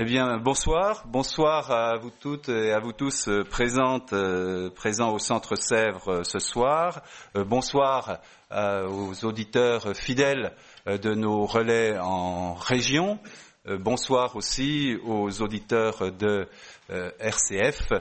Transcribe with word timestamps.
Eh 0.00 0.04
bien, 0.04 0.38
bonsoir. 0.38 1.08
Bonsoir 1.08 1.72
à 1.72 1.96
vous 1.96 2.12
toutes 2.20 2.48
et 2.50 2.70
à 2.70 2.78
vous 2.78 2.92
tous 2.92 3.26
euh, 3.26 3.42
présentes, 3.42 4.12
euh, 4.12 4.70
présents 4.70 5.12
au 5.12 5.18
Centre 5.18 5.56
Sèvres 5.56 6.08
euh, 6.08 6.22
ce 6.22 6.38
soir. 6.38 7.02
bonsoir 7.34 8.20
aux 8.52 9.24
auditeurs 9.24 9.96
fidèles 9.96 10.52
de 10.86 11.14
nos 11.14 11.46
relais 11.46 11.98
en 11.98 12.54
région. 12.54 13.18
bonsoir 13.66 14.36
aussi 14.36 14.96
aux 15.04 15.42
auditeurs 15.42 16.12
de 16.12 16.46
RCF 16.88 17.92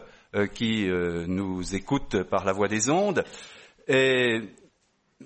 qui 0.53 0.87
nous 1.27 1.75
écoutent 1.75 2.23
par 2.23 2.45
la 2.45 2.53
voie 2.53 2.69
des 2.69 2.89
ondes. 2.89 3.25
Et 3.87 4.39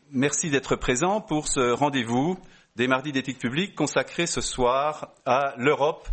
merci 0.10 0.50
d'être 0.50 0.76
présents 0.76 1.22
pour 1.22 1.48
ce 1.48 1.72
rendez-vous 1.72 2.40
des 2.78 2.88
mardis 2.88 3.12
d'éthique 3.12 3.40
publique 3.40 3.76
consacré 3.76 4.26
ce 4.26 4.42
soir 4.42 5.10
à 5.26 5.54
l'Europe 5.58 6.08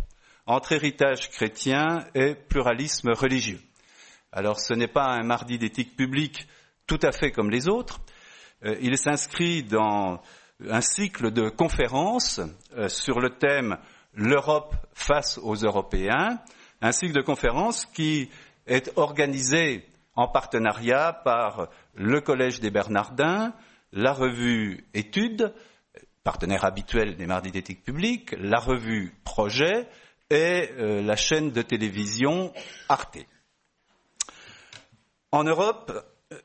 entre 0.49 0.71
héritage 0.71 1.29
chrétien 1.29 2.07
et 2.15 2.33
pluralisme 2.33 3.11
religieux. 3.11 3.61
Alors 4.31 4.59
ce 4.59 4.73
n'est 4.73 4.87
pas 4.87 5.05
un 5.05 5.21
mardi 5.21 5.59
d'éthique 5.59 5.95
publique 5.95 6.47
tout 6.87 6.97
à 7.03 7.11
fait 7.11 7.31
comme 7.31 7.51
les 7.51 7.69
autres. 7.69 7.99
Euh, 8.65 8.75
il 8.81 8.97
s'inscrit 8.97 9.61
dans 9.61 10.19
un 10.67 10.81
cycle 10.81 11.29
de 11.29 11.49
conférences 11.49 12.41
euh, 12.75 12.89
sur 12.89 13.19
le 13.19 13.29
thème 13.29 13.77
L'Europe 14.15 14.75
face 14.91 15.37
aux 15.37 15.53
Européens, 15.53 16.41
un 16.81 16.91
cycle 16.91 17.13
de 17.13 17.21
conférences 17.21 17.85
qui 17.85 18.31
est 18.65 18.91
organisé 18.97 19.85
en 20.15 20.27
partenariat 20.27 21.13
par 21.13 21.69
le 21.93 22.21
Collège 22.21 22.59
des 22.59 22.71
Bernardins, 22.71 23.53
la 23.93 24.13
revue 24.13 24.83
Études, 24.95 25.53
partenaire 26.23 26.65
habituel 26.65 27.17
des 27.17 27.27
mardis 27.27 27.51
d'éthique 27.51 27.83
publique, 27.83 28.35
la 28.39 28.59
revue 28.59 29.13
Projet, 29.23 29.87
et 30.29 30.69
euh, 30.77 31.01
la 31.01 31.15
chaîne 31.15 31.51
de 31.51 31.61
télévision 31.61 32.53
Arte. 32.87 33.17
En 35.31 35.43
Europe, 35.43 35.91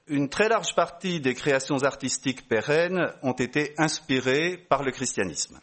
une 0.07 0.31
très 0.31 0.49
large 0.49 0.75
partie 0.75 1.21
des 1.21 1.35
créations 1.35 1.83
artistiques 1.83 2.49
pérennes 2.49 3.13
ont 3.23 3.33
été 3.33 3.75
inspirées 3.77 4.57
par 4.57 4.83
le 4.83 4.91
christianisme. 4.91 5.61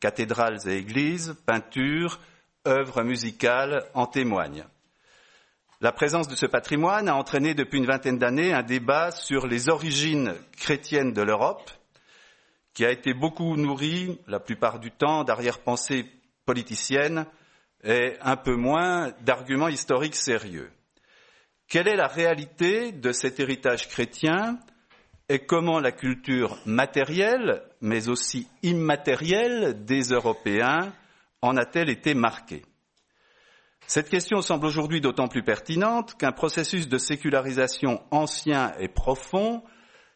Cathédrales 0.00 0.68
et 0.68 0.76
églises, 0.76 1.36
peintures, 1.46 2.20
œuvres 2.66 3.02
musicales 3.02 3.88
en 3.94 4.06
témoignent. 4.06 4.66
La 5.80 5.92
présence 5.92 6.28
de 6.28 6.36
ce 6.36 6.46
patrimoine 6.46 7.08
a 7.08 7.14
entraîné 7.14 7.54
depuis 7.54 7.78
une 7.78 7.86
vingtaine 7.86 8.18
d'années 8.18 8.52
un 8.52 8.62
débat 8.62 9.10
sur 9.10 9.46
les 9.46 9.68
origines 9.68 10.34
chrétiennes 10.56 11.12
de 11.12 11.22
l'Europe, 11.22 11.70
qui 12.74 12.84
a 12.84 12.90
été 12.90 13.14
beaucoup 13.14 13.56
nourri, 13.56 14.20
la 14.26 14.40
plupart 14.40 14.80
du 14.80 14.90
temps, 14.90 15.24
d'arrière-pensées 15.24 16.06
politiciennes 16.48 17.26
et 17.84 18.14
un 18.22 18.36
peu 18.36 18.56
moins 18.56 19.12
d'arguments 19.20 19.68
historiques 19.68 20.16
sérieux. 20.16 20.70
Quelle 21.68 21.88
est 21.88 21.96
la 21.96 22.06
réalité 22.06 22.90
de 22.90 23.12
cet 23.12 23.38
héritage 23.38 23.86
chrétien 23.90 24.58
et 25.28 25.40
comment 25.40 25.78
la 25.78 25.92
culture 25.92 26.56
matérielle, 26.64 27.62
mais 27.82 28.08
aussi 28.08 28.48
immatérielle 28.62 29.84
des 29.84 30.04
Européens 30.04 30.94
en 31.42 31.58
a-t-elle 31.58 31.90
été 31.90 32.14
marquée? 32.14 32.64
Cette 33.86 34.08
question 34.08 34.40
semble 34.40 34.64
aujourd'hui 34.64 35.02
d'autant 35.02 35.28
plus 35.28 35.42
pertinente 35.42 36.14
qu'un 36.16 36.32
processus 36.32 36.88
de 36.88 36.96
sécularisation 36.96 38.02
ancien 38.10 38.72
et 38.78 38.88
profond 38.88 39.62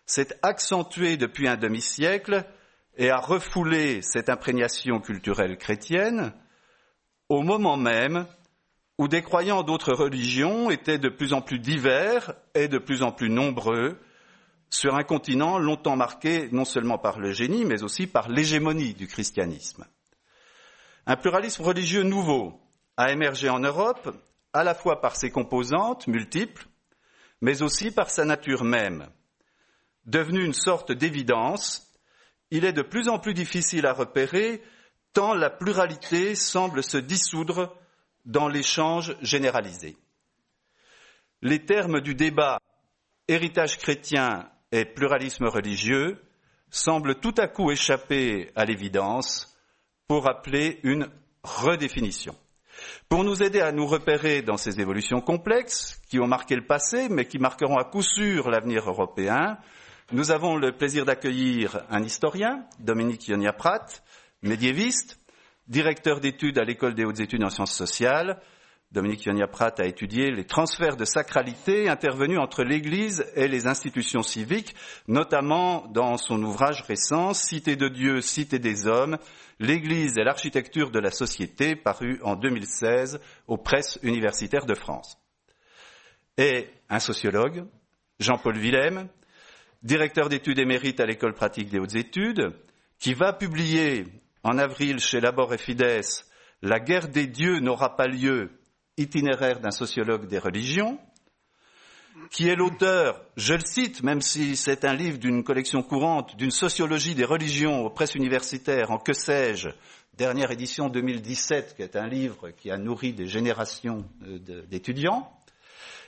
s'est 0.07 0.35
accentué 0.41 1.19
depuis 1.19 1.47
un 1.47 1.59
demi-siècle 1.59 2.47
et 2.97 3.11
a 3.11 3.19
refoulé 3.19 4.03
cette 4.03 4.29
imprégnation 4.29 5.01
culturelle 5.01 5.57
chrétienne 5.57 6.33
au 7.29 7.43
moment 7.43 7.77
même 7.77 8.27
où 8.99 9.09
des 9.09 9.23
croyants 9.23 9.63
d'autres 9.63 9.95
religions 9.95 10.71
étaient 10.71 10.99
de 10.99 11.09
plus 11.09 11.33
en 11.33 11.41
plus 11.41 11.59
divers 11.59 12.35
et 12.55 12.69
de 12.69 12.79
plus 12.79 13.03
en 13.03 13.11
plus 13.11 13.31
nombreux 13.31 13.99
sur 14.71 14.95
un 14.95 15.03
continent 15.03 15.59
longtemps 15.59 15.97
marqué 15.97 16.49
non 16.51 16.65
seulement 16.65 16.99
par 16.99 17.19
le 17.19 17.33
génie, 17.33 17.65
mais 17.65 17.83
aussi 17.83 18.07
par 18.07 18.29
l'hégémonie 18.29 18.95
du 18.95 19.07
christianisme. 19.07 19.85
Un 21.07 21.17
pluralisme 21.17 21.63
religieux 21.63 22.05
nouveau 22.05 22.59
a 22.97 23.13
émergé 23.13 23.49
en 23.51 23.59
Europe, 23.59 24.17
à 24.53 24.65
la 24.65 24.75
fois 24.75 25.01
par 25.01 25.17
ses 25.17 25.31
composantes 25.31 26.07
multiples, 26.07 26.67
mais 27.41 27.63
aussi 27.63 27.91
par 27.91 28.09
sa 28.09 28.25
nature 28.25 28.65
même. 28.65 29.09
Devenu 30.07 30.45
une 30.45 30.55
sorte 30.55 30.93
d'évidence, 30.93 31.92
il 32.53 32.67
est 32.67 32.75
de 32.75 32.83
plus 32.83 33.09
en 33.09 33.19
plus 33.19 33.33
difficile 33.33 33.87
à 33.87 33.95
repérer 33.95 34.63
tant 35.15 35.33
la 35.33 35.49
pluralité 35.49 36.35
semble 36.35 36.83
se 36.83 36.99
dissoudre 36.99 37.75
dans 38.27 38.47
l'échange 38.47 39.17
généralisé. 39.23 39.97
Les 41.41 41.65
termes 41.65 42.03
du 42.03 42.15
débat 42.15 42.61
héritage 43.27 43.79
chrétien 43.79 44.51
et 44.71 44.85
pluralisme 44.85 45.47
religieux 45.47 46.21
semblent 46.71 47.19
tout 47.21 47.35
à 47.39 47.49
coup 47.49 47.71
échapper 47.71 48.51
à 48.55 48.67
l'évidence 48.67 49.59
pour 50.07 50.29
appeler 50.29 50.79
une 50.83 51.09
redéfinition. 51.43 52.37
Pour 53.09 53.25
nous 53.25 53.43
aider 53.43 53.61
à 53.61 53.73
nous 53.73 53.87
repérer 53.87 54.43
dans 54.43 54.59
ces 54.59 54.79
évolutions 54.79 55.23
complexes 55.23 56.03
qui 56.11 56.21
ont 56.21 56.27
marqué 56.27 56.55
le 56.55 56.67
passé 56.67 57.09
mais 57.09 57.25
qui 57.25 57.39
marqueront 57.39 57.79
à 57.79 57.85
coup 57.85 58.03
sûr 58.03 58.51
l'avenir 58.51 58.87
européen, 58.91 59.57
nous 60.11 60.31
avons 60.31 60.57
le 60.57 60.73
plaisir 60.73 61.05
d'accueillir 61.05 61.85
un 61.89 62.03
historien, 62.03 62.67
Dominique 62.81 63.29
Yonia-Prat, 63.29 63.87
médiéviste, 64.43 65.19
directeur 65.69 66.21
d'études 66.21 66.59
à 66.59 66.65
l'école 66.65 66.95
des 66.95 67.05
hautes 67.05 67.21
études 67.21 67.45
en 67.45 67.51
sciences 67.51 67.75
sociales. 67.75 68.41
Dominique 68.91 69.25
Yonia-Prat 69.25 69.75
a 69.79 69.87
étudié 69.87 70.31
les 70.31 70.45
transferts 70.45 70.97
de 70.97 71.07
sacralité 71.07 71.89
intervenus 71.89 72.39
entre 72.39 72.63
l'Église 72.63 73.25
et 73.37 73.49
les 73.49 73.67
institutions 73.67 74.23
civiques, 74.23 74.75
notamment 75.09 75.87
dans 75.87 76.19
son 76.19 76.43
ouvrage 76.43 76.83
récent 76.83 77.33
Cité 77.33 77.77
de 77.77 77.89
Dieu, 77.89 78.21
Cité 78.21 78.59
des 78.59 78.87
hommes, 78.87 79.17
l'Église 79.61 80.19
et 80.19 80.25
l'architecture 80.25 80.91
de 80.91 80.99
la 80.99 81.11
société, 81.11 81.75
paru 81.75 82.21
en 82.23 82.37
2016 82.37 83.19
aux 83.47 83.57
presses 83.57 83.99
universitaires 84.03 84.67
de 84.67 84.75
France. 84.75 85.17
Et 86.37 86.69
un 86.91 86.99
sociologue, 86.99 87.65
Jean-Paul 88.19 88.59
Willem, 88.59 89.09
directeur 89.83 90.29
d'études 90.29 90.59
émérite 90.59 91.01
à 91.01 91.07
l'école 91.07 91.35
pratique 91.35 91.69
des 91.69 91.79
hautes 91.79 91.97
études, 91.97 92.53
qui 92.99 93.15
va 93.15 93.33
publier 93.33 94.05
en 94.45 94.59
avril 94.59 94.99
chez 94.99 95.21
Labor 95.21 95.55
et 95.55 95.59
Fides, 95.59 96.03
La 96.63 96.79
guerre 96.79 97.09
des 97.09 97.27
dieux 97.27 97.59
n'aura 97.61 97.97
pas 97.97 98.07
lieu, 98.07 98.51
itinéraire 98.97 99.61
d'un 99.61 99.71
sociologue 99.71 100.27
des 100.27 100.39
religions, 100.39 100.99
qui 102.31 102.49
est 102.49 102.55
l'auteur, 102.55 103.25
je 103.37 103.55
le 103.55 103.65
cite, 103.65 104.03
même 104.03 104.21
si 104.21 104.57
c'est 104.57 104.85
un 104.85 104.95
livre 104.95 105.19
d'une 105.19 105.43
collection 105.43 105.83
courante, 105.83 106.37
d'une 106.37 106.51
sociologie 106.51 107.15
des 107.15 107.25
religions 107.25 107.85
aux 107.85 107.91
presses 107.91 108.15
universitaires, 108.15 108.91
en 108.91 108.99
que 108.99 109.13
sais-je, 109.13 109.71
dernière 110.17 110.51
édition 110.51 110.89
2017, 110.89 111.75
qui 111.77 111.83
est 111.83 111.97
un 111.97 112.07
livre 112.07 112.51
qui 112.51 112.71
a 112.71 112.77
nourri 112.77 113.13
des 113.13 113.27
générations 113.27 114.05
euh, 114.27 114.39
d'étudiants. 114.69 115.31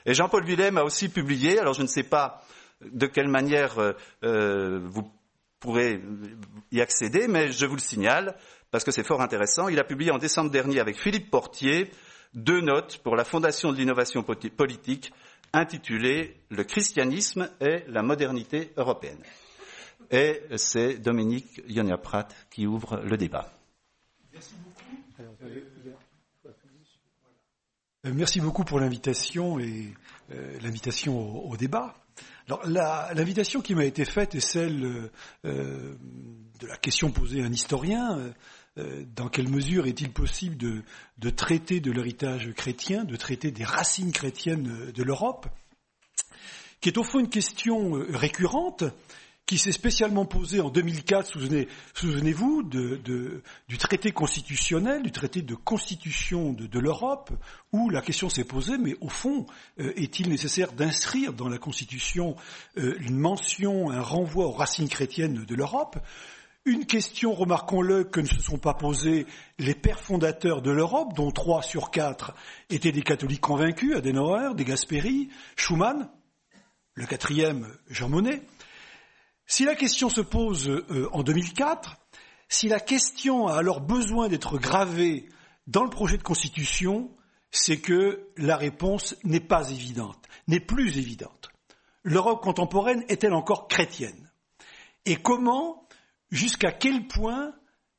Et 0.05 0.13
Jean-Paul 0.13 0.45
Willem 0.45 0.77
a 0.77 0.83
aussi 0.83 1.09
publié, 1.09 1.59
alors 1.59 1.73
je 1.73 1.81
ne 1.81 1.87
sais 1.87 2.03
pas 2.03 2.44
de 2.91 3.07
quelle 3.07 3.27
manière 3.27 3.79
euh, 3.79 3.93
euh, 4.23 4.79
vous 4.83 5.09
pourrez 5.59 6.01
y 6.71 6.81
accéder, 6.81 7.27
mais 7.27 7.51
je 7.51 7.65
vous 7.65 7.75
le 7.75 7.81
signale 7.81 8.35
parce 8.71 8.83
que 8.83 8.91
c'est 8.91 9.05
fort 9.05 9.21
intéressant. 9.21 9.67
Il 9.67 9.79
a 9.79 9.83
publié 9.83 10.11
en 10.11 10.17
décembre 10.17 10.51
dernier 10.51 10.79
avec 10.79 10.99
Philippe 10.99 11.31
Portier 11.31 11.89
deux 12.33 12.61
notes 12.61 12.99
pour 13.03 13.15
la 13.15 13.23
Fondation 13.23 13.71
de 13.71 13.77
l'innovation 13.77 14.23
politique 14.23 15.13
intitulées 15.53 16.35
Le 16.49 16.63
christianisme 16.63 17.49
et 17.61 17.83
la 17.87 18.03
modernité 18.03 18.71
européenne. 18.77 19.23
Et 20.11 20.41
c'est 20.57 20.97
Dominique 20.97 21.61
Yonia-Prat 21.67 22.27
qui 22.51 22.67
ouvre 22.67 23.01
le 23.03 23.17
débat. 23.17 23.49
Merci 28.03 28.39
beaucoup 28.39 28.63
pour 28.63 28.79
l'invitation 28.79 29.59
et 29.59 29.91
euh, 30.31 30.59
l'invitation 30.61 31.47
au, 31.49 31.57
débat. 31.57 31.95
Alors 32.47 32.61
l'invitation 32.67 33.61
qui 33.61 33.73
m'a 33.73 33.85
été 33.85 34.05
faite 34.05 34.35
est 34.35 34.39
celle 34.39 35.09
euh, 35.45 35.95
de 36.59 36.67
la 36.67 36.77
question 36.77 37.11
posée 37.11 37.41
à 37.41 37.45
un 37.45 37.51
historien. 37.51 38.33
Euh, 38.77 39.03
dans 39.15 39.29
quelle 39.29 39.47
mesure 39.47 39.87
est-il 39.87 40.11
possible 40.11 40.57
de, 40.57 40.83
de, 41.17 41.29
traiter 41.29 41.79
de 41.79 41.91
l'héritage 41.91 42.51
chrétien, 42.53 43.05
de 43.05 43.15
traiter 43.15 43.49
des 43.49 43.63
racines 43.63 44.11
chrétiennes 44.11 44.91
de 44.91 45.03
l'Europe, 45.03 45.47
qui 46.81 46.89
est 46.89 46.97
au 46.97 47.03
fond 47.03 47.19
une 47.19 47.29
question 47.29 47.95
euh, 47.95 48.05
récurrente 48.11 48.83
qui 49.45 49.59
s'est 49.59 49.71
spécialement 49.71 50.25
posé 50.25 50.59
en 50.59 50.69
2004, 50.69 51.27
souvenez-vous, 51.93 52.63
du 52.63 53.77
traité 53.77 54.11
constitutionnel, 54.11 55.03
du 55.03 55.11
traité 55.11 55.43
de 55.43 55.53
constitution 55.53 56.53
de, 56.53 56.79
l'Europe, 56.79 57.31
où 57.71 57.89
la 57.89 58.01
question 58.01 58.29
s'est 58.29 58.43
posée, 58.43 58.77
mais 58.77 58.95
au 59.01 59.09
fond, 59.09 59.45
euh, 59.79 59.93
est-il 59.95 60.29
nécessaire 60.29 60.73
d'inscrire 60.73 61.33
dans 61.33 61.47
la 61.47 61.57
Constitution 61.57 62.35
euh, 62.77 62.95
une 62.99 63.17
mention, 63.17 63.91
un 63.91 64.01
renvoi 64.01 64.45
aux 64.45 64.51
racines 64.51 64.89
chrétiennes 64.89 65.45
de 65.45 65.55
l'Europe? 65.55 65.97
Une 66.65 66.87
question, 66.87 67.35
remarquons-le, 67.35 68.03
que 68.03 68.19
ne 68.19 68.25
se 68.25 68.41
sont 68.41 68.57
pas 68.57 68.73
posées 68.73 69.27
les 69.59 69.75
pères 69.75 69.99
fondateurs 69.99 70.63
de 70.63 70.71
l'Europe, 70.71 71.13
dont 71.15 71.29
trois 71.29 71.61
sur 71.61 71.91
quatre 71.91 72.33
étaient 72.71 72.91
des 72.91 73.03
catholiques 73.03 73.41
convaincus, 73.41 73.95
Adenauer, 73.95 74.55
De 74.55 74.63
Gasperi, 74.63 75.29
Schumann, 75.55 76.09
le 76.95 77.05
quatrième, 77.05 77.67
Jean 77.89 78.09
Monnet. 78.09 78.41
Si 79.47 79.63
la 79.63 79.75
question 79.75 80.09
se 80.09 80.21
pose 80.21 80.69
euh, 80.69 81.07
en 81.11 81.23
2004, 81.23 81.97
si 82.49 82.67
la 82.67 82.79
question 82.79 83.47
a 83.47 83.55
alors 83.57 83.81
besoin 83.81 84.27
d'être 84.27 84.57
gravée 84.57 85.29
dans 85.67 85.83
le 85.83 85.89
projet 85.89 86.17
de 86.17 86.23
constitution, 86.23 87.11
c'est 87.51 87.79
que 87.79 88.27
la 88.37 88.57
réponse 88.57 89.15
n'est 89.23 89.39
pas 89.39 89.69
évidente, 89.69 90.23
n'est 90.47 90.59
plus 90.59 90.97
évidente. 90.97 91.49
L'Europe 92.03 92.43
contemporaine 92.43 93.03
est-elle 93.07 93.33
encore 93.33 93.67
chrétienne? 93.67 94.31
Et 95.05 95.15
comment, 95.15 95.87
jusqu'à 96.31 96.71
quel 96.71 97.07
point 97.07 97.53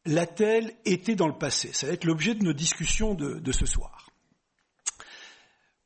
l'a-t-elle 0.04 0.74
été 0.84 1.14
dans 1.14 1.28
le 1.28 1.38
passé? 1.38 1.72
Ça 1.72 1.86
va 1.86 1.92
être 1.92 2.04
l'objet 2.04 2.34
de 2.34 2.44
nos 2.44 2.52
discussions 2.52 3.14
de, 3.14 3.52
ce 3.52 3.66
soir. 3.66 4.10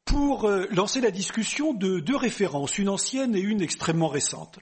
Pour 0.05 0.45
euh, 0.45 0.67
lancer 0.71 1.01
la 1.01 1.11
discussion 1.11 1.73
de 1.73 2.01
deux 2.01 2.17
références, 2.17 2.79
une 2.79 2.89
ancienne 2.89 3.37
et 3.37 3.41
une 3.41 3.63
extrêmement 3.63 4.09
récente. 4.09 4.59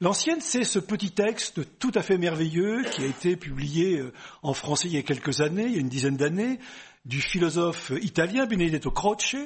L'ancienne, 0.00 0.40
c'est 0.40 0.64
ce 0.64 0.80
petit 0.80 1.12
texte 1.12 1.78
tout 1.78 1.92
à 1.94 2.02
fait 2.02 2.18
merveilleux 2.18 2.82
qui 2.82 3.02
a 3.02 3.06
été 3.06 3.36
publié 3.36 3.98
euh, 3.98 4.12
en 4.42 4.52
français 4.52 4.88
il 4.88 4.94
y 4.94 4.98
a 4.98 5.02
quelques 5.02 5.40
années, 5.40 5.66
il 5.66 5.72
y 5.72 5.76
a 5.76 5.80
une 5.80 5.88
dizaine 5.88 6.16
d'années, 6.16 6.58
du 7.04 7.20
philosophe 7.20 7.92
italien 8.02 8.46
Benedetto 8.46 8.90
Croce, 8.90 9.36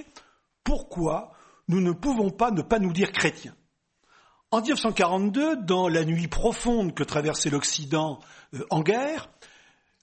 Pourquoi 0.64 1.32
nous 1.68 1.80
ne 1.80 1.92
pouvons 1.92 2.30
pas 2.30 2.50
ne 2.50 2.62
pas 2.62 2.78
nous 2.78 2.92
dire 2.92 3.12
chrétiens? 3.12 3.54
En 4.50 4.62
1942, 4.62 5.56
dans 5.56 5.88
la 5.88 6.06
nuit 6.06 6.28
profonde 6.28 6.94
que 6.94 7.04
traversait 7.04 7.50
l'Occident 7.50 8.18
euh, 8.54 8.64
en 8.70 8.80
guerre, 8.80 9.28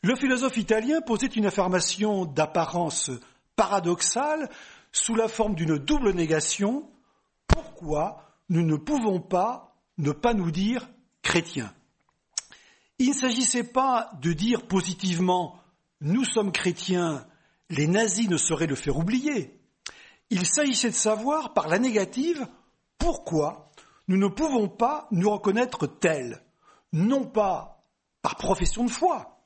le 0.04 0.16
philosophe 0.16 0.58
italien 0.58 1.02
posait 1.02 1.26
une 1.26 1.48
affirmation 1.48 2.26
d'apparence 2.26 3.10
paradoxale 3.56 4.48
sous 4.92 5.16
la 5.16 5.28
forme 5.28 5.56
d'une 5.56 5.80
double 5.80 6.14
négation. 6.14 6.88
Pourquoi 7.48 8.22
nous 8.50 8.62
ne 8.62 8.76
pouvons 8.76 9.20
pas 9.20 9.75
ne 9.98 10.12
pas 10.12 10.34
nous 10.34 10.52
dire 10.52 10.88
chrétiens. 11.22 11.74
Il 13.00 13.10
ne 13.10 13.14
s'agissait 13.14 13.64
pas 13.64 14.12
de 14.22 14.34
dire 14.34 14.68
positivement 14.68 15.60
nous 16.02 16.26
sommes 16.26 16.52
chrétiens, 16.52 17.26
les 17.70 17.88
nazis 17.88 18.30
ne 18.30 18.38
sauraient 18.38 18.68
le 18.68 18.76
faire 18.76 18.98
oublier. 18.98 19.60
Il 20.30 20.46
s'agissait 20.46 20.90
de 20.90 20.96
savoir 20.96 21.54
par 21.54 21.68
la 21.68 21.80
négative 21.80 22.48
pourquoi 22.98 23.72
nous 24.08 24.18
ne 24.18 24.28
pouvons 24.28 24.68
pas 24.68 25.08
nous 25.12 25.30
reconnaître 25.30 25.88
tels, 25.88 26.44
non 26.94 27.26
pas 27.26 27.84
par 28.22 28.36
profession 28.36 28.84
de 28.84 28.92
foi, 28.92 29.40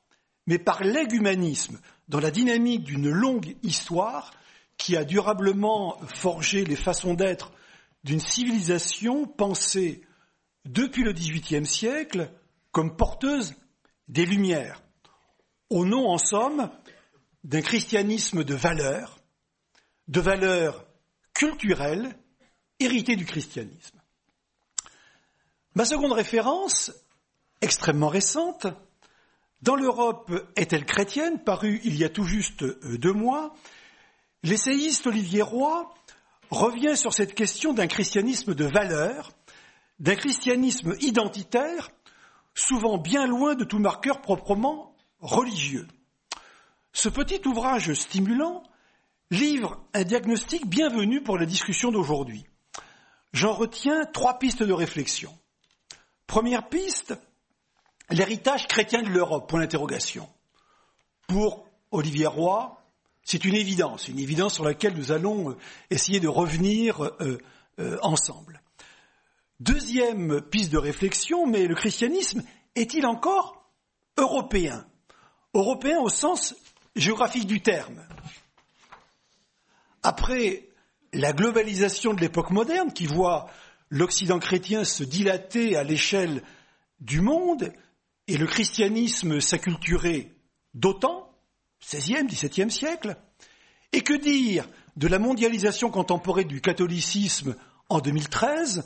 mais 0.46 0.58
par 0.58 0.82
l'égumanisme, 0.82 1.78
dans 2.08 2.20
la 2.20 2.30
dynamique 2.30 2.84
d'une 2.84 3.10
longue 3.10 3.56
histoire 3.62 4.32
qui 4.76 4.96
a 4.96 5.04
durablement 5.04 5.98
forgé 6.06 6.64
les 6.64 6.76
façons 6.76 7.14
d'être 7.14 7.52
d'une 8.04 8.20
civilisation 8.20 9.26
pensée 9.26 10.02
depuis 10.64 11.02
le 11.02 11.12
XVIIIe 11.12 11.66
siècle 11.66 12.30
comme 12.72 12.96
porteuse 12.96 13.54
des 14.08 14.26
Lumières, 14.26 14.82
au 15.68 15.84
nom, 15.84 16.08
en 16.08 16.18
somme, 16.18 16.70
d'un 17.44 17.62
christianisme 17.62 18.44
de 18.44 18.54
valeurs, 18.54 19.18
de 20.08 20.20
valeurs 20.20 20.86
culturelles 21.32 22.16
héritées 22.78 23.16
du 23.16 23.24
christianisme. 23.24 23.98
Ma 25.74 25.84
seconde 25.84 26.12
référence, 26.12 26.92
extrêmement 27.60 28.08
récente, 28.08 28.66
dans 29.62 29.76
l'Europe 29.76 30.32
est-elle 30.56 30.86
chrétienne, 30.86 31.42
parue 31.42 31.80
il 31.84 31.96
y 31.96 32.04
a 32.04 32.08
tout 32.08 32.24
juste 32.24 32.62
euh, 32.62 32.98
deux 32.98 33.12
mois, 33.12 33.54
l'essayiste 34.42 35.06
Olivier 35.06 35.42
Roy 35.42 35.92
revient 36.50 36.96
sur 36.96 37.12
cette 37.12 37.34
question 37.34 37.72
d'un 37.72 37.86
christianisme 37.86 38.54
de 38.54 38.64
valeurs 38.64 39.32
d'un 40.00 40.16
christianisme 40.16 40.96
identitaire, 41.00 41.90
souvent 42.54 42.98
bien 42.98 43.26
loin 43.26 43.54
de 43.54 43.64
tout 43.64 43.78
marqueur 43.78 44.20
proprement 44.20 44.96
religieux. 45.20 45.86
Ce 46.92 47.08
petit 47.08 47.46
ouvrage 47.46 47.92
stimulant 47.92 48.62
livre 49.30 49.84
un 49.94 50.02
diagnostic 50.02 50.66
bienvenu 50.66 51.22
pour 51.22 51.38
la 51.38 51.46
discussion 51.46 51.92
d'aujourd'hui. 51.92 52.44
J'en 53.32 53.52
retiens 53.52 54.04
trois 54.06 54.38
pistes 54.38 54.62
de 54.62 54.72
réflexion. 54.72 55.32
Première 56.26 56.68
piste, 56.68 57.14
l'héritage 58.08 58.66
chrétien 58.66 59.02
de 59.02 59.08
l'Europe, 59.08 59.48
point 59.48 59.60
d'interrogation. 59.60 60.28
Pour 61.28 61.68
Olivier 61.92 62.26
Roy, 62.26 62.82
c'est 63.22 63.44
une 63.44 63.54
évidence, 63.54 64.08
une 64.08 64.18
évidence 64.18 64.54
sur 64.54 64.64
laquelle 64.64 64.96
nous 64.96 65.12
allons 65.12 65.56
essayer 65.90 66.18
de 66.18 66.26
revenir 66.26 67.04
euh, 67.04 67.38
euh, 67.78 67.98
ensemble. 68.02 68.60
Deuxième 69.60 70.40
piste 70.40 70.72
de 70.72 70.78
réflexion, 70.78 71.46
mais 71.46 71.66
le 71.66 71.74
christianisme 71.74 72.42
est-il 72.74 73.04
encore 73.04 73.70
européen? 74.16 74.86
Européen 75.52 76.00
au 76.00 76.08
sens 76.08 76.54
géographique 76.96 77.46
du 77.46 77.60
terme. 77.60 78.02
Après 80.02 80.70
la 81.12 81.34
globalisation 81.34 82.14
de 82.14 82.20
l'époque 82.22 82.52
moderne 82.52 82.90
qui 82.94 83.04
voit 83.04 83.50
l'Occident 83.90 84.38
chrétien 84.38 84.84
se 84.84 85.04
dilater 85.04 85.76
à 85.76 85.84
l'échelle 85.84 86.42
du 87.00 87.20
monde 87.20 87.70
et 88.28 88.38
le 88.38 88.46
christianisme 88.46 89.42
s'acculturer 89.42 90.34
d'autant, 90.72 91.34
XVIe, 91.82 92.24
XVIIe 92.26 92.70
siècle, 92.70 93.14
et 93.92 94.00
que 94.00 94.14
dire 94.14 94.66
de 94.96 95.06
la 95.06 95.18
mondialisation 95.18 95.90
contemporaine 95.90 96.48
du 96.48 96.62
catholicisme 96.62 97.56
en 97.90 97.98
2013 98.00 98.84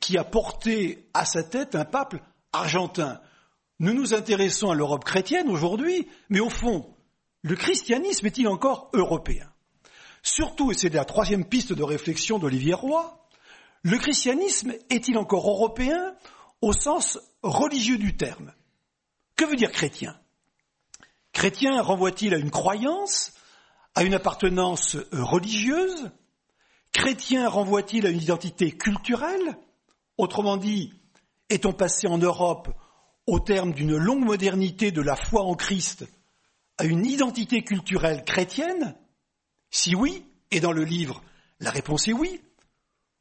qui 0.00 0.18
a 0.18 0.24
porté 0.24 1.08
à 1.14 1.24
sa 1.24 1.42
tête 1.42 1.74
un 1.74 1.84
pape 1.84 2.14
argentin. 2.52 3.20
Nous 3.78 3.94
nous 3.94 4.14
intéressons 4.14 4.70
à 4.70 4.74
l'Europe 4.74 5.04
chrétienne 5.04 5.48
aujourd'hui, 5.48 6.08
mais 6.28 6.40
au 6.40 6.50
fond, 6.50 6.94
le 7.42 7.56
christianisme 7.56 8.26
est-il 8.26 8.48
encore 8.48 8.90
européen? 8.92 9.52
Surtout, 10.22 10.70
et 10.70 10.74
c'est 10.74 10.94
la 10.94 11.04
troisième 11.04 11.44
piste 11.44 11.72
de 11.72 11.82
réflexion 11.82 12.38
d'Olivier 12.38 12.74
Roy, 12.74 13.18
le 13.82 13.98
christianisme 13.98 14.72
est-il 14.90 15.18
encore 15.18 15.48
européen 15.48 16.14
au 16.60 16.72
sens 16.72 17.18
religieux 17.42 17.98
du 17.98 18.16
terme? 18.16 18.52
Que 19.34 19.44
veut 19.44 19.56
dire 19.56 19.72
chrétien? 19.72 20.16
Chrétien 21.32 21.82
renvoie-t-il 21.82 22.34
à 22.34 22.38
une 22.38 22.52
croyance, 22.52 23.32
à 23.96 24.04
une 24.04 24.14
appartenance 24.14 24.96
religieuse? 25.10 26.10
Chrétien 26.92 27.48
renvoie-t-il 27.48 28.06
à 28.06 28.10
une 28.10 28.22
identité 28.22 28.70
culturelle? 28.70 29.58
Autrement 30.22 30.56
dit, 30.56 30.92
est-on 31.48 31.72
passé 31.72 32.06
en 32.06 32.16
Europe, 32.16 32.68
au 33.26 33.40
terme 33.40 33.72
d'une 33.72 33.96
longue 33.96 34.24
modernité 34.24 34.92
de 34.92 35.02
la 35.02 35.16
foi 35.16 35.42
en 35.42 35.56
Christ, 35.56 36.06
à 36.78 36.84
une 36.84 37.04
identité 37.04 37.64
culturelle 37.64 38.22
chrétienne? 38.22 38.94
Si 39.68 39.96
oui, 39.96 40.24
et 40.52 40.60
dans 40.60 40.70
le 40.70 40.84
livre, 40.84 41.24
la 41.58 41.72
réponse 41.72 42.06
est 42.06 42.12
oui. 42.12 42.40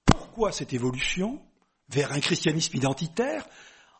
Pourquoi 0.06 0.52
cette 0.52 0.74
évolution 0.74 1.42
vers 1.90 2.12
un 2.12 2.20
christianisme 2.20 2.78
identitaire? 2.78 3.48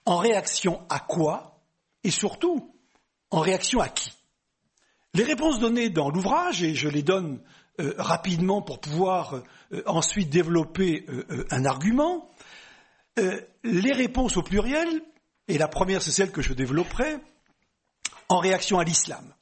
En 0.06 0.18
réaction 0.18 0.86
à 0.88 1.00
quoi? 1.00 1.60
Et 2.04 2.12
surtout, 2.12 2.72
en 3.32 3.40
réaction 3.40 3.80
à 3.80 3.90
qui? 3.90 4.12
Les 5.16 5.24
réponses 5.24 5.60
données 5.60 5.90
dans 5.90 6.12
l'ouvrage, 6.12 6.62
et 6.62 6.76
je 6.76 6.88
les 6.88 7.02
donne 7.02 7.42
euh, 7.80 7.96
rapidement 7.98 8.62
pour 8.62 8.80
pouvoir 8.80 9.42
euh, 9.72 9.82
ensuite 9.88 10.30
développer 10.30 11.04
euh, 11.10 11.48
un 11.50 11.66
argument, 11.66 12.30
euh, 13.20 13.42
les 13.64 13.92
réponses 13.92 14.38
au 14.38 14.42
pluriel, 14.42 15.02
et 15.48 15.58
la 15.58 15.68
première 15.68 16.02
c'est 16.02 16.12
celle 16.12 16.32
que 16.32 16.42
je 16.42 16.54
développerai, 16.54 17.18
en 18.30 18.40
réaction 18.40 18.80
à 18.80 18.84
l'islam. 18.84 19.34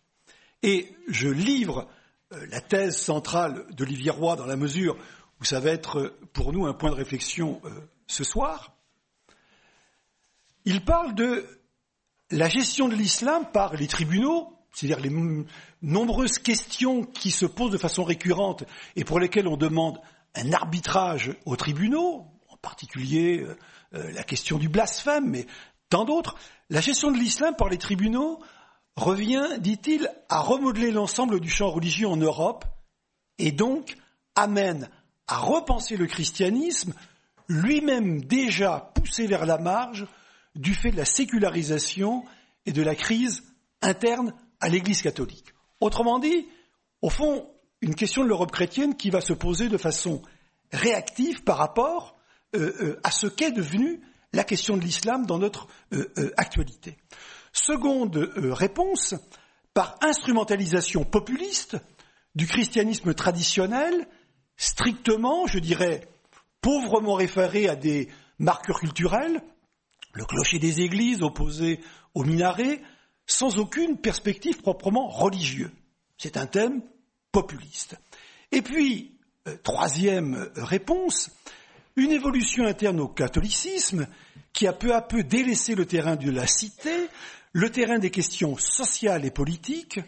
Et 0.63 0.93
je 1.07 1.29
livre 1.29 1.87
euh, 2.33 2.45
la 2.49 2.61
thèse 2.61 2.97
centrale 2.97 3.65
d'Olivier 3.71 4.11
Roy 4.11 4.35
dans 4.35 4.47
la 4.47 4.55
mesure 4.55 4.97
où 5.39 5.45
ça 5.45 5.59
va 5.59 5.69
être 5.69 5.99
euh, 5.99 6.19
pour 6.33 6.51
nous 6.51 6.65
un 6.65 6.73
point 6.73 6.89
de 6.89 6.95
réflexion 6.95 7.61
ce 8.07 8.23
soir. 8.23 8.75
Il 10.65 10.83
parle 10.83 11.13
de 11.13 11.45
la 12.31 12.49
gestion 12.49 12.89
de 12.89 12.95
l'islam 12.95 13.45
par 13.51 13.75
les 13.75 13.87
tribunaux, 13.87 14.53
c'est-à-dire 14.71 14.99
les 14.99 15.45
nombreuses 15.81 16.39
questions 16.39 17.03
qui 17.03 17.31
se 17.31 17.45
posent 17.45 17.71
de 17.71 17.77
façon 17.77 18.03
récurrente 18.03 18.63
et 18.95 19.03
pour 19.03 19.19
lesquelles 19.19 19.47
on 19.47 19.57
demande 19.57 19.99
un 20.35 20.53
arbitrage 20.53 21.35
aux 21.45 21.55
tribunaux, 21.55 22.27
particulier 22.61 23.39
euh, 23.39 23.57
euh, 23.93 24.11
la 24.11 24.23
question 24.23 24.57
du 24.57 24.69
blasphème, 24.69 25.29
mais 25.29 25.45
tant 25.89 26.05
d'autres, 26.05 26.35
la 26.69 26.81
gestion 26.81 27.11
de 27.11 27.17
l'islam 27.17 27.55
par 27.55 27.69
les 27.69 27.77
tribunaux 27.77 28.39
revient, 28.95 29.47
dit-il, 29.59 30.09
à 30.29 30.41
remodeler 30.41 30.91
l'ensemble 30.91 31.39
du 31.39 31.49
champ 31.49 31.69
religieux 31.69 32.07
en 32.07 32.17
Europe 32.17 32.65
et 33.37 33.51
donc 33.51 33.95
amène 34.35 34.89
à 35.27 35.37
repenser 35.37 35.95
le 35.95 36.07
christianisme, 36.07 36.93
lui-même 37.47 38.23
déjà 38.23 38.91
poussé 38.93 39.25
vers 39.27 39.45
la 39.45 39.57
marge 39.57 40.07
du 40.55 40.73
fait 40.73 40.91
de 40.91 40.97
la 40.97 41.05
sécularisation 41.05 42.25
et 42.65 42.71
de 42.71 42.81
la 42.81 42.95
crise 42.95 43.43
interne 43.81 44.33
à 44.59 44.69
l'Église 44.69 45.01
catholique. 45.01 45.53
Autrement 45.79 46.19
dit, 46.19 46.47
au 47.01 47.09
fond, 47.09 47.49
une 47.81 47.95
question 47.95 48.23
de 48.23 48.27
l'Europe 48.27 48.51
chrétienne 48.51 48.95
qui 48.95 49.09
va 49.09 49.21
se 49.21 49.33
poser 49.33 49.69
de 49.69 49.77
façon 49.77 50.21
réactive 50.71 51.43
par 51.43 51.57
rapport 51.57 52.18
à 52.53 53.11
ce 53.11 53.27
qu'est 53.27 53.51
devenu 53.51 54.01
la 54.33 54.43
question 54.43 54.77
de 54.77 54.83
l'islam 54.83 55.25
dans 55.25 55.39
notre 55.39 55.67
euh, 55.93 56.31
actualité. 56.37 56.97
Seconde 57.51 58.31
réponse, 58.35 59.15
par 59.73 59.97
instrumentalisation 60.01 61.03
populiste 61.03 61.77
du 62.35 62.45
christianisme 62.45 63.13
traditionnel, 63.13 64.07
strictement, 64.55 65.47
je 65.47 65.59
dirais, 65.59 66.07
pauvrement 66.61 67.15
référé 67.15 67.67
à 67.67 67.75
des 67.75 68.09
marqueurs 68.37 68.79
culturels, 68.79 69.41
le 70.13 70.25
clocher 70.25 70.59
des 70.59 70.81
églises 70.81 71.23
opposé 71.23 71.79
au 72.13 72.23
minaret, 72.23 72.81
sans 73.25 73.57
aucune 73.57 73.97
perspective 73.97 74.61
proprement 74.61 75.07
religieuse. 75.07 75.71
C'est 76.17 76.37
un 76.37 76.47
thème 76.47 76.81
populiste. 77.31 77.95
Et 78.51 78.61
puis, 78.61 79.17
euh, 79.47 79.55
troisième 79.63 80.51
réponse, 80.55 81.31
une 81.99 82.11
évolution 82.11 82.65
interne 82.65 82.99
au 82.99 83.07
catholicisme 83.07 84.07
qui 84.53 84.67
a 84.67 84.73
peu 84.73 84.95
à 84.95 85.01
peu 85.01 85.23
délaissé 85.23 85.75
le 85.75 85.85
terrain 85.85 86.15
de 86.15 86.31
la 86.31 86.47
cité, 86.47 87.07
le 87.51 87.69
terrain 87.71 87.99
des 87.99 88.11
questions 88.11 88.57
sociales 88.57 89.25
et 89.25 89.31
politiques, 89.31 89.99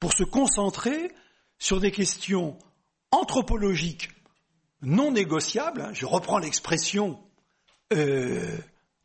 pour 0.00 0.12
se 0.12 0.24
concentrer 0.24 1.12
sur 1.58 1.80
des 1.80 1.90
questions 1.90 2.56
anthropologiques 3.10 4.10
non 4.82 5.10
négociables, 5.10 5.82
hein, 5.82 5.90
je 5.92 6.06
reprends 6.06 6.38
l'expression 6.38 7.18
euh, 7.92 8.56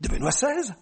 de 0.02 0.08
Benoît 0.08 0.30
XVI, 0.30 0.74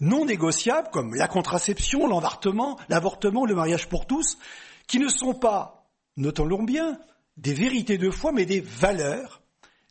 non 0.00 0.24
négociables 0.24 0.88
comme 0.90 1.14
la 1.14 1.28
contraception, 1.28 2.06
l'avortement, 2.06 2.78
l'avortement, 2.88 3.44
le 3.44 3.54
mariage 3.54 3.88
pour 3.88 4.06
tous, 4.06 4.38
qui 4.86 4.98
ne 4.98 5.08
sont 5.08 5.34
pas, 5.34 5.86
notons-le 6.16 6.64
bien, 6.64 6.98
des 7.36 7.54
vérités 7.54 7.98
de 7.98 8.10
foi, 8.10 8.32
mais 8.32 8.46
des 8.46 8.60
valeurs, 8.60 9.42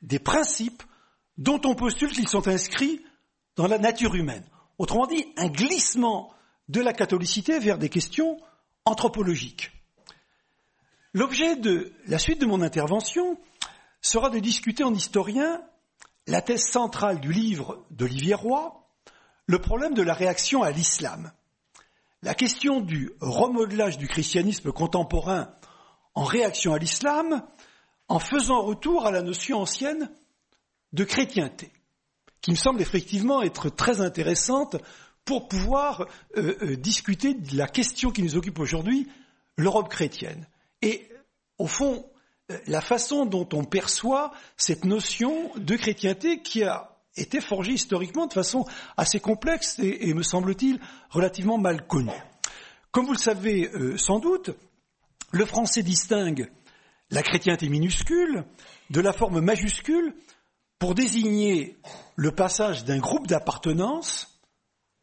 des 0.03 0.19
principes 0.19 0.83
dont 1.37 1.59
on 1.65 1.73
postule 1.73 2.11
qu'ils 2.11 2.29
sont 2.29 2.47
inscrits 2.47 3.03
dans 3.55 3.67
la 3.67 3.79
nature 3.79 4.13
humaine. 4.13 4.45
Autrement 4.77 5.07
dit, 5.07 5.25
un 5.37 5.47
glissement 5.47 6.31
de 6.69 6.81
la 6.81 6.93
catholicité 6.93 7.57
vers 7.59 7.77
des 7.77 7.89
questions 7.89 8.37
anthropologiques. 8.85 9.71
L'objet 11.13 11.55
de 11.55 11.93
la 12.07 12.19
suite 12.19 12.41
de 12.41 12.45
mon 12.45 12.61
intervention 12.61 13.39
sera 14.01 14.29
de 14.29 14.39
discuter 14.39 14.83
en 14.83 14.93
historien 14.93 15.61
la 16.27 16.41
thèse 16.41 16.65
centrale 16.65 17.19
du 17.19 17.31
livre 17.31 17.85
d'Olivier 17.91 18.33
Roy, 18.33 18.87
le 19.45 19.59
problème 19.59 19.93
de 19.93 20.01
la 20.01 20.13
réaction 20.13 20.63
à 20.63 20.71
l'islam. 20.71 21.31
La 22.21 22.33
question 22.33 22.81
du 22.81 23.11
remodelage 23.19 23.97
du 23.97 24.07
christianisme 24.07 24.71
contemporain 24.71 25.53
en 26.15 26.23
réaction 26.23 26.73
à 26.73 26.79
l'islam, 26.79 27.43
en 28.07 28.19
faisant 28.19 28.61
retour 28.61 29.05
à 29.05 29.11
la 29.11 29.21
notion 29.21 29.59
ancienne 29.59 30.09
de 30.91 31.03
chrétienté, 31.03 31.71
qui 32.41 32.51
me 32.51 32.55
semble 32.55 32.81
effectivement 32.81 33.41
être 33.41 33.69
très 33.69 34.01
intéressante 34.01 34.77
pour 35.25 35.47
pouvoir 35.47 36.07
euh, 36.37 36.55
euh, 36.61 36.75
discuter 36.75 37.33
de 37.33 37.57
la 37.57 37.67
question 37.67 38.11
qui 38.11 38.23
nous 38.23 38.35
occupe 38.35 38.59
aujourd'hui, 38.59 39.07
l'Europe 39.57 39.89
chrétienne. 39.89 40.47
Et 40.81 41.09
au 41.57 41.67
fond, 41.67 42.05
euh, 42.51 42.57
la 42.67 42.81
façon 42.81 43.25
dont 43.25 43.47
on 43.53 43.63
perçoit 43.63 44.33
cette 44.57 44.85
notion 44.85 45.51
de 45.55 45.75
chrétienté 45.75 46.41
qui 46.41 46.63
a 46.63 46.89
était 47.15 47.41
forgé 47.41 47.73
historiquement 47.73 48.25
de 48.25 48.33
façon 48.33 48.65
assez 48.97 49.19
complexe 49.19 49.77
et, 49.77 50.15
me 50.15 50.23
semble-t-il, 50.23 50.79
relativement 51.11 51.59
mal 51.59 51.85
connue. 51.85 52.09
Comme 52.89 53.05
vous 53.05 53.11
le 53.11 53.19
savez 53.19 53.69
sans 53.97 54.17
doute, 54.17 54.49
le 55.31 55.45
français 55.45 55.83
distingue 55.83 56.49
la 57.09 57.23
chrétienté 57.23 57.69
minuscule 57.69 58.45
de 58.89 59.01
la 59.01 59.13
forme 59.13 59.41
majuscule 59.41 60.15
pour 60.79 60.95
désigner 60.95 61.77
le 62.15 62.31
passage 62.31 62.83
d'un 62.85 62.99
groupe 62.99 63.27
d'appartenance 63.27 64.39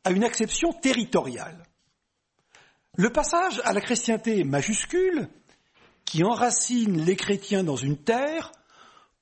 à 0.04 0.10
une 0.10 0.24
acception 0.24 0.72
territoriale. 0.72 1.62
Le 2.96 3.10
passage 3.10 3.60
à 3.64 3.72
la 3.72 3.80
chrétienté 3.80 4.44
majuscule, 4.44 5.28
qui 6.04 6.24
enracine 6.24 7.04
les 7.04 7.16
chrétiens 7.16 7.62
dans 7.62 7.76
une 7.76 7.96
terre, 7.96 8.52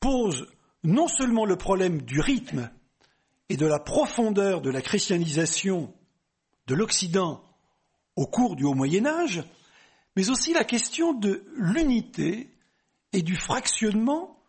pose 0.01 0.47
non 0.85 1.09
seulement 1.09 1.45
le 1.45 1.57
problème 1.57 2.03
du 2.03 2.21
rythme 2.21 2.71
et 3.49 3.57
de 3.57 3.67
la 3.67 3.79
profondeur 3.79 4.61
de 4.61 4.71
la 4.71 4.81
christianisation 4.81 5.93
de 6.67 6.75
l'Occident 6.75 7.43
au 8.17 8.27
cours 8.27 8.57
du 8.57 8.65
Haut 8.65 8.75
Moyen 8.75 9.07
Âge, 9.07 9.43
mais 10.17 10.31
aussi 10.31 10.53
la 10.53 10.65
question 10.65 11.13
de 11.13 11.45
l'unité 11.57 12.51
et 13.13 13.23
du 13.23 13.37
fractionnement, 13.37 14.43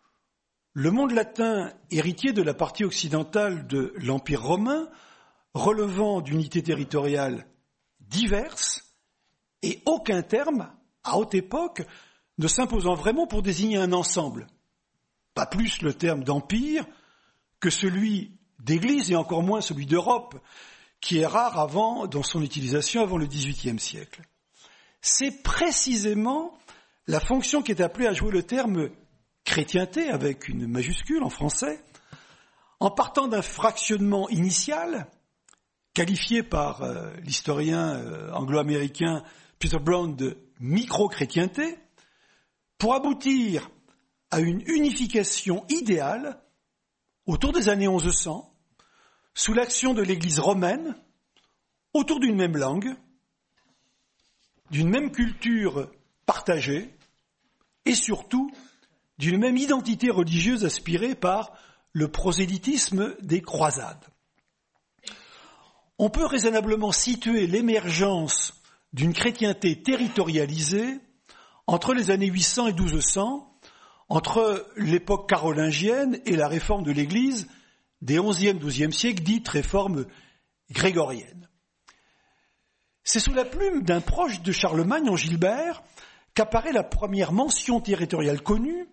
le 0.72 0.90
monde 0.90 1.12
latin, 1.12 1.72
héritier 1.90 2.32
de 2.32 2.42
la 2.42 2.54
partie 2.54 2.84
occidentale 2.84 3.66
de 3.66 3.92
l'Empire 3.96 4.42
romain, 4.42 4.88
relevant 5.54 6.20
d'unités 6.20 6.62
territoriales 6.62 7.46
diverses, 8.00 8.94
et 9.62 9.82
aucun 9.84 10.22
terme, 10.22 10.72
à 11.04 11.18
haute 11.18 11.34
époque, 11.34 11.82
ne 12.38 12.48
s'imposant 12.48 12.94
vraiment 12.94 13.26
pour 13.26 13.42
désigner 13.42 13.76
un 13.76 13.92
ensemble. 13.92 14.46
Pas 15.34 15.46
plus 15.46 15.82
le 15.82 15.92
terme 15.92 16.24
d'empire 16.24 16.86
que 17.60 17.70
celui 17.70 18.38
d'Église 18.58 19.10
et 19.10 19.16
encore 19.16 19.42
moins 19.42 19.60
celui 19.60 19.86
d'Europe, 19.86 20.36
qui 21.00 21.18
est 21.18 21.26
rare 21.26 21.58
avant, 21.58 22.06
dans 22.06 22.22
son 22.22 22.42
utilisation 22.42 23.02
avant 23.02 23.16
le 23.16 23.26
XVIIIe 23.26 23.78
siècle. 23.78 24.22
C'est 25.02 25.42
précisément 25.42 26.58
la 27.10 27.18
fonction 27.18 27.60
qui 27.60 27.72
est 27.72 27.80
appelée 27.80 28.06
à 28.06 28.12
jouer 28.12 28.30
le 28.30 28.44
terme 28.44 28.88
chrétienté 29.44 30.08
avec 30.08 30.48
une 30.48 30.68
majuscule 30.68 31.24
en 31.24 31.28
français, 31.28 31.82
en 32.78 32.92
partant 32.92 33.26
d'un 33.26 33.42
fractionnement 33.42 34.28
initial, 34.28 35.08
qualifié 35.92 36.44
par 36.44 36.82
euh, 36.82 37.10
l'historien 37.24 37.96
euh, 37.96 38.30
anglo-américain 38.30 39.24
Peter 39.58 39.80
Brown 39.80 40.14
de 40.14 40.38
micro-chrétienté, 40.60 41.78
pour 42.78 42.94
aboutir 42.94 43.68
à 44.30 44.38
une 44.38 44.62
unification 44.66 45.64
idéale 45.68 46.40
autour 47.26 47.52
des 47.52 47.68
années 47.68 47.88
1100, 47.88 48.54
sous 49.34 49.52
l'action 49.52 49.94
de 49.94 50.02
l'Église 50.02 50.38
romaine, 50.38 50.94
autour 51.92 52.20
d'une 52.20 52.36
même 52.36 52.56
langue, 52.56 52.94
d'une 54.70 54.88
même 54.88 55.10
culture 55.10 55.90
partagée, 56.24 56.94
et 57.84 57.94
surtout 57.94 58.50
d'une 59.18 59.38
même 59.38 59.56
identité 59.56 60.10
religieuse 60.10 60.64
aspirée 60.64 61.14
par 61.14 61.52
le 61.92 62.08
prosélytisme 62.08 63.14
des 63.20 63.42
croisades. 63.42 64.04
On 65.98 66.08
peut 66.08 66.24
raisonnablement 66.24 66.92
situer 66.92 67.46
l'émergence 67.46 68.62
d'une 68.92 69.12
chrétienté 69.12 69.82
territorialisée 69.82 70.98
entre 71.66 71.92
les 71.94 72.10
années 72.10 72.26
800 72.26 72.68
et 72.68 72.72
1200, 72.72 73.46
entre 74.08 74.66
l'époque 74.76 75.28
carolingienne 75.28 76.20
et 76.26 76.36
la 76.36 76.48
réforme 76.48 76.82
de 76.82 76.90
l'Église 76.90 77.48
des 78.02 78.18
XIe, 78.18 78.54
XIIe 78.54 78.92
siècles, 78.92 79.22
dite 79.22 79.48
réforme 79.48 80.06
grégorienne. 80.70 81.48
C'est 83.04 83.20
sous 83.20 83.34
la 83.34 83.44
plume 83.44 83.82
d'un 83.82 84.00
proche 84.00 84.42
de 84.42 84.52
Charlemagne, 84.52 85.08
en 85.08 85.16
Gilbert, 85.16 85.82
qu'apparaît 86.40 86.72
la 86.72 86.82
première 86.82 87.32
mention 87.32 87.82
territoriale 87.82 88.40
connue 88.40 88.88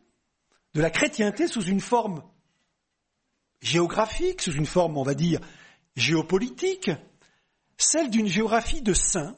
de 0.73 0.81
la 0.81 0.89
chrétienté 0.89 1.47
sous 1.47 1.61
une 1.61 1.79
forme 1.79 2.21
géographique, 3.61 4.41
sous 4.41 4.51
une 4.51 4.65
forme, 4.65 4.97
on 4.97 5.03
va 5.03 5.13
dire, 5.13 5.39
géopolitique, 5.95 6.91
celle 7.77 8.09
d'une 8.09 8.27
géographie 8.27 8.81
de 8.81 8.93
saints, 8.93 9.37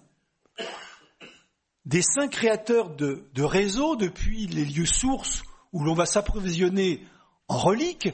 des 1.86 2.02
saints 2.02 2.30
créateurs 2.30 2.96
de, 2.96 3.30
de 3.36 3.44
réseaux 3.44 3.96
depuis 3.96 4.48
les 4.48 4.66
lieux 4.66 4.88
sources 4.88 5.44
où 5.72 5.84
l'on 5.84 5.94
va 5.94 6.08
s'approvisionner 6.08 7.06
en 7.48 7.60
reliques, 7.60 8.10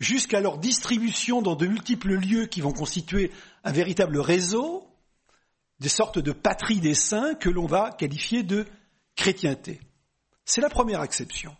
jusqu'à 0.00 0.40
leur 0.40 0.58
distribution 0.58 1.42
dans 1.42 1.54
de 1.54 1.68
multiples 1.68 2.14
lieux 2.14 2.46
qui 2.46 2.60
vont 2.60 2.72
constituer 2.72 3.30
un 3.62 3.70
véritable 3.70 4.18
réseau, 4.18 4.84
des 5.78 5.88
sortes 5.88 6.18
de 6.18 6.32
patries 6.32 6.80
des 6.80 6.96
saints 6.96 7.36
que 7.36 7.48
l'on 7.48 7.66
va 7.66 7.92
qualifier 7.92 8.42
de 8.42 8.66
chrétienté. 9.18 9.80
C'est 10.44 10.62
la 10.62 10.70
première 10.70 11.00
acception. 11.00 11.54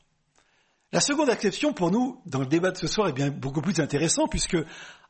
La 0.92 1.00
seconde 1.00 1.28
acception 1.28 1.74
pour 1.74 1.90
nous, 1.90 2.22
dans 2.24 2.38
le 2.38 2.46
débat 2.46 2.70
de 2.70 2.78
ce 2.78 2.86
soir, 2.86 3.08
est 3.08 3.12
bien 3.12 3.30
beaucoup 3.30 3.60
plus 3.60 3.80
intéressant 3.80 4.28
puisque, 4.28 4.56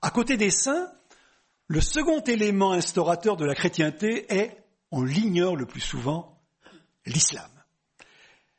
à 0.03 0.11
côté 0.11 0.37
des 0.37 0.51
saints, 0.51 0.91
le 1.69 1.81
second 1.81 2.21
élément 2.23 2.73
instaurateur 2.73 3.37
de 3.37 3.45
la 3.45 3.55
chrétienté 3.55 4.27
est, 4.35 4.57
on 4.91 5.05
l'ignore 5.05 5.55
le 5.55 5.67
plus 5.67 5.83
souvent, 5.83 6.41
l'islam. 7.05 7.51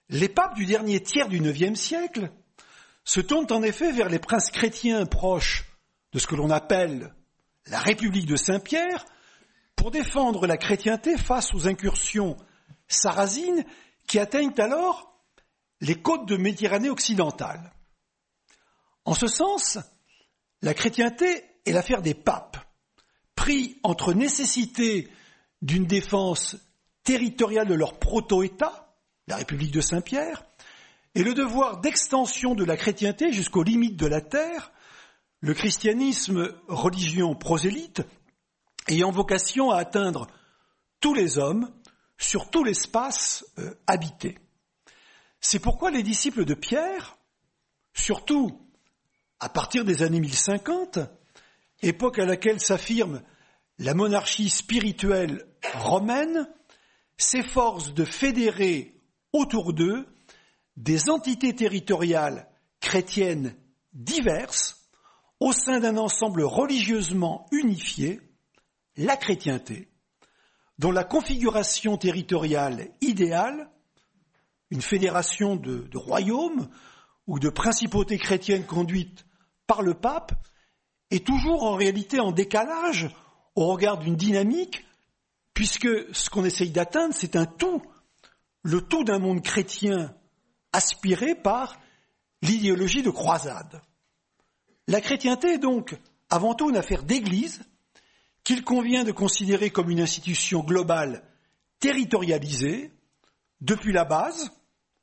Les 0.08 0.30
papes 0.30 0.56
du 0.56 0.66
dernier 0.66 1.02
tiers 1.02 1.28
du 1.28 1.40
IXe 1.40 1.78
siècle 1.78 2.32
se 3.04 3.20
tournent 3.20 3.52
en 3.52 3.64
effet 3.64 3.92
vers 3.92 4.10
les 4.10 4.20
princes 4.20 4.52
chrétiens 4.52 5.06
proches 5.08 5.66
de 6.14 6.20
ce 6.20 6.28
que 6.28 6.36
l'on 6.36 6.52
appelle 6.52 7.14
la 7.66 7.80
République 7.80 8.28
de 8.28 8.36
Saint-Pierre 8.36 9.04
pour 9.76 9.90
défendre 9.90 10.46
la 10.46 10.58
chrétienté 10.58 11.18
face 11.18 11.54
aux 11.56 11.68
incursions 11.68 12.38
sarrasines 12.90 13.64
qui 14.08 14.20
atteignent 14.20 14.54
alors 14.58 15.10
les 15.80 15.96
côtes 15.96 16.28
de 16.28 16.36
Méditerranée 16.36 16.90
occidentale. 16.90 17.72
En 19.06 19.14
ce 19.14 19.28
sens, 19.28 19.80
la 20.62 20.74
chrétienté 20.74 21.44
est 21.66 21.72
l'affaire 21.72 22.02
des 22.02 22.14
papes, 22.14 22.58
pris 23.36 23.80
entre 23.84 24.14
nécessité 24.14 25.08
d'une 25.62 25.86
défense 25.86 26.58
territoriale 27.04 27.68
de 27.68 27.76
leur 27.76 27.98
proto-État, 27.98 28.94
la 29.28 29.38
République 29.38 29.72
de 29.72 29.82
Saint-Pierre, 29.82 30.44
et 31.16 31.24
le 31.24 31.34
devoir 31.34 31.80
d'extension 31.80 32.56
de 32.56 32.64
la 32.64 32.78
chrétienté 32.78 33.32
jusqu'aux 33.32 33.64
limites 33.64 33.98
de 33.98 34.06
la 34.06 34.22
terre, 34.22 34.72
le 35.42 35.54
christianisme, 35.54 36.54
religion 36.68 37.36
prosélyte, 37.36 38.02
ayant 38.88 39.12
vocation 39.12 39.72
à 39.72 39.78
atteindre 39.78 40.28
tous 41.00 41.14
les 41.14 41.38
hommes 41.38 41.72
sur 42.20 42.52
tout 42.52 42.64
l'espace 42.64 43.46
euh, 43.58 43.74
habité. 43.88 44.38
C'est 45.40 45.60
pourquoi 45.60 45.90
les 45.90 46.04
disciples 46.04 46.46
de 46.46 46.54
Pierre, 46.54 47.18
surtout 47.94 48.62
à 49.40 49.50
partir 49.50 49.86
des 49.86 50.04
années 50.04 50.20
1050, 50.20 51.00
époque 51.82 52.20
à 52.20 52.26
laquelle 52.26 52.60
s'affirme 52.60 53.24
la 53.78 53.94
monarchie 53.94 54.50
spirituelle 54.50 55.48
romaine, 55.76 56.50
s'efforcent 57.18 57.94
de 57.94 58.04
fédérer 58.04 58.96
autour 59.32 59.74
d'eux 59.74 60.06
des 60.76 61.10
entités 61.10 61.56
territoriales 61.56 62.50
chrétiennes 62.82 63.56
diverses 63.94 64.90
au 65.40 65.54
sein 65.54 65.80
d'un 65.80 65.98
ensemble 65.98 66.44
religieusement 66.44 67.46
unifié, 67.52 68.20
la 68.98 69.16
chrétienté, 69.16 69.90
dont 70.80 70.92
la 70.92 71.04
configuration 71.04 71.98
territoriale 71.98 72.90
idéale, 73.02 73.70
une 74.72 74.82
fédération 74.82 75.58
de, 75.58 75.80
de 75.80 75.98
royaumes 75.98 76.70
ou 77.28 77.38
de 77.38 77.50
principautés 77.50 78.18
chrétiennes 78.18 78.66
conduites 78.66 79.26
par 79.68 79.82
le 79.82 79.94
pape, 79.94 80.32
est 81.12 81.26
toujours 81.26 81.64
en 81.64 81.76
réalité 81.76 82.20
en 82.20 82.32
décalage 82.32 83.10
au 83.56 83.68
regard 83.68 83.98
d'une 83.98 84.16
dynamique, 84.16 84.86
puisque 85.54 85.90
ce 86.16 86.30
qu'on 86.30 86.46
essaye 86.46 86.72
d'atteindre, 86.72 87.14
c'est 87.14 87.36
un 87.36 87.46
tout, 87.46 87.82
le 88.64 88.82
tout 88.82 89.04
d'un 89.04 89.20
monde 89.20 89.42
chrétien 89.42 90.16
aspiré 90.72 91.36
par 91.36 91.78
l'idéologie 92.42 93.02
de 93.02 93.10
croisade. 93.10 93.82
La 94.88 95.02
chrétienté 95.02 95.56
est 95.56 95.60
donc 95.60 96.00
avant 96.30 96.54
tout 96.54 96.70
une 96.70 96.78
affaire 96.78 97.04
d'Église 97.04 97.62
qu'il 98.44 98.64
convient 98.64 99.04
de 99.04 99.12
considérer 99.12 99.70
comme 99.70 99.90
une 99.90 100.02
institution 100.02 100.62
globale 100.62 101.24
territorialisée 101.80 102.92
depuis 103.62 103.94
la 103.94 104.06
base, 104.06 104.52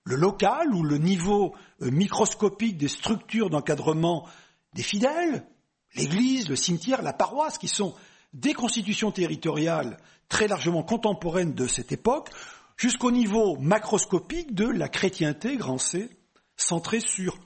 le 0.05 0.16
local 0.16 0.73
ou 0.75 0.83
le 0.83 0.99
niveau 0.99 1.55
euh, 1.83 1.90
microscopique 1.90 2.78
des 2.78 2.88
structures 2.88 3.50
d'encadrement 3.50 4.28
des 4.73 4.83
fidèles, 4.83 5.47
l'Église, 5.95 6.49
le 6.49 6.57
cimetière, 6.57 7.02
la 7.02 7.12
paroisse, 7.12 7.59
qui 7.59 7.69
sont 7.69 7.95
des 8.33 8.55
constitutions 8.55 9.11
territoriales 9.11 9.97
très 10.28 10.49
largement 10.49 10.83
contemporaines 10.83 11.55
de 11.55 11.66
cette 11.66 11.93
époque, 11.93 12.31
jusqu'au 12.76 13.11
niveau 13.11 13.57
macroscopique 13.57 14.55
de 14.55 14.66
la 14.66 14.88
chrétienté, 14.88 15.57
grand 15.57 15.78
C, 15.78 16.11
centrée 16.57 17.00
sur 17.00 17.38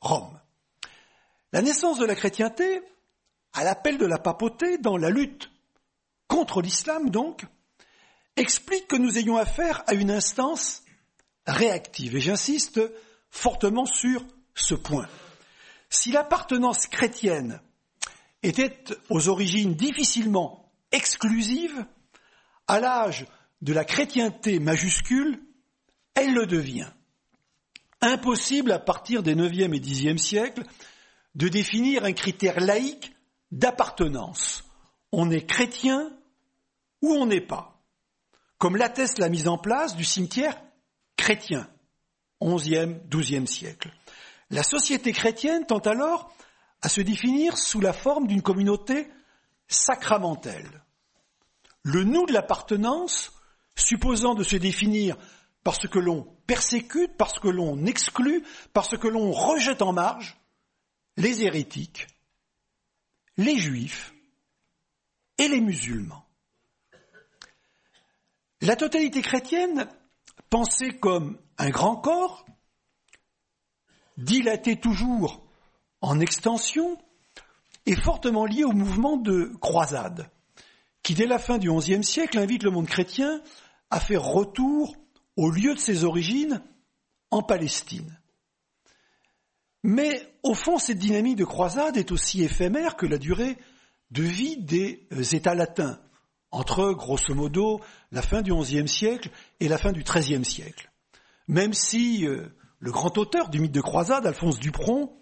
Rome. 0.00 0.38
La 1.52 1.62
naissance 1.62 1.98
de 1.98 2.04
la 2.04 2.14
chrétienté, 2.14 2.82
à 3.54 3.64
l'appel 3.64 3.98
de 3.98 4.06
la 4.06 4.18
papauté 4.18 4.78
dans 4.78 4.96
la 4.96 5.10
lutte 5.10 5.50
contre 6.28 6.60
l'islam 6.60 7.10
donc, 7.10 7.46
explique 8.36 8.88
que 8.88 8.96
nous 8.96 9.18
ayons 9.18 9.36
affaire 9.36 9.82
à 9.86 9.94
une 9.94 10.10
instance 10.10 10.82
réactive. 11.46 12.16
Et 12.16 12.20
j'insiste 12.20 12.80
fortement 13.30 13.86
sur 13.86 14.24
ce 14.54 14.74
point. 14.74 15.08
Si 15.88 16.10
l'appartenance 16.10 16.86
chrétienne 16.86 17.60
était 18.42 18.84
aux 19.10 19.28
origines 19.28 19.74
difficilement 19.74 20.72
exclusive, 20.90 21.86
à 22.66 22.80
l'âge 22.80 23.26
de 23.62 23.72
la 23.72 23.84
chrétienté 23.84 24.58
majuscule, 24.58 25.40
elle 26.14 26.34
le 26.34 26.46
devient. 26.46 26.90
Impossible 28.00 28.72
à 28.72 28.78
partir 28.78 29.22
des 29.22 29.34
9e 29.34 29.74
et 29.74 29.80
10e 29.80 30.18
siècles 30.18 30.64
de 31.34 31.48
définir 31.48 32.04
un 32.04 32.12
critère 32.12 32.60
laïque 32.60 33.13
d'appartenance. 33.54 34.64
On 35.12 35.30
est 35.30 35.46
chrétien 35.46 36.10
ou 37.02 37.12
on 37.12 37.26
n'est 37.26 37.40
pas, 37.40 37.80
comme 38.58 38.76
l'atteste 38.76 39.18
la 39.18 39.28
mise 39.28 39.46
en 39.46 39.58
place 39.58 39.94
du 39.94 40.04
cimetière 40.04 40.60
chrétien, 41.16 41.68
11e, 42.40 43.06
12e 43.08 43.46
siècle. 43.46 43.92
La 44.50 44.62
société 44.62 45.12
chrétienne 45.12 45.66
tend 45.66 45.78
alors 45.78 46.34
à 46.82 46.88
se 46.88 47.00
définir 47.00 47.56
sous 47.56 47.80
la 47.80 47.92
forme 47.92 48.26
d'une 48.26 48.42
communauté 48.42 49.08
sacramentelle. 49.68 50.82
Le 51.82 52.02
nous 52.02 52.26
de 52.26 52.32
l'appartenance, 52.32 53.32
supposant 53.76 54.34
de 54.34 54.42
se 54.42 54.56
définir 54.56 55.16
par 55.62 55.76
ce 55.76 55.86
que 55.86 55.98
l'on 55.98 56.24
persécute, 56.46 57.16
parce 57.16 57.38
que 57.38 57.48
l'on 57.48 57.86
exclut, 57.86 58.44
parce 58.72 58.98
que 58.98 59.08
l'on 59.08 59.30
rejette 59.30 59.82
en 59.82 59.92
marge, 59.92 60.36
les 61.16 61.42
hérétiques, 61.42 62.06
les 63.36 63.58
juifs 63.58 64.14
et 65.38 65.48
les 65.48 65.60
musulmans. 65.60 66.24
La 68.60 68.76
totalité 68.76 69.20
chrétienne, 69.20 69.88
pensée 70.48 70.96
comme 70.98 71.38
un 71.58 71.70
grand 71.70 71.96
corps, 71.96 72.46
dilaté 74.16 74.76
toujours 74.76 75.44
en 76.00 76.20
extension, 76.20 76.98
est 77.86 78.00
fortement 78.00 78.46
liée 78.46 78.64
au 78.64 78.72
mouvement 78.72 79.16
de 79.16 79.52
croisade, 79.60 80.30
qui 81.02 81.14
dès 81.14 81.26
la 81.26 81.38
fin 81.38 81.58
du 81.58 81.70
XIe 81.70 82.02
siècle 82.02 82.38
invite 82.38 82.62
le 82.62 82.70
monde 82.70 82.86
chrétien 82.86 83.42
à 83.90 84.00
faire 84.00 84.22
retour 84.22 84.96
au 85.36 85.50
lieu 85.50 85.74
de 85.74 85.78
ses 85.78 86.04
origines 86.04 86.62
en 87.30 87.42
Palestine. 87.42 88.18
Mais 89.84 90.26
au 90.42 90.54
fond, 90.54 90.78
cette 90.78 90.98
dynamique 90.98 91.36
de 91.36 91.44
croisade 91.44 91.98
est 91.98 92.10
aussi 92.10 92.42
éphémère 92.42 92.96
que 92.96 93.04
la 93.04 93.18
durée 93.18 93.58
de 94.10 94.22
vie 94.22 94.56
des 94.56 95.06
euh, 95.12 95.22
États 95.22 95.54
latins, 95.54 96.00
entre, 96.50 96.92
grosso 96.92 97.34
modo, 97.34 97.82
la 98.10 98.22
fin 98.22 98.40
du 98.40 98.54
XIe 98.54 98.88
siècle 98.88 99.28
et 99.60 99.68
la 99.68 99.76
fin 99.76 99.92
du 99.92 100.02
XIIIe 100.02 100.44
siècle. 100.44 100.90
Même 101.48 101.74
si 101.74 102.26
euh, 102.26 102.46
le 102.78 102.92
grand 102.92 103.18
auteur 103.18 103.50
du 103.50 103.60
mythe 103.60 103.72
de 103.72 103.82
croisade, 103.82 104.26
Alphonse 104.26 104.58
Dupron, 104.58 105.12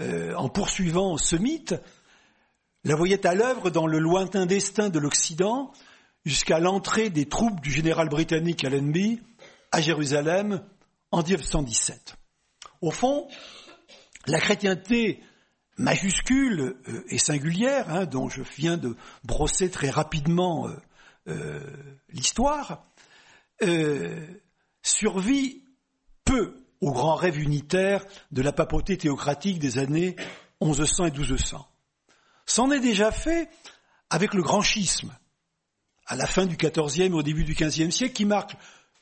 euh, 0.00 0.34
en 0.36 0.48
poursuivant 0.48 1.18
ce 1.18 1.36
mythe, 1.36 1.74
la 2.84 2.94
voyait 2.94 3.26
à 3.26 3.34
l'œuvre 3.34 3.68
dans 3.68 3.86
le 3.86 3.98
lointain 3.98 4.46
destin 4.46 4.88
de 4.88 4.98
l'Occident 4.98 5.70
jusqu'à 6.24 6.60
l'entrée 6.60 7.10
des 7.10 7.26
troupes 7.26 7.60
du 7.60 7.70
général 7.70 8.08
britannique 8.08 8.64
Allenby 8.64 9.20
à 9.70 9.82
Jérusalem 9.82 10.62
en 11.10 11.22
1917. 11.22 12.16
Au 12.80 12.90
fond, 12.90 13.28
la 14.30 14.40
chrétienté 14.40 15.22
majuscule 15.78 16.76
euh, 16.88 17.04
et 17.08 17.18
singulière, 17.18 17.88
hein, 17.88 18.06
dont 18.06 18.28
je 18.28 18.42
viens 18.56 18.76
de 18.76 18.96
brosser 19.24 19.70
très 19.70 19.90
rapidement 19.90 20.68
euh, 20.68 20.76
euh, 21.28 21.60
l'histoire, 22.10 22.84
survit 24.82 25.64
peu 26.24 26.54
au 26.80 26.92
grand 26.92 27.16
rêve 27.16 27.40
unitaire 27.40 28.04
de 28.30 28.40
la 28.40 28.52
papauté 28.52 28.96
théocratique 28.96 29.58
des 29.58 29.78
années 29.78 30.14
1100 30.60 31.06
et 31.06 31.10
1200. 31.10 31.68
C'en 32.46 32.70
est 32.70 32.80
déjà 32.80 33.10
fait 33.10 33.50
avec 34.10 34.32
le 34.32 34.42
grand 34.42 34.62
schisme, 34.62 35.12
à 36.06 36.14
la 36.14 36.26
fin 36.26 36.46
du 36.46 36.56
XIVe 36.56 37.06
et 37.06 37.12
au 37.12 37.22
début 37.22 37.44
du 37.44 37.54
XVe 37.54 37.90
siècle, 37.90 38.14
qui 38.14 38.24
marque 38.24 38.56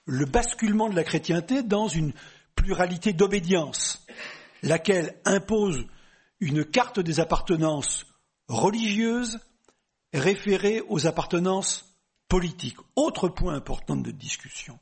le 0.07 0.25
basculement 0.25 0.89
de 0.89 0.97
la 0.97 1.05
chrétienté 1.05 1.63
dans 1.63 1.87
une 1.87 2.13
pluralité 2.55 3.13
d'obédience, 3.13 4.07
laquelle 4.67 5.19
impose 5.25 5.87
une 6.41 6.65
carte 6.65 7.01
des 7.01 7.21
appartenances 7.21 8.07
religieuses 8.49 9.39
référée 10.13 10.83
aux 10.89 11.07
appartenances 11.07 11.97
politiques. 12.29 12.79
Autre 12.97 13.29
point 13.29 13.55
important 13.55 13.97
de 13.97 14.11
discussion. 14.11 14.79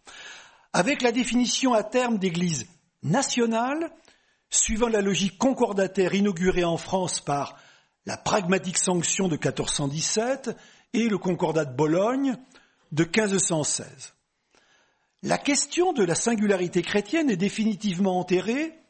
Avec 0.72 1.02
la 1.02 1.12
définition 1.12 1.74
à 1.74 1.84
terme 1.84 2.18
d'Église 2.18 2.66
nationale, 3.02 3.92
suivant 4.50 4.88
la 4.88 5.00
logique 5.00 5.38
concordataire 5.38 6.14
inaugurée 6.14 6.64
en 6.64 6.76
France 6.76 7.20
par 7.20 7.56
la 8.06 8.16
pragmatique 8.16 8.78
sanction 8.78 9.28
de 9.28 9.34
1417 9.34 10.56
et 10.92 11.08
le 11.08 11.18
concordat 11.18 11.64
de 11.64 11.74
Bologne 11.74 12.36
de 12.92 13.04
1516. 13.04 14.14
La 15.22 15.38
question 15.38 15.92
de 15.92 16.04
la 16.04 16.14
singularité 16.14 16.82
chrétienne 16.82 17.30
est 17.30 17.36
définitivement 17.36 18.18
enterrée 18.18 18.83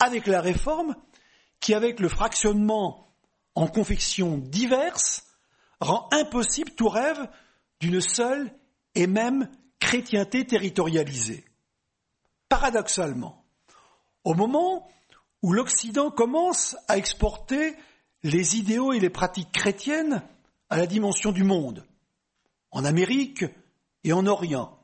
avec 0.00 0.26
la 0.26 0.40
réforme 0.40 0.96
qui, 1.60 1.74
avec 1.74 2.00
le 2.00 2.08
fractionnement 2.08 3.14
en 3.54 3.68
confections 3.68 4.38
diverses, 4.38 5.26
rend 5.80 6.08
impossible 6.12 6.72
tout 6.72 6.88
rêve 6.88 7.28
d'une 7.80 8.00
seule 8.00 8.52
et 8.94 9.06
même 9.06 9.48
chrétienté 9.78 10.46
territorialisée. 10.46 11.44
Paradoxalement, 12.48 13.44
au 14.24 14.34
moment 14.34 14.88
où 15.42 15.52
l'Occident 15.52 16.10
commence 16.10 16.76
à 16.88 16.98
exporter 16.98 17.76
les 18.22 18.56
idéaux 18.56 18.92
et 18.92 19.00
les 19.00 19.10
pratiques 19.10 19.52
chrétiennes 19.52 20.22
à 20.68 20.76
la 20.76 20.86
dimension 20.86 21.32
du 21.32 21.44
monde, 21.44 21.86
en 22.70 22.84
Amérique 22.84 23.44
et 24.04 24.12
en 24.12 24.26
Orient, 24.26 24.78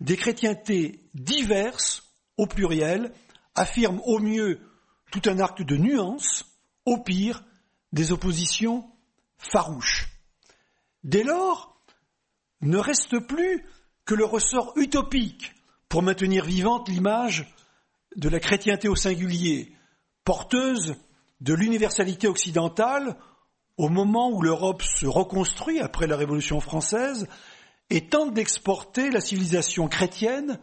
des 0.00 0.16
chrétientés 0.16 1.08
diverses, 1.14 2.02
au 2.36 2.46
pluriel, 2.46 3.12
affirment 3.56 4.00
au 4.04 4.18
mieux 4.18 4.60
tout 5.10 5.22
un 5.26 5.38
acte 5.38 5.62
de 5.62 5.76
nuance, 5.76 6.44
au 6.84 6.98
pire 6.98 7.44
des 7.92 8.12
oppositions 8.12 8.88
farouches. 9.38 10.08
Dès 11.02 11.24
lors, 11.24 11.80
ne 12.60 12.78
reste 12.78 13.18
plus 13.20 13.64
que 14.04 14.14
le 14.14 14.24
ressort 14.24 14.72
utopique 14.76 15.54
pour 15.88 16.02
maintenir 16.02 16.44
vivante 16.44 16.88
l'image 16.88 17.52
de 18.16 18.28
la 18.28 18.40
chrétienté 18.40 18.88
au 18.88 18.96
singulier, 18.96 19.74
porteuse 20.24 20.96
de 21.40 21.54
l'universalité 21.54 22.28
occidentale 22.28 23.16
au 23.76 23.88
moment 23.88 24.30
où 24.30 24.40
l'Europe 24.42 24.82
se 24.82 25.06
reconstruit 25.06 25.80
après 25.80 26.06
la 26.06 26.16
Révolution 26.16 26.60
française 26.60 27.28
et 27.90 28.08
tente 28.08 28.32
d'exporter 28.32 29.10
la 29.10 29.20
civilisation 29.20 29.86
chrétienne 29.88 30.58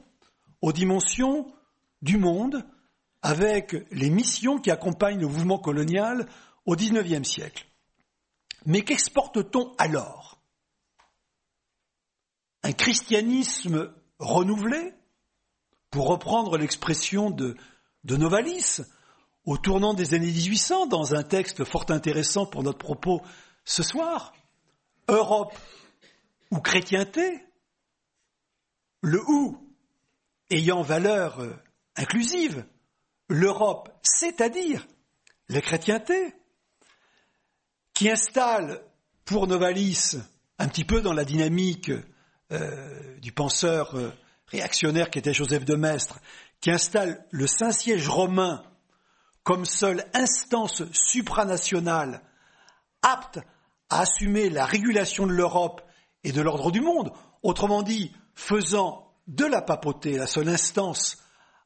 aux 0.62 0.74
dimensions 0.74 1.54
du 2.02 2.18
monde 2.18 2.66
avec 3.24 3.74
les 3.92 4.10
missions 4.10 4.60
qui 4.60 4.70
accompagnent 4.70 5.22
le 5.22 5.28
mouvement 5.28 5.58
colonial 5.58 6.28
au 6.66 6.76
XIXe 6.76 7.28
siècle. 7.28 7.66
Mais 8.66 8.82
qu'exporte-t-on 8.82 9.74
alors? 9.78 10.38
Un 12.64 12.74
christianisme 12.74 13.94
renouvelé, 14.20 14.94
pour 15.90 16.08
reprendre 16.08 16.58
l'expression 16.58 17.30
de, 17.30 17.56
de 18.04 18.18
Novalis, 18.18 18.82
au 19.46 19.58
tournant 19.58 19.94
des 19.94 20.14
années 20.14 20.32
1800, 20.32 20.88
dans 20.88 21.16
un 21.16 21.24
texte 21.24 21.64
fort 21.64 21.86
intéressant 21.90 22.46
pour 22.46 22.64
notre 22.64 22.78
propos 22.78 23.22
ce 23.64 23.84
soir, 23.84 24.34
Europe 25.08 25.58
ou 26.52 26.60
chrétienté, 26.60 27.46
le 29.02 29.22
ou 29.30 29.58
ayant 30.50 30.82
valeur 30.82 31.42
inclusive, 31.96 32.66
l'Europe, 33.34 33.90
c'est-à-dire 34.04 34.86
la 35.50 35.60
chrétienté, 35.60 36.36
qui 37.96 38.08
installe 38.12 38.80
pour 39.26 39.48
Novalis, 39.48 40.18
un 40.60 40.68
petit 40.68 40.86
peu 40.86 41.02
dans 41.02 41.14
la 41.14 41.26
dynamique 41.26 41.92
euh, 42.52 43.18
du 43.22 43.32
penseur 43.32 43.96
euh, 43.96 44.12
réactionnaire 44.46 45.10
qui 45.10 45.18
était 45.18 45.34
Joseph 45.34 45.66
de 45.66 45.74
Maistre, 45.74 46.20
qui 46.62 46.70
installe 46.70 47.26
le 47.32 47.48
Saint-Siège 47.48 48.08
romain 48.08 48.64
comme 49.42 49.66
seule 49.66 50.06
instance 50.14 50.84
supranationale 50.92 52.22
apte 53.02 53.40
à 53.90 54.02
assumer 54.02 54.52
la 54.52 54.68
régulation 54.68 55.26
de 55.26 55.34
l'Europe 55.34 55.82
et 56.24 56.32
de 56.32 56.42
l'ordre 56.42 56.72
du 56.72 56.82
monde, 56.82 57.12
autrement 57.42 57.82
dit, 57.82 58.16
faisant 58.36 59.12
de 59.26 59.46
la 59.46 59.64
papauté 59.64 60.18
la 60.18 60.28
seule 60.28 60.50
instance 60.50 61.18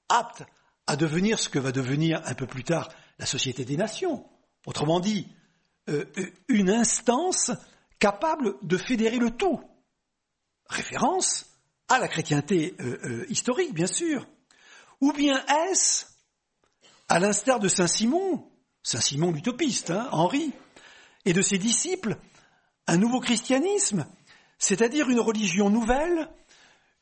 apte 0.08 0.46
à 0.88 0.96
devenir 0.96 1.38
ce 1.40 1.50
que 1.50 1.60
va 1.60 1.72
devenir 1.72 2.22
un 2.26 2.34
peu 2.34 2.48
plus 2.48 2.64
tard 2.64 2.90
la 3.20 3.26
Société 3.26 3.66
des 3.66 3.78
Nations. 3.78 4.26
Autrement 4.66 5.00
dit, 5.00 5.28
euh, 5.90 6.06
une 6.48 6.70
instance 6.70 7.52
capable 8.00 8.56
de 8.62 8.78
fédérer 8.78 9.18
le 9.18 9.32
tout. 9.32 9.62
Référence 10.68 11.46
à 11.88 12.00
la 12.00 12.08
chrétienté 12.08 12.76
euh, 12.80 12.98
euh, 13.04 13.26
historique, 13.30 13.74
bien 13.74 13.88
sûr. 13.88 14.28
Ou 15.00 15.14
bien 15.14 15.44
est-ce, 15.46 16.06
à 17.08 17.20
l'instar 17.20 17.60
de 17.60 17.68
Saint 17.68 17.88
Simon, 17.88 18.46
Saint 18.84 19.02
Simon 19.02 19.32
l'utopiste, 19.32 19.92
hein, 19.92 20.10
Henri, 20.12 20.52
et 21.26 21.34
de 21.34 21.42
ses 21.42 21.58
disciples, 21.58 22.18
un 22.88 22.98
nouveau 22.98 23.20
christianisme, 23.20 24.06
c'est-à-dire 24.58 25.10
une 25.10 25.20
religion 25.20 25.70
nouvelle, 25.70 26.30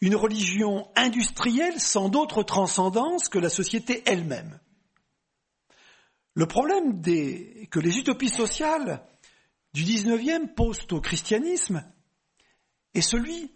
une 0.02 0.16
religion 0.16 0.90
industrielle 0.96 1.80
sans 1.80 2.10
d'autre 2.10 2.44
transcendance 2.44 3.30
que 3.30 3.40
la 3.40 3.50
société 3.50 4.04
elle-même. 4.06 4.60
Le 6.34 6.46
problème 6.48 7.02
que 7.02 7.80
les 7.80 7.98
utopies 7.98 8.30
sociales 8.30 9.06
du 9.74 9.84
XIXe 9.84 10.54
posent 10.56 10.88
au 10.92 11.02
christianisme 11.02 11.84
est 12.94 13.02
celui 13.02 13.52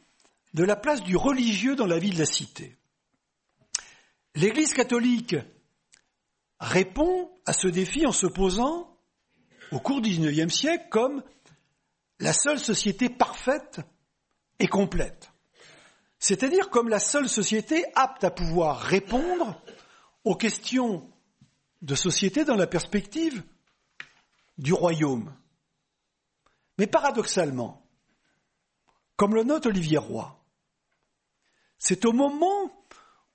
de 0.53 0.63
la 0.63 0.75
place 0.75 1.03
du 1.03 1.15
religieux 1.15 1.75
dans 1.75 1.85
la 1.85 1.99
vie 1.99 2.09
de 2.09 2.19
la 2.19 2.25
cité. 2.25 2.77
L'Église 4.35 4.73
catholique 4.73 5.35
répond 6.59 7.29
à 7.45 7.53
ce 7.53 7.67
défi 7.67 8.05
en 8.05 8.11
se 8.11 8.27
posant, 8.27 8.97
au 9.71 9.79
cours 9.79 10.01
du 10.01 10.09
XIXe 10.09 10.53
siècle, 10.53 10.87
comme 10.89 11.23
la 12.19 12.33
seule 12.33 12.59
société 12.59 13.09
parfaite 13.09 13.81
et 14.59 14.67
complète. 14.67 15.31
C'est-à-dire 16.19 16.69
comme 16.69 16.89
la 16.89 16.99
seule 16.99 17.29
société 17.29 17.85
apte 17.95 18.23
à 18.23 18.31
pouvoir 18.31 18.79
répondre 18.79 19.61
aux 20.25 20.35
questions 20.35 21.09
de 21.81 21.95
société 21.95 22.43
dans 22.43 22.57
la 22.57 22.67
perspective 22.67 23.41
du 24.57 24.73
royaume. 24.73 25.33
Mais 26.77 26.87
paradoxalement, 26.87 27.85
comme 29.15 29.33
le 29.33 29.43
note 29.43 29.65
Olivier 29.65 29.97
Roy, 29.97 30.37
c'est 31.77 32.05
au 32.05 32.11
moment 32.11 32.69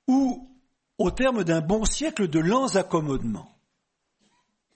où, 0.07 0.51
au 0.99 1.11
terme 1.11 1.45
d'un 1.45 1.63
bon 1.63 1.87
siècle 1.87 2.29
de 2.29 2.39
lents 2.39 2.77
accommodements, 2.77 3.59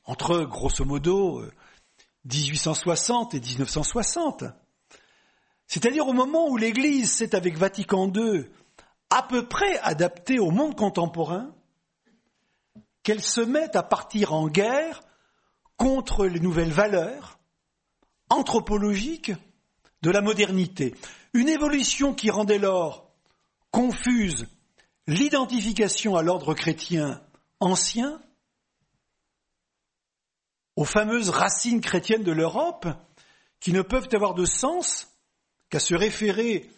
entre 0.05 0.45
grosso 0.45 0.87
modo 0.87 1.45
1860 2.25 3.35
et 3.35 3.41
1960, 3.41 4.45
c'est-à-dire 5.69 6.09
au 6.09 6.15
moment 6.15 6.49
où 6.49 6.57
l'Église 6.57 7.13
s'est 7.13 7.35
avec 7.35 7.57
Vatican 7.57 8.11
II 8.13 8.47
à 9.11 9.23
peu 9.23 9.47
près 9.47 9.79
adaptée 9.79 10.39
au 10.39 10.51
monde 10.51 10.77
contemporain, 10.77 11.55
qu'elle 13.03 13.23
se 13.23 13.41
met 13.41 13.77
à 13.77 13.83
partir 13.83 14.33
en 14.33 14.49
guerre 14.49 15.03
contre 15.77 16.27
les 16.27 16.41
nouvelles 16.41 16.73
valeurs 16.73 17.39
anthropologiques 18.31 19.33
de 20.03 20.11
la 20.11 20.21
modernité. 20.21 20.95
Une 21.33 21.49
évolution 21.49 22.15
qui 22.15 22.31
rend 22.31 22.45
dès 22.45 22.59
lors 22.59 23.11
confuse 23.71 24.47
l'identification 25.07 26.17
à 26.17 26.23
l'ordre 26.23 26.55
chrétien 26.55 27.23
ancien, 27.61 28.21
aux 30.77 30.85
fameuses 30.85 31.31
racines 31.31 31.81
chrétiennes 31.81 32.25
de 32.25 32.33
l'Europe, 32.33 32.87
qui 33.61 33.73
ne 33.73 33.83
peuvent 33.83 34.09
avoir 34.13 34.35
de 34.35 34.45
sens 34.45 35.08
qu'à 35.71 35.81
se 35.81 35.95
référer 35.95 36.69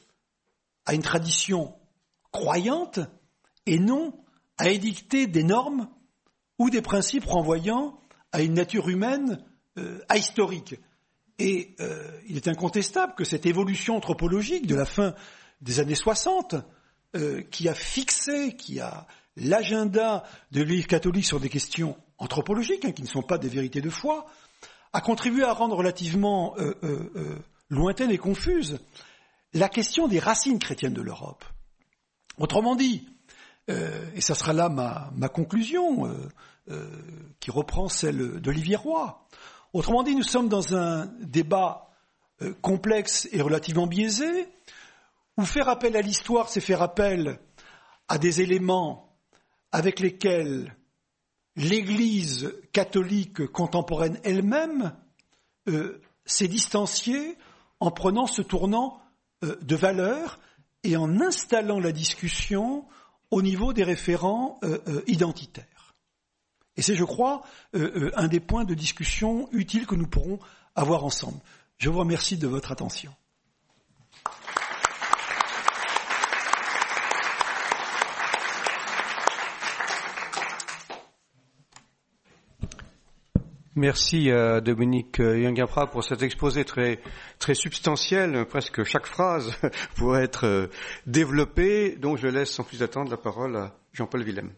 à 0.87 0.94
une 0.94 1.03
tradition 1.03 1.74
croyante 2.33 3.00
et 3.66 3.79
non 3.79 4.14
à 4.59 4.70
édicter 4.70 5.26
des 5.26 5.42
normes 5.42 5.88
ou 6.59 6.70
des 6.70 6.83
principes 6.83 7.24
renvoyant 7.24 7.98
à 8.33 8.42
une 8.42 8.55
nature 8.55 8.88
humaine 8.88 9.44
euh, 9.79 10.00
ahistorique. 10.09 10.74
Et 11.38 11.74
euh, 11.81 12.11
il 12.29 12.37
est 12.37 12.48
incontestable 12.48 13.14
que 13.14 13.24
cette 13.24 13.46
évolution 13.46 13.96
anthropologique 13.96 14.66
de 14.66 14.74
la 14.74 14.85
fin 14.85 15.14
des 15.62 15.81
années 15.81 15.94
60, 15.94 16.57
euh, 17.16 17.42
qui 17.42 17.68
a 17.68 17.74
fixé, 17.74 18.57
qui 18.57 18.81
a 18.81 19.07
l'agenda 19.37 20.24
de 20.53 20.61
l'Église 20.61 20.87
catholique 20.87 21.24
sur 21.24 21.40
des 21.40 21.48
questions 21.48 21.96
anthropologiques, 22.18 22.85
hein, 22.85 22.92
qui 22.92 23.03
ne 23.03 23.09
sont 23.09 23.22
pas 23.22 23.38
des 23.38 23.48
vérités 23.48 23.81
de 23.81 23.90
foi, 23.90 24.26
a 24.92 25.00
contribué 25.00 25.44
à 25.44 25.53
rendre 25.53 25.76
relativement 25.76 26.57
lointaine 27.71 28.11
et 28.11 28.19
confuse 28.19 28.79
la 29.55 29.69
question 29.69 30.09
des 30.09 30.19
racines 30.19 30.59
chrétiennes 30.59 30.95
de 30.95 31.03
l'Europe. 31.03 31.45
Autrement 32.39 32.77
dit, 32.77 33.07
euh, 33.69 34.11
et 34.15 34.21
ça 34.21 34.35
sera 34.35 34.53
là 34.53 34.69
ma, 34.69 35.29
conclusion, 35.29 36.07
euh, 36.07 36.29
euh, 36.71 36.87
qui 37.41 37.51
reprend 37.51 37.89
celle 37.89 38.41
d'Olivier 38.41 38.77
Roy. 38.77 39.27
Autrement 39.73 40.03
dit, 40.03 40.15
nous 40.15 40.23
sommes 40.23 40.49
dans 40.49 40.75
un 40.75 41.07
débat 41.21 41.87
complexe 42.63 43.29
et 43.33 43.43
relativement 43.43 43.87
biaisé, 43.87 44.49
où 45.37 45.45
faire 45.45 45.69
appel 45.69 45.95
à 45.95 46.01
l'histoire, 46.01 46.49
c'est 46.49 46.63
faire 46.63 46.81
appel 46.81 47.39
à 48.09 48.17
des 48.17 48.41
éléments 48.41 49.15
avec 49.71 50.01
lesquels 50.01 50.75
l'Église 51.55 52.51
catholique 52.73 53.47
contemporaine 53.49 54.19
elle-même 54.25 54.97
s'est 56.25 56.49
distanciée 56.49 57.37
en 57.81 57.90
prenant 57.90 58.27
ce 58.27 58.43
tournant 58.43 59.01
euh, 59.43 59.57
de 59.62 59.75
valeur 59.75 60.38
et 60.85 60.97
en 60.97 61.21
installant 61.21 61.81
la 61.81 61.93
discussion 61.93 62.87
au 63.31 63.43
niveau 63.43 63.73
des 63.73 63.85
référents 63.85 64.59
euh, 64.62 64.79
euh, 64.88 65.03
identitaires. 65.07 65.95
Et 66.77 66.83
c'est, 66.83 66.95
je 66.95 67.05
crois, 67.05 67.43
un 67.75 68.29
des 68.29 68.40
points 68.40 68.64
de 68.64 68.73
discussion 68.75 69.49
utiles 69.53 69.87
que 69.87 69.97
nous 69.97 70.07
pourrons 70.07 70.38
avoir 70.75 71.05
ensemble. 71.05 71.38
Je 71.77 71.90
vous 71.90 71.99
remercie 71.99 72.38
de 72.38 72.47
votre 72.47 72.73
attention. 72.73 73.12
Merci 83.81 84.31
à 84.31 84.35
euh, 84.35 84.61
Dominique 84.61 85.21
euh, 85.21 85.40
Yangapra 85.40 85.87
pour 85.87 86.05
cet 86.05 86.21
exposé 86.23 86.66
très, 86.66 87.01
très 87.38 87.55
substantiel. 87.55 88.45
Presque 88.45 88.85
chaque 88.85 89.07
phrase 89.07 89.55
pourrait 89.97 90.25
être 90.25 90.45
euh, 90.45 90.66
développée. 91.07 91.97
Donc 91.97 92.19
je 92.19 92.27
laisse 92.27 92.51
sans 92.51 92.62
plus 92.62 92.83
attendre 92.83 93.11
la 93.11 93.16
parole 93.16 93.57
à 93.57 93.73
Jean-Paul 93.95 94.23
Willem. 94.23 94.51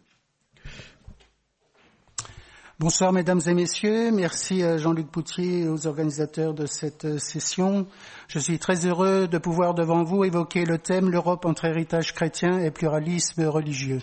Bonsoir 2.81 3.13
mesdames 3.13 3.41
et 3.47 3.55
messieurs, 3.55 4.11
merci 4.11 4.65
à 4.65 4.77
Jean-Luc 4.77 5.07
Poutier 5.07 5.61
et 5.61 5.69
aux 5.69 5.87
organisateurs 5.87 6.53
de 6.53 6.67
cette 6.67 7.21
session. 7.21 7.87
Je 8.27 8.41
suis 8.41 8.59
très 8.59 8.87
heureux 8.87 9.29
de 9.29 9.39
pouvoir 9.39 9.75
devant 9.75 10.03
vous 10.03 10.25
évoquer 10.25 10.65
le 10.65 10.79
thème 10.79 11.11
l'Europe 11.11 11.45
entre 11.45 11.67
héritage 11.67 12.13
chrétien 12.13 12.59
et 12.59 12.73
pluralisme 12.73 13.45
religieux. 13.45 14.01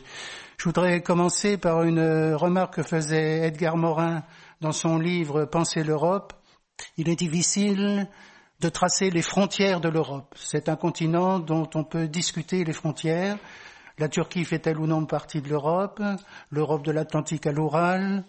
Je 0.58 0.64
voudrais 0.64 1.02
commencer 1.02 1.58
par 1.58 1.84
une 1.84 2.34
remarque 2.36 2.76
que 2.76 2.84
faisait 2.84 3.48
Edgar 3.48 3.76
Morin 3.76 4.24
dans 4.62 4.72
son 4.72 4.98
livre 4.98 5.46
Penser 5.46 5.84
l'Europe, 5.84 6.34
il 6.98 7.10
est 7.10 7.16
difficile 7.16 8.08
de 8.60 8.70
tracer 8.70 9.10
les 9.10 9.22
frontières 9.22 9.80
de 9.80 9.90
l'Europe. 9.90 10.36
C'est 10.36 10.68
un 10.68 10.76
continent 10.76 11.40
dont 11.40 11.70
on 11.76 11.84
peut 11.84 12.08
discuter 12.08 12.66
les 12.66 12.74
frontières. 12.74 13.38
La 13.98 14.10
Turquie 14.10 14.44
fait-elle 14.44 14.80
ou 14.80 14.88
non 14.88 15.06
partie 15.06 15.42
de 15.42 15.50
l'Europe? 15.50 16.02
L'Europe 16.52 16.84
de 16.84 16.92
l'Atlantique 16.92 17.48
à 17.48 17.52
l'Oural? 17.52 18.26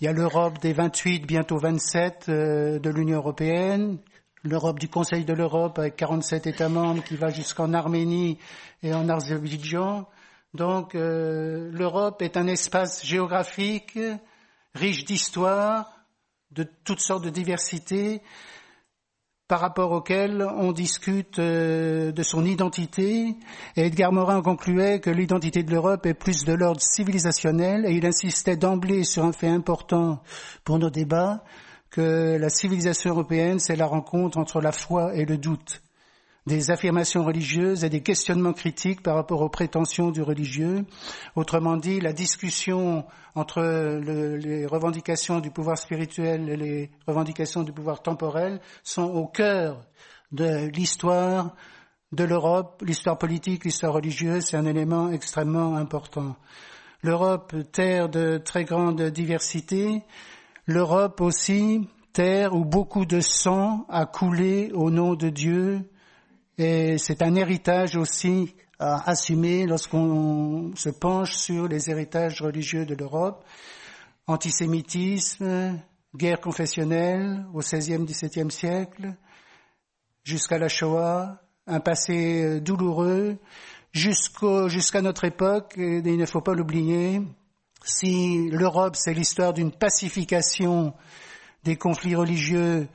Il 0.00 0.04
y 0.04 0.08
a 0.08 0.12
l'Europe 0.12 0.58
des 0.60 0.72
28, 0.72 1.26
bientôt 1.26 1.58
27 1.58 2.26
euh, 2.28 2.78
de 2.78 2.90
l'Union 2.90 3.18
européenne. 3.18 3.98
L'Europe 4.42 4.78
du 4.78 4.88
Conseil 4.88 5.24
de 5.24 5.32
l'Europe 5.32 5.78
avec 5.78 5.96
47 5.96 6.48
États 6.48 6.68
membres 6.68 7.04
qui 7.04 7.16
va 7.16 7.30
jusqu'en 7.30 7.72
Arménie 7.72 8.38
et 8.82 8.92
en 8.92 9.08
Azerbaïdjan. 9.08 10.08
Donc 10.54 10.94
euh, 10.94 11.70
l'Europe 11.72 12.20
est 12.20 12.36
un 12.36 12.46
espace 12.46 13.06
géographique 13.06 13.98
riche 14.74 15.04
d'histoire, 15.04 15.90
de 16.50 16.66
toutes 16.84 17.00
sortes 17.00 17.24
de 17.24 17.30
diversités, 17.30 18.22
par 19.48 19.60
rapport 19.60 19.92
auxquelles 19.92 20.42
on 20.56 20.72
discute 20.72 21.38
euh, 21.38 22.10
de 22.10 22.22
son 22.22 22.44
identité. 22.44 23.36
Et 23.76 23.86
Edgar 23.86 24.10
Morin 24.10 24.40
concluait 24.40 25.00
que 25.00 25.10
l'identité 25.10 25.62
de 25.62 25.70
l'Europe 25.70 26.06
est 26.06 26.14
plus 26.14 26.44
de 26.44 26.54
l'ordre 26.54 26.80
civilisationnel 26.80 27.84
et 27.86 27.92
il 27.92 28.06
insistait 28.06 28.56
d'emblée 28.56 29.04
sur 29.04 29.24
un 29.24 29.32
fait 29.32 29.48
important 29.48 30.22
pour 30.64 30.78
nos 30.78 30.88
débats, 30.88 31.44
que 31.90 32.38
la 32.38 32.48
civilisation 32.48 33.10
européenne, 33.10 33.58
c'est 33.58 33.76
la 33.76 33.84
rencontre 33.84 34.38
entre 34.38 34.62
la 34.62 34.72
foi 34.72 35.14
et 35.14 35.26
le 35.26 35.36
doute 35.36 35.82
des 36.46 36.70
affirmations 36.70 37.24
religieuses 37.24 37.84
et 37.84 37.88
des 37.88 38.00
questionnements 38.00 38.52
critiques 38.52 39.02
par 39.02 39.14
rapport 39.14 39.42
aux 39.42 39.48
prétentions 39.48 40.10
du 40.10 40.22
religieux. 40.22 40.84
Autrement 41.36 41.76
dit, 41.76 42.00
la 42.00 42.12
discussion 42.12 43.04
entre 43.34 43.62
les 43.62 44.66
revendications 44.66 45.40
du 45.40 45.50
pouvoir 45.50 45.78
spirituel 45.78 46.48
et 46.48 46.56
les 46.56 46.90
revendications 47.06 47.62
du 47.62 47.72
pouvoir 47.72 48.02
temporel 48.02 48.60
sont 48.82 49.04
au 49.04 49.26
cœur 49.26 49.84
de 50.32 50.68
l'histoire 50.68 51.54
de 52.12 52.24
l'Europe, 52.24 52.82
l'histoire 52.84 53.16
politique, 53.16 53.64
l'histoire 53.64 53.94
religieuse, 53.94 54.44
c'est 54.44 54.56
un 54.56 54.66
élément 54.66 55.10
extrêmement 55.10 55.76
important. 55.76 56.36
L'Europe, 57.02 57.54
terre 57.72 58.08
de 58.08 58.36
très 58.36 58.64
grande 58.64 59.02
diversité, 59.02 60.02
l'Europe 60.66 61.20
aussi, 61.20 61.88
terre 62.12 62.54
où 62.54 62.64
beaucoup 62.64 63.06
de 63.06 63.20
sang 63.20 63.86
a 63.88 64.04
coulé 64.04 64.70
au 64.74 64.90
nom 64.90 65.14
de 65.14 65.30
Dieu, 65.30 65.88
et 66.58 66.98
c'est 66.98 67.22
un 67.22 67.34
héritage 67.34 67.96
aussi 67.96 68.54
à 68.82 69.08
assumer 69.08 69.64
lorsqu'on 69.64 70.72
se 70.74 70.88
penche 70.88 71.36
sur 71.36 71.68
les 71.68 71.88
héritages 71.88 72.42
religieux 72.42 72.84
de 72.84 72.96
l'Europe. 72.96 73.44
Antisémitisme, 74.26 75.78
guerre 76.16 76.40
confessionnelle 76.40 77.46
au 77.54 77.60
XVIe, 77.60 78.04
XVIIe 78.04 78.50
siècle, 78.50 79.14
jusqu'à 80.24 80.58
la 80.58 80.68
Shoah, 80.68 81.40
un 81.68 81.78
passé 81.78 82.60
douloureux, 82.60 83.38
jusqu'à 83.92 85.00
notre 85.00 85.24
époque, 85.24 85.74
et 85.78 85.98
il 85.98 86.16
ne 86.16 86.26
faut 86.26 86.40
pas 86.40 86.54
l'oublier, 86.54 87.22
si 87.84 88.48
l'Europe 88.50 88.96
c'est 88.96 89.14
l'histoire 89.14 89.52
d'une 89.52 89.70
pacification 89.70 90.92
des 91.62 91.76
conflits 91.76 92.16
religieux 92.16 92.88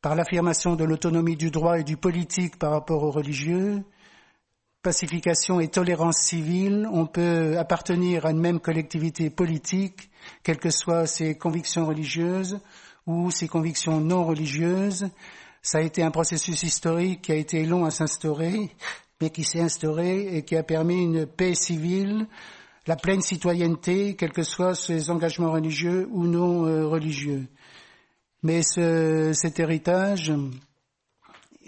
par 0.00 0.14
l'affirmation 0.14 0.76
de 0.76 0.84
l'autonomie 0.84 1.36
du 1.36 1.50
droit 1.50 1.78
et 1.78 1.84
du 1.84 1.98
politique 1.98 2.58
par 2.58 2.70
rapport 2.70 3.02
aux 3.02 3.10
religieux, 3.10 3.84
pacification 4.86 5.58
et 5.58 5.66
tolérance 5.66 6.18
civile, 6.18 6.88
on 6.92 7.06
peut 7.06 7.58
appartenir 7.58 8.24
à 8.24 8.30
une 8.30 8.38
même 8.38 8.60
collectivité 8.60 9.30
politique, 9.30 10.10
quelles 10.44 10.60
que 10.60 10.70
soient 10.70 11.08
ses 11.08 11.34
convictions 11.36 11.86
religieuses 11.86 12.60
ou 13.04 13.32
ses 13.32 13.48
convictions 13.48 13.98
non 13.98 14.24
religieuses. 14.24 15.08
Ça 15.60 15.78
a 15.78 15.80
été 15.80 16.04
un 16.04 16.12
processus 16.12 16.62
historique 16.62 17.22
qui 17.22 17.32
a 17.32 17.34
été 17.34 17.66
long 17.66 17.84
à 17.84 17.90
s'instaurer, 17.90 18.70
mais 19.20 19.30
qui 19.30 19.42
s'est 19.42 19.60
instauré 19.60 20.36
et 20.36 20.44
qui 20.44 20.54
a 20.54 20.62
permis 20.62 21.02
une 21.02 21.26
paix 21.26 21.56
civile, 21.56 22.28
la 22.86 22.94
pleine 22.94 23.22
citoyenneté, 23.22 24.14
quels 24.14 24.32
que 24.32 24.44
soient 24.44 24.76
ses 24.76 25.10
engagements 25.10 25.50
religieux 25.50 26.06
ou 26.12 26.28
non 26.28 26.64
euh, 26.64 26.86
religieux. 26.86 27.48
Mais 28.44 28.62
ce, 28.62 29.32
cet 29.34 29.58
héritage, 29.58 30.32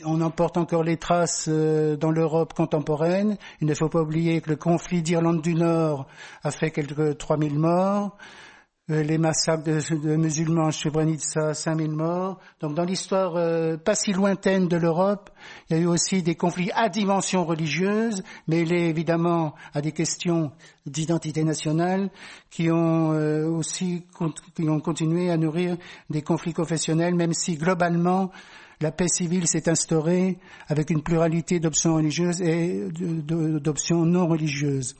on 0.04 0.20
en 0.20 0.30
porte 0.30 0.56
encore 0.56 0.82
les 0.82 0.96
traces 0.96 1.46
euh, 1.48 1.96
dans 1.96 2.10
l'Europe 2.10 2.54
contemporaine. 2.54 3.36
Il 3.60 3.66
ne 3.66 3.74
faut 3.74 3.88
pas 3.88 4.02
oublier 4.02 4.40
que 4.40 4.50
le 4.50 4.56
conflit 4.56 5.02
d'Irlande 5.02 5.42
du 5.42 5.54
Nord 5.54 6.06
a 6.42 6.50
fait 6.50 6.70
quelques 6.70 7.18
3000 7.18 7.58
morts. 7.58 8.16
Euh, 8.90 9.02
les 9.02 9.18
massacres 9.18 9.64
de, 9.64 10.16
musulmans 10.16 10.70
chez 10.70 10.88
Srebrenica, 10.88 11.52
5000 11.52 11.90
morts. 11.90 12.38
Donc 12.60 12.74
dans 12.74 12.84
l'histoire 12.84 13.36
euh, 13.36 13.76
pas 13.76 13.94
si 13.94 14.12
lointaine 14.12 14.66
de 14.66 14.76
l'Europe, 14.78 15.28
il 15.68 15.76
y 15.76 15.80
a 15.80 15.82
eu 15.82 15.86
aussi 15.86 16.22
des 16.22 16.36
conflits 16.36 16.70
à 16.74 16.88
dimension 16.88 17.44
religieuse, 17.44 18.22
mêlés 18.46 18.88
évidemment 18.88 19.54
à 19.74 19.82
des 19.82 19.92
questions 19.92 20.52
d'identité 20.86 21.44
nationale, 21.44 22.08
qui 22.50 22.70
ont 22.70 23.10
aussi 23.10 24.06
qui 24.56 24.68
ont 24.68 24.80
continué 24.80 25.30
à 25.30 25.36
nourrir 25.36 25.76
des 26.08 26.22
conflits 26.22 26.54
confessionnels, 26.54 27.14
même 27.14 27.34
si 27.34 27.56
globalement 27.56 28.30
la 28.80 28.92
paix 28.92 29.08
civile 29.08 29.48
s'est 29.48 29.68
instaurée 29.68 30.38
avec 30.68 30.90
une 30.90 31.02
pluralité 31.02 31.58
d'options 31.58 31.96
religieuses 31.96 32.40
et 32.40 32.88
d'options 32.92 34.04
non 34.04 34.28
religieuses. 34.28 34.94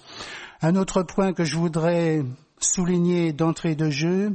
Un 0.63 0.75
autre 0.75 1.03
point 1.03 1.33
que 1.33 1.45
je 1.45 1.57
voudrais 1.57 2.23
souligné 2.61 3.33
d'entrée 3.33 3.77
de 3.77 3.91
jeu, 3.91 4.35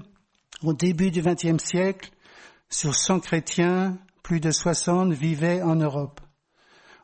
au 0.63 0.73
début 0.73 1.12
du 1.12 1.21
XXe 1.21 1.62
siècle, 1.62 2.12
sur 2.69 2.95
100 2.95 3.19
chrétiens, 3.19 3.97
plus 4.23 4.39
de 4.39 4.51
60 4.51 5.12
vivaient 5.12 5.62
en 5.62 5.75
Europe. 5.75 6.21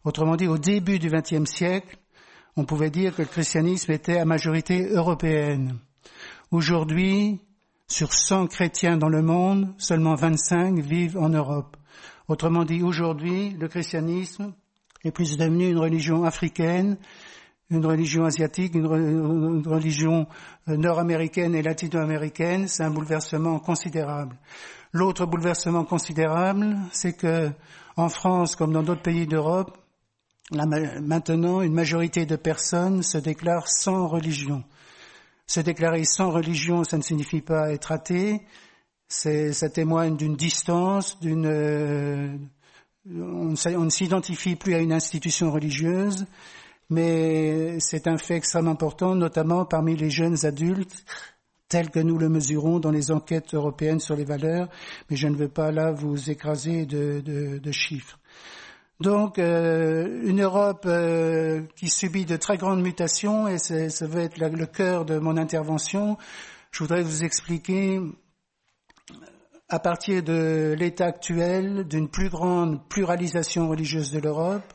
Autrement 0.05 0.37
dit, 0.37 0.47
au 0.47 0.57
début 0.57 0.97
du 0.97 1.09
XXe 1.09 1.49
siècle, 1.49 1.97
on 2.55 2.63
pouvait 2.63 2.89
dire 2.89 3.15
que 3.15 3.21
le 3.21 3.27
christianisme 3.27 3.91
était 3.91 4.17
à 4.17 4.25
majorité 4.25 4.87
européenne. 4.87 5.77
Aujourd'hui, 6.51 7.41
sur 7.87 8.13
100 8.13 8.47
chrétiens 8.47 8.97
dans 8.97 9.09
le 9.09 9.21
monde, 9.21 9.73
seulement 9.77 10.15
25 10.15 10.79
vivent 10.79 11.17
en 11.17 11.29
Europe. 11.29 11.75
Autrement 12.29 12.63
dit, 12.63 12.83
aujourd'hui, 12.83 13.49
le 13.59 13.67
christianisme 13.67 14.53
est 15.03 15.11
plus 15.11 15.35
devenu 15.37 15.69
une 15.69 15.79
religion 15.79 16.23
africaine 16.23 16.97
une 17.69 17.85
religion 17.85 18.25
asiatique, 18.25 18.73
une, 18.75 18.87
religion 19.67 20.27
euh, 20.67 20.77
nord-américaine 20.77 21.53
et 21.55 21.61
latino-américaine, 21.61 22.67
c'est 22.67 22.83
un 22.83 22.89
bouleversement 22.89 23.59
considérable. 23.59 24.35
L'autre 24.91 25.25
bouleversement 25.27 25.83
considérable, 25.85 26.77
c'est 26.91 27.13
que 27.13 27.51
en 27.95 28.09
France, 28.09 28.55
comme 28.55 28.73
dans 28.73 28.81
d'autres 28.81 29.03
pays 29.03 29.27
d'Europe, 29.27 29.77
maintenant, 30.51 31.61
une 31.61 31.73
majorité 31.73 32.25
de 32.25 32.35
personnes 32.35 33.03
se 33.03 33.19
déclarent 33.19 33.67
sans 33.67 34.07
religion. 34.07 34.63
Se 35.45 35.59
déclarer 35.59 36.05
sans 36.05 36.31
religion, 36.31 36.83
ça 36.83 36.97
ne 36.97 37.03
signifie 37.03 37.41
pas 37.41 37.71
être 37.71 37.91
athée. 37.91 38.41
Ça 39.09 39.69
témoigne 39.69 40.15
d'une 40.15 40.35
distance, 40.35 41.19
d'une, 41.19 41.47
euh, 41.47 42.37
on 43.09 43.55
ne 43.55 43.89
s'identifie 43.89 44.55
plus 44.55 44.75
à 44.75 44.79
une 44.79 44.93
institution 44.93 45.51
religieuse 45.51 46.25
mais 46.89 47.79
c'est 47.79 48.07
un 48.07 48.17
fait 48.17 48.35
extrêmement 48.35 48.71
important, 48.71 49.15
notamment 49.15 49.65
parmi 49.65 49.95
les 49.95 50.09
jeunes 50.09 50.45
adultes, 50.45 51.03
tels 51.67 51.91
que 51.91 51.99
nous 51.99 52.17
le 52.17 52.29
mesurons 52.29 52.79
dans 52.79 52.91
les 52.91 53.11
enquêtes 53.11 53.53
européennes 53.53 53.99
sur 53.99 54.15
les 54.15 54.25
valeurs, 54.25 54.69
mais 55.09 55.15
je 55.15 55.27
ne 55.27 55.35
veux 55.35 55.49
pas 55.49 55.71
là 55.71 55.91
vous 55.91 56.31
écraser 56.31 56.85
de, 56.87 57.21
de, 57.23 57.59
de 57.59 57.71
chiffres. 57.71 58.19
Donc, 58.99 59.39
euh, 59.39 60.23
une 60.25 60.41
Europe 60.41 60.83
euh, 60.85 61.61
qui 61.75 61.87
subit 61.87 62.25
de 62.25 62.35
très 62.35 62.57
grandes 62.57 62.81
mutations, 62.81 63.47
et 63.47 63.59
ça 63.59 64.07
va 64.07 64.21
être 64.21 64.37
le 64.39 64.65
cœur 64.65 65.05
de 65.05 65.19
mon 65.19 65.37
intervention, 65.37 66.17
je 66.71 66.83
voudrais 66.83 67.03
vous 67.03 67.23
expliquer 67.23 68.01
à 69.69 69.79
partir 69.79 70.23
de 70.23 70.75
l'état 70.77 71.05
actuel 71.05 71.87
d'une 71.87 72.09
plus 72.09 72.29
grande 72.29 72.87
pluralisation 72.89 73.69
religieuse 73.69 74.11
de 74.11 74.19
l'Europe, 74.19 74.73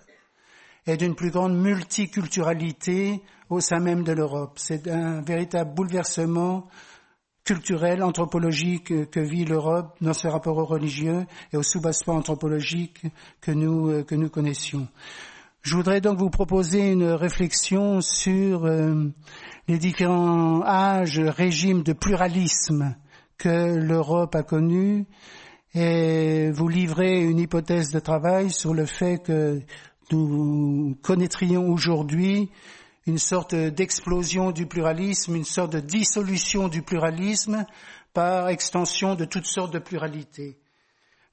et 0.86 0.96
d'une 0.96 1.14
plus 1.14 1.30
grande 1.30 1.56
multiculturalité 1.56 3.22
au 3.48 3.60
sein 3.60 3.80
même 3.80 4.04
de 4.04 4.12
l'Europe. 4.12 4.52
C'est 4.56 4.88
un 4.88 5.22
véritable 5.22 5.74
bouleversement 5.74 6.68
culturel, 7.44 8.02
anthropologique 8.02 9.10
que 9.10 9.20
vit 9.20 9.44
l'Europe 9.44 9.96
dans 10.00 10.14
ce 10.14 10.28
rapport 10.28 10.56
aux 10.56 10.64
religieux 10.64 11.26
et 11.52 11.56
au 11.56 11.62
soubassement 11.62 12.14
anthropologique 12.14 13.02
que 13.40 13.50
nous, 13.50 14.02
que 14.04 14.14
nous 14.14 14.30
connaissions. 14.30 14.88
Je 15.62 15.76
voudrais 15.76 16.00
donc 16.00 16.18
vous 16.18 16.30
proposer 16.30 16.90
une 16.90 17.04
réflexion 17.04 18.02
sur 18.02 18.66
euh, 18.66 19.10
les 19.66 19.78
différents 19.78 20.62
âges, 20.62 21.18
régimes 21.18 21.82
de 21.82 21.94
pluralisme 21.94 22.94
que 23.38 23.76
l'Europe 23.76 24.34
a 24.34 24.42
connus 24.42 25.06
et 25.74 26.50
vous 26.52 26.68
livrer 26.68 27.20
une 27.22 27.38
hypothèse 27.38 27.90
de 27.90 27.98
travail 27.98 28.50
sur 28.50 28.74
le 28.74 28.86
fait 28.86 29.22
que 29.22 29.60
nous 30.12 30.96
connaîtrions 31.02 31.68
aujourd'hui 31.68 32.50
une 33.06 33.18
sorte 33.18 33.54
d'explosion 33.54 34.50
du 34.50 34.66
pluralisme, 34.66 35.36
une 35.36 35.44
sorte 35.44 35.72
de 35.72 35.80
dissolution 35.80 36.68
du 36.68 36.82
pluralisme 36.82 37.66
par 38.12 38.48
extension 38.48 39.14
de 39.14 39.24
toutes 39.24 39.46
sortes 39.46 39.72
de 39.74 39.78
pluralités. 39.78 40.58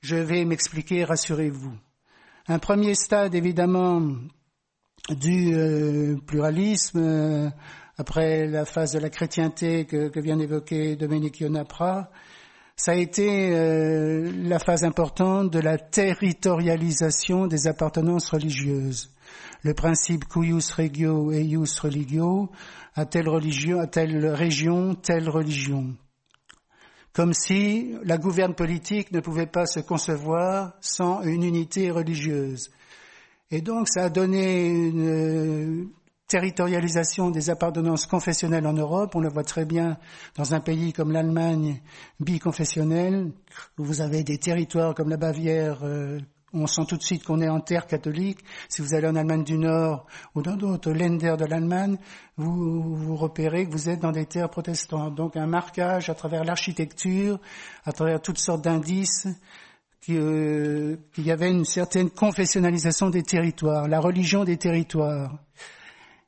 Je 0.02 0.16
vais 0.16 0.44
m'expliquer, 0.46 1.04
rassurez-vous. 1.04 1.74
Un 2.48 2.60
premier 2.60 2.96
stade, 2.96 3.36
évidemment, 3.36 4.02
du 5.10 5.54
euh, 5.54 6.18
pluralisme, 6.26 7.00
euh, 7.00 7.50
après 7.98 8.48
la 8.48 8.66
phase 8.66 8.94
de 8.94 9.00
la 9.00 9.10
chrétienté 9.10 9.86
que, 9.86 10.20
vient 10.20 10.38
d'évoquer 10.38 10.96
Dominique 10.96 11.40
Yonapra, 11.40 12.10
ça 12.76 12.94
a 12.94 12.96
été 12.96 13.54
euh, 13.54 14.32
la 14.44 14.58
phase 14.58 14.84
importante 14.84 15.52
de 15.52 15.60
la 15.60 15.78
territorialisation 15.78 17.48
des 17.48 17.68
appartenances 17.68 18.30
religieuses. 18.30 19.12
Le 19.64 19.74
principe 19.76 20.26
cuius 20.26 20.72
regio 20.72 21.32
et 21.32 21.44
ius 21.44 21.80
religio, 21.80 22.50
à 22.96 23.06
telle 23.06 23.30
religion, 23.30 23.80
à 23.80 23.88
telle 23.88 24.26
région, 24.26 24.96
telle 24.96 25.30
religion. 25.30 25.96
Comme 27.14 27.34
si 27.34 27.94
la 28.04 28.18
gouverne 28.18 28.56
politique 28.56 29.12
ne 29.12 29.20
pouvait 29.20 29.46
pas 29.46 29.66
se 29.66 29.82
concevoir 29.82 30.74
sans 30.80 31.22
une 31.24 31.44
unité 31.44 31.92
religieuse. 31.92 32.72
Et 33.52 33.62
donc 33.62 33.90
ça 33.90 34.06
a 34.06 34.10
donné 34.10 34.70
une 34.70 35.90
territorialisation 36.32 37.30
des 37.30 37.50
appartenances 37.50 38.06
confessionnelles 38.06 38.66
en 38.66 38.72
Europe. 38.72 39.16
On 39.16 39.20
le 39.20 39.28
voit 39.28 39.44
très 39.44 39.66
bien 39.66 39.98
dans 40.38 40.54
un 40.54 40.62
pays 40.62 40.94
comme 40.94 41.12
l'Allemagne 41.12 41.82
biconfessionnelle, 42.22 43.34
où 43.78 43.84
vous 43.84 44.00
avez 44.00 44.24
des 44.24 44.38
territoires 44.38 44.96
comme 44.96 45.10
la 45.10 45.18
Bavière. 45.18 45.80
Euh, 45.84 46.20
on 46.54 46.68
sent 46.68 46.84
tout 46.88 46.96
de 46.96 47.04
suite 47.04 47.26
qu'on 47.26 47.42
est 47.42 47.50
en 47.50 47.60
terre 47.60 47.86
catholique. 47.86 48.40
Si 48.70 48.82
vous 48.82 48.94
allez 48.94 49.08
en 49.08 49.16
Allemagne 49.18 49.44
du 49.44 49.58
Nord 49.58 50.06
ou 50.34 50.42
dans 50.42 50.56
d'autres 50.56 50.92
Länder 50.92 51.36
de 51.38 51.44
l'Allemagne, 51.44 51.98
vous, 52.38 52.96
vous 52.96 53.16
repérez 53.18 53.66
que 53.66 53.72
vous 53.72 53.90
êtes 53.90 54.00
dans 54.00 54.14
des 54.14 54.26
terres 54.26 54.50
protestantes. 54.50 55.16
Donc 55.16 55.36
un 55.36 55.48
marquage 55.48 56.10
à 56.10 56.16
travers 56.16 56.46
l'architecture, 56.46 57.40
à 57.84 57.92
travers 57.92 58.22
toutes 58.22 58.40
sortes 58.40 58.64
d'indices, 58.64 59.28
euh, 60.10 60.96
qu'il 61.14 61.26
y 61.26 61.32
avait 61.32 61.52
une 61.52 61.66
certaine 61.66 62.10
confessionnalisation 62.10 63.10
des 63.10 63.24
territoires, 63.24 63.90
la 63.90 64.00
religion 64.00 64.46
des 64.46 64.56
territoires. 64.58 65.38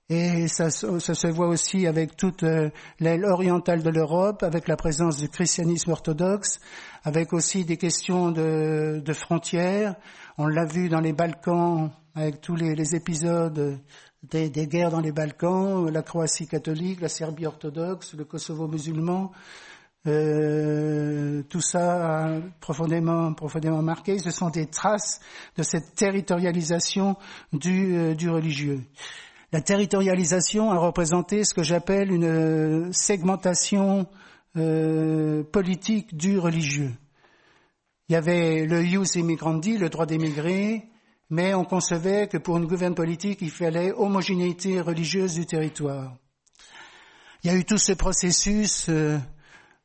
Et 0.09 0.49
ça, 0.49 0.69
se 0.69 1.27
voit 1.27 1.47
aussi 1.47 1.87
avec 1.87 2.17
toute 2.17 2.43
euh, 2.43 2.69
l'aile 2.99 3.23
orientale 3.23 3.81
de 3.81 3.89
l'Europe, 3.89 4.43
avec 4.43 4.67
la 4.67 4.75
présence 4.75 5.15
du 5.17 5.29
christianisme 5.29 5.91
orthodoxe, 5.91 6.59
avec 7.03 7.31
aussi 7.31 7.63
des 7.63 7.77
questions 7.77 8.31
de, 8.31 9.01
frontières. 9.13 9.95
On 10.37 10.47
l'a 10.47 10.65
vu 10.65 10.89
dans 10.89 10.99
les 10.99 11.13
Balkans, 11.13 11.89
avec 12.15 12.41
tous 12.41 12.55
les, 12.55 12.95
épisodes 12.95 13.79
des, 14.23 14.49
guerres 14.67 14.91
dans 14.91 14.99
les 14.99 15.13
Balkans, 15.13 15.89
la 15.89 16.01
Croatie 16.01 16.47
catholique, 16.47 16.99
la 16.99 17.09
Serbie 17.09 17.45
orthodoxe, 17.45 18.13
le 18.13 18.25
Kosovo 18.25 18.67
musulman. 18.67 19.31
Euh, 20.05 21.43
tout 21.43 21.61
ça 21.61 22.25
a 22.25 22.41
profondément, 22.59 23.33
profondément 23.33 23.81
marqué. 23.81 24.19
Ce 24.19 24.31
sont 24.31 24.49
des 24.49 24.65
traces 24.65 25.21
de 25.55 25.63
cette 25.63 25.95
territorialisation 25.95 27.15
du, 27.53 27.95
euh, 27.95 28.15
du 28.15 28.29
religieux. 28.29 28.81
La 29.53 29.61
territorialisation 29.61 30.71
a 30.71 30.77
représenté 30.79 31.43
ce 31.43 31.53
que 31.53 31.61
j'appelle 31.61 32.11
une 32.11 32.23
euh, 32.23 32.91
segmentation 32.91 34.07
euh, 34.57 35.43
politique 35.43 36.17
du 36.17 36.39
religieux. 36.39 36.91
Il 38.09 38.13
y 38.13 38.15
avait 38.15 38.65
le 38.65 38.83
ius 38.83 39.13
immigrandi, 39.13 39.77
le 39.77 39.89
droit 39.89 40.07
d'émigrer, 40.07 40.89
mais 41.29 41.53
on 41.53 41.65
concevait 41.65 42.27
que 42.27 42.39
pour 42.39 42.57
une 42.57 42.65
gouverne 42.65 42.95
politique, 42.95 43.43
il 43.43 43.51
fallait 43.51 43.91
homogénéité 43.91 44.81
religieuse 44.81 45.35
du 45.35 45.45
territoire. 45.45 46.15
Il 47.43 47.51
y 47.51 47.53
a 47.53 47.55
eu 47.55 47.63
tout 47.63 47.77
ce 47.77 47.93
processus 47.93 48.87
euh, 48.89 49.19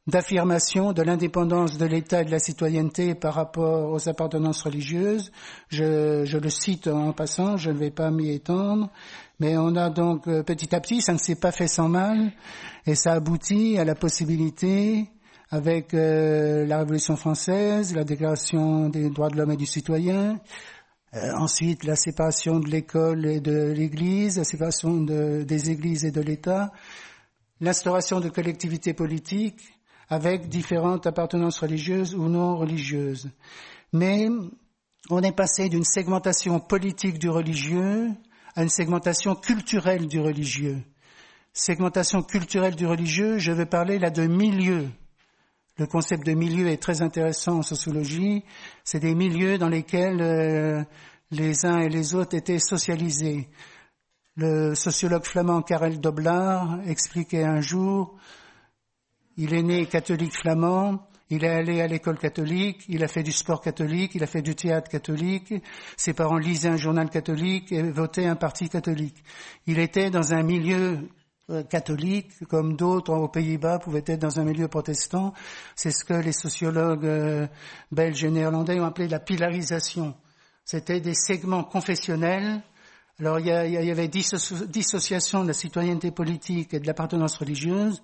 d'affirmation 0.09 0.95
de 0.95 1.03
l'indépendance 1.03 1.77
de 1.77 1.85
l'État 1.85 2.23
et 2.23 2.25
de 2.25 2.31
la 2.31 2.39
citoyenneté 2.39 3.15
par 3.15 3.35
rapport 3.35 3.93
aux 3.93 4.09
appartenances 4.09 4.63
religieuses. 4.63 5.31
Je, 5.69 6.37
le 6.37 6.49
cite 6.49 6.89
en 6.89 7.13
passant, 7.13 7.59
je 7.59 7.71
ne 7.71 7.77
vais 7.77 7.91
pas 7.91 8.11
m'y 8.11 8.31
étendre. 8.31 8.91
Mais 9.39 9.59
on 9.59 9.77
a 9.77 9.91
donc 9.91 10.27
euh, 10.27 10.43
petit 10.43 10.75
à 10.75 10.81
petit, 10.81 11.03
ça 11.03 11.13
ne 11.13 11.19
s'est 11.19 11.37
pas 11.37 11.53
fait 11.53 11.69
sans 11.69 11.89
mal, 11.89 12.33
et 12.87 12.95
ça 12.97 13.13
aboutit 13.13 13.79
à 13.79 13.85
la 13.85 13.95
possibilité, 13.95 15.11
avec 15.51 15.95
euh, 15.95 16.67
la 16.67 16.79
Révolution 16.79 17.17
française, 17.17 17.95
la 17.95 18.03
Déclaration 18.05 18.89
des 18.89 19.11
droits 19.11 19.29
de 19.29 19.37
l'homme 19.37 19.53
et 19.53 19.57
du 19.57 19.67
citoyen, 19.67 20.41
euh, 21.15 21.33
ensuite 21.37 21.85
la 21.85 21.97
séparation 21.97 22.59
de 22.59 22.69
l'école 22.69 23.27
et 23.27 23.41
de 23.41 23.73
l'Église, 23.73 24.39
la 24.39 24.45
séparation 24.45 25.03
de, 25.03 25.43
des 25.43 25.71
Églises 25.71 26.05
et 26.05 26.11
de 26.11 26.21
l'État, 26.21 26.73
l'instauration 27.61 28.21
de 28.21 28.29
collectivités 28.29 28.93
politiques 28.95 29.78
avec 30.09 30.49
différentes 30.49 31.07
appartenances 31.07 31.61
religieuses 31.61 32.15
ou 32.15 32.29
non 32.29 32.57
religieuses. 32.57 33.31
Mais 33.93 34.29
on 35.11 35.23
est 35.23 35.33
passé 35.33 35.69
d'une 35.69 35.85
segmentation 35.85 36.61
politique 36.61 37.19
du 37.19 37.29
religieux 37.29 38.11
à 38.55 38.63
une 38.63 38.69
segmentation 38.69 39.35
culturelle 39.35 40.07
du 40.07 40.21
religieux. 40.21 40.83
Segmentation 41.53 42.23
culturelle 42.23 42.75
du 42.77 42.87
religieux, 42.87 43.39
je 43.39 43.53
veux 43.53 43.67
parler 43.67 43.99
là 43.99 44.11
de 44.11 44.27
milieu. 44.27 44.89
Le 45.79 45.87
concept 45.87 46.27
de 46.27 46.33
milieu 46.33 46.69
est 46.69 46.83
très 46.83 47.03
intéressant 47.03 47.59
en 47.59 47.63
sociologie. 47.63 48.45
C'est 48.85 49.01
des 49.01 49.15
milieux 49.15 49.59
dans 49.59 49.69
lesquels 49.69 50.21
euh, 50.21 50.83
les 51.31 51.67
uns 51.67 51.79
et 51.79 51.89
les 51.89 52.15
autres 52.15 52.37
étaient 52.37 52.59
socialisés. 52.59 53.49
Le 54.37 54.75
sociologue 54.75 55.25
flamand 55.25 55.63
Karel 55.63 56.01
Doblar 56.01 56.79
expliquait 56.87 57.45
un 57.45 57.61
jour, 57.61 58.17
il 59.39 59.55
est 59.55 59.63
né 59.63 59.87
catholique 59.87 60.37
flamand, 60.37 61.09
il 61.31 61.45
est 61.45 61.49
allé 61.49 61.81
à 61.81 61.87
l'école 61.87 62.19
catholique, 62.19 62.85
il 62.89 63.05
a 63.05 63.09
fait 63.09 63.23
du 63.23 63.33
sport 63.33 63.61
catholique, 63.61 64.15
il 64.15 64.23
a 64.25 64.27
fait 64.27 64.43
du 64.43 64.55
théâtre 64.55 64.91
catholique, 64.91 65.55
ses 65.97 66.13
parents 66.13 66.39
lisaient 66.39 66.71
un 66.71 66.77
journal 66.77 67.09
catholique 67.09 67.71
et 67.71 67.83
votaient 67.83 68.27
un 68.27 68.35
parti 68.35 68.69
catholique. 68.69 69.23
Il 69.67 69.79
était 69.79 70.11
dans 70.11 70.35
un 70.35 70.43
milieu 70.43 70.99
euh, 71.51 71.63
catholique, 71.63 72.33
comme 72.49 72.77
d'autres 72.77 73.15
aux 73.15 73.29
Pays-Bas 73.29 73.79
pouvaient 73.79 74.05
être 74.07 74.21
dans 74.21 74.41
un 74.41 74.45
milieu 74.45 74.67
protestant. 74.67 75.33
C'est 75.77 75.93
ce 75.93 76.05
que 76.05 76.15
les 76.15 76.33
sociologues 76.33 77.07
euh, 77.07 77.47
belges 77.93 78.25
et 78.25 78.31
néerlandais 78.31 78.81
ont 78.81 78.87
appelé 78.87 79.07
la 79.07 79.21
pilarisation. 79.21 80.17
C'était 80.65 81.01
des 81.01 81.15
segments 81.15 81.65
confessionnels 81.65 82.61
alors 83.21 83.41
il 83.41 83.47
y, 83.47 83.91
avait 83.91 84.07
dissociation 84.07 85.43
de 85.43 85.49
la 85.49 85.53
citoyenneté 85.53 86.13
politique 86.13 86.73
et 86.73 86.79
de 86.79 86.87
l'appartenance 86.87 87.37
religieuse, 87.37 88.01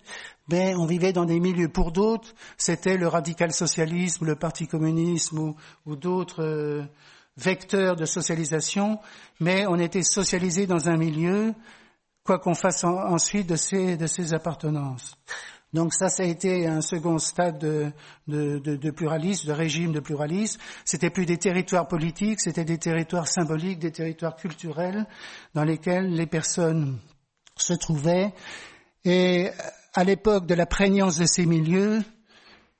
mais 0.48 0.74
on 0.74 0.86
vivait 0.86 1.12
dans 1.12 1.24
des 1.24 1.38
milieux. 1.38 1.68
Pour 1.68 1.92
d'autres, 1.92 2.34
c'était 2.56 2.96
le 2.96 3.06
radical 3.06 3.52
socialisme, 3.52 4.26
le 4.26 4.34
parti 4.34 4.66
communisme 4.66 5.54
ou, 5.86 5.96
d'autres 5.96 6.42
euh, 6.42 6.82
vecteurs 7.36 7.94
de 7.94 8.06
socialisation, 8.06 8.98
mais 9.38 9.68
on 9.68 9.76
était 9.78 10.02
socialisé 10.02 10.66
dans 10.66 10.88
un 10.88 10.96
milieu, 10.96 11.54
quoi 12.24 12.40
qu'on 12.40 12.54
fasse 12.54 12.82
ensuite 12.82 13.48
de 13.48 13.56
ces, 13.56 13.96
de 13.96 14.08
ces 14.08 14.34
appartenances. 14.34 15.16
Donc 15.74 15.92
ça, 15.92 16.08
ça 16.08 16.22
a 16.22 16.26
été 16.26 16.68
un 16.68 16.80
second 16.80 17.18
stade 17.18 17.58
de, 17.58 17.90
de, 18.28 18.58
de, 18.58 18.76
de 18.76 18.90
pluralisme, 18.92 19.48
de 19.48 19.52
régime 19.52 19.92
de 19.92 19.98
pluralisme. 19.98 20.60
C'était 20.84 21.10
plus 21.10 21.26
des 21.26 21.36
territoires 21.36 21.88
politiques, 21.88 22.40
c'était 22.40 22.64
des 22.64 22.78
territoires 22.78 23.26
symboliques, 23.26 23.80
des 23.80 23.90
territoires 23.90 24.36
culturels 24.36 25.04
dans 25.52 25.64
lesquels 25.64 26.14
les 26.14 26.26
personnes 26.26 27.00
se 27.56 27.74
trouvaient. 27.74 28.32
Et 29.04 29.50
à 29.94 30.04
l'époque 30.04 30.46
de 30.46 30.54
la 30.54 30.64
prégnance 30.66 31.18
de 31.18 31.26
ces 31.26 31.44
milieux, 31.44 32.02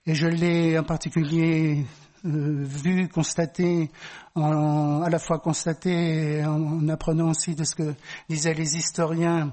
et 0.06 0.14
je 0.14 0.28
l'ai 0.28 0.78
en 0.78 0.84
particulier 0.84 1.84
euh, 2.24 2.62
vu, 2.62 3.08
constaté, 3.08 3.90
en, 4.36 5.02
à 5.02 5.10
la 5.10 5.18
fois 5.18 5.40
constaté 5.40 6.44
en, 6.44 6.62
en 6.62 6.88
apprenant 6.88 7.30
aussi 7.30 7.56
de 7.56 7.64
ce 7.64 7.74
que 7.74 7.94
disaient 8.28 8.54
les 8.54 8.76
historiens 8.76 9.52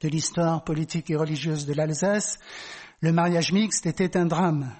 de 0.00 0.08
l'histoire 0.08 0.64
politique 0.64 1.10
et 1.10 1.16
religieuse 1.16 1.66
de 1.66 1.74
l'Alsace, 1.74 2.38
le 3.00 3.12
mariage 3.12 3.52
mixte 3.52 3.86
était 3.86 4.16
un 4.16 4.26
drame. 4.26 4.70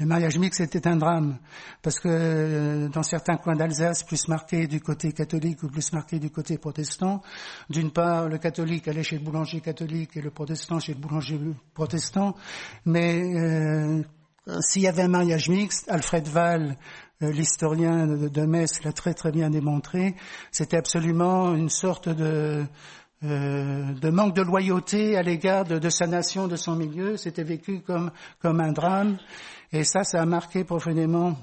Le 0.00 0.06
mariage 0.06 0.38
mixte 0.38 0.60
était 0.60 0.88
un 0.88 0.96
drame, 0.96 1.38
parce 1.82 2.00
que 2.00 2.08
euh, 2.08 2.88
dans 2.88 3.02
certains 3.02 3.36
coins 3.36 3.54
d'Alsace, 3.54 4.02
plus 4.02 4.28
marqués 4.28 4.66
du 4.66 4.80
côté 4.80 5.12
catholique 5.12 5.62
ou 5.62 5.68
plus 5.68 5.92
marqués 5.92 6.18
du 6.18 6.30
côté 6.30 6.56
protestant, 6.56 7.20
d'une 7.68 7.90
part, 7.90 8.26
le 8.26 8.38
catholique 8.38 8.88
allait 8.88 9.02
chez 9.02 9.18
le 9.18 9.24
boulanger 9.24 9.60
catholique 9.60 10.16
et 10.16 10.22
le 10.22 10.30
protestant 10.30 10.80
chez 10.80 10.94
le 10.94 11.00
boulanger 11.00 11.38
protestant, 11.74 12.34
mais 12.86 13.20
euh, 13.20 14.02
s'il 14.60 14.82
y 14.82 14.88
avait 14.88 15.02
un 15.02 15.08
mariage 15.08 15.50
mixte, 15.50 15.90
Alfred 15.90 16.26
Wall, 16.34 16.76
euh, 17.22 17.30
l'historien 17.30 18.06
de 18.06 18.46
Metz, 18.46 18.82
l'a 18.82 18.94
très 18.94 19.12
très 19.12 19.32
bien 19.32 19.50
démontré, 19.50 20.16
c'était 20.50 20.78
absolument 20.78 21.54
une 21.54 21.68
sorte 21.68 22.08
de 22.08 22.64
euh, 23.22 23.92
de 23.92 24.08
manque 24.10 24.34
de 24.34 24.42
loyauté 24.42 25.16
à 25.16 25.22
l'égard 25.22 25.64
de, 25.64 25.90
sa 25.90 26.06
nation, 26.06 26.48
de 26.48 26.56
son 26.56 26.74
milieu. 26.74 27.16
C'était 27.16 27.44
vécu 27.44 27.80
comme, 27.80 28.10
comme 28.40 28.60
un 28.60 28.72
drame. 28.72 29.18
Et 29.72 29.84
ça, 29.84 30.04
ça 30.04 30.22
a 30.22 30.26
marqué 30.26 30.64
profondément 30.64 31.36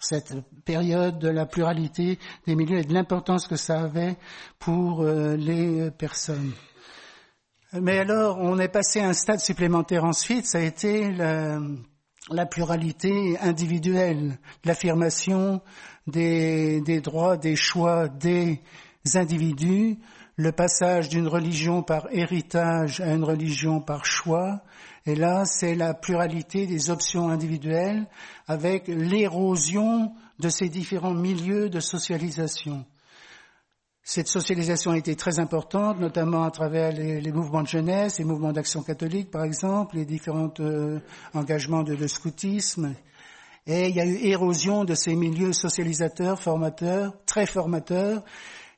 cette 0.00 0.34
période 0.64 1.18
de 1.18 1.28
la 1.28 1.44
pluralité 1.44 2.18
des 2.46 2.56
milieux 2.56 2.78
et 2.78 2.84
de 2.84 2.94
l'importance 2.94 3.46
que 3.46 3.56
ça 3.56 3.80
avait 3.80 4.16
pour 4.58 5.02
euh, 5.02 5.36
les 5.36 5.90
personnes. 5.90 6.52
Mais 7.74 7.98
alors, 7.98 8.38
on 8.38 8.58
est 8.58 8.68
passé 8.68 9.00
à 9.00 9.08
un 9.08 9.12
stade 9.12 9.40
supplémentaire 9.40 10.04
ensuite, 10.04 10.46
ça 10.46 10.58
a 10.58 10.62
été 10.62 11.12
la, 11.12 11.60
la 12.30 12.46
pluralité 12.46 13.38
individuelle, 13.40 14.38
l'affirmation 14.64 15.60
des, 16.06 16.80
des 16.80 17.00
droits, 17.00 17.36
des 17.36 17.56
choix 17.56 18.08
des 18.08 18.60
individus, 19.14 19.98
le 20.40 20.52
passage 20.52 21.10
d'une 21.10 21.28
religion 21.28 21.82
par 21.82 22.06
héritage 22.10 23.00
à 23.00 23.12
une 23.12 23.24
religion 23.24 23.80
par 23.80 24.06
choix. 24.06 24.62
Et 25.04 25.14
là, 25.14 25.44
c'est 25.44 25.74
la 25.74 25.92
pluralité 25.92 26.66
des 26.66 26.88
options 26.88 27.28
individuelles 27.28 28.06
avec 28.48 28.88
l'érosion 28.88 30.12
de 30.38 30.48
ces 30.48 30.70
différents 30.70 31.12
milieux 31.14 31.68
de 31.68 31.80
socialisation. 31.80 32.86
Cette 34.02 34.28
socialisation 34.28 34.92
a 34.92 34.96
été 34.96 35.14
très 35.14 35.38
importante, 35.40 36.00
notamment 36.00 36.44
à 36.44 36.50
travers 36.50 36.90
les, 36.92 37.32
mouvements 37.32 37.62
de 37.62 37.68
jeunesse, 37.68 38.18
les 38.18 38.24
mouvements 38.24 38.52
d'action 38.52 38.82
catholique, 38.82 39.30
par 39.30 39.44
exemple, 39.44 39.96
les 39.96 40.06
différents 40.06 40.52
euh, 40.60 41.00
engagements 41.34 41.82
de, 41.82 41.94
de 41.94 42.06
scoutisme. 42.06 42.94
Et 43.66 43.88
il 43.88 43.94
y 43.94 44.00
a 44.00 44.06
eu 44.06 44.16
érosion 44.22 44.84
de 44.84 44.94
ces 44.94 45.14
milieux 45.14 45.52
socialisateurs, 45.52 46.40
formateurs, 46.40 47.12
très 47.26 47.44
formateurs, 47.44 48.22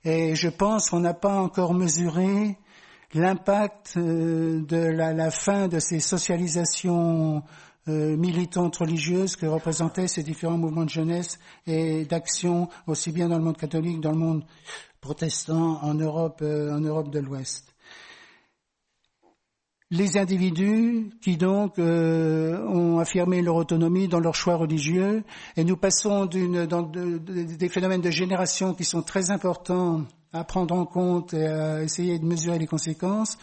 et 0.04 0.34
je 0.34 0.48
pense 0.48 0.90
qu'on 0.90 1.00
n'a 1.00 1.14
pas 1.14 1.40
encore 1.40 1.74
mesuré 1.74 2.56
l'impact 3.14 3.94
euh, 3.96 4.62
de 4.62 4.76
la, 4.76 5.30
fin 5.30 5.68
de 5.68 5.78
ces 5.78 6.00
socialisations 6.00 7.42
euh, 7.88 8.16
militantes 8.16 8.76
religieuses 8.76 9.36
que 9.36 9.46
représentaient 9.46 10.08
ces 10.08 10.22
différents 10.22 10.56
mouvements 10.56 10.84
de 10.84 10.90
jeunesse 10.90 11.38
et 11.66 12.04
d'action, 12.04 12.68
aussi 12.86 13.12
bien 13.12 13.28
dans 13.28 13.38
le 13.38 13.44
monde 13.44 13.56
catholique, 13.58 14.00
dans 14.00 14.12
le 14.12 14.18
monde 14.18 14.44
protestant, 15.00 15.78
en 15.82 15.94
Europe, 15.94 16.40
euh, 16.42 16.74
en 16.74 16.80
Europe 16.80 17.10
de 17.10 17.18
l'Ouest 17.18 17.71
les 19.92 20.16
individus 20.16 21.10
qui 21.20 21.36
donc 21.36 21.78
euh, 21.78 22.58
ont 22.66 22.98
affirmé 22.98 23.42
leur 23.42 23.56
autonomie 23.56 24.08
dans 24.08 24.20
leurs 24.20 24.34
choix 24.34 24.56
religieux, 24.56 25.22
et 25.54 25.64
nous 25.64 25.76
passons 25.76 26.24
d'une, 26.24 26.64
dans 26.64 26.80
des 26.82 27.68
phénomènes 27.68 28.00
de 28.00 28.10
génération 28.10 28.72
qui 28.72 28.84
sont 28.84 29.02
très 29.02 29.30
importants 29.30 30.04
à 30.32 30.44
prendre 30.44 30.74
en 30.74 30.86
compte 30.86 31.34
et 31.34 31.46
à 31.46 31.82
essayer 31.82 32.18
de 32.18 32.24
mesurer 32.24 32.58
les 32.58 32.66
conséquences. 32.66 33.36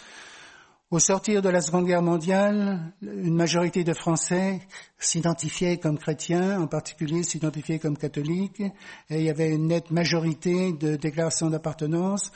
Au 0.89 0.97
sortir 0.97 1.43
de 1.43 1.49
la 1.49 1.61
Seconde 1.61 1.85
Guerre 1.85 2.01
mondiale, 2.01 2.93
une 3.03 3.35
majorité 3.35 3.83
de 3.83 3.93
Français 3.93 4.59
s'identifiaient 4.97 5.77
comme 5.77 5.99
chrétiens, 5.99 6.59
en 6.59 6.65
particulier 6.65 7.21
s'identifiaient 7.21 7.77
comme 7.77 7.95
catholiques, 7.95 8.63
et 9.11 9.19
il 9.19 9.21
y 9.21 9.29
avait 9.29 9.51
une 9.53 9.67
nette 9.67 9.91
majorité 9.91 10.73
de 10.73 10.95
déclarations 10.95 11.51
d'appartenance. 11.51 12.31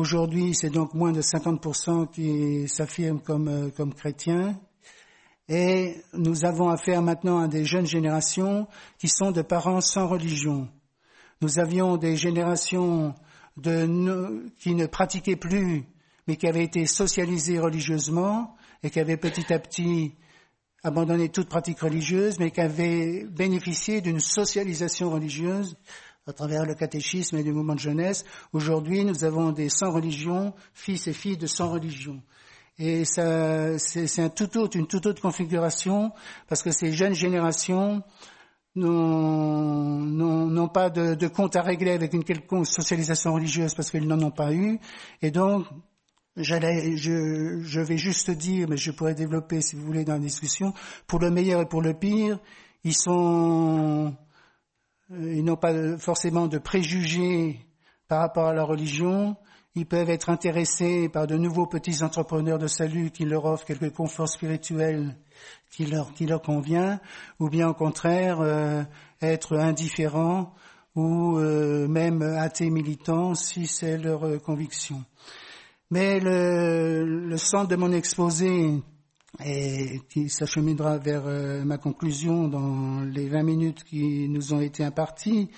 Aujourd'hui, 0.00 0.54
c'est 0.54 0.70
donc 0.70 0.94
moins 0.94 1.12
de 1.12 1.20
50% 1.20 2.08
qui 2.10 2.66
s'affirment 2.70 3.20
comme, 3.20 3.48
euh, 3.48 3.68
comme 3.68 3.92
chrétiens. 3.92 4.58
Et 5.46 5.96
nous 6.14 6.46
avons 6.46 6.70
affaire 6.70 7.02
maintenant 7.02 7.38
à 7.38 7.48
des 7.48 7.66
jeunes 7.66 7.84
générations 7.84 8.66
qui 8.98 9.08
sont 9.08 9.30
de 9.30 9.42
parents 9.42 9.82
sans 9.82 10.08
religion. 10.08 10.70
Nous 11.42 11.58
avions 11.58 11.98
des 11.98 12.16
générations 12.16 13.14
qui 13.62 14.74
ne 14.74 14.86
pratiquaient 14.86 15.36
plus, 15.36 15.84
mais 16.26 16.36
qui 16.36 16.46
avaient 16.46 16.64
été 16.64 16.86
socialisées 16.86 17.58
religieusement 17.58 18.56
et 18.82 18.88
qui 18.88 19.00
avaient 19.00 19.18
petit 19.18 19.52
à 19.52 19.58
petit 19.58 20.14
abandonné 20.82 21.28
toute 21.28 21.50
pratique 21.50 21.80
religieuse, 21.80 22.38
mais 22.38 22.50
qui 22.52 22.62
avaient 22.62 23.26
bénéficié 23.26 24.00
d'une 24.00 24.20
socialisation 24.20 25.10
religieuse 25.10 25.76
à 26.30 26.32
travers 26.32 26.64
le 26.64 26.74
catéchisme 26.74 27.36
et 27.38 27.42
du 27.42 27.52
mouvement 27.52 27.74
de 27.74 27.80
jeunesse. 27.80 28.24
Aujourd'hui, 28.52 29.04
nous 29.04 29.24
avons 29.24 29.50
des 29.50 29.68
sans 29.68 29.90
religion, 29.90 30.54
fils 30.72 31.08
et 31.08 31.12
filles 31.12 31.36
de 31.36 31.46
sans 31.48 31.70
religion. 31.70 32.22
Et 32.78 33.04
ça, 33.04 33.78
c'est 33.78 34.22
un 34.22 34.28
tout 34.30 34.56
autre, 34.56 34.76
une 34.76 34.86
toute 34.86 35.04
autre 35.06 35.20
configuration, 35.20 36.12
parce 36.48 36.62
que 36.62 36.70
ces 36.70 36.92
jeunes 36.92 37.14
générations 37.14 38.02
n'ont 38.76 40.68
pas 40.72 40.88
de, 40.88 41.14
de, 41.14 41.28
compte 41.28 41.56
à 41.56 41.62
régler 41.62 41.90
avec 41.90 42.14
une 42.14 42.24
quelconque 42.24 42.68
socialisation 42.68 43.34
religieuse, 43.34 43.74
parce 43.74 43.90
qu'ils 43.90 44.06
n'en 44.06 44.20
ont 44.22 44.30
pas 44.30 44.54
eu. 44.54 44.78
Et 45.20 45.32
donc, 45.32 45.66
je, 46.36 47.60
je 47.60 47.80
vais 47.80 47.98
juste 47.98 48.30
dire, 48.30 48.68
mais 48.68 48.76
je 48.76 48.92
pourrais 48.92 49.14
développer, 49.14 49.60
si 49.60 49.74
vous 49.74 49.84
voulez, 49.84 50.04
dans 50.04 50.14
la 50.14 50.20
discussion, 50.20 50.72
pour 51.08 51.18
le 51.18 51.30
meilleur 51.30 51.60
et 51.60 51.66
pour 51.66 51.82
le 51.82 51.92
pire, 51.92 52.38
ils 52.84 52.96
sont 52.96 54.14
ils 55.18 55.44
n'ont 55.44 55.56
pas 55.56 55.98
forcément 55.98 56.46
de 56.46 56.58
préjugés 56.58 57.66
par 58.08 58.20
rapport 58.20 58.46
à 58.46 58.54
la 58.54 58.64
religion. 58.64 59.36
Ils 59.74 59.86
peuvent 59.86 60.10
être 60.10 60.30
intéressés 60.30 61.08
par 61.08 61.26
de 61.26 61.36
nouveaux 61.36 61.66
petits 61.66 62.02
entrepreneurs 62.02 62.58
de 62.58 62.66
salut 62.66 63.10
qui 63.10 63.24
leur 63.24 63.44
offrent 63.44 63.64
quelques 63.64 63.92
conforts 63.92 64.28
spirituels 64.28 65.16
qui 65.70 65.86
leur, 65.86 66.12
qui 66.12 66.26
leur 66.26 66.42
convient, 66.42 67.00
ou 67.38 67.48
bien 67.48 67.68
au 67.68 67.74
contraire 67.74 68.40
euh, 68.40 68.82
être 69.22 69.56
indifférents 69.56 70.54
ou 70.96 71.38
euh, 71.38 71.86
même 71.86 72.22
athées 72.22 72.70
militants 72.70 73.34
si 73.34 73.66
c'est 73.66 73.96
leur 73.96 74.42
conviction. 74.42 75.04
Mais 75.90 76.20
le, 76.20 77.04
le 77.04 77.36
centre 77.36 77.68
de 77.68 77.76
mon 77.76 77.92
exposé 77.92 78.82
et 79.44 80.00
qui 80.08 80.28
s'acheminera 80.28 80.98
vers 80.98 81.26
euh, 81.26 81.64
ma 81.64 81.78
conclusion 81.78 82.48
dans 82.48 83.00
les 83.02 83.28
20 83.28 83.42
minutes 83.42 83.84
qui 83.84 84.28
nous 84.28 84.52
ont 84.52 84.60
été 84.60 84.84
imparties, 84.84 85.50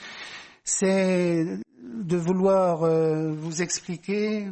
c'est 0.64 1.44
de 1.82 2.16
vouloir 2.16 2.82
euh, 2.84 3.32
vous 3.32 3.62
expliquer 3.62 4.48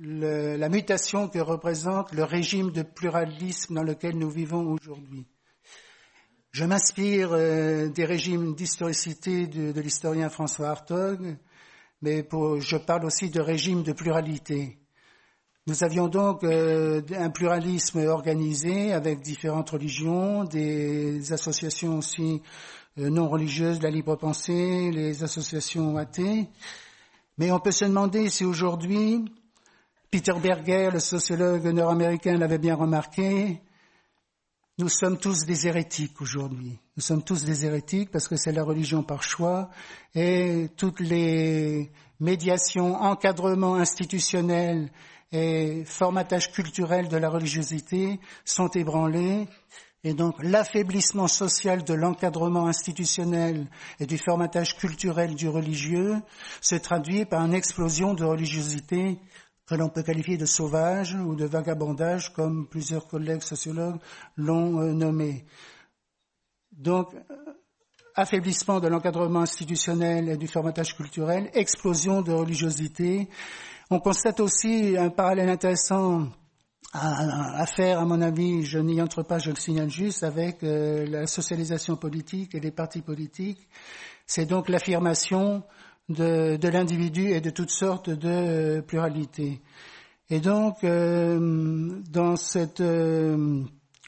la 0.00 0.68
mutation 0.68 1.28
que 1.28 1.38
représente 1.38 2.12
le 2.12 2.24
régime 2.24 2.72
de 2.72 2.82
pluralisme 2.82 3.74
dans 3.74 3.82
lequel 3.82 4.18
nous 4.18 4.30
vivons 4.30 4.72
aujourd'hui. 4.72 5.26
Je 6.54 6.64
m'inspire 6.64 7.32
euh, 7.32 7.88
des 7.88 8.04
régimes 8.04 8.54
d'historicité 8.54 9.46
de, 9.48 9.80
l'historien 9.80 10.28
François 10.28 10.68
Hartog, 10.68 11.36
mais 12.00 12.22
pour, 12.22 12.60
je 12.60 12.76
parle 12.76 13.06
aussi 13.06 13.28
de 13.28 13.40
régime 13.40 13.82
de 13.82 13.92
pluralité. 13.92 14.78
Nous 15.66 15.82
avions 15.82 16.08
donc 16.08 16.44
euh, 16.44 17.00
un 17.16 17.30
pluralisme 17.30 18.06
organisé 18.06 18.92
avec 18.92 19.20
différentes 19.20 19.70
religions, 19.70 20.44
des 20.44 21.32
associations 21.32 21.96
aussi 21.96 22.42
euh, 22.98 23.08
non 23.08 23.30
religieuses, 23.30 23.80
la 23.80 23.88
libre 23.88 24.14
pensée, 24.16 24.90
les 24.90 25.24
associations 25.24 25.96
athées. 25.96 26.50
Mais 27.38 27.50
on 27.50 27.60
peut 27.60 27.70
se 27.70 27.86
demander 27.86 28.28
si 28.28 28.44
aujourd'hui, 28.44 29.24
Peter 30.10 30.34
Berger, 30.34 30.90
le 30.92 31.00
sociologue 31.00 31.64
nord-américain, 31.64 32.36
l'avait 32.36 32.58
bien 32.58 32.74
remarqué, 32.74 33.62
nous 34.76 34.90
sommes 34.90 35.16
tous 35.16 35.46
des 35.46 35.66
hérétiques 35.66 36.20
aujourd'hui. 36.20 36.78
Nous 36.96 37.02
sommes 37.02 37.22
tous 37.22 37.42
des 37.42 37.64
hérétiques 37.64 38.10
parce 38.10 38.28
que 38.28 38.36
c'est 38.36 38.52
la 38.52 38.64
religion 38.64 39.02
par 39.02 39.22
choix 39.22 39.70
et 40.14 40.68
toutes 40.76 41.00
les 41.00 41.90
médiations, 42.20 42.96
encadrements 42.96 43.76
institutionnels 43.76 44.90
et 45.34 45.84
formatage 45.84 46.52
culturel 46.52 47.08
de 47.08 47.16
la 47.16 47.28
religiosité 47.28 48.20
sont 48.44 48.68
ébranlés 48.68 49.48
et 50.04 50.14
donc 50.14 50.36
l'affaiblissement 50.40 51.26
social 51.26 51.82
de 51.82 51.92
l'encadrement 51.92 52.68
institutionnel 52.68 53.66
et 53.98 54.06
du 54.06 54.16
formatage 54.16 54.76
culturel 54.76 55.34
du 55.34 55.48
religieux 55.48 56.14
se 56.60 56.76
traduit 56.76 57.24
par 57.24 57.44
une 57.44 57.54
explosion 57.54 58.14
de 58.14 58.24
religiosité 58.24 59.18
que 59.66 59.74
l'on 59.74 59.88
peut 59.88 60.04
qualifier 60.04 60.36
de 60.36 60.46
sauvage 60.46 61.14
ou 61.14 61.34
de 61.34 61.46
vagabondage, 61.46 62.32
comme 62.32 62.68
plusieurs 62.68 63.08
collègues 63.08 63.42
sociologues 63.42 63.98
l'ont 64.36 64.78
euh, 64.78 64.92
nommé. 64.92 65.46
Donc, 66.70 67.14
affaiblissement 68.14 68.78
de 68.78 68.88
l'encadrement 68.88 69.40
institutionnel 69.40 70.28
et 70.28 70.36
du 70.36 70.46
formatage 70.46 70.94
culturel, 70.94 71.50
explosion 71.54 72.20
de 72.22 72.32
religiosité, 72.32 73.28
on 73.90 74.00
constate 74.00 74.40
aussi 74.40 74.96
un 74.98 75.10
parallèle 75.10 75.48
intéressant 75.48 76.28
à, 76.96 77.66
faire, 77.66 77.98
à 77.98 78.04
mon 78.04 78.20
avis, 78.20 78.64
je 78.64 78.78
n'y 78.78 79.02
entre 79.02 79.22
pas, 79.24 79.38
je 79.38 79.50
le 79.50 79.56
signale 79.56 79.90
juste, 79.90 80.22
avec 80.22 80.62
euh, 80.62 81.04
la 81.06 81.26
socialisation 81.26 81.96
politique 81.96 82.54
et 82.54 82.60
les 82.60 82.70
partis 82.70 83.02
politiques. 83.02 83.68
C'est 84.26 84.46
donc 84.46 84.68
l'affirmation 84.68 85.64
de, 86.08 86.56
l'individu 86.68 87.30
et 87.30 87.40
de 87.40 87.50
toutes 87.50 87.70
sortes 87.70 88.10
de 88.10 88.28
euh, 88.28 88.82
pluralités. 88.82 89.60
Et 90.30 90.38
donc, 90.38 90.84
euh, 90.84 92.00
dans 92.10 92.36
cette 92.36 92.82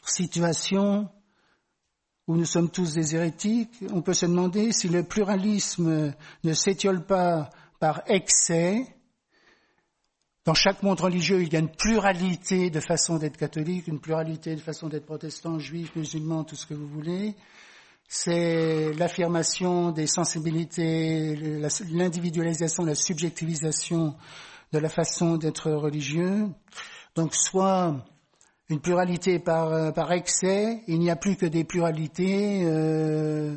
situation 0.05 1.09
où 2.29 2.37
nous 2.37 2.45
sommes 2.45 2.71
tous 2.71 2.95
des 2.95 3.17
hérétiques, 3.17 3.85
on 3.93 4.01
peut 4.03 4.15
se 4.15 4.27
demander 4.27 4.73
si 4.73 4.89
le 4.89 5.03
pluralisme 5.03 6.15
ne 6.45 6.53
s'étiole 6.53 7.05
pas 7.05 7.51
par 7.81 8.03
excès, 8.07 8.87
dans 10.47 10.55
chaque 10.55 10.85
monde 10.85 11.01
religieux, 11.01 11.43
il 11.43 11.53
y 11.53 11.57
a 11.57 11.59
une 11.59 11.69
pluralité 11.69 12.71
de 12.71 12.79
façons 12.79 13.19
d'être 13.19 13.37
catholique, 13.37 13.89
une 13.89 13.99
pluralité 13.99 14.55
de 14.55 14.61
façons 14.61 14.89
d'être 14.89 15.05
protestant, 15.05 15.59
juif, 15.59 15.95
musulman, 15.97 16.45
tout 16.45 16.55
ce 16.55 16.67
que 16.67 16.75
vous 16.75 16.87
voulez. 16.87 17.35
C'est 18.09 18.93
l'affirmation 18.93 19.91
des 19.91 20.07
sensibilités, 20.07 21.35
l'individualisation, 21.91 22.85
la 22.85 22.95
subjectivisation 22.95 24.15
de 24.73 24.79
la 24.79 24.89
façon 24.89 25.37
d'être 25.37 25.73
religieux. 25.73 26.47
Donc 27.17 27.35
soit 27.35 27.97
une 28.69 28.81
pluralité 28.81 29.41
par, 29.41 29.93
par 29.95 30.13
excès, 30.13 30.81
il 30.87 31.01
n'y 31.01 31.11
a 31.11 31.17
plus 31.17 31.35
que 31.35 31.47
des 31.47 31.65
pluralités, 31.65 32.63
euh, 32.65 33.57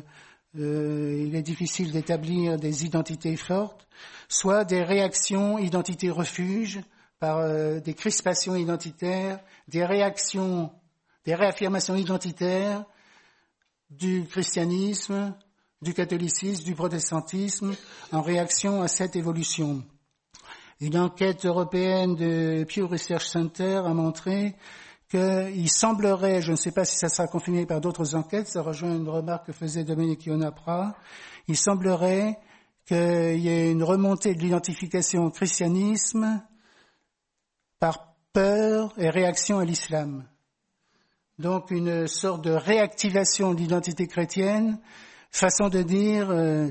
euh, 0.58 1.24
il 1.24 1.36
est 1.36 1.42
difficile 1.42 1.92
d'établir 1.92 2.56
des 2.56 2.84
identités 2.84 3.36
fortes 3.36 3.86
soit 4.30 4.64
des 4.64 4.82
réactions 4.82 5.58
identité-refuge 5.58 6.80
par 7.18 7.38
euh, 7.38 7.80
des 7.80 7.94
crispations 7.94 8.54
identitaires, 8.54 9.40
des 9.68 9.84
réactions, 9.84 10.72
des 11.26 11.34
réaffirmations 11.34 11.96
identitaires 11.96 12.84
du 13.90 14.24
christianisme, 14.30 15.34
du 15.82 15.92
catholicisme, 15.92 16.62
du 16.62 16.74
protestantisme 16.74 17.74
en 18.12 18.22
réaction 18.22 18.82
à 18.82 18.88
cette 18.88 19.16
évolution. 19.16 19.82
Une 20.80 20.96
enquête 20.96 21.44
européenne 21.44 22.14
de 22.14 22.64
Pew 22.64 22.86
Research 22.86 23.26
Center 23.26 23.82
a 23.84 23.92
montré 23.92 24.54
qu'il 25.10 25.68
semblerait, 25.68 26.40
je 26.40 26.52
ne 26.52 26.56
sais 26.56 26.70
pas 26.70 26.84
si 26.84 26.96
ça 26.96 27.08
sera 27.08 27.26
confirmé 27.26 27.66
par 27.66 27.80
d'autres 27.80 28.14
enquêtes, 28.14 28.46
ça 28.46 28.62
rejoint 28.62 28.94
une 28.94 29.08
remarque 29.08 29.46
que 29.46 29.52
faisait 29.52 29.82
Dominique 29.82 30.26
Ionapra, 30.26 30.94
il 31.48 31.56
semblerait 31.56 32.38
qu'il 32.90 33.38
y 33.38 33.48
ait 33.48 33.70
une 33.70 33.84
remontée 33.84 34.34
de 34.34 34.40
l'identification 34.40 35.26
au 35.26 35.30
christianisme 35.30 36.42
par 37.78 38.16
peur 38.32 38.92
et 38.98 39.08
réaction 39.08 39.60
à 39.60 39.64
l'islam. 39.64 40.24
Donc 41.38 41.70
une 41.70 42.08
sorte 42.08 42.42
de 42.42 42.50
réactivation 42.50 43.54
de 43.54 43.60
l'identité 43.60 44.08
chrétienne, 44.08 44.80
façon 45.30 45.68
de 45.68 45.82
dire 45.82 46.30
euh, 46.30 46.68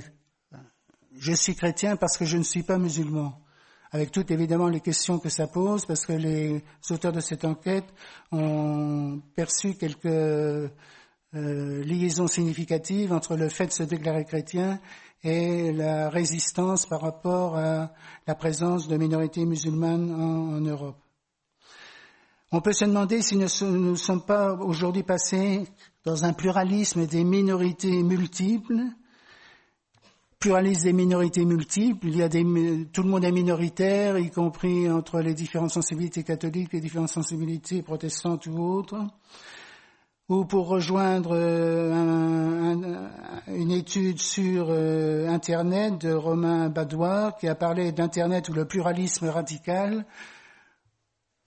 je 1.18 1.32
suis 1.32 1.56
chrétien 1.56 1.96
parce 1.96 2.18
que 2.18 2.26
je 2.26 2.36
ne 2.36 2.44
suis 2.44 2.64
pas 2.64 2.78
musulman. 2.78 3.40
Avec 3.92 4.12
toutes 4.12 4.30
évidemment 4.30 4.68
les 4.68 4.82
questions 4.82 5.20
que 5.20 5.30
ça 5.30 5.48
pose, 5.48 5.86
parce 5.86 6.06
que 6.06 6.12
les 6.12 6.62
auteurs 6.90 7.14
de 7.14 7.22
cette 7.22 7.46
enquête 7.46 7.88
ont 8.34 9.22
perçu 9.38 9.76
quelques 9.76 10.06
euh, 10.06 10.70
liaisons 11.34 12.28
significatives 12.28 13.14
entre 13.14 13.38
le 13.38 13.48
fait 13.48 13.68
de 13.68 13.72
se 13.72 13.84
déclarer 13.84 14.26
chrétien 14.26 14.82
et 15.24 15.72
la 15.74 16.10
résistance 16.10 16.86
par 16.86 17.02
rapport 17.02 17.58
à 17.58 17.92
la 18.26 18.36
présence 18.36 18.88
de 18.88 18.98
minorités 18.98 19.46
musulmanes 19.46 20.12
en, 20.12 20.62
Europe. 20.62 20.98
On 22.52 22.62
peut 22.62 22.74
se 22.74 22.86
demander 22.86 23.22
si 23.22 23.36
nous 23.36 23.92
ne 23.92 23.96
sommes 23.96 24.26
pas 24.26 24.54
aujourd'hui 24.54 25.04
passés 25.04 25.64
dans 26.06 26.24
un 26.26 26.34
pluralisme 26.34 27.06
des 27.06 27.24
minorités 27.24 28.02
multiples, 28.02 28.82
pluralisme 30.40 30.84
des 30.84 30.94
minorités 30.94 31.46
multiples. 31.46 32.08
Il 32.08 32.16
y 32.18 32.24
a 32.24 32.30
des, 32.30 32.44
tout 32.92 33.04
le 33.04 33.10
monde 33.10 33.26
est 33.26 33.32
minoritaire, 33.32 34.18
y 34.18 34.32
compris 34.32 34.90
entre 34.90 35.20
les 35.20 35.34
différentes 35.34 35.72
sensibilités 35.72 36.24
catholiques, 36.24 36.74
les 36.74 36.82
différentes 36.82 37.10
sensibilités 37.10 37.84
protestantes 37.84 38.48
ou 38.48 38.58
autres 38.58 39.06
ou 40.30 40.46
pour 40.46 40.68
rejoindre 40.68 41.32
euh, 41.34 43.10
une 43.48 43.72
étude 43.72 44.20
sur 44.20 44.68
euh, 44.70 45.28
Internet 45.28 45.98
de 45.98 46.14
Romain 46.14 46.70
Badois 46.70 47.36
qui 47.40 47.48
a 47.48 47.56
parlé 47.56 47.92
d'Internet 47.92 48.48
ou 48.48 48.54
le 48.54 48.66
pluralisme 48.66 49.28
radical 49.28 50.06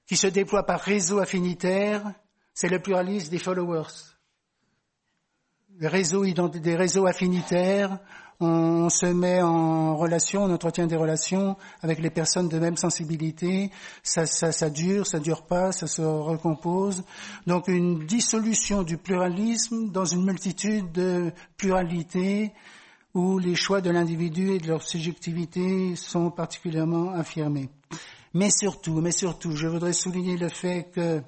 qui 0.06 0.16
se 0.16 0.26
déploie 0.26 0.66
par 0.66 0.80
réseau 0.80 1.20
affinitaire, 1.20 2.12
c'est 2.54 2.68
le 2.68 2.80
pluralisme 2.80 3.30
des 3.30 3.38
followers. 3.38 4.16
Des 5.70 5.86
réseaux 5.86 7.06
affinitaires 7.06 7.98
on 8.42 8.90
se 8.90 9.06
met 9.06 9.40
en 9.40 9.96
relation, 9.96 10.42
on 10.44 10.52
entretient 10.52 10.88
des 10.88 10.96
relations 10.96 11.56
avec 11.80 12.00
les 12.00 12.10
personnes 12.10 12.48
de 12.48 12.58
même 12.58 12.76
sensibilité. 12.76 13.70
Ça, 14.02 14.26
ça, 14.26 14.50
ça 14.50 14.68
dure, 14.68 15.06
ça 15.06 15.20
dure 15.20 15.42
pas, 15.42 15.70
ça 15.70 15.86
se 15.86 16.02
recompose. 16.02 17.04
Donc 17.46 17.68
une 17.68 18.04
dissolution 18.04 18.82
du 18.82 18.98
pluralisme 18.98 19.90
dans 19.90 20.04
une 20.04 20.24
multitude 20.24 20.90
de 20.90 21.30
pluralités 21.56 22.52
où 23.14 23.38
les 23.38 23.54
choix 23.54 23.80
de 23.80 23.90
l'individu 23.90 24.50
et 24.52 24.58
de 24.58 24.66
leur 24.66 24.82
subjectivité 24.82 25.94
sont 25.94 26.30
particulièrement 26.30 27.12
affirmés. 27.12 27.70
Mais 28.34 28.50
surtout, 28.50 29.00
mais 29.00 29.12
surtout, 29.12 29.54
je 29.54 29.68
voudrais 29.68 29.92
souligner 29.92 30.36
le 30.36 30.48
fait 30.48 30.88
que 30.92 31.22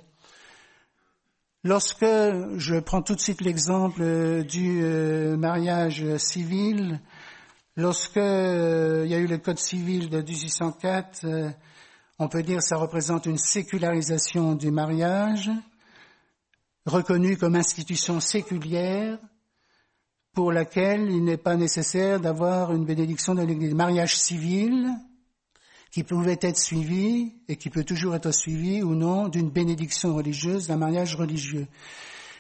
Lorsque 1.67 2.05
je 2.05 2.79
prends 2.79 3.01
tout 3.01 3.15
de 3.15 3.21
suite 3.21 3.41
l'exemple 3.41 4.03
euh, 4.03 4.45
du 4.45 4.83
euh, 4.83 5.35
mariage 5.39 6.19
civil, 6.19 7.01
lorsque 7.75 8.19
euh, 8.19 9.05
il 9.07 9.11
y 9.11 9.15
a 9.15 9.19
eu 9.19 9.27
le 9.27 9.39
code 9.39 9.59
civil 9.59 10.11
de 10.11 10.21
1804, 10.21 11.25
on 12.19 12.29
peut 12.29 12.43
dire 12.43 12.59
que 12.59 12.65
ça 12.65 12.77
représente 12.77 13.25
une 13.25 13.39
sécularisation 13.39 14.55
du 14.55 14.71
mariage, 14.71 15.51
reconnu 16.85 17.39
comme 17.39 17.57
institution 17.57 18.21
séculière, 18.21 19.19
pour 20.35 20.53
laquelle 20.53 21.11
il 21.11 21.25
n'est 21.25 21.39
pas 21.39 21.57
nécessaire 21.57 22.21
d'avoir 22.21 22.75
une 22.75 22.85
bénédiction 22.85 23.35
de 23.35 23.41
l'Église. 23.41 23.73
Mariage 23.73 24.19
civil, 24.19 24.91
qui 25.95 26.03
pouvait 26.03 26.41
être 26.43 26.59
suivi 26.59 27.35
et 27.47 27.55
qui 27.55 27.71
peut 27.71 27.85
toujours 27.85 28.17
être 28.17 28.33
suivi 28.33 28.83
ou 28.83 28.97
non 28.97 29.29
d'une 29.29 29.49
bénédiction 29.49 30.13
religieuse, 30.13 30.67
d'un 30.67 30.77
mariage 30.77 31.15
religieux. 31.15 31.69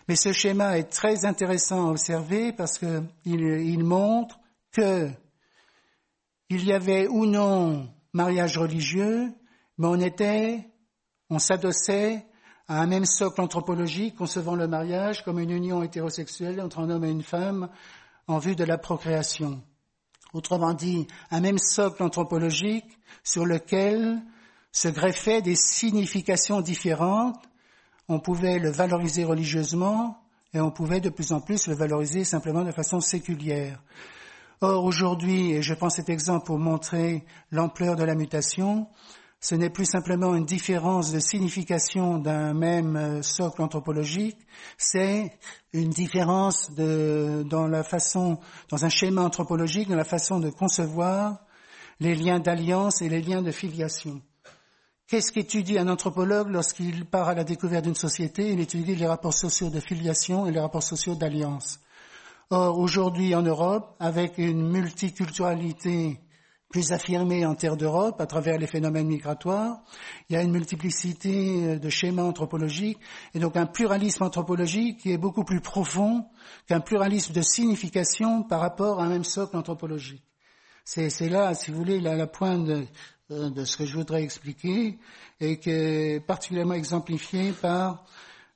Mais 0.08 0.16
ce 0.16 0.32
schéma 0.32 0.76
est 0.76 0.90
très 0.90 1.24
intéressant 1.24 1.86
à 1.86 1.90
observer 1.92 2.52
parce 2.52 2.78
qu'il 2.78 3.06
il 3.30 3.84
montre 3.84 4.40
que 4.72 5.08
il 6.50 6.64
y 6.64 6.72
avait 6.72 7.06
ou 7.06 7.26
non 7.26 7.88
mariage 8.12 8.58
religieux, 8.58 9.32
mais 9.78 9.86
on 9.86 10.00
était, 10.00 10.68
on 11.30 11.38
s'adossait 11.38 12.26
à 12.66 12.80
un 12.80 12.86
même 12.88 13.04
socle 13.04 13.40
anthropologique 13.40 14.16
concevant 14.16 14.56
le 14.56 14.66
mariage 14.66 15.22
comme 15.22 15.38
une 15.38 15.52
union 15.52 15.80
hétérosexuelle 15.84 16.60
entre 16.60 16.80
un 16.80 16.90
homme 16.90 17.04
et 17.04 17.10
une 17.10 17.22
femme 17.22 17.68
en 18.26 18.38
vue 18.38 18.56
de 18.56 18.64
la 18.64 18.78
procréation. 18.78 19.62
Autrement 20.34 20.74
dit, 20.74 21.06
un 21.30 21.40
même 21.40 21.58
socle 21.58 22.02
anthropologique 22.02 22.98
sur 23.22 23.46
lequel 23.46 24.20
se 24.72 24.88
greffaient 24.88 25.40
des 25.42 25.54
significations 25.54 26.60
différentes. 26.60 27.40
On 28.08 28.18
pouvait 28.18 28.58
le 28.58 28.70
valoriser 28.70 29.22
religieusement 29.22 30.18
et 30.52 30.60
on 30.60 30.72
pouvait 30.72 31.00
de 31.00 31.08
plus 31.08 31.32
en 31.32 31.40
plus 31.40 31.68
le 31.68 31.74
valoriser 31.74 32.24
simplement 32.24 32.64
de 32.64 32.72
façon 32.72 33.00
séculière. 33.00 33.80
Or, 34.60 34.84
aujourd'hui, 34.84 35.52
et 35.52 35.62
je 35.62 35.72
prends 35.72 35.90
cet 35.90 36.08
exemple 36.08 36.46
pour 36.46 36.58
montrer 36.58 37.24
l'ampleur 37.52 37.94
de 37.94 38.02
la 38.02 38.16
mutation, 38.16 38.88
ce 39.44 39.54
n'est 39.54 39.68
plus 39.68 39.84
simplement 39.84 40.34
une 40.34 40.46
différence 40.46 41.12
de 41.12 41.18
signification 41.18 42.16
d'un 42.16 42.54
même 42.54 42.96
euh, 42.96 43.20
socle 43.20 43.60
anthropologique, 43.60 44.38
c'est 44.78 45.32
une 45.74 45.90
différence 45.90 46.70
de, 46.70 47.44
dans 47.46 47.66
la 47.66 47.84
façon, 47.84 48.38
dans 48.70 48.86
un 48.86 48.88
schéma 48.88 49.20
anthropologique, 49.20 49.90
dans 49.90 49.96
la 49.96 50.04
façon 50.04 50.40
de 50.40 50.48
concevoir 50.48 51.44
les 52.00 52.14
liens 52.14 52.40
d'alliance 52.40 53.02
et 53.02 53.10
les 53.10 53.20
liens 53.20 53.42
de 53.42 53.50
filiation. 53.50 54.22
Qu'est-ce 55.08 55.30
qu'étudie 55.30 55.78
un 55.78 55.88
anthropologue 55.88 56.48
lorsqu'il 56.48 57.04
part 57.04 57.28
à 57.28 57.34
la 57.34 57.44
découverte 57.44 57.84
d'une 57.84 57.94
société? 57.94 58.50
Il 58.50 58.60
étudie 58.60 58.94
les 58.94 59.06
rapports 59.06 59.34
sociaux 59.34 59.68
de 59.68 59.78
filiation 59.78 60.46
et 60.46 60.52
les 60.52 60.60
rapports 60.60 60.82
sociaux 60.82 61.16
d'alliance. 61.16 61.80
Or, 62.48 62.78
aujourd'hui 62.78 63.34
en 63.34 63.42
Europe, 63.42 63.94
avec 64.00 64.38
une 64.38 64.70
multiculturalité 64.70 66.18
plus 66.74 66.90
affirmée 66.90 67.46
en 67.46 67.54
terre 67.54 67.76
d'Europe 67.76 68.20
à 68.20 68.26
travers 68.26 68.58
les 68.58 68.66
phénomènes 68.66 69.06
migratoires, 69.06 69.84
il 70.28 70.34
y 70.34 70.36
a 70.36 70.42
une 70.42 70.50
multiplicité 70.50 71.78
de 71.78 71.88
schémas 71.88 72.24
anthropologiques 72.24 72.98
et 73.32 73.38
donc 73.38 73.56
un 73.56 73.66
pluralisme 73.66 74.24
anthropologique 74.24 74.98
qui 74.98 75.12
est 75.12 75.16
beaucoup 75.16 75.44
plus 75.44 75.60
profond 75.60 76.26
qu'un 76.66 76.80
pluralisme 76.80 77.32
de 77.32 77.42
signification 77.42 78.42
par 78.42 78.58
rapport 78.58 79.00
à 79.00 79.04
un 79.04 79.08
même 79.08 79.22
socle 79.22 79.56
anthropologique. 79.56 80.24
C'est 80.84 81.28
là, 81.28 81.54
si 81.54 81.70
vous 81.70 81.76
voulez, 81.76 82.00
la, 82.00 82.16
la 82.16 82.26
pointe 82.26 82.68
euh, 83.30 83.50
de 83.50 83.64
ce 83.64 83.76
que 83.76 83.86
je 83.86 83.94
voudrais 83.94 84.24
expliquer 84.24 84.98
et 85.38 85.60
qui 85.60 85.70
est 85.70 86.26
particulièrement 86.26 86.74
exemplifié 86.74 87.52
par 87.52 88.04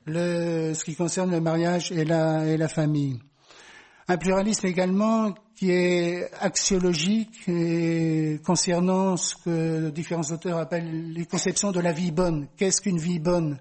ce 0.09 0.85
qui 0.85 0.97
concerne 0.97 1.31
le 1.31 1.41
mariage 1.41 1.93
et 1.93 2.05
la 2.05 2.69
famille. 2.69 3.21
Un 4.11 4.16
pluralisme 4.16 4.66
également 4.66 5.34
qui 5.54 5.70
est 5.70 6.30
axiologique 6.40 7.46
et 7.46 8.40
concernant 8.42 9.18
ce 9.18 9.34
que 9.36 9.90
différents 9.90 10.30
auteurs 10.30 10.56
appellent 10.56 11.12
les 11.12 11.26
conceptions 11.26 11.72
de 11.72 11.80
la 11.80 11.92
vie 11.92 12.11
bonne. 12.11 12.48
Qu'est-ce 12.56 12.80
qu'une 12.80 12.96
vie 12.96 13.18
bonne? 13.18 13.59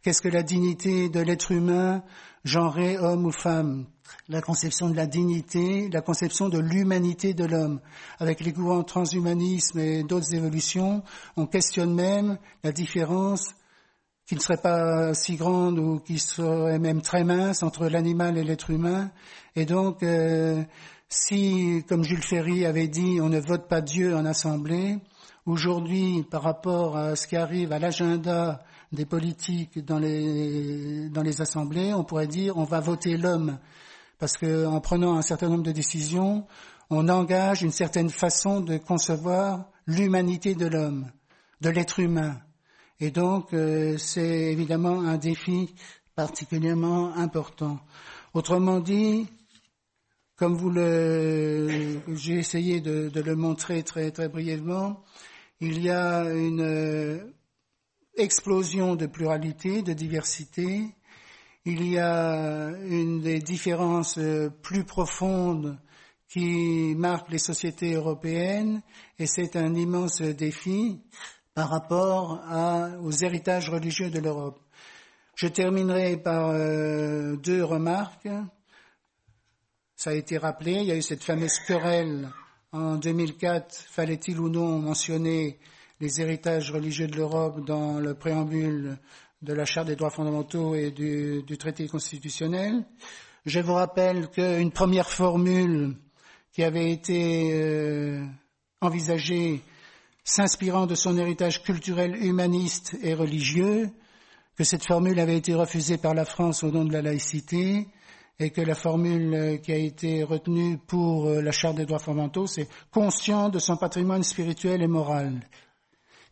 Qu'est-ce 0.00 0.22
que 0.22 0.28
la 0.28 0.44
dignité 0.44 1.08
de 1.08 1.18
l'être 1.18 1.50
humain, 1.50 2.04
genré 2.44 2.96
homme 2.96 3.26
ou 3.26 3.32
femme? 3.32 3.86
La 4.28 4.40
conception 4.40 4.88
de 4.88 4.94
la 4.94 5.06
dignité, 5.06 5.88
la 5.92 6.00
conception 6.00 6.48
de 6.48 6.60
l'humanité 6.60 7.34
de 7.34 7.44
l'homme. 7.44 7.80
Avec 8.20 8.38
les 8.40 8.52
courants 8.52 8.84
transhumanisme 8.84 9.80
et 9.80 10.04
d'autres 10.04 10.32
évolutions, 10.32 11.02
on 11.36 11.46
questionne 11.46 11.92
même 11.92 12.38
la 12.62 12.70
différence 12.70 13.52
qui 14.28 14.34
ne 14.34 14.40
serait 14.40 14.58
pas 14.58 15.14
si 15.14 15.36
grande 15.36 15.78
ou 15.78 16.00
qui 16.00 16.18
serait 16.18 16.78
même 16.78 17.00
très 17.00 17.24
mince 17.24 17.62
entre 17.62 17.88
l'animal 17.88 18.36
et 18.36 18.44
l'être 18.44 18.68
humain. 18.68 19.10
Et 19.56 19.64
donc, 19.64 20.02
euh, 20.02 20.62
si, 21.08 21.82
comme 21.88 22.04
Jules 22.04 22.22
Ferry 22.22 22.66
avait 22.66 22.88
dit, 22.88 23.20
on 23.22 23.30
ne 23.30 23.40
vote 23.40 23.68
pas 23.68 23.80
Dieu 23.80 24.14
en 24.14 24.26
assemblée, 24.26 24.98
aujourd'hui, 25.46 26.26
par 26.30 26.42
rapport 26.42 26.98
à 26.98 27.16
ce 27.16 27.26
qui 27.26 27.36
arrive 27.36 27.72
à 27.72 27.78
l'agenda 27.78 28.62
des 28.92 29.06
politiques 29.06 29.82
dans 29.82 29.98
les, 29.98 31.08
dans 31.08 31.22
les 31.22 31.40
assemblées, 31.40 31.94
on 31.94 32.04
pourrait 32.04 32.26
dire 32.26 32.58
on 32.58 32.64
va 32.64 32.80
voter 32.80 33.16
l'homme. 33.16 33.58
Parce 34.18 34.36
qu'en 34.36 34.80
prenant 34.80 35.16
un 35.16 35.22
certain 35.22 35.48
nombre 35.48 35.62
de 35.62 35.72
décisions, 35.72 36.46
on 36.90 37.08
engage 37.08 37.62
une 37.62 37.70
certaine 37.70 38.10
façon 38.10 38.60
de 38.60 38.76
concevoir 38.76 39.64
l'humanité 39.86 40.54
de 40.54 40.66
l'homme, 40.66 41.10
de 41.62 41.70
l'être 41.70 41.98
humain. 41.98 42.36
Et 43.00 43.12
donc, 43.12 43.52
euh, 43.52 43.96
c'est 43.96 44.52
évidemment 44.52 45.02
un 45.02 45.18
défi 45.18 45.72
particulièrement 46.16 47.14
important. 47.14 47.78
Autrement 48.34 48.80
dit, 48.80 49.28
comme 50.34 50.56
vous 50.56 50.70
le, 50.70 52.00
j'ai 52.16 52.34
essayé 52.34 52.80
de, 52.80 53.08
de, 53.08 53.20
le 53.20 53.36
montrer 53.36 53.84
très 53.84 54.10
très 54.10 54.28
brièvement, 54.28 55.04
il 55.60 55.80
y 55.80 55.90
a 55.90 56.24
une 56.24 56.60
euh, 56.60 57.18
explosion 58.16 58.96
de 58.96 59.06
pluralité, 59.06 59.82
de 59.82 59.92
diversité. 59.92 60.84
Il 61.64 61.88
y 61.88 61.98
a 61.98 62.70
une 62.88 63.20
des 63.20 63.38
différences 63.38 64.18
euh, 64.18 64.50
plus 64.50 64.82
profondes 64.84 65.78
qui 66.28 66.94
marquent 66.96 67.30
les 67.30 67.38
sociétés 67.38 67.94
européennes, 67.94 68.82
et 69.20 69.26
c'est 69.26 69.54
un 69.54 69.74
immense 69.76 70.20
défi 70.20 71.00
par 71.58 71.70
rapport 71.70 72.40
aux 73.02 73.10
héritages 73.10 73.68
religieux 73.68 74.10
de 74.10 74.20
l'Europe. 74.20 74.60
Je 75.34 75.48
terminerai 75.48 76.16
par 76.16 76.50
euh, 76.50 77.34
deux 77.34 77.64
remarques. 77.64 78.28
Ça 79.96 80.10
a 80.10 80.12
été 80.12 80.38
rappelé, 80.38 80.74
il 80.74 80.84
y 80.84 80.92
a 80.92 80.96
eu 80.96 81.02
cette 81.02 81.24
fameuse 81.24 81.58
querelle 81.66 82.28
en 82.70 82.94
2004, 82.94 83.74
fallait-il 83.74 84.38
ou 84.38 84.48
non 84.48 84.78
mentionner 84.78 85.58
les 85.98 86.20
héritages 86.20 86.70
religieux 86.70 87.08
de 87.08 87.16
l'Europe 87.16 87.66
dans 87.66 87.98
le 87.98 88.14
préambule 88.14 88.96
de 89.42 89.52
la 89.52 89.64
Charte 89.64 89.88
des 89.88 89.96
droits 89.96 90.10
fondamentaux 90.10 90.76
et 90.76 90.92
du, 90.92 91.58
traité 91.58 91.88
constitutionnel. 91.88 92.84
Je 93.46 93.58
vous 93.58 93.74
rappelle 93.74 94.28
qu'une 94.30 94.70
première 94.70 95.10
formule 95.10 95.96
qui 96.52 96.62
avait 96.62 96.92
été 96.92 97.50
euh, 97.52 98.24
envisagée 98.80 99.60
s'inspirant 100.28 100.84
de 100.86 100.94
son 100.94 101.16
héritage 101.16 101.62
culturel 101.62 102.14
humaniste 102.22 102.94
et 103.02 103.14
religieux, 103.14 103.88
que 104.56 104.62
cette 104.62 104.86
formule 104.86 105.18
avait 105.20 105.38
été 105.38 105.54
refusée 105.54 105.96
par 105.96 106.12
la 106.12 106.26
France 106.26 106.62
au 106.62 106.70
nom 106.70 106.84
de 106.84 106.92
la 106.92 107.00
laïcité, 107.00 107.88
et 108.38 108.50
que 108.50 108.60
la 108.60 108.74
formule 108.74 109.58
qui 109.62 109.72
a 109.72 109.76
été 109.76 110.22
retenue 110.22 110.76
pour 110.86 111.28
euh, 111.28 111.40
la 111.40 111.50
Charte 111.50 111.76
des 111.76 111.86
droits 111.86 111.98
fondamentaux, 111.98 112.46
c'est 112.46 112.68
conscient 112.90 113.48
de 113.48 113.58
son 113.58 113.78
patrimoine 113.78 114.22
spirituel 114.22 114.82
et 114.82 114.86
moral. 114.86 115.40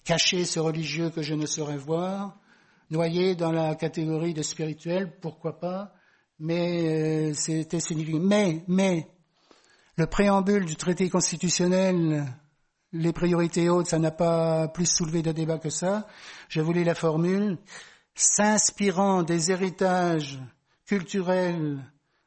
Cacher 0.04 0.44
ce 0.44 0.60
religieux 0.60 1.08
que 1.08 1.22
je 1.22 1.32
ne 1.32 1.46
saurais 1.46 1.78
voir, 1.78 2.38
noyé 2.90 3.34
dans 3.34 3.50
la 3.50 3.74
catégorie 3.76 4.34
de 4.34 4.42
spirituel, 4.42 5.18
pourquoi 5.22 5.58
pas, 5.58 5.94
mais 6.38 7.30
euh, 7.30 7.34
c'était 7.34 7.80
significatif. 7.80 8.22
Mais, 8.22 8.62
mais, 8.68 9.08
le 9.96 10.06
préambule 10.06 10.66
du 10.66 10.76
traité 10.76 11.08
constitutionnel 11.08 12.26
les 12.92 13.12
priorités 13.12 13.68
hautes, 13.68 13.88
ça 13.88 13.98
n'a 13.98 14.10
pas 14.10 14.68
plus 14.68 14.86
soulevé 14.86 15.22
de 15.22 15.32
débat 15.32 15.58
que 15.58 15.70
ça. 15.70 16.06
Je 16.48 16.60
voulais 16.60 16.84
la 16.84 16.94
formule 16.94 17.58
s'inspirant 18.14 19.22
des 19.22 19.50
héritages 19.52 20.40
culturels, 20.86 21.78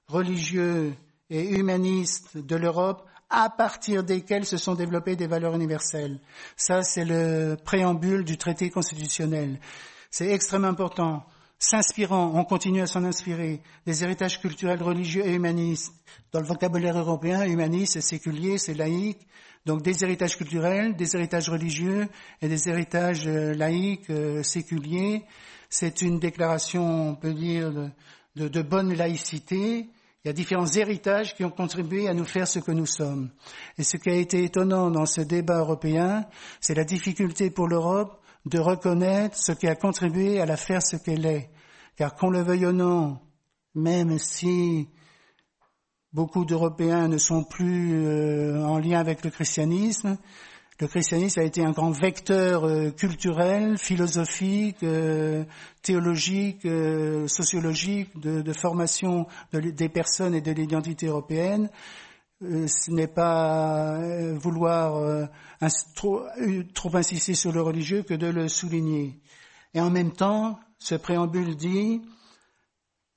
religieux 0.07 0.93
et 1.29 1.55
humanistes 1.55 2.37
de 2.37 2.55
l'Europe, 2.55 3.05
à 3.29 3.49
partir 3.49 4.03
desquels 4.03 4.45
se 4.45 4.57
sont 4.57 4.75
développées 4.75 5.15
des 5.15 5.27
valeurs 5.27 5.55
universelles. 5.55 6.19
Ça, 6.55 6.83
c'est 6.83 7.05
le 7.05 7.57
préambule 7.63 8.23
du 8.23 8.37
traité 8.37 8.69
constitutionnel. 8.69 9.59
C'est 10.09 10.31
extrêmement 10.31 10.67
important. 10.67 11.23
S'inspirant, 11.59 12.31
on 12.35 12.43
continue 12.45 12.81
à 12.81 12.87
s'en 12.87 13.03
inspirer, 13.03 13.61
des 13.85 14.03
héritages 14.03 14.39
culturels, 14.39 14.81
religieux 14.81 15.25
et 15.25 15.33
humanistes. 15.33 15.93
Dans 16.31 16.39
le 16.39 16.45
vocabulaire 16.45 16.97
européen, 16.97 17.43
humaniste, 17.43 17.93
c'est 17.93 18.01
séculier, 18.01 18.57
c'est 18.57 18.73
laïque, 18.73 19.27
donc 19.65 19.81
des 19.81 20.03
héritages 20.03 20.37
culturels, 20.37 20.95
des 20.95 21.15
héritages 21.15 21.49
religieux 21.49 22.07
et 22.41 22.47
des 22.47 22.69
héritages 22.69 23.27
euh, 23.27 23.53
laïques, 23.53 24.09
euh, 24.09 24.41
séculiers. 24.43 25.23
C'est 25.69 26.01
une 26.01 26.19
déclaration, 26.19 27.09
on 27.09 27.15
peut 27.15 27.33
dire, 27.33 27.71
de, 28.35 28.47
de, 28.47 28.61
bonne 28.61 28.93
laïcité. 28.93 29.89
Il 30.23 30.27
y 30.27 30.29
a 30.29 30.33
différents 30.33 30.65
héritages 30.65 31.35
qui 31.35 31.43
ont 31.45 31.51
contribué 31.51 32.07
à 32.07 32.13
nous 32.13 32.25
faire 32.25 32.47
ce 32.47 32.59
que 32.59 32.71
nous 32.71 32.85
sommes. 32.85 33.29
Et 33.77 33.83
ce 33.83 33.97
qui 33.97 34.09
a 34.09 34.15
été 34.15 34.43
étonnant 34.43 34.89
dans 34.89 35.05
ce 35.05 35.21
débat 35.21 35.59
européen, 35.59 36.25
c'est 36.59 36.75
la 36.75 36.83
difficulté 36.83 37.49
pour 37.51 37.67
l'Europe 37.67 38.19
de 38.45 38.59
reconnaître 38.59 39.37
ce 39.37 39.51
qui 39.51 39.67
a 39.67 39.75
contribué 39.75 40.39
à 40.41 40.45
la 40.45 40.57
faire 40.57 40.81
ce 40.81 40.95
qu'elle 40.95 41.25
est. 41.25 41.49
Car 41.95 42.15
qu'on 42.15 42.29
le 42.29 42.41
veuille 42.41 42.65
ou 42.65 42.71
non, 42.71 43.19
même 43.75 44.17
si 44.17 44.87
Beaucoup 46.11 46.43
d'Européens 46.43 47.07
ne 47.07 47.19
sont 47.19 47.43
plus 47.43 48.03
euh, 48.03 48.65
en 48.65 48.79
lien 48.79 48.99
avec 48.99 49.23
le 49.23 49.29
christianisme. 49.29 50.17
Le 50.79 50.87
christianisme 50.87 51.39
a 51.39 51.43
été 51.43 51.63
un 51.63 51.69
grand 51.69 51.91
vecteur 51.91 52.63
euh, 52.63 52.89
culturel, 52.89 53.77
philosophique, 53.77 54.81
euh, 54.81 55.43
théologique, 55.83 56.67
sociologique 57.27 58.19
de, 58.19 58.41
de 58.41 58.53
formation 58.53 59.27
des 59.53 59.89
personnes 59.89 60.33
et 60.33 60.41
de 60.41 60.51
l'identité 60.51 61.05
européenne. 61.05 61.69
ce 62.41 62.91
n'est 62.91 63.07
pas 63.07 63.99
vouloir 64.33 65.27
trop, 65.95 66.23
trop 66.73 66.95
insister 66.95 67.35
sur 67.35 67.51
le 67.51 67.61
religieux 67.61 68.01
que 68.01 68.15
de 68.15 68.27
le 68.27 68.47
souligner. 68.47 69.19
Et 69.75 69.81
en 69.81 69.91
même 69.91 70.11
temps, 70.11 70.59
ce 70.79 70.95
préambule 70.95 71.55
dit 71.55 72.01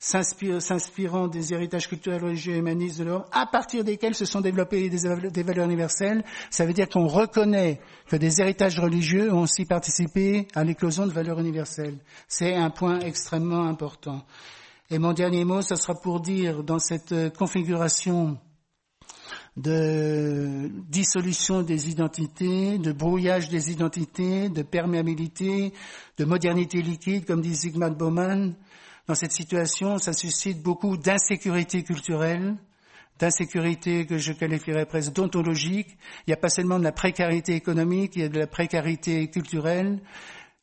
s'inspirant 0.03 1.29
des 1.29 1.53
héritages 1.53 1.89
culturels, 1.89 2.25
religieux 2.25 2.55
et 2.55 2.59
humanistes 2.59 2.99
de 2.99 3.05
l'Europe, 3.05 3.29
à 3.31 3.47
partir 3.47 3.85
desquels 3.85 4.17
se 4.17 4.25
sont 4.25 4.41
développées 4.41 4.91
des, 4.91 5.43
valeurs 5.45 5.67
universelles. 5.67 6.25
Ça 6.51 6.67
veut 6.67 6.73
dire 6.73 6.89
qu'on 6.89 7.07
reconnaît 7.07 7.81
que 8.09 8.17
des 8.17 8.41
héritages 8.41 8.81
religieux 8.81 9.33
ont 9.33 9.43
aussi 9.43 9.65
participé 9.65 10.49
à 10.57 10.65
l'éclosion 10.65 11.07
de 11.07 11.13
valeurs 11.13 11.39
universelles. 11.39 11.99
C'est 12.27 12.57
un 12.57 12.71
point 12.71 12.99
extrêmement 12.99 13.69
important. 13.69 14.25
Et 14.91 14.99
mon 14.99 15.13
dernier 15.13 15.45
mot, 15.45 15.63
ce 15.63 15.77
sera 15.77 15.95
pour 15.95 16.19
dire, 16.21 16.65
dans 16.65 16.81
cette 16.81 17.15
configuration 17.39 18.39
de 19.57 20.69
dissolution 20.89 21.63
des 21.63 21.91
identités, 21.91 22.79
de 22.79 22.91
brouillage 22.91 23.51
des 23.51 23.71
identités, 23.71 24.49
de 24.49 24.63
perméabilité, 24.63 25.73
de 26.19 26.25
modernité 26.25 26.83
liquide, 26.83 27.25
comme 27.25 27.41
dit 27.41 27.55
Zygmunt 27.55 27.91
Bauman, 27.93 28.55
dans 29.13 29.17
cette 29.17 29.33
situation, 29.33 29.99
ça 29.99 30.15
suscite 30.15 30.63
beaucoup 30.63 30.97
d'insécurité 30.97 31.83
culturelle, 31.83 32.57
d'insécurité 33.19 34.07
que 34.07 34.17
je 34.17 34.33
qualifierais 34.33 34.87
presque 34.87 35.13
d'ontologique. 35.13 35.99
Il 36.21 36.31
n'y 36.31 36.33
a 36.33 36.39
pas 36.39 36.49
seulement 36.49 36.79
de 36.79 36.85
la 36.85 36.93
précarité 36.93 37.55
économique, 37.55 38.17
il 38.17 38.23
y 38.23 38.25
a 38.25 38.31
de 38.31 38.39
la 38.39 38.47
précarité 38.47 39.29
culturelle, 39.29 40.01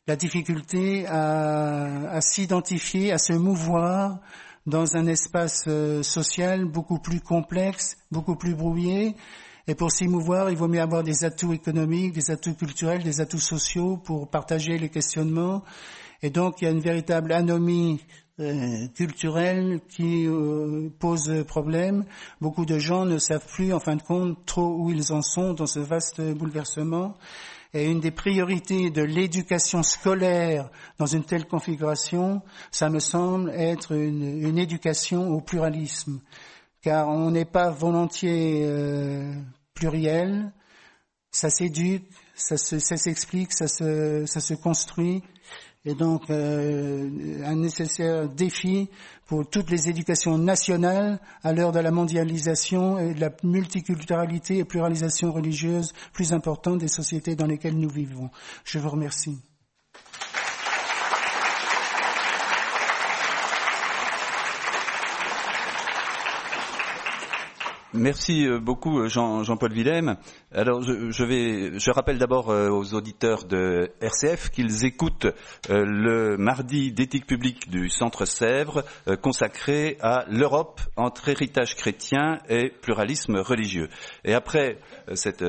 la 0.08 0.16
difficulté 0.16 1.06
à, 1.08 2.20
s'identifier, 2.22 3.12
à 3.12 3.20
se 3.20 3.34
mouvoir 3.34 4.18
dans 4.66 4.98
un 4.98 5.06
espace 5.06 5.66
euh, 5.68 6.02
social 6.02 6.66
beaucoup 6.66 6.98
plus 6.98 7.22
complexe, 7.22 7.98
beaucoup 8.10 8.36
plus 8.36 8.56
brouillé. 8.56 9.16
Et 9.68 9.76
pour 9.76 9.92
s'y 9.92 10.08
mouvoir, 10.08 10.50
il 10.50 10.58
vaut 10.58 10.68
mieux 10.68 10.82
avoir 10.82 11.04
des 11.04 11.24
atouts 11.24 11.54
économiques, 11.54 12.14
des 12.14 12.32
atouts 12.32 12.56
culturels, 12.56 13.04
des 13.04 13.22
atouts 13.22 13.38
sociaux 13.38 13.98
pour 13.98 14.28
partager 14.28 14.80
les 14.80 14.90
questionnements. 14.90 15.64
Et 16.24 16.32
donc, 16.32 16.62
il 16.62 16.66
y 16.66 16.68
a 16.68 16.72
une 16.72 16.82
véritable 16.82 17.32
anomie 17.32 18.02
euh, 18.40 18.88
culturel 18.96 19.82
qui 19.90 20.26
euh, 20.28 20.90
pose 21.00 21.44
problème. 21.46 22.06
Beaucoup 22.40 22.66
de 22.66 22.80
gens 22.80 23.06
ne 23.06 23.18
savent 23.18 23.46
plus, 23.46 23.74
en 23.74 23.80
fin 23.80 23.96
de 23.96 24.02
compte, 24.02 24.46
trop 24.46 24.76
où 24.78 24.92
ils 24.92 25.12
en 25.12 25.22
sont 25.22 25.54
dans 25.54 25.66
ce 25.66 25.80
vaste 25.80 26.22
bouleversement. 26.22 27.16
Et 27.74 27.86
une 27.86 28.00
des 28.00 28.12
priorités 28.12 28.90
de 28.90 29.04
l'éducation 29.04 29.84
scolaire 29.84 30.70
dans 30.98 31.06
une 31.06 31.24
telle 31.24 31.46
configuration, 31.46 32.42
ça 32.72 32.90
me 32.90 33.00
semble 33.00 33.52
être 33.52 33.92
une, 33.92 34.44
une 34.44 34.58
éducation 34.58 35.30
au 35.30 35.40
pluralisme, 35.40 36.20
car 36.82 37.10
on 37.10 37.30
n'est 37.30 37.46
pas 37.46 37.70
volontiers 37.70 38.62
euh, 38.64 39.34
pluriel, 39.76 40.52
ça 41.30 41.52
s'éduque, 41.52 42.10
ça 42.34 42.58
s'explique, 42.58 43.54
ça, 43.54 43.68
se, 43.68 44.26
ça 44.26 44.40
se 44.40 44.54
construit, 44.56 45.22
et 45.86 45.96
donc 45.96 46.30
euh, 46.30 47.10
un 47.46 47.56
nécessaire 47.56 48.28
défi 48.30 48.90
pour 49.26 49.50
toutes 49.50 49.70
les 49.72 49.90
éducations 49.90 50.38
nationales 50.38 51.20
à 51.44 51.54
l'heure 51.54 51.72
de 51.72 51.80
la 51.80 51.92
mondialisation 51.92 53.00
et 53.00 53.14
de 53.14 53.22
la 53.22 53.32
multiculturalité 53.44 54.58
et 54.58 54.66
pluralisation 54.66 55.32
religieuse 55.32 55.94
plus 56.12 56.34
importante 56.34 56.80
des 56.80 56.88
sociétés 56.90 57.36
dans 57.36 57.48
lesquelles 57.48 57.78
nous 57.78 57.90
vivons. 57.90 58.30
Je 58.66 58.80
vous 58.80 58.90
remercie. 58.90 59.40
Merci 67.96 68.46
euh, 68.46 68.60
beaucoup 68.60 69.00
euh, 69.00 69.08
Jean, 69.08 69.44
Jean-Paul 69.44 69.74
Willem. 69.74 70.18
Alors 70.54 70.84
je, 70.84 71.24
vais, 71.24 71.80
je 71.80 71.90
rappelle 71.90 72.20
d'abord 72.20 72.52
euh, 72.52 72.70
aux 72.70 72.94
auditeurs 72.94 73.46
de 73.46 73.90
RCF 74.00 74.52
qu'ils 74.52 74.86
écoutent 74.86 75.26
le 75.70 76.38
mardi 76.38 76.92
d'éthique 76.92 77.26
publique 77.26 77.70
du 77.72 77.90
Centre 77.90 78.26
Sèvres 78.26 78.84
consacré 79.22 79.98
à 80.02 80.26
l'Europe 80.30 80.82
entre 80.98 81.30
héritage 81.30 81.76
chrétien 81.76 82.40
et 82.48 82.70
pluralisme 82.70 83.38
religieux. 83.38 83.90
Et 84.24 84.34
après 84.34 84.80
cette 85.14 85.44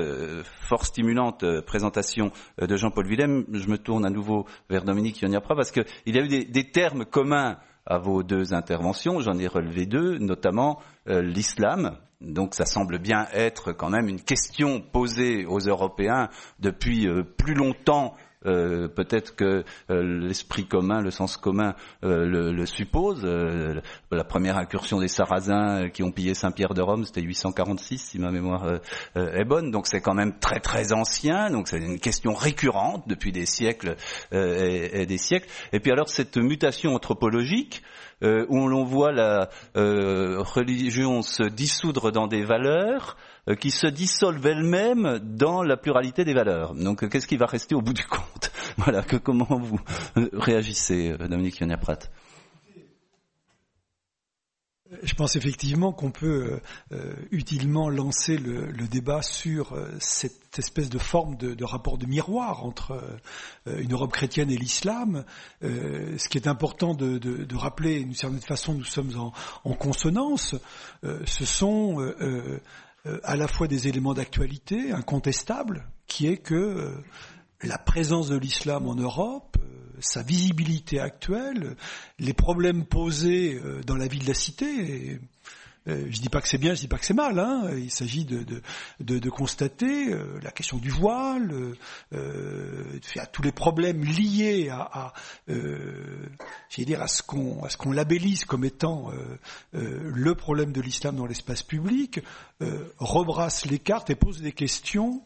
fort 0.63 0.87
stimulante 0.87 1.45
présentation 1.67 2.33
de 2.61 2.77
Jean-Paul 2.77 3.07
Willem, 3.07 3.45
je 3.53 3.69
me 3.69 3.77
tourne 3.77 4.07
à 4.07 4.11
nouveau 4.11 4.47
vers 4.69 4.85
Dominique 4.85 5.21
Yoniapra 5.21 5.55
parce 5.55 5.71
qu'il 5.71 5.85
y 6.07 6.19
a 6.19 6.23
eu 6.23 6.45
des 6.47 6.71
termes 6.71 7.05
communs 7.05 7.59
à 7.87 7.99
vos 7.99 8.23
deux 8.23 8.55
interventions. 8.55 9.21
J'en 9.21 9.39
ai 9.39 9.47
relevé 9.47 9.87
deux, 9.87 10.19
notamment 10.19 10.81
l'islam, 11.07 11.97
donc 12.21 12.55
ça 12.55 12.67
semble 12.67 12.99
bien 12.99 13.27
être 13.33 13.73
quand 13.73 13.91
même 13.91 14.09
une 14.09 14.21
question 14.21 14.81
posée 14.81 15.47
aux 15.47 15.61
Européens 15.61 16.29
depuis 16.59 17.09
euh, 17.09 17.23
plus 17.23 17.55
longtemps 17.55 18.15
euh, 18.47 18.89
peut-être 18.89 19.37
que 19.37 19.65
euh, 19.91 20.03
l'esprit 20.03 20.67
commun, 20.67 21.01
le 21.01 21.11
sens 21.11 21.37
commun 21.37 21.75
le, 22.03 22.65
suppose. 22.67 23.25
la 23.25 24.25
première 24.25 24.57
incursion 24.57 25.01
des 25.01 25.09
Sarrasins 25.09 25.89
qui 25.91 26.03
ont 26.03 26.13
pillé 26.13 26.35
Saint-Pierre 26.35 26.75
de 26.75 26.83
Rome, 26.83 27.05
c'était 27.05 27.23
846 27.23 27.99
si 27.99 28.19
ma 28.19 28.31
mémoire 28.31 28.81
est 29.15 29.45
bonne. 29.45 29.71
Donc 29.71 29.87
c'est 29.87 30.01
quand 30.01 30.15
même 30.15 30.39
très 30.39 30.61
très 30.61 30.93
ancien. 30.93 31.51
Donc 31.51 31.69
c'est 31.69 31.79
une 31.79 31.99
question 31.99 32.35
récurrente 32.35 33.05
depuis 33.09 33.33
des 33.33 33.47
siècles 33.47 33.97
et, 34.33 35.07
des 35.07 35.19
siècles. 35.19 35.49
Et 35.73 35.81
puis 35.81 35.91
alors 35.91 36.09
cette 36.09 36.37
mutation 36.37 36.95
anthropologique 36.95 37.83
euh, 38.23 38.45
où 38.51 38.69
l'on 38.69 38.85
voit 38.85 39.13
la 39.13 39.49
euh, 39.79 40.43
religion 40.43 41.23
se 41.23 41.43
dissoudre 41.43 42.13
dans 42.13 42.27
des 42.27 42.45
valeurs 42.45 43.17
euh, 43.17 43.30
qui 43.55 43.71
se 43.71 43.87
dissolvent 43.87 44.47
elles-mêmes 44.47 45.19
dans 45.23 45.63
la 45.63 45.77
pluralité 45.77 46.25
des 46.25 46.35
valeurs. 46.35 46.75
Donc 46.75 47.09
qu'est-ce 47.09 47.27
qui 47.27 47.37
va 47.37 47.47
rester 47.47 47.75
au 47.75 47.83
bout 47.83 47.95
du 47.95 48.05
compte 48.05 48.53
Voilà, 48.79 49.03
que, 49.03 49.17
comment 49.17 49.59
vous 49.59 49.81
réagissez, 50.33 51.17
Dominique 51.19 51.59
Yonaprat 51.61 51.99
je 55.03 55.15
pense 55.15 55.37
effectivement 55.37 55.93
qu'on 55.93 56.11
peut 56.11 56.61
euh, 56.93 57.15
utilement 57.31 57.89
lancer 57.89 58.37
le, 58.37 58.73
débat 58.89 59.23
sur 59.23 59.73
euh, 59.73 59.89
cette 60.01 60.59
espèce 60.59 60.91
de 60.91 60.99
forme 60.99 61.37
de, 61.37 61.65
rapport 61.65 61.97
de 61.97 62.07
miroir 62.07 62.65
entre 62.65 62.93
euh, 63.67 63.81
une 63.81 63.93
Europe 63.93 64.13
chrétienne 64.13 64.51
et 64.51 64.57
l'islam. 64.57 65.25
ce 65.63 66.29
qui 66.29 66.39
est 66.39 66.49
important 66.49 66.95
de, 66.95 67.19
de, 67.19 67.45
de 67.45 67.57
rappeler, 67.57 68.01
d'une 68.01 68.15
certaine 68.15 68.41
façon, 68.41 68.75
nous 68.75 68.85
sommes 68.85 69.13
en 69.65 69.75
consonance. 69.75 70.57
ce 71.03 71.45
sont 71.45 71.99
à 73.23 73.37
la 73.37 73.49
fois 73.49 73.67
des 73.67 73.89
éléments 73.89 74.15
d'actualité 74.15 74.93
incontestables, 74.93 75.87
qui 76.07 76.27
est 76.27 76.37
que 76.37 76.93
la 77.63 77.79
présence 77.79 78.29
de 78.29 78.37
l'islam 78.37 78.87
en 78.89 78.95
Europe 78.95 79.57
sa 80.01 80.23
visibilité 80.23 81.01
actuelle, 81.01 81.77
les 82.19 82.35
problèmes 82.35 82.85
posés 82.85 83.61
euh, 83.63 83.81
dans 83.83 83.97
la 83.97 84.09
vie 84.09 84.19
de 84.19 84.27
la 84.27 84.35
cité. 84.35 85.21
Euh, 85.89 86.07
je 86.11 86.21
dis 86.21 86.29
pas 86.29 86.43
que 86.43 86.49
c'est 86.49 86.59
bien, 86.59 86.75
je 86.75 86.81
dis 86.81 86.89
pas 86.89 86.99
que 86.99 87.07
c'est 87.07 87.15
mal. 87.15 87.39
Hein. 87.39 87.71
Il 87.77 87.91
s'agit 87.91 88.25
de, 88.25 88.45
de, 89.01 89.19
de, 89.19 89.31
constater 89.31 90.13
euh, 90.13 90.39
la 90.43 90.51
question 90.51 90.77
du 90.77 90.91
voile, 90.91 91.55
euh, 92.13 93.01
à 93.17 93.27
tous 93.27 93.43
les 93.43 93.53
problèmes 93.53 94.05
liés 94.05 94.69
à, 94.71 94.83
à 94.83 95.13
dire 96.79 97.03
à 97.03 97.09
ce 97.09 97.23
qu'on 97.23 97.63
à 97.65 97.69
ce 97.69 97.77
qu'on 97.77 97.93
labellise 97.93 98.45
comme 98.45 98.65
étant 98.65 99.11
le 99.73 100.35
problème 100.35 100.73
de 100.73 100.81
l'islam 100.81 101.17
dans 101.17 101.27
l'espace 101.27 101.63
public, 101.63 102.21
rebrasse 102.99 103.67
les 103.67 103.79
cartes 103.79 104.11
et 104.11 104.15
pose 104.15 104.41
des 104.41 104.53
questions 104.53 105.23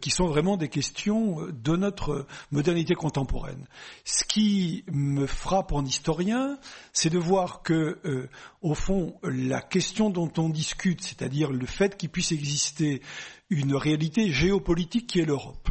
qui 0.00 0.10
sont 0.10 0.26
vraiment 0.26 0.56
des 0.56 0.68
questions 0.68 1.38
de 1.50 1.76
notre 1.76 2.26
modernité 2.50 2.94
contemporaine. 2.94 3.66
Ce 4.04 4.24
qui 4.24 4.84
me 4.92 5.26
frappe 5.26 5.72
en 5.72 5.84
historien, 5.84 6.58
c'est 6.92 7.10
de 7.10 7.18
voir 7.18 7.62
que, 7.62 8.28
au 8.60 8.74
fond, 8.74 9.14
la 9.22 9.62
question 9.62 10.10
dont 10.10 10.30
on 10.36 10.48
discute, 10.48 11.02
c'est-à-dire 11.02 11.50
le 11.50 11.66
fait 11.66 11.96
qu'il 11.96 12.10
puisse 12.10 12.32
exister 12.32 13.00
une 13.50 13.74
réalité 13.74 14.30
géopolitique 14.30 15.06
qui 15.06 15.20
est 15.20 15.24
l'Europe. 15.24 15.68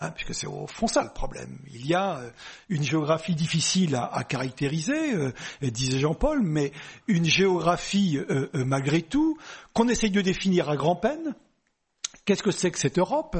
Hein, 0.00 0.12
puisque 0.12 0.32
c'est 0.32 0.46
au 0.46 0.68
fond 0.68 0.86
ça 0.86 1.02
le 1.02 1.12
problème. 1.12 1.58
Il 1.74 1.84
y 1.84 1.92
a 1.92 2.18
euh, 2.18 2.30
une 2.68 2.84
géographie 2.84 3.34
difficile 3.34 3.96
à, 3.96 4.22
caractériser, 4.22 5.12
euh, 5.12 5.32
disait 5.60 5.98
Jean-Paul, 5.98 6.40
mais 6.40 6.70
une 7.08 7.24
géographie 7.24 8.16
euh, 8.16 8.46
malgré 8.54 9.02
tout 9.02 9.36
qu'on 9.72 9.88
essaye 9.88 10.12
de 10.12 10.20
définir 10.20 10.70
à 10.70 10.76
grand-peine. 10.76 11.34
Qu'est-ce 12.28 12.42
que 12.42 12.50
c'est 12.50 12.70
que 12.70 12.78
cette 12.78 12.98
Europe? 12.98 13.38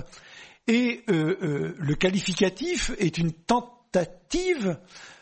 Et 0.66 1.03
le 1.09 1.95
qualificatif 1.95 2.91
est 2.99 3.18
une 3.18 3.34
tentative 3.34 4.78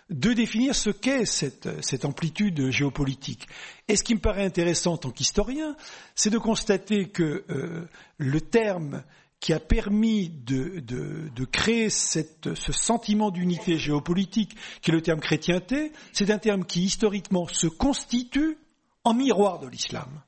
de 0.09 0.33
définir 0.33 0.77
ce 0.77 0.91
qu'est 0.91 1.25
cette, 1.25 1.83
cette, 1.85 2.05
amplitude 2.05 2.71
géopolitique. 2.71 3.49
Et 3.89 3.97
ce 3.97 4.05
qui 4.05 4.15
me 4.15 4.21
paraît 4.21 4.45
intéressant 4.45 4.93
en 4.93 4.99
tant 4.99 5.11
qu'historien, 5.11 5.75
c'est 6.15 6.31
de 6.31 6.39
constater 6.39 7.09
que 7.09 7.45
euh, 7.51 7.89
le 8.19 8.41
terme 8.41 9.03
qui 9.41 9.53
a 9.53 9.59
permis 9.59 10.29
de, 10.29 10.79
de, 10.79 11.29
de 11.35 11.45
créer 11.45 11.91
cette, 11.91 12.55
ce 12.55 12.71
sentiment 12.71 13.33
d'unité 13.33 13.79
géopolitique, 13.79 14.55
qui 14.81 14.93
est 14.93 14.95
le 14.95 15.03
terme 15.03 15.19
chrétienté, 15.19 15.91
c'est 16.13 16.31
un 16.31 16.39
terme 16.39 16.65
qui 16.65 16.85
historiquement 16.85 17.49
se 17.49 17.67
constitue 17.67 18.59
en 19.03 19.13
miroir 19.13 19.59
de 19.59 19.67
l'islam. 19.67 20.23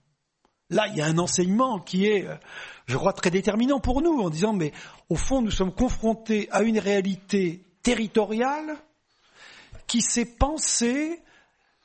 Là, 0.71 0.87
il 0.89 0.97
y 0.97 1.01
a 1.01 1.07
un 1.07 1.19
enseignement 1.19 1.79
qui 1.79 2.07
est, 2.07 2.27
euh, 2.27 2.37
je 2.87 2.97
crois, 2.97 3.13
très 3.13 3.31
déterminant 3.31 3.81
pour 3.81 4.03
nous, 4.03 4.21
en 4.21 4.31
disant, 4.31 4.53
mais 4.53 4.73
au 5.09 5.17
fond, 5.17 5.41
nous 5.41 5.51
sommes 5.51 5.73
confrontés 5.73 6.49
à 6.51 6.63
une 6.63 6.79
réalité 6.79 7.65
territoriale 7.83 8.77
qui 9.87 10.03
s'est 10.03 10.37
pensé 10.37 11.23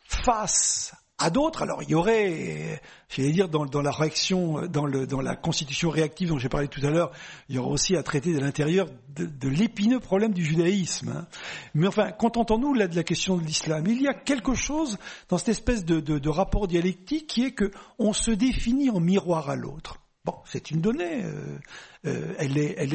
face 0.06 0.94
à 1.18 1.30
d'autres. 1.30 1.62
Alors 1.62 1.84
il 1.84 1.90
y 1.90 1.96
aurait, 1.96 2.82
j'allais 3.10 3.32
dire, 3.32 3.50
dans, 3.50 3.82
la 3.82 3.92
réaction, 3.92 4.68
dans, 4.68 4.86
la 4.86 5.36
constitution 5.36 5.90
réactive 5.90 6.30
dont 6.30 6.38
j'ai 6.38 6.50
parlé 6.50 6.68
tout 6.68 6.86
à 6.86 6.90
l'heure, 6.90 7.12
il 7.50 7.56
y 7.56 7.58
aura 7.60 7.70
aussi 7.70 7.96
à 7.96 8.04
traiter 8.04 8.34
de 8.34 8.40
l'intérieur 8.40 8.88
de, 9.16 9.48
l'épineux 9.48 10.00
problème 10.00 10.34
du 10.34 10.44
judaïsme. 10.44 11.10
Hein. 11.10 11.28
Mais 11.76 11.88
enfin, 11.88 12.12
contentons-nous 12.12 12.76
de 12.76 12.96
la 12.96 13.04
question 13.04 13.38
de 13.38 13.44
l'islam. 13.44 13.86
Il 13.88 14.02
y 14.02 14.08
a 14.08 14.14
quelque 14.14 14.56
chose 14.56 14.98
dans 15.30 15.38
cette 15.38 15.50
espèce 15.50 15.86
de, 15.86 16.30
rapport 16.30 16.68
dialectique 16.68 17.28
qui 17.28 17.46
est 17.46 17.52
que 17.52 17.72
on 18.00 18.12
se 18.12 18.32
définit 18.32 18.90
en 18.90 19.00
miroir 19.00 19.50
à 19.50 19.56
l'autre. 19.56 20.00
Bon, 20.26 20.36
c'est 20.46 20.72
une 20.72 20.80
donnée, 20.80 21.22
euh, 21.26 21.58
euh, 22.06 22.34
elle 22.40 22.58
est, 22.58 22.76
elle 22.78 22.94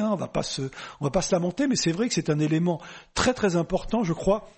hein, 0.00 0.08
on 0.12 0.16
va 0.16 0.28
pas 0.28 0.42
se, 0.42 0.62
on 0.98 1.04
va 1.04 1.10
pas 1.10 1.20
se 1.20 1.34
lamenter, 1.34 1.66
mais 1.66 1.76
c'est 1.76 1.92
vrai 1.92 2.08
que 2.08 2.14
c'est 2.14 2.30
un 2.30 2.38
élément 2.38 2.80
très 3.12 3.34
très 3.34 3.54
important, 3.54 4.02
je 4.02 4.14
crois, 4.14 4.48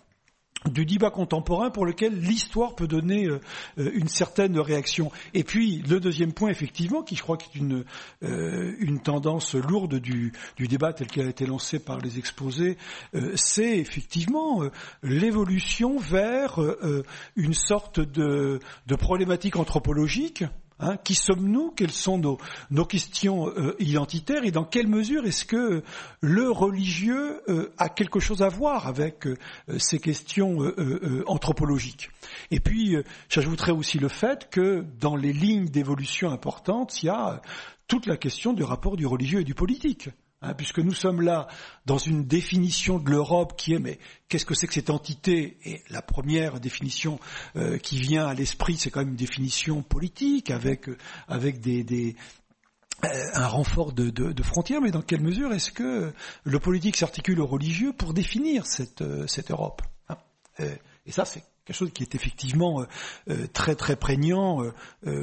du 0.70 0.84
débat 0.84 1.10
contemporain 1.10 1.70
pour 1.70 1.86
lequel 1.86 2.18
l'histoire 2.18 2.74
peut 2.74 2.86
donner 2.86 3.26
euh, 3.26 3.40
une 3.76 4.08
certaine 4.08 4.58
réaction. 4.58 5.10
Et 5.34 5.44
puis 5.44 5.82
le 5.88 6.00
deuxième 6.00 6.32
point, 6.32 6.50
effectivement, 6.50 7.02
qui 7.02 7.16
je 7.16 7.22
crois 7.22 7.36
est 7.36 7.58
une, 7.58 7.84
une 8.22 9.00
tendance 9.00 9.54
lourde 9.54 9.96
du, 9.96 10.32
débat 10.58 10.92
tel 10.92 11.06
qu'il 11.08 11.22
a 11.22 11.28
été 11.28 11.46
lancé 11.46 11.78
par 11.78 11.98
les 11.98 12.18
exposés, 12.18 12.76
c'est 13.34 13.78
effectivement 13.78 14.62
l'évolution 15.02 15.98
vers 15.98 16.58
une 17.36 17.54
sorte 17.54 18.00
de 18.00 18.60
problématique 18.96 19.56
anthropologique 19.56 20.44
Hein, 20.82 20.96
qui 21.04 21.14
sommes-nous 21.14 21.70
Quelles 21.70 21.92
sont 21.92 22.18
nos, 22.18 22.84
questions 22.84 23.48
euh, 23.48 23.76
identitaires 23.78 24.42
Et 24.42 24.50
dans 24.50 24.64
quelle 24.64 24.88
mesure 24.88 25.24
est-ce 25.24 25.44
que 25.44 25.84
le 26.20 26.50
religieux 26.50 27.40
euh, 27.48 27.72
a 27.78 27.88
quelque 27.88 28.18
chose 28.18 28.42
à 28.42 28.48
voir 28.48 28.88
avec 28.88 29.28
euh, 29.28 29.36
ces 29.78 30.00
questions 30.00 30.58
anthropologiques 31.26 32.10
Et 32.50 32.58
puis, 32.58 32.96
j'ajouterais 33.28 33.70
aussi 33.70 33.98
le 33.98 34.08
fait 34.08 34.50
que 34.50 34.84
dans 34.98 35.14
les 35.14 35.32
lignes 35.32 35.66
d'évolution 35.66 36.30
importantes, 36.30 37.02
il 37.02 37.06
y 37.06 37.10
a 37.10 37.40
toute 37.86 38.06
la 38.06 38.16
question 38.16 38.52
du 38.52 38.64
rapport 38.64 38.96
du 38.96 39.06
religieux 39.06 39.40
et 39.40 39.44
du 39.44 39.54
politique. 39.54 40.08
Hein, 40.42 40.54
puisque 40.54 40.80
nous 40.80 40.92
sommes 40.92 41.20
là 41.22 41.46
dans 41.86 41.98
une 41.98 42.24
définition 42.24 42.98
de 42.98 43.08
l'Europe 43.08 43.56
qui 43.56 43.74
est 43.74 43.78
mais 43.78 44.00
qu'est-ce 44.28 44.44
que 44.44 44.54
c'est 44.54 44.66
que 44.66 44.74
cette 44.74 44.90
entité? 44.90 45.56
Et 45.64 45.82
la 45.88 46.02
première 46.02 46.58
définition 46.58 47.20
euh, 47.54 47.78
qui 47.78 47.96
vient 47.96 48.26
à 48.26 48.34
l'esprit, 48.34 48.76
c'est 48.76 48.90
quand 48.90 49.00
même 49.00 49.10
une 49.10 49.16
définition 49.16 49.82
politique 49.82 50.50
avec 50.50 50.90
avec 51.28 51.60
des, 51.60 52.16
euh, 53.04 53.08
un 53.34 53.46
renfort 53.46 53.92
de, 53.92 54.10
de, 54.10 54.42
frontières, 54.42 54.80
mais 54.80 54.90
dans 54.90 55.02
quelle 55.02 55.20
mesure 55.20 55.52
est-ce 55.52 55.70
que 55.70 56.12
le 56.42 56.58
politique 56.58 56.96
s'articule 56.96 57.40
au 57.40 57.46
religieux 57.46 57.92
pour 57.92 58.12
définir 58.12 58.66
cette, 58.66 59.02
euh, 59.02 59.28
cette 59.28 59.52
Europe? 59.52 59.82
Hein 60.08 60.16
Et 61.06 61.12
ça, 61.12 61.24
c'est 61.24 61.44
quelque 61.64 61.76
chose 61.76 61.92
qui 61.92 62.02
est 62.02 62.16
effectivement 62.16 62.84
très 63.52 63.76
très 63.76 63.94
prégnant, 63.94 64.64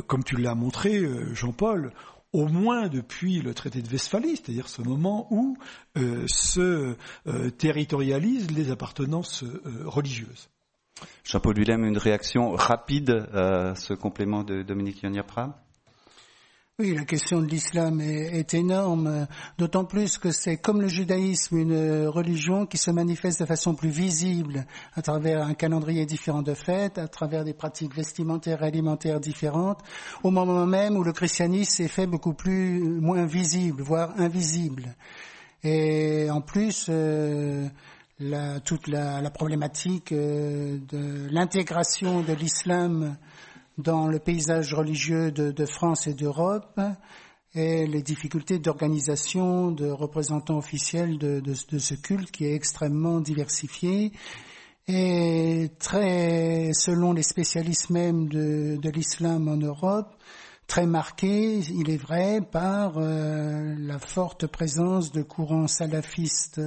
comme 0.07 0.23
tu 0.23 0.37
l'as 0.37 0.55
montré, 0.55 1.03
Jean-Paul 1.33 1.91
au 2.33 2.47
moins 2.47 2.87
depuis 2.87 3.41
le 3.41 3.53
traité 3.53 3.81
de 3.81 3.89
Westphalie, 3.89 4.35
c'est-à-dire 4.35 4.67
ce 4.67 4.81
moment 4.81 5.27
où 5.31 5.57
euh, 5.97 6.25
se 6.27 6.95
euh, 7.27 7.49
territorialisent 7.51 8.51
les 8.51 8.71
appartenances 8.71 9.43
euh, 9.43 9.59
religieuses. 9.85 10.49
Jean-Paul 11.23 11.57
Willem, 11.57 11.85
une 11.85 11.97
réaction 11.97 12.51
rapide 12.51 13.27
à 13.33 13.73
ce 13.75 13.93
complément 13.93 14.43
de 14.43 14.63
Dominique 14.63 15.01
Yoniapra 15.01 15.63
oui, 16.79 16.95
la 16.95 17.03
question 17.03 17.41
de 17.41 17.45
l'islam 17.47 17.99
est, 17.99 18.53
énorme, 18.53 19.27
d'autant 19.57 19.83
plus 19.83 20.17
que 20.17 20.31
c'est 20.31 20.55
comme 20.55 20.81
le 20.81 20.87
judaïsme 20.87 21.57
une 21.57 22.07
religion 22.07 22.65
qui 22.65 22.77
se 22.77 22.89
manifeste 22.89 23.41
de 23.41 23.45
façon 23.45 23.75
plus 23.75 23.89
visible 23.89 24.65
à 24.95 25.01
travers 25.01 25.43
un 25.43 25.55
calendrier 25.55 26.05
différent 26.05 26.41
de 26.41 26.53
fêtes, 26.53 26.97
à 26.97 27.09
travers 27.09 27.43
des 27.43 27.53
pratiques 27.53 27.93
vestimentaires 27.93 28.63
et 28.63 28.67
alimentaires 28.67 29.19
différentes, 29.19 29.81
au 30.23 30.31
moment 30.31 30.65
même 30.65 30.95
où 30.95 31.03
le 31.03 31.11
christianisme 31.11 31.69
s'est 31.71 31.89
fait 31.89 32.07
beaucoup 32.07 32.33
plus 32.33 32.79
moins 32.81 33.25
visible, 33.25 33.81
voire 33.81 34.13
invisible. 34.17 34.95
Et 35.65 36.31
en 36.31 36.39
plus, 36.39 36.85
euh, 36.87 37.67
toute 38.63 38.87
la, 38.87 39.29
problématique 39.31 40.13
euh, 40.13 40.77
de 40.89 41.27
l'intégration 41.29 42.21
de 42.21 42.31
l'islam 42.33 43.17
dans 43.79 44.07
le 44.07 44.19
paysage 44.19 44.73
religieux 44.73 45.31
de, 45.31 45.65
France 45.65 46.07
et 46.07 46.13
d'Europe 46.13 46.79
et 47.55 47.87
les 47.87 48.01
difficultés 48.01 48.59
d'organisation 48.59 49.71
de 49.71 49.89
représentants 49.89 50.57
officiels 50.57 51.17
de, 51.17 51.53
ce 51.53 51.95
culte 51.95 52.31
qui 52.31 52.45
est 52.45 52.53
extrêmement 52.53 53.21
diversifié 53.21 54.11
et 54.87 55.69
très, 55.79 56.71
selon 56.73 57.13
les 57.13 57.23
spécialistes 57.23 57.89
même 57.89 58.27
de, 58.27 58.89
l'islam 58.89 59.47
en 59.47 59.57
Europe, 59.57 60.15
très 60.67 60.87
marqué, 60.87 61.59
il 61.59 61.89
est 61.91 61.97
vrai, 61.97 62.41
par 62.41 62.97
euh, 62.97 63.75
la 63.77 63.99
forte 63.99 64.47
présence 64.47 65.11
de 65.11 65.21
courants 65.21 65.67
salafistes 65.67 66.59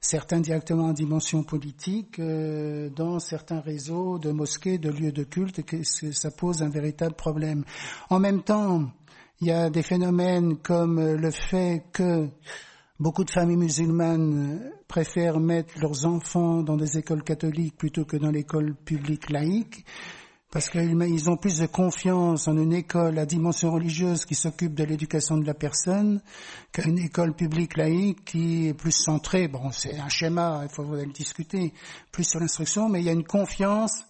certains 0.00 0.40
directement 0.40 0.86
en 0.86 0.92
dimension 0.92 1.42
politique, 1.42 2.18
euh, 2.18 2.88
dans 2.90 3.18
certains 3.18 3.60
réseaux 3.60 4.18
de 4.18 4.30
mosquées, 4.30 4.78
de 4.78 4.90
lieux 4.90 5.12
de 5.12 5.24
culte, 5.24 5.62
que 5.64 5.82
ça 5.82 6.30
pose 6.30 6.62
un 6.62 6.68
véritable 6.68 7.14
problème. 7.14 7.64
En 8.10 8.18
même 8.20 8.42
temps, 8.42 8.90
il 9.40 9.48
y 9.48 9.52
a 9.52 9.70
des 9.70 9.82
phénomènes 9.82 10.56
comme 10.58 11.00
le 11.00 11.30
fait 11.30 11.84
que 11.92 12.28
beaucoup 12.98 13.24
de 13.24 13.30
familles 13.30 13.56
musulmanes 13.56 14.72
préfèrent 14.88 15.38
mettre 15.38 15.78
leurs 15.78 16.06
enfants 16.06 16.62
dans 16.62 16.76
des 16.76 16.98
écoles 16.98 17.22
catholiques 17.22 17.76
plutôt 17.76 18.04
que 18.04 18.16
dans 18.16 18.30
l'école 18.30 18.74
publique 18.74 19.30
laïque 19.30 19.84
parce 20.50 20.70
qu'ils 20.70 21.30
ont 21.30 21.36
plus 21.36 21.58
de 21.58 21.66
confiance 21.66 22.48
en 22.48 22.56
une 22.56 22.72
école 22.72 23.18
à 23.18 23.26
dimension 23.26 23.70
religieuse 23.70 24.24
qui 24.24 24.34
s'occupe 24.34 24.74
de 24.74 24.84
l'éducation 24.84 25.36
de 25.36 25.46
la 25.46 25.52
personne 25.52 26.22
qu'une 26.72 26.98
école 26.98 27.34
publique 27.34 27.76
laïque 27.76 28.24
qui 28.24 28.68
est 28.68 28.74
plus 28.74 28.92
centrée, 28.92 29.46
bon 29.46 29.70
c'est 29.72 29.98
un 29.98 30.08
schéma, 30.08 30.60
il 30.62 30.74
faudrait 30.74 31.04
le 31.04 31.12
discuter, 31.12 31.74
plus 32.12 32.24
sur 32.24 32.40
l'instruction, 32.40 32.88
mais 32.88 33.00
il 33.00 33.04
y 33.04 33.10
a 33.10 33.12
une 33.12 33.26
confiance. 33.26 34.04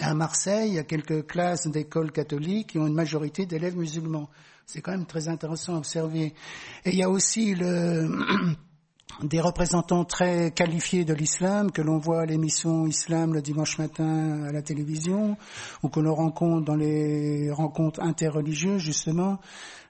à 0.00 0.14
Marseille, 0.14 0.68
il 0.70 0.74
y 0.74 0.78
a 0.78 0.84
quelques 0.84 1.26
classes 1.26 1.66
d'écoles 1.66 2.12
catholiques 2.12 2.68
qui 2.68 2.78
ont 2.78 2.86
une 2.86 2.94
majorité 2.94 3.44
d'élèves 3.44 3.76
musulmans. 3.76 4.30
C'est 4.66 4.82
quand 4.82 4.92
même 4.92 5.06
très 5.06 5.26
intéressant 5.26 5.74
à 5.74 5.78
observer. 5.78 6.34
Et 6.84 6.90
il 6.90 6.96
y 6.96 7.02
a 7.02 7.10
aussi 7.10 7.56
le 7.56 8.08
des 9.22 9.40
représentants 9.40 10.04
très 10.04 10.50
qualifiés 10.50 11.04
de 11.04 11.14
l'islam 11.14 11.70
que 11.70 11.82
l'on 11.82 11.98
voit 11.98 12.22
à 12.22 12.26
l'émission 12.26 12.86
Islam 12.86 13.34
le 13.34 13.42
dimanche 13.42 13.78
matin 13.78 14.44
à 14.44 14.52
la 14.52 14.62
télévision 14.62 15.36
ou 15.82 15.88
que 15.88 16.00
l'on 16.00 16.14
rencontre 16.14 16.64
dans 16.64 16.74
les 16.76 17.50
rencontres 17.50 18.00
interreligieuses 18.00 18.80
justement. 18.82 19.38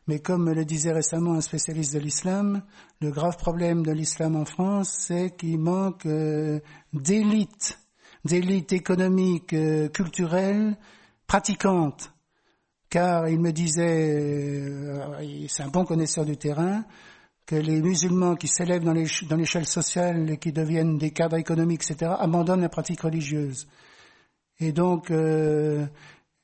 Mais 0.06 0.18
comme 0.18 0.50
le 0.50 0.64
disait 0.64 0.92
récemment 0.92 1.34
un 1.34 1.40
spécialiste 1.40 1.94
de 1.94 2.00
l'islam, 2.00 2.62
le 3.00 3.10
grave 3.10 3.36
problème 3.36 3.84
de 3.84 3.92
l'islam 3.92 4.34
en 4.34 4.44
France, 4.44 4.92
c'est 4.98 5.36
qu'il 5.36 5.58
manque 5.58 6.06
euh, 6.06 6.58
d'élites, 6.92 7.78
d'élites 8.24 8.72
économiques, 8.72 9.52
euh, 9.52 9.88
culturelles, 9.88 10.76
pratiquantes. 11.26 12.12
Car 12.88 13.28
il 13.28 13.38
me 13.38 13.52
disait, 13.52 14.18
euh, 14.18 15.46
c'est 15.48 15.62
un 15.62 15.68
bon 15.68 15.84
connaisseur 15.84 16.24
du 16.24 16.36
terrain, 16.36 16.84
que 17.50 17.56
les 17.56 17.82
musulmans 17.82 18.36
qui 18.36 18.46
s'élèvent 18.46 18.84
dans 18.84 18.92
l'échelle 19.36 19.66
sociale 19.66 20.30
et 20.30 20.36
qui 20.36 20.52
deviennent 20.52 20.98
des 20.98 21.10
cadres 21.10 21.36
économiques, 21.36 21.82
etc., 21.82 22.12
abandonnent 22.16 22.60
la 22.60 22.68
pratique 22.68 23.00
religieuse. 23.00 23.66
Et 24.60 24.70
donc, 24.70 25.10
euh, 25.10 25.84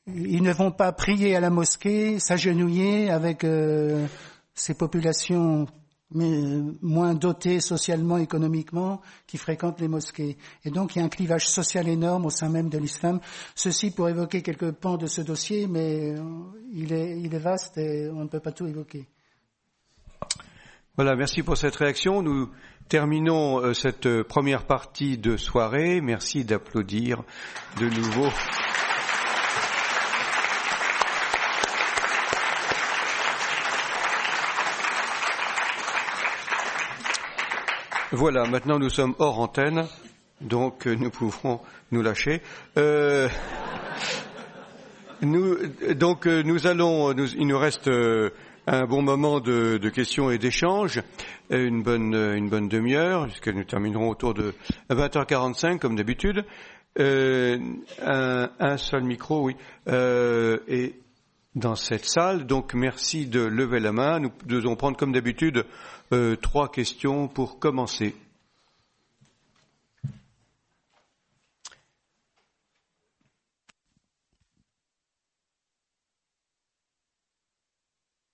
ils 0.09 0.43
ne 0.43 0.53
vont 0.53 0.73
pas 0.73 0.91
prier 0.91 1.37
à 1.37 1.41
la 1.41 1.49
mosquée, 1.49 2.19
s'agenouiller 2.19 3.09
avec 3.09 3.45
euh, 3.45 4.09
ces 4.53 4.75
populations 4.75 5.69
mais 6.11 6.41
moins 6.83 7.15
dotées 7.15 7.61
socialement, 7.61 8.19
économiquement, 8.19 9.01
qui 9.29 9.39
fréquentent 9.39 9.81
les 9.81 9.89
mosquées. 9.89 10.37
Et 10.65 10.71
donc 10.71 10.95
il 10.95 10.99
y 10.99 11.03
a 11.03 11.05
un 11.05 11.09
clivage 11.09 11.49
social 11.49 11.89
énorme 11.89 12.27
au 12.27 12.31
sein 12.31 12.49
même 12.49 12.69
de 12.69 12.79
l'islam. 12.79 13.21
Ceci 13.55 13.93
pour 13.93 14.09
évoquer 14.09 14.43
quelques 14.43 14.73
pans 14.73 14.97
de 14.97 15.07
ce 15.07 15.21
dossier, 15.21 15.69
mais 15.69 16.15
il 16.73 16.93
est, 16.93 17.21
il 17.21 17.33
est 17.33 17.39
vaste 17.41 17.79
et 17.79 18.09
on 18.09 18.23
ne 18.25 18.29
peut 18.29 18.41
pas 18.41 18.53
tout 18.53 18.67
évoquer. 18.67 19.09
Voilà, 20.97 21.15
merci 21.15 21.43
pour 21.43 21.59
cette 21.59 21.77
réaction. 21.77 22.23
Nous 22.23 22.49
terminons 22.89 23.61
euh, 23.61 23.75
cette 23.75 24.07
euh, 24.07 24.25
première 24.25 24.65
partie 24.65 25.19
de 25.19 25.37
soirée. 25.37 26.01
Merci 26.01 26.43
d'applaudir 26.43 27.23
de 27.79 27.85
nouveau. 27.85 28.29
Voilà, 38.13 38.47
maintenant 38.47 38.79
nous 38.79 38.89
sommes 38.89 39.15
hors 39.19 39.39
antenne, 39.39 39.87
donc 40.41 40.87
euh, 40.87 40.95
nous 40.95 41.11
pouvons 41.11 41.61
nous 41.91 42.01
lâcher. 42.01 42.41
nous, 45.21 45.57
donc 45.95 46.25
nous 46.25 46.67
allons, 46.67 47.13
il 47.13 47.47
nous 47.47 47.59
reste 47.59 47.91
un 48.67 48.85
bon 48.85 49.03
moment 49.03 49.41
de, 49.41 49.89
questions 49.89 50.31
et 50.31 50.39
d'échanges, 50.39 51.01
une 51.51 51.83
bonne, 51.83 52.14
une 52.14 52.49
bonne 52.49 52.69
demi-heure, 52.69 53.27
puisque 53.27 53.49
nous 53.49 53.64
terminerons 53.64 54.11
autour 54.11 54.35
de 54.35 54.55
20h45 54.91 55.79
comme 55.79 55.97
d'habitude. 55.97 56.45
Euh, 56.99 57.59
un, 58.01 58.77
seul 58.77 59.05
micro, 59.05 59.45
oui. 59.45 59.57
Euh, 59.89 60.59
et 60.67 60.95
dans 61.55 61.75
cette 61.75 62.05
salle, 62.05 62.47
donc 62.47 62.75
merci 62.75 63.27
de 63.27 63.41
lever 63.41 63.81
la 63.81 63.93
main. 63.93 64.21
Nous 64.21 64.33
devons 64.47 64.77
prendre 64.77 64.97
comme 64.97 65.12
d'habitude 65.12 65.64
euh, 66.12 66.37
trois 66.37 66.71
questions 66.71 67.29
pour 67.29 67.59
commencer. 67.59 68.14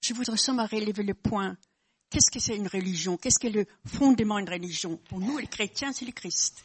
Je 0.02 0.14
voudrais 0.14 0.36
seulement 0.36 0.66
relever 0.66 1.02
le 1.02 1.14
point. 1.14 1.56
Qu'est-ce 2.10 2.30
que 2.30 2.40
c'est 2.40 2.56
une 2.56 2.68
religion? 2.68 3.16
Qu'est-ce 3.16 3.38
que 3.38 3.48
le 3.48 3.64
fondement 3.86 4.38
d'une 4.38 4.50
religion? 4.50 4.96
Pour 5.08 5.20
nous, 5.20 5.38
les 5.38 5.46
chrétiens, 5.46 5.92
c'est 5.92 6.04
le 6.04 6.12
Christ. 6.12 6.64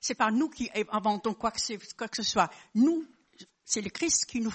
C'est 0.00 0.14
pas 0.14 0.32
nous 0.32 0.48
qui 0.48 0.68
inventons 0.90 1.34
quoi 1.34 1.52
que, 1.52 1.60
ce 1.60 2.22
soit. 2.22 2.50
Nous, 2.74 3.06
c'est 3.64 3.82
le 3.82 3.90
Christ 3.90 4.26
qui 4.26 4.40
nous, 4.40 4.52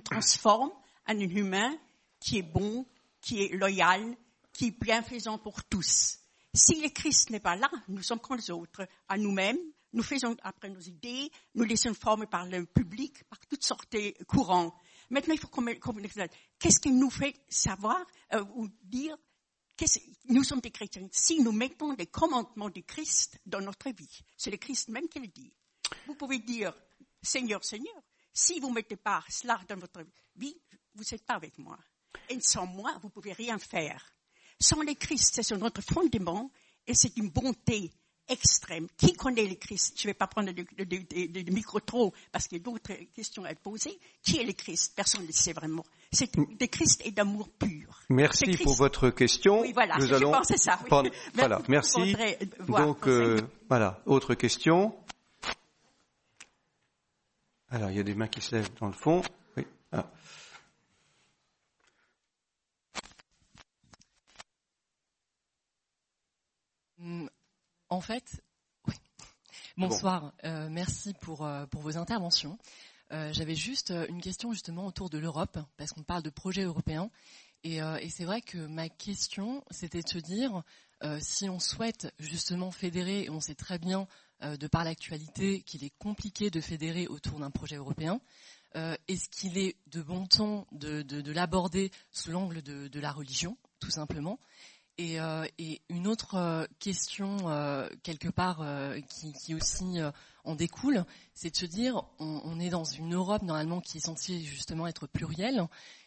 transforme 0.00 0.70
en 1.06 1.14
un 1.14 1.18
humain 1.18 1.76
qui 2.18 2.38
est 2.38 2.42
bon, 2.42 2.86
qui 3.20 3.42
est 3.42 3.54
loyal, 3.54 4.16
qui 4.52 4.68
est 4.68 4.80
bienfaisant 4.80 5.38
pour 5.38 5.62
tous. 5.64 6.18
Si 6.54 6.80
le 6.80 6.88
Christ 6.88 7.30
n'est 7.30 7.40
pas 7.40 7.56
là, 7.56 7.70
nous 7.88 8.02
sommes 8.02 8.20
comme 8.20 8.38
les 8.38 8.50
autres, 8.50 8.88
à 9.08 9.18
nous-mêmes, 9.18 9.58
nous 9.92 10.02
faisons 10.02 10.36
après 10.42 10.70
nos 10.70 10.80
idées, 10.80 11.30
nous 11.54 11.64
laissons 11.64 11.92
former 11.94 12.26
par 12.26 12.46
le 12.46 12.64
public, 12.64 13.24
par 13.24 13.38
toutes 13.40 13.64
sortes 13.64 13.92
de 13.92 14.24
courants. 14.24 14.74
Maintenant, 15.10 15.34
il 15.34 15.40
faut 15.40 15.48
Qu'est-ce 16.58 16.80
qui 16.80 16.92
nous 16.92 17.10
fait 17.10 17.34
savoir 17.48 18.04
euh, 18.32 18.44
ou 18.54 18.68
dire? 18.84 19.16
Que 19.76 19.84
nous 20.28 20.44
sommes 20.44 20.60
des 20.60 20.70
chrétiens 20.70 21.08
si 21.10 21.40
nous 21.40 21.52
mettons 21.52 21.92
les 21.92 22.06
commandements 22.06 22.68
du 22.68 22.82
Christ 22.84 23.40
dans 23.46 23.60
notre 23.60 23.90
vie 23.90 24.20
C'est 24.36 24.50
le 24.50 24.58
Christ 24.58 24.88
même 24.88 25.08
qui 25.08 25.20
le 25.20 25.26
dit. 25.26 25.52
Vous 26.06 26.14
pouvez 26.14 26.38
dire 26.38 26.74
Seigneur, 27.22 27.64
Seigneur. 27.64 27.94
Si 28.32 28.60
vous 28.60 28.68
ne 28.68 28.74
mettez 28.74 28.96
pas 28.96 29.24
cela 29.28 29.58
dans 29.68 29.78
votre 29.78 30.04
vie, 30.36 30.56
vous 30.94 31.02
n'êtes 31.10 31.24
pas 31.24 31.34
avec 31.34 31.58
moi. 31.58 31.78
Et 32.28 32.38
sans 32.40 32.66
moi, 32.66 32.96
vous 33.00 33.08
ne 33.08 33.12
pouvez 33.12 33.32
rien 33.32 33.58
faire. 33.58 34.14
Sans 34.60 34.82
le 34.82 34.94
Christ, 34.94 35.34
c'est 35.34 35.42
sur 35.42 35.58
notre 35.58 35.80
fondement 35.82 36.50
et 36.86 36.94
c'est 36.94 37.16
une 37.16 37.30
bonté 37.30 37.90
extrême. 38.28 38.86
Qui 38.96 39.12
connaît 39.12 39.46
le 39.46 39.54
Christ? 39.54 39.94
Je 39.96 40.06
ne 40.06 40.10
vais 40.10 40.14
pas 40.14 40.26
prendre 40.26 40.52
de, 40.52 41.50
micro 41.50 41.80
trop 41.80 42.12
parce 42.32 42.46
qu'il 42.46 42.58
y 42.58 42.60
a 42.60 42.64
d'autres 42.64 42.92
questions 43.14 43.44
à 43.44 43.54
poser. 43.54 43.98
Qui 44.22 44.38
est 44.38 44.44
le 44.44 44.52
Christ? 44.52 44.92
Personne 44.94 45.22
ne 45.22 45.26
le 45.26 45.32
sait 45.32 45.52
vraiment. 45.52 45.84
C'est 46.12 46.34
le 46.36 46.66
Christ 46.66 47.02
est 47.04 47.12
d'amour 47.12 47.48
pur. 47.58 48.00
Merci 48.08 48.56
pour 48.62 48.74
votre 48.74 49.10
question. 49.10 49.60
Oui, 49.60 49.72
voilà. 49.72 49.96
Nous 49.98 50.12
allons 50.12 50.32
ça. 50.42 50.78
Voilà, 51.34 51.62
merci. 51.68 52.16
Donc, 52.66 53.06
euh, 53.06 53.40
voilà, 53.68 54.00
autre 54.06 54.34
question. 54.34 54.94
Alors, 57.70 57.90
il 57.90 57.96
y 57.96 58.00
a 58.00 58.02
des 58.02 58.14
mains 58.14 58.26
qui 58.26 58.40
se 58.40 58.56
lèvent 58.56 58.70
dans 58.80 58.88
le 58.88 58.92
fond. 58.92 59.22
Oui. 59.56 59.64
Ah. 59.92 60.10
En 67.90 68.00
fait, 68.00 68.42
oui. 68.86 68.94
Bonsoir. 69.76 70.32
Euh, 70.44 70.68
merci 70.70 71.12
pour, 71.20 71.44
euh, 71.44 71.66
pour 71.66 71.82
vos 71.82 71.96
interventions. 71.96 72.56
Euh, 73.12 73.32
j'avais 73.32 73.56
juste 73.56 73.92
une 74.08 74.20
question 74.20 74.52
justement 74.52 74.86
autour 74.86 75.10
de 75.10 75.18
l'Europe, 75.18 75.58
parce 75.76 75.90
qu'on 75.90 76.04
parle 76.04 76.22
de 76.22 76.30
projet 76.30 76.62
européen. 76.62 77.10
Et, 77.62 77.76
et 77.76 78.08
c'est 78.08 78.24
vrai 78.24 78.40
que 78.40 78.56
ma 78.56 78.88
question, 78.88 79.62
c'était 79.70 80.00
de 80.00 80.08
se 80.08 80.16
dire, 80.16 80.62
si 81.20 81.46
on 81.50 81.60
souhaite 81.60 82.10
justement 82.18 82.70
fédérer, 82.70 83.24
et 83.24 83.30
on 83.30 83.40
sait 83.40 83.54
très 83.54 83.78
bien 83.78 84.06
de 84.40 84.66
par 84.66 84.82
l'actualité 84.82 85.60
qu'il 85.60 85.84
est 85.84 85.92
compliqué 85.98 86.48
de 86.48 86.62
fédérer 86.62 87.06
autour 87.06 87.38
d'un 87.38 87.50
projet 87.50 87.76
européen, 87.76 88.18
est-ce 88.74 89.28
qu'il 89.28 89.58
est 89.58 89.76
de 89.88 90.00
bon 90.00 90.26
ton 90.26 90.66
de, 90.72 91.02
de, 91.02 91.20
de 91.20 91.32
l'aborder 91.32 91.90
sous 92.12 92.30
l'angle 92.30 92.62
de, 92.62 92.88
de, 92.88 93.00
la 93.00 93.12
religion, 93.12 93.58
tout 93.78 93.90
simplement? 93.90 94.40
Euh, 95.00 95.46
et, 95.58 95.80
une 95.88 96.06
autre 96.06 96.34
euh, 96.34 96.66
question, 96.78 97.36
euh, 97.48 97.88
quelque 98.02 98.28
part, 98.28 98.64
qui, 99.08 99.54
aussi 99.54 99.98
en 100.44 100.54
découle, 100.54 101.04
c'est 101.34 101.50
de 101.50 101.56
se 101.56 101.66
dire, 101.66 102.02
on, 102.18 102.58
est 102.60 102.70
dans 102.70 102.84
une 102.84 103.14
Europe 103.14 103.42
normalement 103.42 103.80
qui 103.80 103.98
est 103.98 104.06
censée 104.06 104.40
justement 104.40 104.86
être 104.86 105.06
plurielle. 105.06 105.66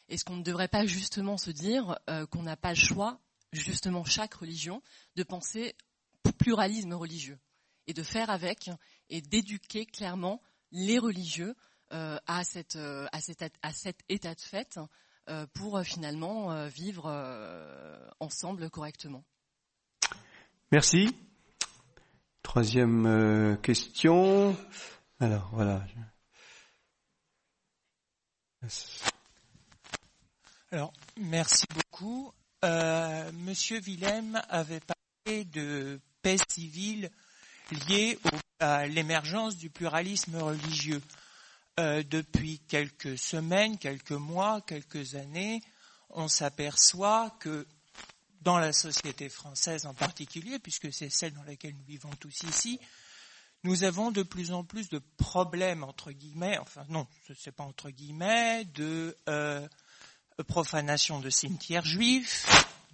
Est-ce 0.10 0.26
qu'on 0.26 0.38
ne 0.38 0.44
devrait 0.44 0.68
pas 0.68 0.86
justement 0.86 1.38
se 1.38 1.52
dire 1.52 1.98
qu'on 2.32 2.44
n'a 2.44 2.58
pas 2.58 2.70
le 2.70 2.76
choix, 2.76 3.20
justement 3.52 4.04
chaque 4.04 4.34
religion, 4.34 4.82
de 5.16 5.24
penser 5.24 5.76
pluralisme 6.38 6.94
religieux 6.94 7.40
et 7.88 7.94
de 7.94 8.04
faire 8.04 8.30
avec 8.30 8.70
et 9.10 9.22
d'éduquer 9.22 9.86
clairement 9.86 10.42
les 10.72 10.98
religieux 11.00 11.56
à, 11.92 12.44
cet 12.44 12.76
état 14.10 14.36
de 14.36 14.42
fait 14.42 14.80
pour 15.54 15.78
euh, 15.78 15.84
finalement 15.84 16.52
euh, 16.52 16.68
vivre 16.68 17.10
ensemble 18.20 18.70
correctement. 18.70 19.24
Merci. 20.72 21.16
Troisième 22.42 23.58
question. 23.62 24.56
Alors 25.20 25.50
voilà. 25.54 25.84
Alors 30.72 30.94
merci 31.18 31.66
beaucoup. 31.74 32.32
Monsieur 32.64 33.80
Willem 33.80 34.42
avait 34.50 34.82
parlé 34.82 35.46
de 35.46 36.00
paix 36.22 36.38
civile 36.50 37.10
liée 37.88 38.20
à 38.60 38.88
l'émergence 38.88 39.58
du 39.58 39.70
pluralisme 39.70 40.38
religieux. 40.38 41.02
Euh, 41.80 42.04
depuis 42.04 42.60
quelques 42.68 43.18
semaines, 43.18 43.80
quelques 43.80 44.12
mois, 44.12 44.62
quelques 44.62 45.16
années, 45.16 45.60
on 46.12 46.28
s'aperçoit 46.28 47.36
que 47.40 47.66
dans 48.42 48.60
la 48.60 48.72
société 48.72 49.28
française 49.28 49.88
en 49.88 49.96
particulier, 49.96 50.60
puisque 50.60 50.94
c'est 50.94 51.10
celle 51.10 51.34
dans 51.34 51.42
laquelle 51.42 51.74
nous 51.74 51.86
vivons 51.86 52.12
tous 52.20 52.44
ici, 52.44 52.80
nous 53.64 53.84
avons 53.86 54.12
de 54.12 54.22
plus 54.22 54.52
en 54.52 54.64
plus 54.64 54.88
de 54.90 55.02
problèmes, 55.18 55.84
entre 55.84 56.12
guillemets, 56.12 56.60
enfin 56.60 56.86
non, 56.90 57.08
ce 57.26 57.34
n'est 57.34 57.52
pas 57.54 57.64
entre 57.64 57.90
guillemets, 57.90 58.66
de 58.66 59.18
euh, 59.28 59.68
profanation 60.48 61.22
de 61.22 61.32
cimetières 61.32 61.86
juifs, 61.86 62.46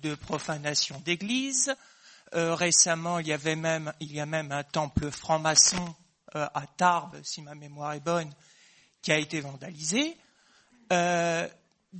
de 0.04 0.16
profanation 0.16 1.02
d'églises. 1.02 1.76
Euh, 2.34 2.56
récemment, 2.56 3.20
il 3.20 3.28
y 3.28 3.34
avait 3.34 3.58
même, 3.58 3.92
il 4.00 4.14
y 4.14 4.22
a 4.22 4.26
même 4.26 4.54
un 4.54 4.64
temple 4.64 5.12
franc-maçon 5.12 5.96
à 6.34 6.66
Tarbes, 6.78 7.20
si 7.24 7.42
ma 7.42 7.56
mémoire 7.56 7.94
est 7.94 8.00
bonne, 8.00 8.32
qui 9.02 9.12
a 9.12 9.18
été 9.18 9.42
vandalisé. 9.42 10.18
Euh, 10.92 11.48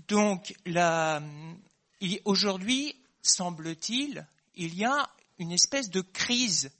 donc 0.08 0.54
aujourd'hui, 2.26 2.96
semble-t-il, 3.22 4.26
il 4.56 4.76
y 4.76 4.86
a 4.86 5.10
une 5.38 5.52
espèce 5.52 5.90
de 5.90 6.02
crise 6.02 6.72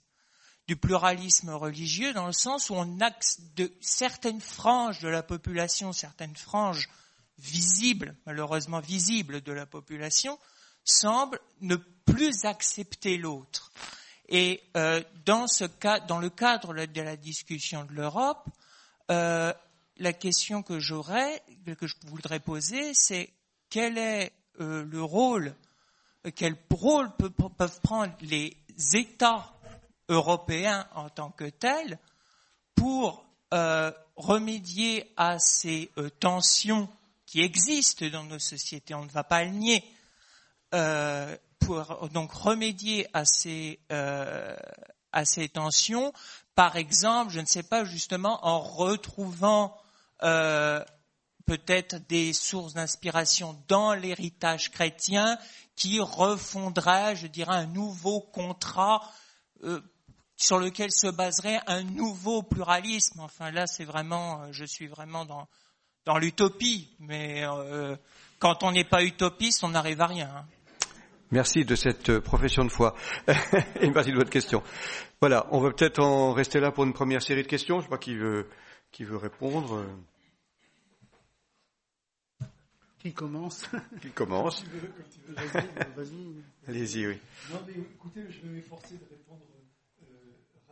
du 0.66 0.76
pluralisme 0.76 1.50
religieux 1.50 2.12
dans 2.12 2.26
le 2.26 2.32
sens 2.32 2.70
où 2.70 2.76
certaines 3.80 4.40
franges 4.40 5.00
de 5.00 5.08
la 5.08 5.22
population, 5.22 5.92
certaines 5.92 6.36
franges 6.36 6.88
visibles, 7.38 8.14
malheureusement 8.26 8.80
visibles 8.80 9.40
de 9.40 9.52
la 9.52 9.66
population, 9.66 10.38
semblent 10.84 11.40
ne 11.60 11.76
plus 11.76 12.44
accepter 12.44 13.16
l'autre. 13.16 13.72
Et 14.28 14.62
euh, 14.76 15.02
dans, 15.24 15.48
ce 15.48 15.64
dans 16.06 16.18
le 16.18 16.30
cadre 16.30 16.74
de 16.74 17.00
la 17.00 17.16
discussion 17.16 17.84
de 17.84 17.92
l'Europe, 17.92 18.48
euh, 19.10 19.52
la 20.00 20.14
question 20.14 20.62
que 20.62 20.80
j'aurais, 20.80 21.42
que 21.78 21.86
je 21.86 21.94
voudrais 22.06 22.40
poser, 22.40 22.92
c'est 22.94 23.30
quel 23.68 23.98
est 23.98 24.32
euh, 24.60 24.82
le 24.84 25.02
rôle, 25.02 25.54
quel 26.34 26.56
rôle 26.70 27.10
peuvent 27.56 27.80
prendre 27.82 28.12
les 28.22 28.56
États 28.94 29.52
européens 30.08 30.88
en 30.94 31.10
tant 31.10 31.30
que 31.30 31.44
tels 31.44 31.98
pour 32.74 33.24
euh, 33.52 33.92
remédier 34.16 35.12
à 35.18 35.38
ces 35.38 35.90
euh, 35.98 36.08
tensions 36.08 36.88
qui 37.26 37.42
existent 37.42 38.06
dans 38.06 38.24
nos 38.24 38.38
sociétés, 38.38 38.94
on 38.94 39.04
ne 39.04 39.10
va 39.10 39.22
pas 39.22 39.44
le 39.44 39.50
nier, 39.50 39.84
pour 41.60 42.08
donc 42.08 42.32
remédier 42.32 43.06
à 43.12 43.24
ces, 43.24 43.78
à 43.88 45.24
ces 45.24 45.48
tensions, 45.48 46.12
par 46.56 46.76
exemple, 46.76 47.30
je 47.32 47.40
ne 47.40 47.46
sais 47.46 47.62
pas, 47.62 47.84
justement, 47.84 48.44
en 48.44 48.60
retrouvant 48.60 49.76
euh, 50.22 50.84
peut-être 51.46 51.96
des 52.08 52.32
sources 52.32 52.74
d'inspiration 52.74 53.62
dans 53.68 53.94
l'héritage 53.94 54.70
chrétien 54.70 55.38
qui 55.76 56.00
refondrait, 56.00 57.16
je 57.16 57.26
dirais, 57.26 57.56
un 57.56 57.66
nouveau 57.66 58.20
contrat 58.20 59.02
euh, 59.64 59.80
sur 60.36 60.58
lequel 60.58 60.90
se 60.92 61.08
baserait 61.08 61.60
un 61.66 61.82
nouveau 61.82 62.42
pluralisme. 62.42 63.20
Enfin 63.20 63.50
là, 63.50 63.66
c'est 63.66 63.84
vraiment, 63.84 64.42
euh, 64.42 64.48
je 64.52 64.64
suis 64.64 64.86
vraiment 64.86 65.24
dans, 65.24 65.48
dans 66.04 66.18
l'utopie, 66.18 66.94
mais 66.98 67.44
quand 68.38 68.62
on 68.62 68.72
n'est 68.72 68.84
pas 68.84 69.02
utopiste, 69.02 69.64
on 69.64 69.68
n'arrive 69.68 70.00
à 70.00 70.06
rien. 70.06 70.30
Hein. 70.34 70.44
Merci 71.30 71.64
de 71.64 71.76
cette 71.76 72.18
profession 72.18 72.64
de 72.64 72.70
foi 72.70 72.96
et 73.80 73.88
merci 73.90 74.10
de 74.10 74.16
votre 74.16 74.30
question. 74.30 74.62
Voilà, 75.20 75.46
on 75.52 75.60
va 75.60 75.70
peut-être 75.70 76.00
en 76.00 76.32
rester 76.32 76.58
là 76.58 76.72
pour 76.72 76.84
une 76.84 76.92
première 76.92 77.22
série 77.22 77.42
de 77.42 77.46
questions. 77.46 77.78
Je 77.78 77.84
sais 77.84 77.90
pas 77.90 77.98
qui 77.98 78.16
veut, 78.16 78.48
qui 78.90 79.04
veut 79.04 79.16
répondre. 79.16 79.84
Qui 83.00 83.12
commence 83.12 83.66
Qui 84.02 84.10
commence 84.10 84.64
Allez-y, 86.68 87.06
oui. 87.06 87.18
Non, 87.50 87.60
mais 87.66 87.72
écoutez, 87.72 88.22
je 88.28 88.42
vais 88.42 88.48
m'efforcer 88.54 88.94
de 88.94 89.04
répondre 89.10 89.40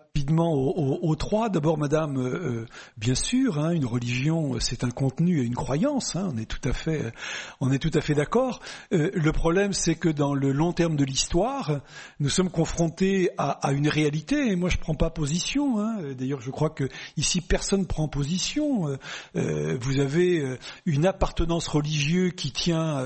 rapidement 0.08 0.52
aux, 0.54 1.14
trois. 1.16 1.48
D'abord, 1.48 1.78
Madame, 1.78 2.16
euh, 2.16 2.62
euh, 2.62 2.66
bien 2.96 3.14
sûr, 3.14 3.58
hein, 3.58 3.70
une 3.70 3.84
religion, 3.84 4.54
euh, 4.54 4.60
c'est 4.60 4.82
un 4.82 4.90
contenu 4.90 5.40
et 5.40 5.44
une 5.44 5.54
croyance. 5.54 6.16
Hein, 6.16 6.30
on 6.32 6.38
est 6.38 6.46
tout 6.46 6.66
à 6.68 6.72
fait, 6.72 7.12
on 7.60 7.70
est 7.70 7.78
tout 7.78 7.90
à 7.94 8.00
fait 8.00 8.14
d'accord. 8.14 8.60
le 8.90 9.30
problème, 9.32 9.72
c'est 9.72 9.94
que 9.94 10.08
dans 10.08 10.34
le 10.34 10.50
long 10.52 10.72
terme 10.72 10.96
de 10.96 11.04
l'histoire, 11.04 11.80
nous 12.20 12.30
sommes 12.30 12.50
confrontés 12.50 13.30
à, 13.38 13.72
une 13.72 13.88
réalité. 13.88 14.50
Et 14.50 14.56
moi, 14.56 14.70
je 14.70 14.78
prends 14.78 14.94
pas 14.94 15.10
position. 15.10 15.80
Hein. 15.80 15.98
D'ailleurs, 16.18 16.40
je 16.40 16.50
crois 16.50 16.70
que 16.70 16.88
ici, 17.16 17.40
personne 17.40 17.86
prend 17.86 18.08
position. 18.08 18.98
vous 19.34 20.00
avez 20.00 20.58
une 20.86 21.06
appartenance 21.06 21.68
religieuse 21.68 22.32
qui 22.36 22.50
tient 22.50 22.96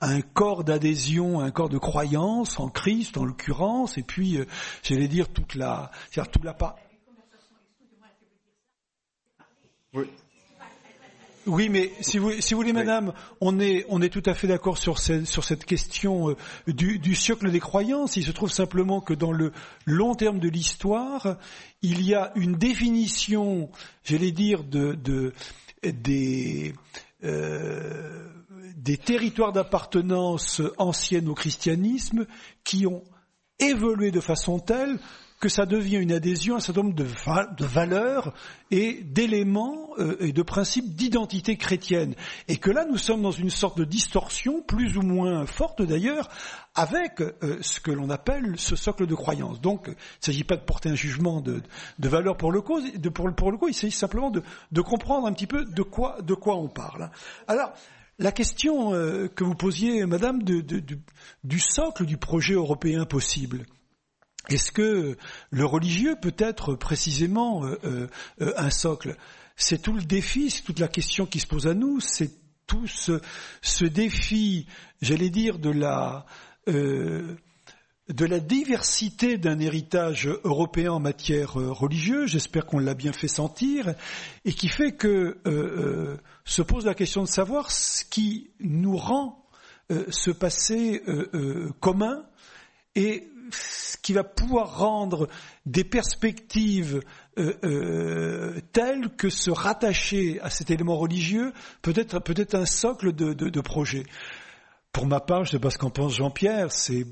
à 0.00 0.08
un 0.08 0.20
corps 0.20 0.64
d'adhésion, 0.64 1.40
un 1.40 1.50
corps 1.50 1.68
de 1.68 1.78
croyance 1.78 2.58
en 2.58 2.68
Christ, 2.68 3.18
en 3.18 3.24
l'occurrence, 3.24 3.98
et 3.98 4.02
puis, 4.02 4.38
j'allais 4.82 5.08
dire 5.08 5.28
toute 5.28 5.54
la, 5.54 5.90
oui. 9.92 10.06
Oui, 11.46 11.70
mais 11.70 11.90
si 12.00 12.18
vous, 12.18 12.32
si 12.40 12.52
vous 12.52 12.60
voulez, 12.60 12.74
madame, 12.74 13.14
on 13.40 13.58
est, 13.58 13.86
on 13.88 14.02
est 14.02 14.10
tout 14.10 14.22
à 14.26 14.34
fait 14.34 14.46
d'accord 14.46 14.76
sur, 14.76 14.98
sur 14.98 15.42
cette 15.42 15.64
question 15.64 16.30
euh, 16.30 16.36
du, 16.66 16.98
du 16.98 17.14
siècle 17.14 17.50
des 17.50 17.60
croyances. 17.60 18.16
Il 18.16 18.24
se 18.24 18.30
trouve 18.30 18.52
simplement 18.52 19.00
que 19.00 19.14
dans 19.14 19.32
le 19.32 19.52
long 19.86 20.14
terme 20.14 20.38
de 20.38 20.48
l'histoire, 20.50 21.38
il 21.80 22.06
y 22.06 22.14
a 22.14 22.30
une 22.36 22.56
définition, 22.56 23.70
j'allais 24.04 24.32
dire, 24.32 24.64
de, 24.64 24.92
de 24.92 25.32
des, 25.82 26.74
euh, 27.24 28.28
des 28.76 28.98
territoires 28.98 29.52
d'appartenance 29.52 30.60
anciennes 30.76 31.28
au 31.28 31.34
christianisme 31.34 32.26
qui 32.64 32.86
ont 32.86 33.02
évolué 33.58 34.10
de 34.10 34.20
façon 34.20 34.58
telle 34.58 34.98
que 35.40 35.48
ça 35.48 35.64
devient 35.64 35.96
une 35.96 36.12
adhésion 36.12 36.54
à 36.54 36.58
un 36.58 36.60
certain 36.60 36.82
nombre 36.82 36.94
de, 36.94 37.64
valeurs 37.64 38.34
et 38.70 39.02
d'éléments 39.02 39.88
euh, 39.98 40.16
et 40.20 40.32
de 40.32 40.42
principes 40.42 40.94
d'identité 40.94 41.56
chrétienne. 41.56 42.14
Et 42.46 42.58
que 42.58 42.70
là, 42.70 42.84
nous 42.84 42.98
sommes 42.98 43.22
dans 43.22 43.30
une 43.30 43.48
sorte 43.48 43.78
de 43.78 43.84
distorsion, 43.84 44.60
plus 44.60 44.98
ou 44.98 45.02
moins 45.02 45.46
forte 45.46 45.80
d'ailleurs, 45.80 46.28
avec 46.74 47.22
euh, 47.22 47.58
ce 47.62 47.80
que 47.80 47.90
l'on 47.90 48.10
appelle 48.10 48.54
ce 48.58 48.76
socle 48.76 49.06
de 49.06 49.14
croyance. 49.14 49.62
Donc, 49.62 49.84
il 49.86 49.92
ne 49.92 49.96
s'agit 50.20 50.44
pas 50.44 50.56
de 50.56 50.64
porter 50.64 50.90
un 50.90 50.94
jugement 50.94 51.40
de, 51.40 51.62
de 51.98 52.08
valeur 52.08 52.36
pour 52.36 52.52
le 52.52 52.60
cause, 52.60 52.84
coup, 53.58 53.68
il 53.68 53.74
s'agit 53.74 53.96
simplement 53.96 54.30
de, 54.30 54.80
comprendre 54.82 55.26
un 55.26 55.32
petit 55.32 55.46
peu 55.46 55.64
de 55.64 55.82
quoi, 55.82 56.18
on 56.56 56.68
parle. 56.68 57.10
Alors, 57.48 57.72
la 58.18 58.32
question 58.32 58.92
euh, 58.92 59.28
que 59.28 59.44
vous 59.44 59.54
posiez, 59.54 60.04
Madame, 60.04 60.42
du 60.42 61.60
socle 61.60 62.04
du 62.04 62.18
projet 62.18 62.52
européen 62.54 63.06
possible. 63.06 63.64
Est-ce 64.48 64.72
que 64.72 65.16
le 65.50 65.64
religieux 65.64 66.16
peut 66.20 66.34
être 66.38 66.74
précisément 66.74 67.64
euh, 67.64 68.08
euh, 68.40 68.52
un 68.56 68.70
socle? 68.70 69.16
C'est 69.56 69.82
tout 69.82 69.92
le 69.92 70.02
défi, 70.02 70.50
c'est 70.50 70.62
toute 70.62 70.78
la 70.78 70.88
question 70.88 71.26
qui 71.26 71.40
se 71.40 71.46
pose 71.46 71.66
à 71.66 71.74
nous, 71.74 72.00
c'est 72.00 72.30
tout 72.66 72.86
ce, 72.86 73.84
défi, 73.84 74.66
j'allais 75.02 75.28
dire, 75.28 75.58
de 75.58 75.70
la, 75.70 76.24
euh, 76.68 77.36
de 78.08 78.24
la 78.24 78.40
diversité 78.40 79.36
d'un 79.36 79.58
héritage 79.58 80.28
européen 80.44 80.92
en 80.92 81.00
matière 81.00 81.54
religieuse, 81.54 82.30
j'espère 82.30 82.64
qu'on 82.64 82.78
l'a 82.78 82.94
bien 82.94 83.12
fait 83.12 83.28
sentir, 83.28 83.92
et 84.44 84.52
qui 84.52 84.68
fait 84.68 84.92
que 84.92 85.38
se 86.44 86.62
pose 86.62 86.86
la 86.86 86.94
question 86.94 87.22
de 87.22 87.28
savoir 87.28 87.72
ce 87.72 88.04
qui 88.04 88.50
nous 88.60 88.96
rend 88.96 89.44
ce 90.10 90.30
passé 90.30 91.02
commun 91.80 92.24
et 92.94 93.28
qui 94.10 94.14
va 94.14 94.24
pouvoir 94.24 94.78
rendre 94.78 95.28
des 95.66 95.84
perspectives 95.84 97.00
euh, 97.38 97.54
euh, 97.62 98.60
telles 98.72 99.08
que 99.10 99.30
se 99.30 99.52
rattacher 99.52 100.40
à 100.40 100.50
cet 100.50 100.72
élément 100.72 100.96
religieux 100.96 101.52
peut 101.80 101.94
être 101.94 102.54
un 102.56 102.66
socle 102.66 103.12
de, 103.12 103.32
de, 103.34 103.60
projet. 103.60 104.02
Pour 104.90 105.06
ma 105.06 105.20
part, 105.20 105.44
je 105.44 105.50
ne 105.50 105.52
sais 105.52 105.58
pas 105.60 105.70
ce 105.70 105.78
qu'en 105.78 105.90
pense 105.90 106.16
Jean-Pierre, 106.16 106.72
c'est 106.72 107.06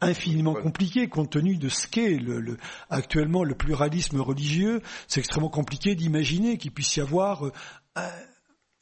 infiniment 0.00 0.54
compliqué 0.54 1.08
compte 1.08 1.30
tenu 1.30 1.58
de 1.58 1.68
ce 1.68 1.86
qu'est 1.86 2.18
le, 2.18 2.56
actuellement 2.90 3.44
le 3.44 3.54
pluralisme 3.54 4.20
religieux. 4.20 4.82
C'est 5.06 5.20
extrêmement 5.20 5.48
compliqué 5.48 5.94
d'imaginer 5.94 6.58
qu'il 6.58 6.72
puisse 6.72 6.96
y 6.96 7.00
avoir 7.00 7.44
euh, 7.44 7.50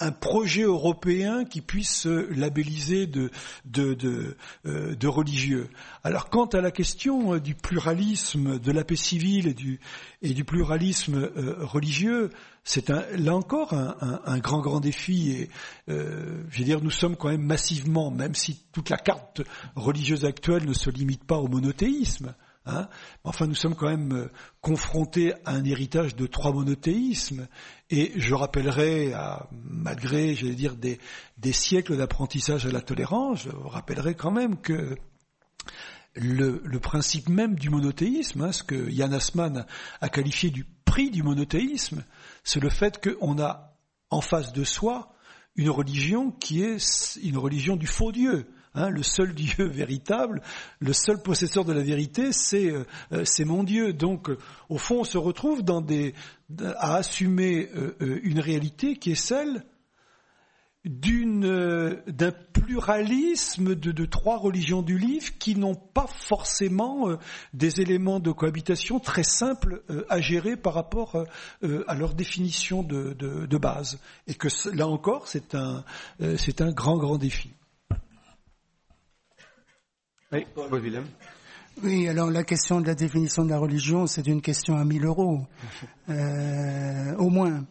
un, 0.01 0.13
projet 0.13 0.63
européen 0.63 1.45
qui 1.45 1.61
puisse 1.61 1.91
se 2.03 2.33
labelliser 2.35 3.07
de, 3.07 3.31
de, 3.65 3.95
de, 3.95 4.37
euh, 4.67 4.95
de, 4.95 5.09
religieux. 5.09 5.69
Alors 6.05 6.29
quant 6.29 6.47
à 6.47 6.61
la 6.61 6.71
question 6.71 7.35
euh, 7.35 7.41
du 7.41 7.55
pluralisme, 7.55 8.59
de 8.59 8.73
la 8.73 8.85
paix 8.85 8.97
civile 8.97 9.49
et 9.49 9.55
du, 9.55 9.81
et 10.23 10.35
du 10.35 10.45
pluralisme 10.45 11.31
euh, 11.37 11.57
religieux, 11.61 12.31
c'est 12.65 12.89
là 12.89 13.35
encore 13.35 13.73
un, 13.73 13.97
un, 14.01 14.21
un, 14.25 14.39
grand 14.39 14.61
grand 14.61 14.81
défi. 14.81 15.31
Et 15.31 15.51
euh, 15.89 16.43
je 16.51 16.59
veux 16.59 16.65
dire, 16.65 16.81
nous 16.83 16.91
sommes 16.91 17.17
quand 17.17 17.29
même 17.29 17.43
massivement, 17.45 18.11
même 18.11 18.35
si 18.35 18.63
toute 18.73 18.91
la 18.91 18.99
carte 18.99 19.43
religieuse 19.77 20.25
actuelle 20.25 20.67
ne 20.67 20.73
se 20.75 20.91
limite 20.91 21.25
pas 21.25 21.39
au 21.39 21.49
monothéisme, 21.49 22.35
Hein 22.71 22.89
enfin, 23.25 23.47
nous 23.47 23.55
sommes 23.55 23.75
quand 23.75 23.89
même 23.89 24.13
euh, 24.13 24.29
confrontés 24.61 25.35
à 25.45 25.53
un 25.53 25.65
héritage 25.65 26.17
de 26.17 26.27
trois 26.27 26.53
monothéismes. 26.53 27.49
Et 27.91 28.13
je 28.17 28.35
rappellerai, 28.35 29.13
malgré, 29.53 30.35
j'allais 30.35 30.55
dire, 30.55 30.77
des, 30.77 30.99
siècles 31.53 31.97
d'apprentissage 31.97 32.67
à 32.67 32.71
la 32.71 32.81
tolérance, 32.81 33.43
je 33.43 33.51
rappellerai 33.51 34.15
quand 34.15 34.31
même 34.31 34.57
que 34.61 34.97
le, 36.15 36.79
principe 36.79 37.29
même 37.29 37.57
du 37.57 37.69
monothéisme, 37.71 38.43
hein, 38.43 38.53
ce 38.53 38.63
que 38.63 38.91
Yann 38.91 39.13
Asman 39.13 39.67
a 40.01 40.09
qualifié 40.09 40.51
du 40.51 40.65
prix 40.85 41.11
du 41.11 41.23
monothéisme, 41.23 42.05
c'est 42.45 42.61
le 42.61 42.71
fait 42.71 43.01
qu'on 43.03 43.41
a 43.41 43.77
en 44.11 44.21
face 44.21 44.53
de 44.53 44.65
soi 44.65 45.13
une 45.57 45.71
religion 45.71 46.31
qui 46.31 46.63
est 46.63 47.19
une 47.23 47.39
religion 47.39 47.77
du 47.77 47.87
faux 47.87 48.13
Dieu. 48.13 48.47
Hein, 48.75 48.91
le 48.91 49.03
seul 49.03 49.35
Dieu 49.35 49.65
véritable, 49.69 50.43
le 50.79 50.93
seul 50.93 51.21
possesseur 51.21 51.65
de 51.65 51.73
la 51.73 51.83
vérité, 51.83 52.33
c'est 52.33 52.71
euh, 52.71 52.85
euh, 53.13 53.25
mon 53.45 53.65
Dieu. 53.65 53.93
Donc, 53.93 54.31
euh, 54.31 54.39
au 54.69 54.79
fond, 54.79 55.01
on 55.01 55.05
se 55.05 55.19
retrouve 55.19 55.63
à 56.77 56.97
assumer 56.97 57.69
une 58.01 58.41
réalité 58.41 58.97
qui 58.97 59.13
est 59.13 59.15
celle 59.15 59.65
d'un 60.85 62.33
pluralisme 62.53 63.75
de, 63.75 64.05
trois 64.07 64.39
religions 64.39 64.83
du 64.83 64.99
livre 64.99 65.39
qui 65.39 65.55
n'ont 65.57 65.75
pas 65.75 66.07
forcément 66.07 67.09
des 67.53 67.81
éléments 67.81 68.21
de 68.21 68.31
cohabitation 68.33 68.99
très 68.99 69.23
simples 69.23 69.83
à 70.09 70.21
gérer 70.21 70.57
par 70.57 70.75
rapport 70.75 71.25
à 71.63 71.95
leur 71.95 72.15
définition 72.15 72.83
de, 72.83 73.13
de, 73.13 73.47
de, 73.47 73.59
base 73.59 74.01
et 74.27 74.35
que 74.35 74.49
là 74.75 74.89
encore 74.89 75.29
c'est 75.29 75.55
un 75.55 75.85
c'est 76.37 76.61
un 76.63 76.73
grand 76.73 76.97
grand 76.97 77.19
défi. 77.19 77.51
Oui, 80.33 80.47
Oui, 81.83 82.07
alors 82.09 82.31
la 82.31 82.45
question 82.45 82.81
de 82.81 82.87
la 82.87 82.95
définition 82.95 83.45
de 83.45 83.51
la 83.51 83.59
religion, 83.59 84.07
c'est 84.07 84.29
une 84.29 84.41
question 84.41 84.77
à 84.77 84.85
1000 84.85 85.05
euros, 85.05 85.41
euh, 86.09 87.17
au 87.17 87.31
moins. 87.31 87.65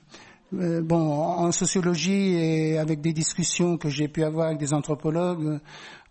Euh, 0.54 0.82
bon, 0.82 0.98
en 0.98 1.52
sociologie 1.54 2.34
et 2.34 2.78
avec 2.78 3.00
des 3.00 3.14
discussions 3.14 3.78
que 3.78 3.88
j'ai 3.88 4.10
pu 4.10 4.26
avoir 4.26 4.48
avec 4.48 4.58
des 4.60 4.74
anthropologues, 4.74 5.62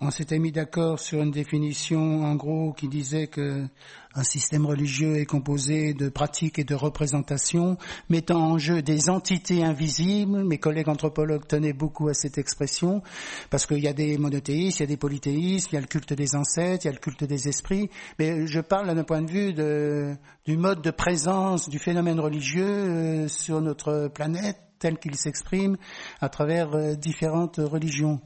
on 0.01 0.11
s'était 0.13 0.39
mis 0.39 0.53
d'accord 0.53 1.01
sur 1.01 1.21
une 1.21 1.33
définition, 1.33 2.25
en 2.25 2.37
gros, 2.37 2.73
qui 2.73 2.89
disait 2.89 3.27
que 3.27 3.67
un 4.15 4.23
système 4.23 4.65
religieux 4.65 5.17
est 5.17 5.27
composé 5.27 5.93
de 5.93 6.09
pratiques 6.09 6.59
et 6.59 6.65
de 6.65 6.75
représentations 6.75 7.77
mettant 8.09 8.41
en 8.41 8.59
jeu 8.59 8.81
des 8.81 9.11
entités 9.11 9.65
invisibles. 9.65 10.45
Mes 10.45 10.59
collègues 10.59 10.89
anthropologues 10.89 11.47
tenaient 11.47 11.73
beaucoup 11.73 12.09
à 12.09 12.15
cette 12.15 12.39
expression 12.39 13.03
parce 13.51 13.67
qu'il 13.67 13.79
y 13.81 13.89
a 13.89 13.93
des 13.93 14.17
monothéistes, 14.19 14.79
il 14.79 14.83
y 14.83 14.85
a 14.85 14.87
des 14.87 14.97
polythéistes, 14.97 15.71
il 15.73 15.75
y 15.75 15.79
a 15.79 15.81
le 15.81 15.87
culte 15.87 16.13
des 16.13 16.35
ancêtres, 16.37 16.85
il 16.85 16.89
y 16.89 16.91
a 16.91 16.95
le 16.95 16.99
culte 17.01 17.25
des 17.25 17.49
esprits. 17.49 17.91
Mais 18.19 18.47
je 18.47 18.61
parle 18.61 18.95
d'un 18.95 19.05
point 19.05 19.23
de 19.23 19.31
vue 19.31 19.53
du 19.53 20.57
mode 20.57 20.81
de 20.81 20.91
présence 20.91 21.69
du 21.69 21.79
phénomène 21.79 22.21
religieux 22.21 22.65
euh, 22.65 23.29
sur 23.29 23.61
notre 23.61 24.09
planète 24.09 24.59
tel 24.79 24.99
qu'il 24.99 25.17
s'exprime 25.17 25.77
à 26.21 26.29
travers 26.29 26.75
euh, 26.75 26.95
différentes 26.95 27.59
religions. 27.59 28.21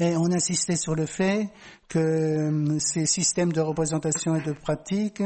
Et 0.00 0.16
on 0.16 0.26
insistait 0.32 0.76
sur 0.76 0.94
le 0.94 1.06
fait 1.06 1.48
que 1.88 1.98
euh, 1.98 2.78
ces 2.80 3.06
systèmes 3.06 3.52
de 3.52 3.60
représentation 3.60 4.34
et 4.34 4.42
de 4.42 4.52
pratique 4.52 5.22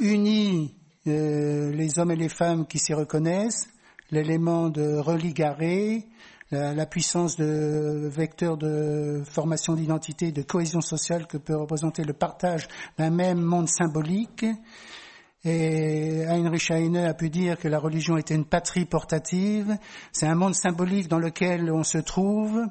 unissent 0.00 0.70
euh, 1.06 1.70
les 1.72 1.98
hommes 1.98 2.10
et 2.10 2.16
les 2.16 2.28
femmes 2.30 2.66
qui 2.66 2.78
s'y 2.78 2.94
reconnaissent, 2.94 3.68
l'élément 4.10 4.70
de 4.70 4.96
religaré, 4.96 6.06
la, 6.50 6.74
la, 6.74 6.86
puissance 6.86 7.36
de 7.36 8.08
vecteur 8.08 8.56
de 8.56 9.22
formation 9.24 9.74
d'identité, 9.74 10.32
de 10.32 10.42
cohésion 10.42 10.80
sociale 10.80 11.26
que 11.26 11.36
peut 11.36 11.56
représenter 11.56 12.02
le 12.02 12.12
partage 12.12 12.68
d'un 12.98 13.10
même 13.10 13.40
monde 13.40 13.68
symbolique. 13.68 14.46
Et 15.48 16.24
Heinrich 16.26 16.72
Heine 16.72 16.96
a 16.96 17.14
pu 17.14 17.30
dire 17.30 17.56
que 17.56 17.68
la 17.68 17.78
religion 17.78 18.16
était 18.16 18.34
une 18.34 18.44
patrie 18.44 18.84
portative. 18.84 19.78
C'est 20.10 20.26
un 20.26 20.34
monde 20.34 20.56
symbolique 20.56 21.06
dans 21.06 21.20
lequel 21.20 21.70
on 21.70 21.84
se 21.84 21.98
trouve 21.98 22.66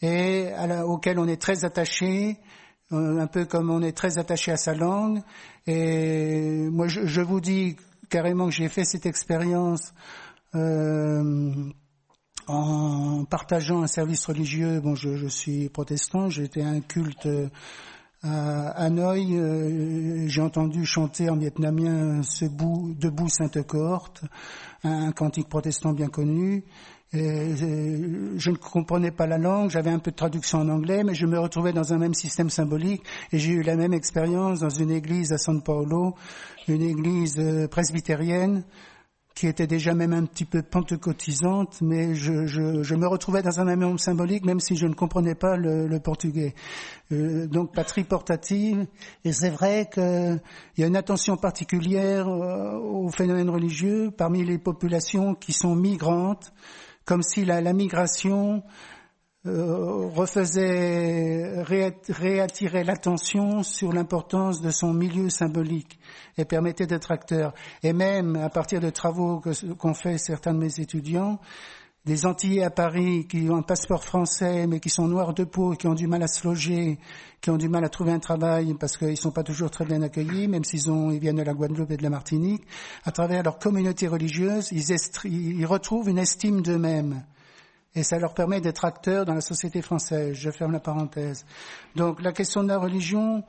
et 0.00 0.48
auquel 0.86 1.18
on 1.18 1.28
est 1.28 1.40
très 1.40 1.66
attaché, 1.66 2.38
euh, 2.92 3.20
un 3.20 3.26
peu 3.26 3.44
comme 3.44 3.68
on 3.70 3.82
est 3.82 3.94
très 3.94 4.16
attaché 4.16 4.52
à 4.52 4.56
sa 4.56 4.72
langue. 4.74 5.20
Et 5.66 6.66
moi, 6.70 6.88
je, 6.88 7.20
vous 7.20 7.42
dis 7.42 7.76
carrément 8.08 8.46
que 8.46 8.52
j'ai 8.52 8.70
fait 8.70 8.86
cette 8.86 9.04
expérience 9.04 9.92
euh, 10.54 11.52
en 12.46 13.26
partageant 13.26 13.82
un 13.82 13.86
service 13.86 14.24
religieux. 14.24 14.80
Bon, 14.80 14.94
je, 14.94 15.16
je 15.16 15.28
suis 15.28 15.68
protestant, 15.68 16.28
à 16.28 16.66
un 16.66 16.80
culte 16.80 17.28
à 18.24 18.70
Hanoï. 18.70 19.36
Euh, 19.36 20.26
j'ai 20.28 20.40
entendu 20.40 20.84
chanter 20.86 21.28
en 21.28 21.36
vietnamien 21.36 22.22
ce 22.22 22.46
bout, 22.46 22.94
debout 22.98 23.28
Sainte 23.28 23.62
Cohorte, 23.66 24.22
un 24.82 25.12
cantique 25.12 25.48
protestant 25.48 25.92
bien 25.92 26.08
connu. 26.08 26.64
Je 27.12 28.50
ne 28.50 28.56
comprenais 28.56 29.12
pas 29.12 29.28
la 29.28 29.38
langue, 29.38 29.70
j'avais 29.70 29.90
un 29.90 30.00
peu 30.00 30.10
de 30.10 30.16
traduction 30.16 30.58
en 30.58 30.68
anglais, 30.68 31.04
mais 31.04 31.14
je 31.14 31.26
me 31.26 31.38
retrouvais 31.38 31.72
dans 31.72 31.92
un 31.92 31.98
même 31.98 32.14
système 32.14 32.50
symbolique 32.50 33.04
et 33.30 33.38
j'ai 33.38 33.52
eu 33.52 33.62
la 33.62 33.76
même 33.76 33.92
expérience 33.92 34.60
dans 34.60 34.68
une 34.68 34.90
église 34.90 35.32
à 35.32 35.38
San 35.38 35.62
Paulo, 35.62 36.16
une 36.66 36.82
église 36.82 37.36
euh, 37.38 37.68
presbytérienne 37.68 38.64
qui 39.34 39.48
était 39.48 39.66
déjà 39.66 39.94
même 39.94 40.12
un 40.12 40.26
petit 40.26 40.44
peu 40.44 40.62
pentecôtisante, 40.62 41.80
mais 41.80 42.14
je, 42.14 42.46
je, 42.46 42.82
je 42.82 42.94
me 42.94 43.06
retrouvais 43.08 43.42
dans 43.42 43.60
un 43.60 43.76
monde 43.76 43.98
symbolique, 43.98 44.44
même 44.44 44.60
si 44.60 44.76
je 44.76 44.86
ne 44.86 44.94
comprenais 44.94 45.34
pas 45.34 45.56
le, 45.56 45.88
le 45.88 46.00
portugais. 46.00 46.54
Euh, 47.10 47.46
donc 47.46 47.74
patrie 47.74 48.04
portative, 48.04 48.86
et 49.24 49.32
c'est 49.32 49.50
vrai 49.50 49.88
qu'il 49.92 50.40
y 50.78 50.84
a 50.84 50.86
une 50.86 50.96
attention 50.96 51.36
particulière 51.36 52.28
au 52.28 53.10
phénomène 53.10 53.50
religieux 53.50 54.12
parmi 54.16 54.44
les 54.44 54.58
populations 54.58 55.34
qui 55.34 55.52
sont 55.52 55.74
migrantes, 55.74 56.52
comme 57.04 57.22
si 57.22 57.44
la, 57.44 57.60
migration 57.72 58.62
euh, 59.46 60.08
refaisait, 60.14 61.62
réattirait 61.62 62.82
l'attention 62.82 63.62
sur 63.62 63.92
l'importance 63.92 64.62
de 64.62 64.70
son 64.70 64.94
milieu 64.94 65.28
symbolique 65.28 65.98
et 66.38 66.46
permettait 66.46 66.86
d'être 66.86 67.12
acteur. 67.12 67.52
Et 67.82 67.92
même 67.92 68.36
à 68.36 68.48
partir 68.48 68.80
de 68.80 68.88
travaux 68.88 69.42
qu'ont 69.78 69.92
fait 69.92 70.16
certains 70.16 70.54
de 70.54 70.60
mes 70.60 70.80
étudiants, 70.80 71.38
des 72.06 72.24
Antillais 72.24 72.64
à 72.64 72.70
Paris 72.70 73.26
qui 73.26 73.48
ont 73.50 73.56
un 73.56 73.62
passeport 73.62 74.02
français 74.02 74.66
mais 74.66 74.80
qui 74.80 74.88
sont 74.88 75.08
noirs 75.08 75.34
de 75.34 75.44
peau, 75.44 75.72
qui 75.72 75.88
ont 75.88 75.94
du 75.94 76.06
mal 76.06 76.22
à 76.22 76.26
se 76.26 76.46
loger, 76.46 76.98
qui 77.42 77.50
ont 77.50 77.58
du 77.58 77.68
mal 77.68 77.84
à 77.84 77.90
trouver 77.90 78.12
un 78.12 78.20
travail 78.20 78.74
parce 78.80 78.96
qu'ils 78.96 79.10
ne 79.10 79.14
sont 79.14 79.30
pas 79.30 79.42
toujours 79.42 79.70
très 79.70 79.84
bien 79.84 80.00
accueillis, 80.00 80.48
même 80.48 80.64
s'ils 80.64 80.90
ont, 80.90 81.10
ils 81.10 81.20
viennent 81.20 81.36
de 81.36 81.42
la 81.42 81.52
Guadeloupe 81.52 81.90
et 81.90 81.98
de 81.98 82.02
la 82.02 82.10
Martinique, 82.10 82.62
à 83.04 83.12
travers 83.12 83.42
leur 83.42 83.58
communauté 83.58 84.08
religieuse, 84.08 84.70
ils, 84.72 84.96
ils 85.24 85.66
retrouvent 85.66 86.08
une 86.08 86.18
estime 86.18 86.62
d'eux-mêmes. 86.62 87.24
Et 87.94 88.02
ça 88.02 88.18
leur 88.18 88.34
permet 88.34 88.60
d'être 88.60 88.84
acteurs 88.84 89.24
dans 89.24 89.34
la 89.34 89.40
société 89.40 89.80
française. 89.82 90.34
Je 90.36 90.50
ferme 90.50 90.72
la 90.72 90.80
parenthèse. 90.80 91.44
Donc 91.94 92.20
la 92.22 92.32
question 92.32 92.62
de 92.62 92.68
la 92.68 92.78
religion, 92.78 93.44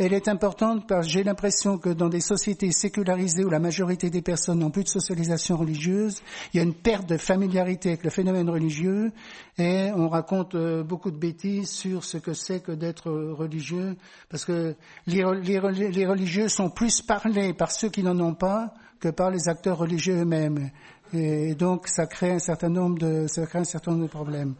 elle 0.00 0.12
est 0.12 0.28
importante 0.28 0.86
parce 0.86 1.06
que 1.06 1.12
j'ai 1.12 1.24
l'impression 1.24 1.76
que 1.76 1.88
dans 1.88 2.08
des 2.08 2.20
sociétés 2.20 2.70
sécularisées 2.70 3.44
où 3.44 3.50
la 3.50 3.58
majorité 3.58 4.10
des 4.10 4.22
personnes 4.22 4.60
n'ont 4.60 4.70
plus 4.70 4.84
de 4.84 4.88
socialisation 4.88 5.56
religieuse, 5.56 6.22
il 6.54 6.58
y 6.58 6.60
a 6.60 6.62
une 6.62 6.74
perte 6.74 7.08
de 7.08 7.16
familiarité 7.16 7.88
avec 7.88 8.04
le 8.04 8.10
phénomène 8.10 8.48
religieux 8.48 9.10
et 9.58 9.90
on 9.96 10.08
raconte 10.08 10.54
euh, 10.54 10.84
beaucoup 10.84 11.10
de 11.10 11.16
bêtises 11.16 11.70
sur 11.70 12.04
ce 12.04 12.16
que 12.16 12.32
c'est 12.32 12.60
que 12.60 12.70
d'être 12.70 13.10
religieux 13.10 13.96
parce 14.28 14.44
que 14.44 14.76
les, 15.08 15.24
religieux 15.24 16.48
sont 16.48 16.70
plus 16.70 17.02
parlés 17.02 17.52
par 17.52 17.72
ceux 17.72 17.88
qui 17.88 18.04
n'en 18.04 18.20
ont 18.20 18.34
pas 18.34 18.72
que 19.00 19.08
par 19.08 19.30
les 19.30 19.48
acteurs 19.48 19.78
religieux 19.78 20.20
eux-mêmes. 20.22 20.70
Et 21.12 21.54
donc 21.54 21.88
ça 21.88 22.06
crée 22.06 22.32
un 22.32 22.38
certain 22.38 22.68
nombre 22.68 22.98
de, 22.98 23.26
ça 23.28 23.46
crée 23.46 23.60
un 23.60 23.64
certain 23.64 23.92
nombre 23.92 24.04
de 24.04 24.10
problèmes. 24.10 24.54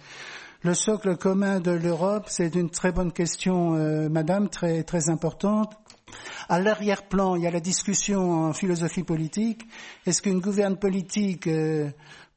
Le 0.63 0.75
socle 0.75 1.17
commun 1.17 1.61
de 1.61 1.71
l'Europe, 1.71 2.25
c'est 2.29 2.55
une 2.57 2.69
très 2.71 2.91
bonne 2.91 3.13
question, 3.13 3.75
euh, 3.77 4.09
Madame, 4.09 4.49
très 4.49 4.83
très 4.83 5.09
importante. 5.09 5.73
À 6.49 6.59
l'arrière-plan, 6.59 7.37
il 7.37 7.43
y 7.43 7.47
a 7.47 7.51
la 7.51 7.61
discussion 7.61 8.49
en 8.49 8.53
philosophie 8.53 9.05
politique. 9.05 9.69
Est-ce 10.07 10.21
qu'une 10.21 10.41
gouverne 10.41 10.77
politique 10.77 11.47
euh, 11.47 11.91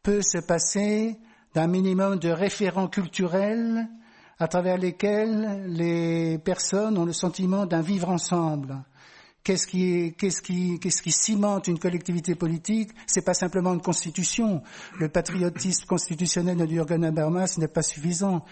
peut 0.04 0.22
se 0.22 0.38
passer 0.38 1.18
d'un 1.56 1.68
minimum 1.68 2.20
de 2.20 2.30
référents 2.30 2.88
culturels 2.90 3.88
à 4.38 4.48
travers 4.48 4.78
lesquels 4.78 5.64
les 5.68 6.38
personnes 6.38 6.98
ont 6.98 7.06
le 7.06 7.14
sentiment 7.14 7.66
d'un 7.66 7.82
vivre 7.82 8.10
ensemble? 8.10 8.84
Qu'est-ce 9.44 9.66
qui, 9.66 10.14
qu'est-ce 10.18 10.42
qui, 10.42 10.80
qu'est-ce 10.80 11.02
qui 11.02 11.12
cimente 11.12 11.68
une 11.68 11.80
collectivité 11.80 12.36
politique? 12.36 12.92
C'est 13.08 13.26
pas 13.26 13.34
simplement 13.34 13.74
une 13.74 13.82
constitution. 13.82 14.62
Le 15.00 15.10
patriotisme 15.10 15.88
constitutionnel 15.88 16.58
de 16.58 16.68
Jürgen 16.68 17.04
Habermas 17.04 17.58
n'est 17.58 17.68
pas 17.68 17.82
suffisant. 17.82 18.46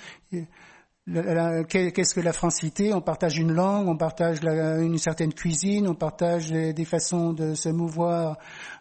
Qu'est-ce 1.06 2.14
que 2.14 2.22
la 2.22 2.34
francité? 2.34 2.94
On 2.94 3.02
partage 3.02 3.38
une 3.38 3.52
langue, 3.52 3.88
on 3.88 3.98
partage 3.98 4.40
une 4.44 4.98
certaine 4.98 5.34
cuisine, 5.34 5.88
on 5.88 5.96
partage 5.96 6.52
des 6.52 6.86
façons 6.86 7.34
de 7.34 7.54
se 7.54 7.70
mouvoir, 7.70 8.38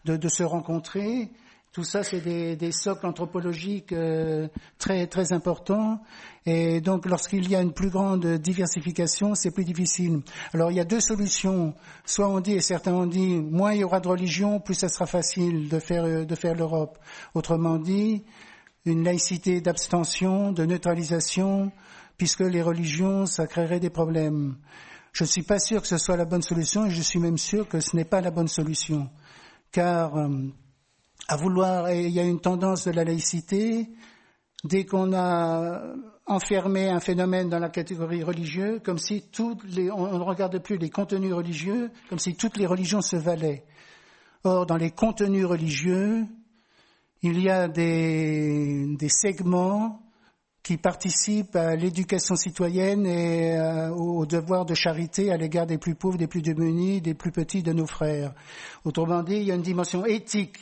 de, 0.06 0.28
se 0.28 0.42
rencontrer. 0.42 1.30
Tout 1.72 1.84
ça, 1.84 2.02
c'est 2.02 2.20
des, 2.20 2.56
des, 2.56 2.72
socles 2.72 3.06
anthropologiques 3.06 3.92
euh, 3.92 4.48
très 4.78 5.06
très 5.06 5.32
importants. 5.32 6.00
Et 6.50 6.80
donc, 6.80 7.04
lorsqu'il 7.04 7.46
y 7.50 7.54
a 7.54 7.60
une 7.60 7.74
plus 7.74 7.90
grande 7.90 8.24
diversification, 8.38 9.34
c'est 9.34 9.50
plus 9.50 9.66
difficile. 9.66 10.22
Alors, 10.54 10.70
il 10.70 10.78
y 10.78 10.80
a 10.80 10.84
deux 10.86 10.98
solutions. 10.98 11.74
Soit 12.06 12.26
on 12.26 12.40
dit, 12.40 12.52
et 12.52 12.62
certains 12.62 12.94
ont 12.94 13.04
dit, 13.04 13.36
moins 13.36 13.74
il 13.74 13.80
y 13.80 13.84
aura 13.84 14.00
de 14.00 14.08
religion, 14.08 14.58
plus 14.58 14.72
ça 14.72 14.88
sera 14.88 15.04
facile 15.04 15.68
de 15.68 15.78
faire 15.78 16.24
de 16.24 16.34
faire 16.34 16.54
l'Europe. 16.54 16.96
Autrement 17.34 17.76
dit, 17.76 18.24
une 18.86 19.04
laïcité 19.04 19.60
d'abstention, 19.60 20.50
de 20.52 20.64
neutralisation, 20.64 21.70
puisque 22.16 22.40
les 22.40 22.62
religions, 22.62 23.26
ça 23.26 23.46
créerait 23.46 23.78
des 23.78 23.90
problèmes. 23.90 24.56
Je 25.12 25.24
ne 25.24 25.28
suis 25.28 25.42
pas 25.42 25.58
sûr 25.58 25.82
que 25.82 25.88
ce 25.88 25.98
soit 25.98 26.16
la 26.16 26.24
bonne 26.24 26.40
solution, 26.40 26.86
et 26.86 26.90
je 26.90 27.02
suis 27.02 27.18
même 27.18 27.36
sûr 27.36 27.68
que 27.68 27.80
ce 27.80 27.94
n'est 27.94 28.06
pas 28.06 28.22
la 28.22 28.30
bonne 28.30 28.48
solution, 28.48 29.10
car 29.70 30.16
euh, 30.16 30.28
à 31.28 31.36
vouloir, 31.36 31.90
il 31.92 32.08
y 32.08 32.20
a 32.20 32.24
une 32.24 32.40
tendance 32.40 32.86
de 32.86 32.92
la 32.92 33.04
laïcité, 33.04 33.90
dès 34.64 34.86
qu'on 34.86 35.12
a 35.12 35.82
enfermé 36.28 36.88
un 36.88 37.00
phénomène 37.00 37.48
dans 37.48 37.58
la 37.58 37.70
catégorie 37.70 38.22
religieuse, 38.22 38.80
comme 38.84 38.98
si 38.98 39.22
toutes 39.32 39.64
les, 39.64 39.90
on 39.90 40.18
ne 40.18 40.22
regarde 40.22 40.58
plus 40.58 40.76
les 40.76 40.90
contenus 40.90 41.32
religieux, 41.32 41.90
comme 42.08 42.18
si 42.18 42.36
toutes 42.36 42.58
les 42.58 42.66
religions 42.66 43.00
se 43.00 43.16
valaient. 43.16 43.64
Or, 44.44 44.66
dans 44.66 44.76
les 44.76 44.90
contenus 44.90 45.46
religieux, 45.46 46.26
il 47.22 47.40
y 47.40 47.48
a 47.48 47.66
des, 47.66 48.86
des 48.96 49.08
segments 49.08 50.02
qui 50.62 50.76
participent 50.76 51.56
à 51.56 51.74
l'éducation 51.76 52.36
citoyenne 52.36 53.06
et 53.06 53.56
euh, 53.56 53.90
au 53.90 54.26
devoir 54.26 54.66
de 54.66 54.74
charité 54.74 55.32
à 55.32 55.36
l'égard 55.36 55.66
des 55.66 55.78
plus 55.78 55.94
pauvres, 55.94 56.18
des 56.18 56.26
plus 56.26 56.42
démunis, 56.42 57.00
des 57.00 57.14
plus 57.14 57.32
petits 57.32 57.62
de 57.62 57.72
nos 57.72 57.86
frères. 57.86 58.34
Autrement 58.84 59.22
dit, 59.22 59.36
il 59.36 59.44
y 59.44 59.50
a 59.50 59.54
une 59.54 59.62
dimension 59.62 60.04
éthique 60.04 60.58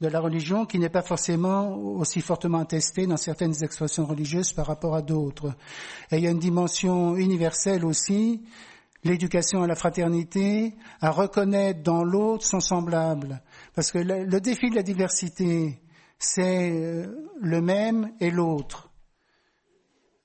de 0.00 0.08
la 0.08 0.20
religion 0.20 0.64
qui 0.64 0.78
n'est 0.78 0.88
pas 0.88 1.02
forcément 1.02 1.74
aussi 1.76 2.20
fortement 2.20 2.58
attestée 2.58 3.06
dans 3.06 3.16
certaines 3.16 3.64
expressions 3.64 4.06
religieuses 4.06 4.52
par 4.52 4.66
rapport 4.66 4.94
à 4.94 5.02
d'autres. 5.02 5.54
Et 6.12 6.18
il 6.18 6.24
y 6.24 6.28
a 6.28 6.30
une 6.30 6.38
dimension 6.38 7.16
universelle 7.16 7.84
aussi, 7.84 8.44
l'éducation 9.02 9.62
à 9.62 9.66
la 9.66 9.74
fraternité, 9.74 10.74
à 11.00 11.10
reconnaître 11.10 11.82
dans 11.82 12.04
l'autre 12.04 12.44
son 12.44 12.60
semblable. 12.60 13.42
Parce 13.74 13.90
que 13.90 13.98
le, 13.98 14.24
le 14.24 14.40
défi 14.40 14.70
de 14.70 14.76
la 14.76 14.82
diversité, 14.82 15.80
c'est 16.18 16.70
euh, 16.72 17.28
le 17.40 17.60
même 17.60 18.12
et 18.20 18.30
l'autre. 18.30 18.90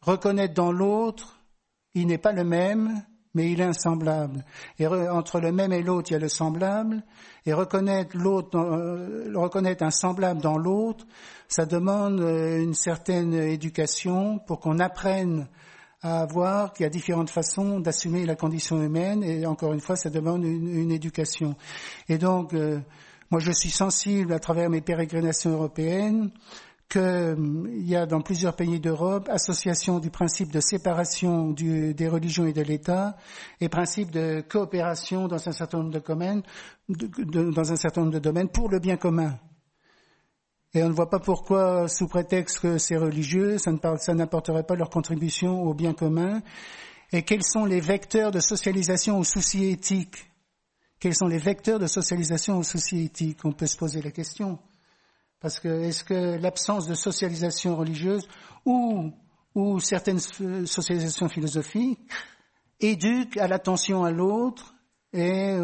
Reconnaître 0.01 0.53
dans 0.53 0.71
l'autre, 0.71 1.39
il 1.95 2.07
n'est 2.07 2.17
pas 2.17 2.31
le 2.31 2.43
même, 2.43 3.03
mais 3.33 3.51
il 3.51 3.61
est 3.61 3.65
un 3.65 3.73
semblable. 3.73 4.45
Et 4.79 4.87
entre 4.87 5.39
le 5.39 5.51
même 5.51 5.73
et 5.73 5.81
l'autre, 5.81 6.11
il 6.11 6.13
y 6.13 6.17
a 6.17 6.19
le 6.19 6.29
semblable. 6.29 7.03
Et 7.45 7.53
reconnaître 7.53 8.15
l'autre, 8.17 8.57
euh, 8.57 9.31
reconnaître 9.35 9.83
un 9.83 9.91
semblable 9.91 10.41
dans 10.41 10.57
l'autre, 10.57 11.05
ça 11.47 11.65
demande 11.65 12.19
euh, 12.21 12.61
une 12.61 12.73
certaine 12.73 13.33
éducation 13.33 14.39
pour 14.39 14.59
qu'on 14.59 14.79
apprenne 14.79 15.47
à 16.01 16.25
voir 16.25 16.73
qu'il 16.73 16.83
y 16.83 16.87
a 16.87 16.89
différentes 16.89 17.29
façons 17.29 17.79
d'assumer 17.79 18.25
la 18.25 18.35
condition 18.35 18.81
humaine. 18.81 19.23
Et 19.23 19.45
encore 19.45 19.73
une 19.73 19.79
fois, 19.79 19.95
ça 19.95 20.09
demande 20.09 20.43
une, 20.43 20.91
éducation. 20.91 21.55
Et 22.09 22.17
donc, 22.17 22.53
euh, 22.53 22.79
moi, 23.31 23.39
je 23.39 23.51
suis 23.51 23.71
sensible 23.71 24.33
à 24.33 24.39
travers 24.39 24.69
mes 24.69 24.81
pérégrinations 24.81 25.51
européennes 25.51 26.29
qu'il 26.89 27.87
y 27.87 27.95
a 27.95 28.05
dans 28.05 28.21
plusieurs 28.21 28.55
pays 28.55 28.79
d'Europe 28.79 29.27
association 29.29 29.99
du 29.99 30.09
principe 30.09 30.51
de 30.51 30.59
séparation 30.59 31.51
des 31.51 32.07
religions 32.07 32.45
et 32.45 32.53
de 32.53 32.61
l'État 32.61 33.17
et 33.59 33.69
principe 33.69 34.11
de 34.11 34.43
coopération 34.47 35.27
dans 35.27 35.47
un 35.47 35.51
certain 35.51 35.79
nombre 35.79 35.91
de 35.91 35.99
domaines, 35.99 36.43
dans 36.89 37.71
un 37.71 37.75
certain 37.75 38.01
nombre 38.01 38.13
de 38.13 38.19
domaines 38.19 38.49
pour 38.49 38.69
le 38.69 38.79
bien 38.79 38.97
commun. 38.97 39.37
Et 40.75 40.83
on 40.83 40.89
ne 40.89 40.93
voit 40.93 41.09
pas 41.09 41.19
pourquoi, 41.19 41.87
sous 41.87 42.07
prétexte 42.07 42.59
que 42.59 42.77
c'est 42.79 42.97
religieux, 42.97 43.57
ça 43.59 44.13
n'apporterait 44.13 44.63
pas 44.63 44.75
leur 44.75 44.89
contribution 44.89 45.63
au 45.63 45.73
bien 45.75 45.93
commun. 45.93 46.41
Et 47.11 47.21
quels 47.21 47.43
sont 47.43 47.65
les 47.65 47.79
vecteurs 47.79 48.31
de 48.31 48.39
socialisation 48.39 49.19
aux 49.19 49.23
soucis 49.23 49.65
éthiques 49.65 50.31
Quels 50.99 51.13
sont 51.15 51.27
les 51.27 51.37
vecteurs 51.37 51.77
de 51.77 51.85
socialisation 51.85 52.57
aux 52.57 52.63
soucis 52.63 53.03
éthiques 53.05 53.45
On 53.45 53.51
peut 53.51 53.67
se 53.67 53.77
poser 53.77 54.01
la 54.01 54.09
question. 54.09 54.57
Parce 55.43 55.59
que 55.59 55.67
est-ce 55.67 56.05
que 56.05 56.37
l'absence 56.41 56.87
de 56.87 56.93
socialisation 56.93 57.75
religieuse 57.75 58.25
ou, 58.65 59.11
ou 59.53 59.77
certaines 59.81 60.19
socialisations 60.19 61.27
philosophiques 61.27 61.99
éduquent 62.79 63.35
à 63.35 63.49
l'attention 63.49 64.05
à 64.05 64.11
l'autre 64.11 64.73
et 65.11 65.57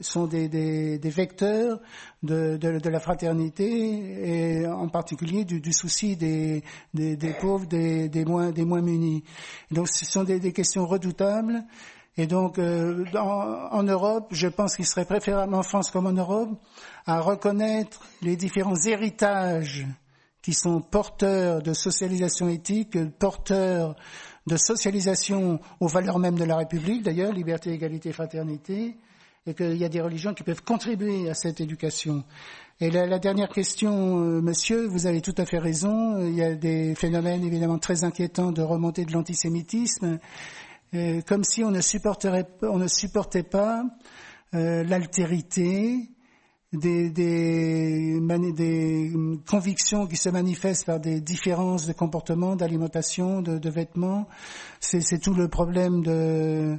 sont 0.00 0.26
des, 0.28 0.48
des, 0.48 0.98
des 1.00 1.10
vecteurs 1.10 1.80
de, 2.22 2.56
de, 2.56 2.78
de, 2.78 2.88
la 2.88 3.00
fraternité 3.00 4.60
et 4.60 4.66
en 4.68 4.88
particulier 4.88 5.44
du, 5.44 5.60
du 5.60 5.72
souci 5.72 6.16
des, 6.16 6.62
des, 6.94 7.34
pauvres, 7.40 7.66
des, 7.66 8.24
moins, 8.24 8.52
des 8.52 8.64
moins 8.64 8.80
munis. 8.80 9.24
Donc 9.72 9.88
ce 9.88 10.04
sont 10.06 10.22
des 10.22 10.52
questions 10.52 10.86
redoutables 10.86 11.64
et 12.18 12.26
donc, 12.26 12.58
euh, 12.58 13.04
en 13.14 13.82
Europe, 13.82 14.28
je 14.30 14.48
pense 14.48 14.76
qu'il 14.76 14.86
serait 14.86 15.04
préférable 15.04 15.54
en 15.54 15.62
France 15.62 15.90
comme 15.90 16.06
en 16.06 16.12
Europe 16.12 16.48
à 17.04 17.20
reconnaître 17.20 18.00
les 18.22 18.36
différents 18.36 18.76
héritages 18.86 19.86
qui 20.40 20.54
sont 20.54 20.80
porteurs 20.80 21.60
de 21.60 21.74
socialisation 21.74 22.48
éthique, 22.48 22.96
porteurs 23.18 23.96
de 24.46 24.56
socialisation 24.56 25.60
aux 25.80 25.88
valeurs 25.88 26.18
mêmes 26.18 26.38
de 26.38 26.44
la 26.44 26.56
République, 26.56 27.02
d'ailleurs, 27.02 27.32
liberté, 27.32 27.72
égalité, 27.72 28.12
fraternité, 28.12 28.96
et 29.46 29.54
qu'il 29.54 29.76
y 29.76 29.84
a 29.84 29.88
des 29.88 30.00
religions 30.00 30.34
qui 30.34 30.42
peuvent 30.42 30.62
contribuer 30.62 31.28
à 31.28 31.34
cette 31.34 31.60
éducation. 31.60 32.24
Et 32.80 32.90
la, 32.90 33.06
la 33.06 33.18
dernière 33.18 33.48
question, 33.48 34.20
euh, 34.20 34.40
monsieur, 34.40 34.86
vous 34.86 35.06
avez 35.06 35.20
tout 35.20 35.34
à 35.36 35.44
fait 35.46 35.58
raison. 35.58 36.18
Il 36.26 36.34
y 36.34 36.42
a 36.42 36.54
des 36.54 36.94
phénomènes 36.94 37.44
évidemment 37.44 37.78
très 37.78 38.04
inquiétants 38.04 38.52
de 38.52 38.62
remontée 38.62 39.04
de 39.04 39.12
l'antisémitisme 39.12 40.18
comme 41.26 41.44
si 41.44 41.64
on 41.64 41.70
ne, 41.70 41.80
supporterait, 41.80 42.46
on 42.62 42.78
ne 42.78 42.88
supportait 42.88 43.42
pas 43.42 43.84
euh, 44.54 44.84
l'altérité, 44.84 46.10
des, 46.72 47.10
des, 47.10 48.20
des, 48.52 49.12
convictions 49.48 50.06
qui 50.06 50.16
se 50.16 50.28
manifestent 50.28 50.86
par 50.86 51.00
des 51.00 51.20
différences 51.20 51.86
de 51.86 51.92
comportement, 51.92 52.56
d'alimentation, 52.56 53.42
de, 53.42 53.58
de, 53.58 53.70
vêtements. 53.70 54.28
C'est 54.80 55.20
tout 55.20 55.34
le 55.34 55.48
problème 55.48 56.02
de 56.02 56.78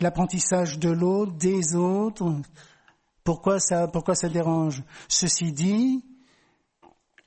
l'apprentissage 0.00 0.78
de 0.78 0.90
l'autre, 0.90 1.32
des 1.32 1.74
autres. 1.74 2.32
Pourquoi 3.24 3.60
ça, 3.60 3.88
pourquoi 3.88 4.14
ça 4.14 4.28
dérange? 4.28 4.82
Ceci 5.08 5.52
dit, 5.52 6.04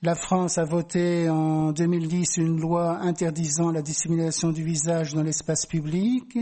la 0.04 0.16
France 0.16 0.58
a 0.58 0.64
voté 0.64 1.30
en 1.30 1.72
2010 1.72 2.38
une 2.38 2.60
loi 2.60 2.98
interdisant 3.02 3.72
la 3.72 3.84
dissimulation 3.84 4.52
du 4.52 4.64
visage 4.64 5.14
dans 5.14 5.22
l'espace 5.22 5.68
public. 5.68 6.40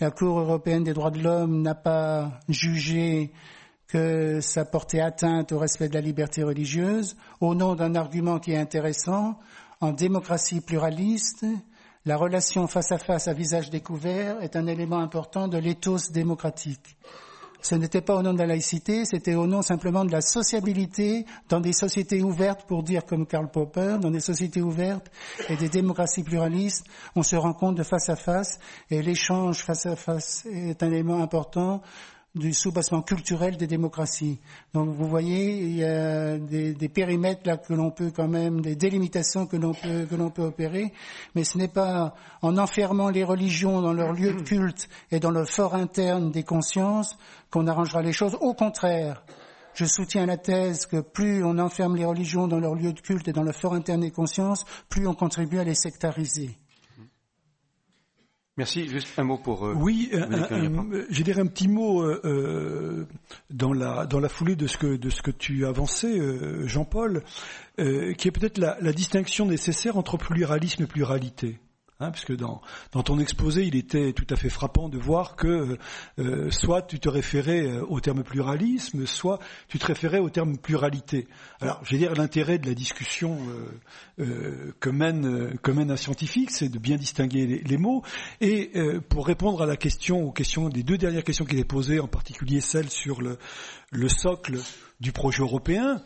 La 0.00 0.10
Cour 0.10 0.40
européenne 0.40 0.82
des 0.82 0.92
droits 0.92 1.12
de 1.12 1.22
l'homme 1.22 1.62
n'a 1.62 1.76
pas 1.76 2.40
jugé 2.48 3.30
que 3.86 4.40
ça 4.40 4.64
portait 4.64 5.00
atteinte 5.00 5.52
au 5.52 5.58
respect 5.60 5.88
de 5.88 5.94
la 5.94 6.00
liberté 6.00 6.42
religieuse, 6.42 7.16
au 7.40 7.54
nom 7.54 7.76
d'un 7.76 7.94
argument 7.94 8.40
qui 8.40 8.50
est 8.50 8.58
intéressant, 8.58 9.38
en 9.80 9.92
démocratie 9.92 10.60
pluraliste, 10.60 11.46
la 12.06 12.16
relation 12.16 12.66
face 12.66 12.90
à 12.90 12.98
face 12.98 13.28
à 13.28 13.34
visage 13.34 13.70
découvert 13.70 14.42
est 14.42 14.56
un 14.56 14.66
élément 14.66 14.98
important 14.98 15.46
de 15.46 15.58
l'éthos 15.58 16.10
démocratique. 16.10 16.96
Ce 17.62 17.74
n'était 17.74 18.00
pas 18.00 18.16
au 18.16 18.22
nom 18.22 18.32
de 18.32 18.38
la 18.38 18.46
laïcité, 18.46 19.04
c'était 19.04 19.34
au 19.34 19.46
nom 19.46 19.62
simplement 19.62 20.04
de 20.04 20.12
la 20.12 20.20
sociabilité 20.20 21.24
dans 21.48 21.60
des 21.60 21.72
sociétés 21.72 22.22
ouvertes, 22.22 22.64
pour 22.66 22.82
dire 22.82 23.04
comme 23.04 23.26
Karl 23.26 23.48
Popper, 23.50 23.96
dans 24.00 24.10
des 24.10 24.20
sociétés 24.20 24.62
ouvertes 24.62 25.10
et 25.48 25.56
des 25.56 25.68
démocraties 25.68 26.22
pluralistes, 26.22 26.86
on 27.14 27.22
se 27.22 27.36
rencontre 27.36 27.76
de 27.76 27.82
face 27.82 28.08
à 28.08 28.16
face 28.16 28.58
et 28.90 29.02
l'échange 29.02 29.62
face 29.62 29.86
à 29.86 29.96
face 29.96 30.46
est 30.46 30.82
un 30.82 30.88
élément 30.92 31.22
important 31.22 31.82
du 32.36 32.52
soubassement 32.52 33.02
culturel 33.02 33.56
des 33.56 33.66
démocracies. 33.66 34.38
Donc 34.74 34.90
vous 34.90 35.08
voyez, 35.08 35.62
il 35.62 35.76
y 35.76 35.84
a 35.84 36.36
des, 36.36 36.74
des 36.74 36.88
périmètres 36.88 37.42
là 37.44 37.56
que 37.56 37.72
l'on 37.72 37.90
peut 37.90 38.12
quand 38.14 38.28
même, 38.28 38.60
des 38.60 38.76
délimitations 38.76 39.46
que 39.46 39.56
l'on 39.56 39.72
peut 39.72 40.06
que 40.08 40.14
l'on 40.14 40.30
peut 40.30 40.42
opérer, 40.42 40.92
mais 41.34 41.44
ce 41.44 41.56
n'est 41.56 41.68
pas 41.68 42.14
en 42.42 42.58
enfermant 42.58 43.08
les 43.08 43.24
religions 43.24 43.80
dans 43.80 43.94
leur 43.94 44.12
lieu 44.12 44.34
de 44.34 44.42
culte 44.44 44.88
et 45.10 45.18
dans 45.18 45.30
le 45.30 45.44
fort 45.46 45.74
interne 45.74 46.30
des 46.30 46.42
consciences 46.42 47.16
qu'on 47.50 47.66
arrangera 47.66 48.02
les 48.02 48.12
choses. 48.12 48.36
Au 48.40 48.52
contraire, 48.52 49.24
je 49.72 49.86
soutiens 49.86 50.26
la 50.26 50.36
thèse 50.36 50.84
que 50.86 51.00
plus 51.00 51.42
on 51.42 51.58
enferme 51.58 51.96
les 51.96 52.04
religions 52.04 52.48
dans 52.48 52.60
leur 52.60 52.74
lieu 52.74 52.92
de 52.92 53.00
culte 53.00 53.28
et 53.28 53.32
dans 53.32 53.42
le 53.42 53.52
fort 53.52 53.74
interne 53.74 54.00
des 54.00 54.10
consciences, 54.10 54.64
plus 54.88 55.06
on 55.06 55.14
contribue 55.14 55.58
à 55.58 55.64
les 55.64 55.74
sectariser. 55.74 56.58
Merci. 58.56 58.88
Juste 58.88 59.18
un 59.18 59.24
mot 59.24 59.36
pour. 59.36 59.66
Euh, 59.66 59.74
oui, 59.74 60.10
je 61.10 61.22
dirais 61.22 61.42
un 61.42 61.46
petit 61.46 61.68
mot 61.68 62.02
euh, 62.02 62.20
euh, 62.24 63.04
dans 63.50 63.74
la 63.74 64.06
dans 64.06 64.18
la 64.18 64.30
foulée 64.30 64.56
de 64.56 64.66
ce 64.66 64.78
que 64.78 64.96
de 64.96 65.10
ce 65.10 65.20
que 65.20 65.30
tu 65.30 65.66
avançais, 65.66 66.18
euh, 66.18 66.66
Jean-Paul, 66.66 67.22
qui 67.76 67.82
est 68.28 68.30
peut-être 68.30 68.56
la, 68.56 68.78
la, 68.80 68.92
distinction 68.94 69.44
nécessaire 69.44 69.98
entre 69.98 70.16
pluralisme 70.16 70.84
et 70.84 70.86
pluralité. 70.86 71.58
Hein, 71.98 72.10
puisque 72.10 72.36
dans, 72.36 72.60
dans 72.92 73.02
ton 73.02 73.18
exposé, 73.18 73.64
il 73.64 73.74
était 73.74 74.12
tout 74.12 74.26
à 74.28 74.36
fait 74.36 74.50
frappant 74.50 74.90
de 74.90 74.98
voir 74.98 75.34
que 75.34 75.78
euh, 76.18 76.50
soit 76.50 76.82
tu 76.82 77.00
te 77.00 77.08
référais 77.08 77.66
euh, 77.66 77.86
au 77.88 78.00
terme 78.00 78.22
pluralisme, 78.22 79.06
soit 79.06 79.38
tu 79.66 79.78
te 79.78 79.86
référais 79.86 80.18
au 80.18 80.28
terme 80.28 80.58
pluralité. 80.58 81.26
Alors, 81.58 81.80
je 81.84 81.92
vais 81.92 81.96
dire 81.96 82.12
l'intérêt 82.14 82.58
de 82.58 82.66
la 82.66 82.74
discussion 82.74 83.38
euh, 83.48 83.80
euh 84.20 84.72
que, 84.78 84.90
mène, 84.90 85.56
que 85.62 85.70
mène 85.70 85.90
un 85.90 85.96
scientifique, 85.96 86.50
c'est 86.50 86.68
de 86.68 86.78
bien 86.78 86.96
distinguer 86.96 87.46
les, 87.46 87.58
les 87.60 87.78
mots. 87.78 88.02
Et 88.42 88.72
euh, 88.76 89.00
pour 89.00 89.26
répondre 89.26 89.62
à 89.62 89.66
la 89.66 89.78
question, 89.78 90.22
aux 90.22 90.32
questions, 90.32 90.68
des 90.68 90.82
deux 90.82 90.98
dernières 90.98 91.24
questions 91.24 91.46
qui 91.46 91.56
étaient 91.56 91.64
posées, 91.64 91.98
en 91.98 92.08
particulier 92.08 92.60
celle 92.60 92.90
sur 92.90 93.22
le, 93.22 93.38
le 93.90 94.08
socle 94.10 94.58
du 95.00 95.12
projet 95.12 95.40
européen, 95.40 96.02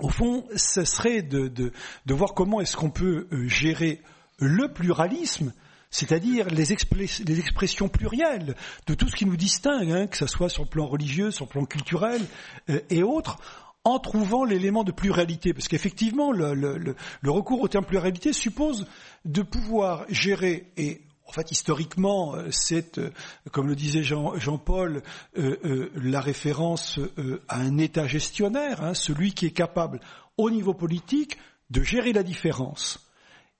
au 0.00 0.10
fond, 0.10 0.44
ce 0.54 0.84
serait 0.84 1.22
de, 1.22 1.48
de, 1.48 1.72
de 2.04 2.14
voir 2.14 2.34
comment 2.34 2.60
est-ce 2.60 2.76
qu'on 2.76 2.90
peut 2.90 3.26
gérer 3.46 4.02
le 4.38 4.72
pluralisme, 4.72 5.52
c'est-à-dire 5.90 6.48
les, 6.48 6.72
expressions 6.72 7.88
plurielles 7.88 8.54
de 8.86 8.94
tout 8.94 9.08
ce 9.08 9.16
qui 9.16 9.26
nous 9.26 9.36
distingue, 9.36 9.90
hein, 9.90 10.06
que 10.06 10.16
ce 10.16 10.26
soit 10.26 10.48
sur 10.48 10.64
le 10.64 10.68
plan 10.68 10.86
religieux, 10.86 11.30
sur 11.30 11.46
le 11.46 11.50
plan 11.50 11.64
culturel 11.64 12.20
euh, 12.68 12.80
et 12.90 13.02
autres, 13.02 13.38
en 13.84 13.98
trouvant 13.98 14.44
l'élément 14.44 14.84
de 14.84 14.92
pluralité. 14.92 15.54
Parce 15.54 15.68
qu'effectivement, 15.68 16.30
le, 16.30 16.94
recours 17.24 17.62
au 17.62 17.68
terme 17.68 17.86
pluralité 17.86 18.32
suppose 18.32 18.86
de 19.24 19.42
pouvoir 19.42 20.04
gérer, 20.10 20.70
et 20.76 21.00
en 21.26 21.32
fait, 21.32 21.50
historiquement, 21.52 22.34
euh, 22.34 22.48
c'est, 22.50 22.98
euh, 22.98 23.10
comme 23.50 23.66
le 23.66 23.76
disait 23.76 24.02
Jean-Paul, 24.02 25.02
la 25.34 26.20
référence 26.20 27.00
à 27.48 27.60
un 27.60 27.78
État 27.78 28.06
gestionnaire, 28.06 28.82
hein, 28.82 28.94
celui 28.94 29.32
qui 29.32 29.46
est 29.46 29.52
capable, 29.52 30.00
au 30.36 30.50
niveau 30.50 30.74
politique, 30.74 31.38
de 31.70 31.82
gérer 31.82 32.12
la 32.12 32.22
différence. 32.22 33.10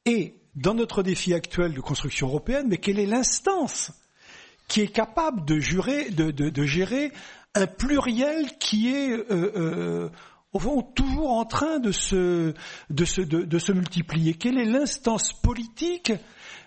Et 0.05 0.35
dans 0.59 0.75
notre 0.75 1.03
défi 1.03 1.35
actuel 1.35 1.73
de 1.73 1.81
construction 1.81 2.27
européenne, 2.27 2.67
mais 2.69 2.79
quelle 2.79 2.99
est 2.99 3.07
l'instance 3.07 3.93
qui 4.67 4.81
est 4.81 4.89
capable 4.89 5.45
de, 5.45 5.59
jurer, 5.61 6.11
de, 6.11 6.65
gérer 6.65 7.13
un 7.55 7.67
pluriel 7.67 8.59
qui 8.59 8.89
est 8.89 9.11
euh, 9.11 9.25
euh, 9.31 10.09
au 10.53 10.59
fond 10.59 10.83
toujours 10.83 11.31
en 11.31 11.45
train 11.45 11.79
de 11.79 11.93
se, 11.93 12.53
multiplier? 13.73 14.35
Quelle 14.35 14.59
est 14.59 14.65
l'instance 14.65 15.33
politique 15.33 16.13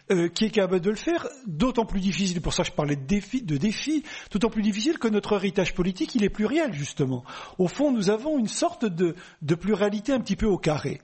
euh, 0.09 0.29
qui 0.29 0.45
est 0.45 0.49
capable 0.49 0.79
de 0.79 0.89
le 0.89 0.95
faire, 0.95 1.27
d'autant 1.45 1.85
plus 1.85 1.99
difficile, 1.99 2.41
pour 2.41 2.53
ça 2.53 2.63
je 2.63 2.71
parlais 2.71 2.95
de 2.95 3.05
défi, 3.05 3.41
de 3.41 3.57
défi, 3.57 4.03
d'autant 4.31 4.49
plus 4.49 4.63
difficile 4.63 4.99
que 4.99 5.07
notre 5.09 5.33
héritage 5.33 5.73
politique, 5.73 6.15
il 6.15 6.23
est 6.23 6.29
pluriel, 6.29 6.73
justement. 6.73 7.23
Au 7.57 7.67
fond, 7.67 7.91
nous 7.91 8.09
avons 8.09 8.39
une 8.39 8.47
sorte 8.47 8.85
de, 8.85 9.15
de 9.41 9.55
pluralité 9.55 10.13
un 10.13 10.21
petit 10.21 10.35
peu 10.35 10.47
au 10.47 10.57
carré. 10.57 11.01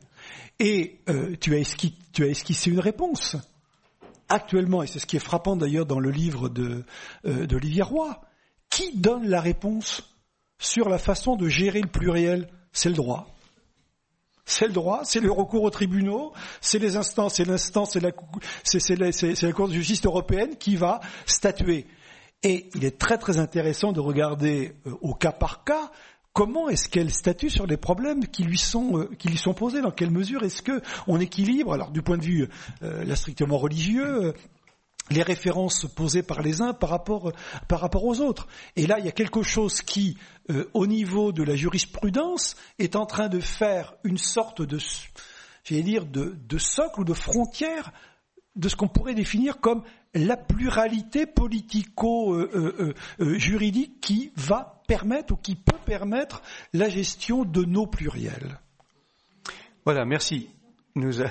Et 0.59 0.99
euh, 1.09 1.35
tu, 1.39 1.53
as 1.55 1.59
esquissé, 1.59 2.71
une 2.71 2.79
réponse. 2.79 3.35
Actuellement, 4.29 4.83
et 4.83 4.87
c'est 4.87 4.99
ce 4.99 5.05
qui 5.05 5.15
est 5.15 5.19
frappant 5.19 5.55
d'ailleurs 5.55 5.85
dans 5.85 5.99
le 5.99 6.11
livre 6.11 6.51
euh, 7.25 7.45
d'Olivier 7.45 7.83
Roy, 7.83 8.21
qui 8.69 8.97
donne 8.97 9.27
la 9.27 9.39
réponse 9.39 10.15
sur 10.59 10.89
la 10.89 10.97
façon 10.97 11.35
de 11.35 11.47
gérer 11.47 11.81
le 11.81 11.89
pluriel? 11.89 12.49
C'est 12.71 12.89
le 12.89 12.95
droit. 12.95 13.33
C'est 14.45 14.67
le 14.67 14.73
droit, 14.73 15.01
c'est 15.03 15.19
le 15.19 15.31
recours 15.31 15.63
aux 15.63 15.69
tribunaux, 15.69 16.31
c'est 16.61 16.79
les 16.79 16.95
instances, 16.95 17.35
c'est 17.35 17.45
l'instance, 17.45 17.91
c'est 17.91 17.99
la 17.99 18.11
Cour 19.51 19.67
de 19.67 19.73
justice 19.73 20.05
européenne 20.05 20.55
qui 20.57 20.77
va 20.77 21.01
statuer. 21.25 21.85
Et 22.43 22.69
il 22.75 22.85
est 22.85 22.97
très 22.97 23.17
très 23.17 23.39
intéressant 23.39 23.91
de 23.91 23.99
regarder 23.99 24.73
euh, 24.85 24.91
au 25.01 25.13
cas 25.13 25.31
par 25.31 25.63
cas 25.63 25.91
comment 26.37 26.69
est-ce 26.69 26.87
qu'elle 26.87 27.09
statue 27.09 27.49
sur 27.49 27.65
les 27.65 27.77
problèmes 27.77 28.27
qui 28.27 28.43
lui 28.43 28.59
sont 28.59 28.99
euh, 28.99 29.09
qui 29.17 29.27
lui 29.27 29.39
sont 29.39 29.55
posés? 29.55 29.81
Dans 29.81 29.89
quelle 29.89 30.11
mesure 30.11 30.43
est-ce 30.43 30.61
que 30.61 30.83
on 31.07 31.19
équilibre 31.19 31.73
Alors 31.73 31.89
du 31.89 32.03
point 32.03 32.19
de 32.19 32.23
vue 32.23 32.47
euh, 32.83 33.15
strictement 33.15 33.57
religieux. 33.57 34.25
Euh, 34.25 34.33
les 35.09 35.23
références 35.23 35.87
posées 35.95 36.21
par 36.21 36.43
les 36.43 36.61
uns 36.61 36.73
par 36.73 36.89
rapport 36.89 37.31
par 37.67 37.79
rapport 37.79 38.05
aux 38.05 38.19
autres? 38.19 38.47
Et 38.75 38.85
là, 38.85 38.99
il 38.99 39.05
y 39.05 39.07
a 39.07 39.13
quelque 39.13 39.41
chose 39.41 39.81
qui, 39.81 40.17
au 40.73 40.85
niveau 40.85 41.31
de 41.31 41.43
la 41.43 41.55
jurisprudence, 41.55 42.57
est 42.77 42.97
en 42.97 43.05
train 43.05 43.29
de 43.29 43.39
faire 43.39 43.93
une 44.03 44.17
sorte 44.17 44.61
de, 44.61 44.77
j'allais 45.63 45.81
dire, 45.81 46.05
de, 46.05 46.35
de 46.37 46.57
socle 46.57 46.99
ou 46.99 47.05
de 47.05 47.13
frontière 47.13 47.93
de 48.57 48.67
ce 48.67 48.75
qu'on 48.75 48.89
pourrait 48.89 49.15
définir 49.15 49.61
comme 49.61 49.83
la 50.13 50.35
pluralité 50.35 51.25
politico-juridique 51.25 54.01
qui 54.01 54.33
va 54.35 54.76
permettre 54.87 55.33
ou 55.33 55.37
qui 55.37 55.55
peut 55.55 55.77
permettre 55.85 56.41
la 56.73 56.89
gestion 56.89 57.43
de 57.43 57.63
nos 57.63 57.85
pluriels. 57.85 58.59
Voilà, 59.85 60.05
merci. 60.05 60.49
Nous 60.95 61.21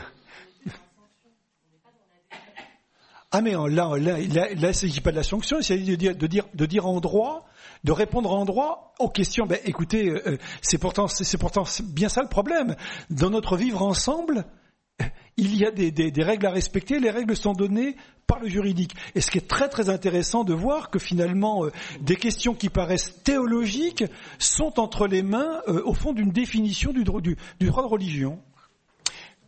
Ah 3.33 3.41
mais 3.43 3.53
là, 3.53 3.69
là, 3.69 3.97
là, 3.99 4.19
là 4.19 4.49
il 4.51 4.61
ne 4.61 4.73
s'agit 4.73 5.01
pas 5.01 5.11
de 5.11 5.17
la 5.17 5.23
sanction, 5.23 5.59
il 5.59 5.65
s'agit 5.65 5.85
de 5.85 5.97
dire, 5.97 6.17
de 6.17 6.27
dire, 6.27 6.45
de 6.55 6.65
dire 6.65 6.87
en 6.87 7.01
droit, 7.01 7.47
de 7.85 7.93
répondre 7.93 8.33
en 8.33 8.45
droit 8.45 8.95
aux 8.99 9.11
questions. 9.11 9.47
Ben, 9.47 9.59
écoutez, 9.65 10.09
euh, 10.09 10.39
c'est 10.63 10.79
pourtant, 10.79 11.09
c'est 11.09 11.37
pourtant 11.37 11.65
bien 11.83 12.09
ça 12.09 12.23
le 12.23 12.29
problème. 12.29 12.77
Dans 13.11 13.31
notre 13.31 13.57
vivre 13.57 13.83
ensemble, 13.83 14.47
il 15.37 15.57
y 15.57 15.67
a 15.67 15.71
des, 15.71 16.23
règles 16.23 16.47
à 16.47 16.51
respecter, 16.51 16.99
les 16.99 17.11
règles 17.11 17.37
sont 17.37 17.53
données 17.53 17.97
par 18.27 18.41
le 18.41 18.49
juridique. 18.49 18.95
Et 19.15 19.21
ce 19.21 19.31
qui 19.31 19.39
est 19.39 19.49
très 19.49 19.69
très 19.69 19.89
intéressant 19.91 20.45
de 20.45 20.55
voir 20.55 20.91
que 20.91 20.99
finalement 20.99 21.65
euh, 21.65 21.71
des 22.01 22.17
questions 22.17 22.55
qui 22.55 22.71
paraissent 22.71 23.23
théologiques 23.23 24.05
sont 24.39 24.81
entre 24.81 25.07
les 25.07 25.23
mains, 25.23 25.61
euh, 25.69 25.83
au 25.85 25.95
fond, 25.95 26.13
d'une 26.13 26.31
définition 26.31 26.93
du, 26.93 27.05
droit, 27.05 27.21
du, 27.21 27.37
droit 27.61 27.83
de 27.83 27.89
religion. 27.89 28.41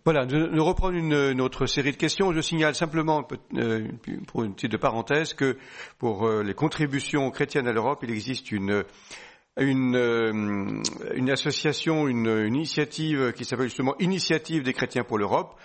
Voilà, 0.04 0.24
nous 0.24 0.64
reprenons 0.64 0.96
une, 0.96 1.40
autre 1.40 1.66
série 1.66 1.90
de 1.92 1.96
questions. 1.96 2.32
Je 2.32 2.40
signale 2.40 2.74
simplement, 2.74 3.26
euh, 3.54 3.88
pour 4.26 4.42
une 4.44 4.54
petite 4.54 4.78
parenthèse, 4.78 5.34
que 5.34 5.58
pour 5.98 6.26
les 6.30 6.54
contributions 6.54 7.30
chrétiennes 7.30 7.68
à 7.68 7.72
l'Europe, 7.72 7.98
il 8.04 8.10
existe 8.10 8.50
une, 8.50 8.84
une, 9.58 10.82
une 11.14 11.30
association, 11.30 12.08
une, 12.08 12.26
une, 12.26 12.54
initiative 12.54 13.32
qui 13.32 13.44
s'appelle 13.44 13.66
justement 13.66 13.96
Initiative 13.98 14.62
des 14.62 14.72
chrétiens 14.72 15.04
pour 15.04 15.18
l'Europe, 15.18 15.58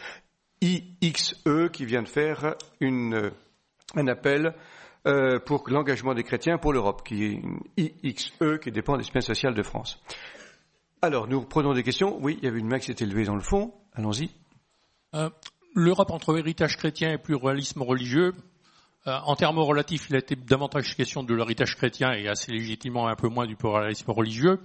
IXE, 0.61 1.35
qui 1.71 1.85
vient 1.85 2.03
de 2.03 2.07
faire 2.07 2.55
une, 2.79 3.31
un 3.95 4.07
appel 4.07 4.55
euh, 5.05 5.39
pour 5.39 5.69
l'engagement 5.69 6.13
des 6.13 6.23
chrétiens 6.23 6.57
pour 6.57 6.71
l'Europe, 6.71 7.03
qui 7.05 7.23
est 7.23 7.31
une 7.31 7.59
IXE 7.77 8.31
qui 8.61 8.71
dépend 8.71 8.97
des 8.97 9.03
semaines 9.03 9.21
sociales 9.21 9.53
de 9.53 9.63
France. 9.63 10.01
Alors, 11.01 11.27
nous 11.27 11.41
prenons 11.41 11.73
des 11.73 11.83
questions. 11.83 12.17
Oui, 12.21 12.37
il 12.41 12.45
y 12.45 12.47
avait 12.47 12.59
une 12.59 12.69
main 12.69 12.79
qui 12.79 12.85
s'était 12.85 13.05
levée 13.05 13.25
dans 13.25 13.35
le 13.35 13.41
fond. 13.41 13.73
Allons-y. 13.93 14.29
Euh, 15.15 15.29
L'Europe 15.75 16.11
entre 16.11 16.37
héritage 16.37 16.77
chrétien 16.77 17.11
et 17.11 17.17
pluralisme 17.17 17.81
religieux, 17.81 18.31
euh, 18.31 18.33
en 19.05 19.35
termes 19.35 19.59
relatifs, 19.59 20.07
il 20.09 20.15
a 20.15 20.19
été 20.19 20.35
davantage 20.35 20.95
question 20.95 21.23
de 21.23 21.33
l'héritage 21.33 21.75
chrétien 21.75 22.13
et 22.13 22.27
assez 22.27 22.51
légitimement 22.51 23.07
un 23.07 23.15
peu 23.15 23.27
moins 23.27 23.45
du 23.45 23.55
pluralisme 23.55 24.11
religieux. 24.11 24.61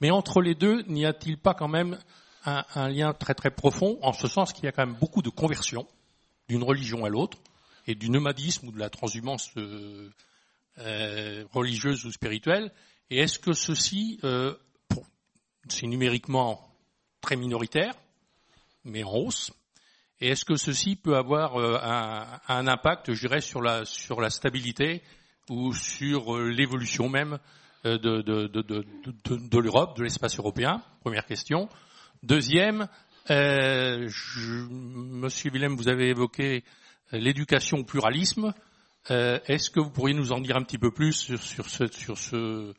Mais 0.00 0.10
entre 0.10 0.40
les 0.40 0.54
deux, 0.54 0.82
n'y 0.88 1.06
a-t-il 1.06 1.38
pas 1.38 1.54
quand 1.54 1.68
même 1.68 1.98
un, 2.44 2.64
un, 2.74 2.88
lien 2.88 3.12
très 3.12 3.34
très 3.34 3.50
profond, 3.50 3.98
en 4.02 4.12
ce 4.12 4.26
sens 4.26 4.52
qu'il 4.52 4.64
y 4.64 4.68
a 4.68 4.72
quand 4.72 4.86
même 4.86 4.96
beaucoup 4.96 5.22
de 5.22 5.30
conversions 5.30 5.86
d'une 6.48 6.62
religion 6.62 7.04
à 7.04 7.08
l'autre, 7.08 7.38
et 7.86 7.94
du 7.94 8.10
nomadisme 8.10 8.68
ou 8.68 8.72
de 8.72 8.78
la 8.78 8.90
transhumance 8.90 9.50
euh, 9.56 10.10
euh, 10.78 11.44
religieuse 11.52 12.04
ou 12.04 12.12
spirituelle? 12.12 12.72
Et 13.10 13.18
est-ce 13.18 13.38
que 13.38 13.52
ceci, 13.52 14.18
euh, 14.24 14.54
c'est 15.68 15.86
numériquement 15.86 16.68
très 17.20 17.36
minoritaire, 17.36 17.94
mais 18.84 19.04
en 19.04 19.14
hausse, 19.14 19.52
et 20.20 20.28
est-ce 20.28 20.44
que 20.44 20.56
ceci 20.56 20.96
peut 20.96 21.16
avoir 21.16 21.56
euh, 21.56 21.78
un, 22.48 22.66
impact, 22.66 23.12
je 23.12 23.20
dirais, 23.20 23.40
sur 23.40 23.60
la, 23.60 23.84
sur 23.84 24.20
la 24.20 24.30
stabilité 24.30 25.02
ou 25.50 25.74
sur 25.74 26.36
euh, 26.36 26.48
l'évolution 26.50 27.08
même 27.08 27.38
euh, 27.84 27.98
de, 27.98 28.22
de, 28.22 28.46
de, 28.46 28.84
de 29.24 29.58
l'Europe, 29.58 29.96
de 29.98 30.02
l'espace 30.02 30.38
européen? 30.38 30.82
Première 31.00 31.26
question. 31.26 31.68
Deuxième, 32.22 32.88
euh, 33.30 34.06
je, 34.08 34.66
Monsieur 34.70 35.50
Willem, 35.50 35.76
vous 35.76 35.88
avez 35.88 36.08
évoqué 36.08 36.64
l'éducation 37.12 37.78
au 37.78 37.84
pluralisme. 37.84 38.54
Est-ce 39.08 39.70
que 39.70 39.78
vous 39.78 39.90
pourriez 39.90 40.16
nous 40.16 40.32
en 40.32 40.40
dire 40.40 40.56
un 40.56 40.64
petit 40.64 40.78
peu 40.78 40.90
plus 40.90 41.12
sur, 41.12 41.40
sur, 41.40 41.70
ce, 41.70 41.86
sur, 41.86 42.18
ce, 42.18 42.74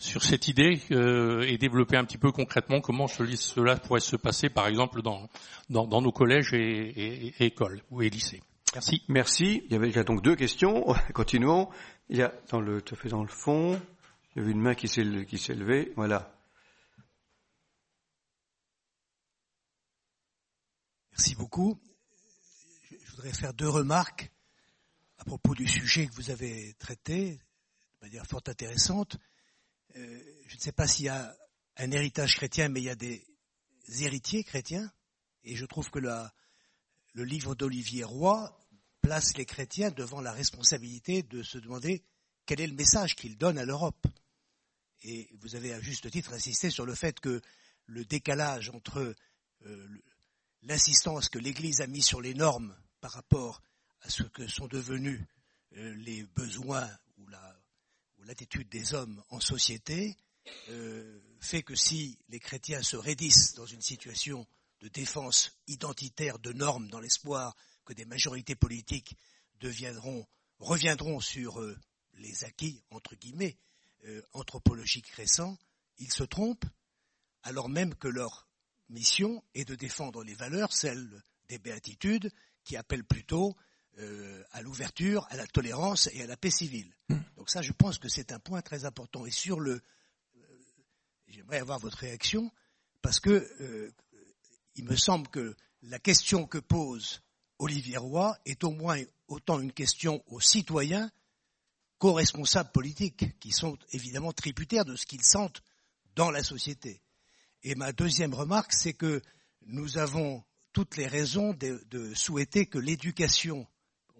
sur 0.00 0.22
cette 0.22 0.48
idée 0.48 0.80
euh, 0.90 1.42
et 1.42 1.58
développer 1.58 1.96
un 1.96 2.04
petit 2.04 2.18
peu 2.18 2.32
concrètement 2.32 2.80
comment 2.80 3.06
cela 3.06 3.76
pourrait 3.76 4.00
se 4.00 4.16
passer, 4.16 4.48
par 4.48 4.66
exemple, 4.66 5.02
dans, 5.02 5.28
dans, 5.68 5.86
dans 5.86 6.00
nos 6.00 6.10
collèges 6.10 6.54
et, 6.54 6.58
et, 6.58 7.26
et, 7.38 7.46
écoles 7.46 7.82
ou 7.90 8.02
et 8.02 8.08
lycées 8.08 8.42
Merci. 8.72 9.02
Merci. 9.08 9.62
Il 9.66 9.72
y 9.72 9.76
avait 9.76 9.88
déjà 9.88 10.02
donc 10.02 10.22
deux 10.22 10.36
questions. 10.36 10.86
Continuons. 11.14 11.68
Il 12.08 12.16
y 12.16 12.22
a 12.22 12.32
dans 12.48 12.60
le, 12.60 12.80
tout 12.80 12.96
fait 12.96 13.10
dans 13.10 13.22
le 13.22 13.28
fond, 13.28 13.80
il 14.34 14.38
y 14.38 14.42
avait 14.42 14.52
une 14.52 14.60
main 14.60 14.74
qui 14.74 14.88
s'est 14.88 15.04
levée. 15.04 15.92
Voilà. 15.96 16.34
Merci 21.12 21.34
beaucoup. 21.34 21.78
Je 22.90 23.10
voudrais 23.10 23.32
faire 23.32 23.52
deux 23.52 23.68
remarques 23.68 24.32
à 25.18 25.24
propos 25.24 25.54
du 25.54 25.68
sujet 25.68 26.06
que 26.06 26.14
vous 26.14 26.30
avez 26.30 26.72
traité 26.78 27.32
de 27.32 28.06
manière 28.06 28.24
fort 28.24 28.42
intéressante. 28.46 29.18
Euh, 29.96 30.20
je 30.46 30.56
ne 30.56 30.60
sais 30.60 30.72
pas 30.72 30.86
s'il 30.86 31.06
y 31.06 31.08
a 31.08 31.36
un 31.76 31.90
héritage 31.90 32.36
chrétien, 32.36 32.68
mais 32.68 32.80
il 32.80 32.84
y 32.84 32.90
a 32.90 32.94
des 32.94 33.24
héritiers 34.00 34.44
chrétiens. 34.44 34.90
Et 35.44 35.56
je 35.56 35.64
trouve 35.64 35.90
que 35.90 35.98
le 35.98 37.24
livre 37.24 37.54
d'Olivier 37.54 38.04
Roy 38.04 38.56
place 39.00 39.36
les 39.36 39.46
chrétiens 39.46 39.90
devant 39.90 40.20
la 40.20 40.32
responsabilité 40.32 41.22
de 41.22 41.42
se 41.42 41.58
demander 41.58 42.04
quel 42.46 42.60
est 42.60 42.66
le 42.66 42.74
message 42.74 43.16
qu'ils 43.16 43.38
donnent 43.38 43.58
à 43.58 43.64
l'Europe. 43.64 44.06
Et 45.02 45.30
vous 45.40 45.56
avez 45.56 45.72
à 45.72 45.80
juste 45.80 46.10
titre 46.10 46.34
insisté 46.34 46.70
sur 46.70 46.84
le 46.84 46.94
fait 46.94 47.18
que 47.20 47.40
le 47.86 48.04
décalage 48.04 48.68
entre 48.70 49.14
euh, 49.66 49.88
l'insistance 50.62 51.28
que 51.28 51.38
l'Église 51.38 51.80
a 51.80 51.86
mise 51.86 52.04
sur 52.04 52.20
les 52.20 52.34
normes 52.34 52.76
par 53.00 53.12
rapport 53.12 53.62
à 54.02 54.10
ce 54.10 54.22
que 54.22 54.46
sont 54.46 54.66
devenus 54.66 55.20
euh, 55.76 55.94
les 55.94 56.24
besoins 56.24 56.88
l'attitude 58.24 58.68
des 58.68 58.94
hommes 58.94 59.22
en 59.30 59.40
société 59.40 60.16
euh, 60.68 61.20
fait 61.40 61.62
que 61.62 61.74
si 61.74 62.18
les 62.28 62.40
chrétiens 62.40 62.82
se 62.82 62.96
raidissent 62.96 63.54
dans 63.54 63.66
une 63.66 63.82
situation 63.82 64.46
de 64.80 64.88
défense 64.88 65.52
identitaire 65.66 66.38
de 66.38 66.52
normes 66.52 66.88
dans 66.88 67.00
l'espoir 67.00 67.54
que 67.84 67.92
des 67.92 68.04
majorités 68.04 68.54
politiques 68.54 69.16
reviendront 69.60 71.20
sur 71.20 71.60
euh, 71.60 71.76
les 72.14 72.44
acquis, 72.44 72.82
entre 72.90 73.14
guillemets, 73.14 73.58
euh, 74.06 74.22
anthropologiques 74.32 75.10
récents, 75.10 75.58
ils 75.98 76.12
se 76.12 76.24
trompent, 76.24 76.66
alors 77.42 77.68
même 77.68 77.94
que 77.94 78.08
leur 78.08 78.48
mission 78.88 79.44
est 79.54 79.64
de 79.64 79.74
défendre 79.74 80.24
les 80.24 80.34
valeurs, 80.34 80.72
celles 80.72 81.22
des 81.48 81.58
béatitudes, 81.58 82.32
qui 82.64 82.76
appellent 82.76 83.04
plutôt 83.04 83.56
euh, 83.98 84.42
à 84.52 84.62
l'ouverture, 84.62 85.26
à 85.30 85.36
la 85.36 85.46
tolérance 85.46 86.08
et 86.12 86.22
à 86.22 86.26
la 86.26 86.36
paix 86.36 86.50
civile. 86.50 86.94
Mmh. 87.08 87.16
Donc 87.36 87.50
ça, 87.50 87.60
je 87.60 87.72
pense 87.72 87.98
que 87.98 88.08
c'est 88.08 88.32
un 88.32 88.38
point 88.38 88.62
très 88.62 88.84
important. 88.84 89.26
Et 89.26 89.30
sur 89.30 89.60
le, 89.60 89.72
euh, 90.36 90.40
j'aimerais 91.26 91.58
avoir 91.58 91.78
votre 91.78 91.98
réaction 91.98 92.50
parce 93.02 93.20
que 93.20 93.30
euh, 93.60 93.90
il 94.76 94.84
me 94.84 94.96
semble 94.96 95.28
que 95.28 95.56
la 95.82 95.98
question 95.98 96.46
que 96.46 96.58
pose 96.58 97.20
Olivier 97.58 97.96
Roy 97.96 98.36
est 98.46 98.64
au 98.64 98.70
moins 98.70 99.02
autant 99.28 99.60
une 99.60 99.72
question 99.72 100.22
aux 100.26 100.40
citoyens 100.40 101.10
qu'aux 101.98 102.14
responsables 102.14 102.72
politiques, 102.72 103.38
qui 103.40 103.52
sont 103.52 103.76
évidemment 103.92 104.32
tributaires 104.32 104.86
de 104.86 104.96
ce 104.96 105.04
qu'ils 105.04 105.24
sentent 105.24 105.62
dans 106.14 106.30
la 106.30 106.42
société. 106.42 107.02
Et 107.62 107.74
ma 107.74 107.92
deuxième 107.92 108.32
remarque, 108.32 108.72
c'est 108.72 108.94
que 108.94 109.20
nous 109.66 109.98
avons 109.98 110.42
toutes 110.72 110.96
les 110.96 111.06
raisons 111.06 111.52
de, 111.52 111.84
de 111.90 112.14
souhaiter 112.14 112.66
que 112.66 112.78
l'éducation 112.78 113.66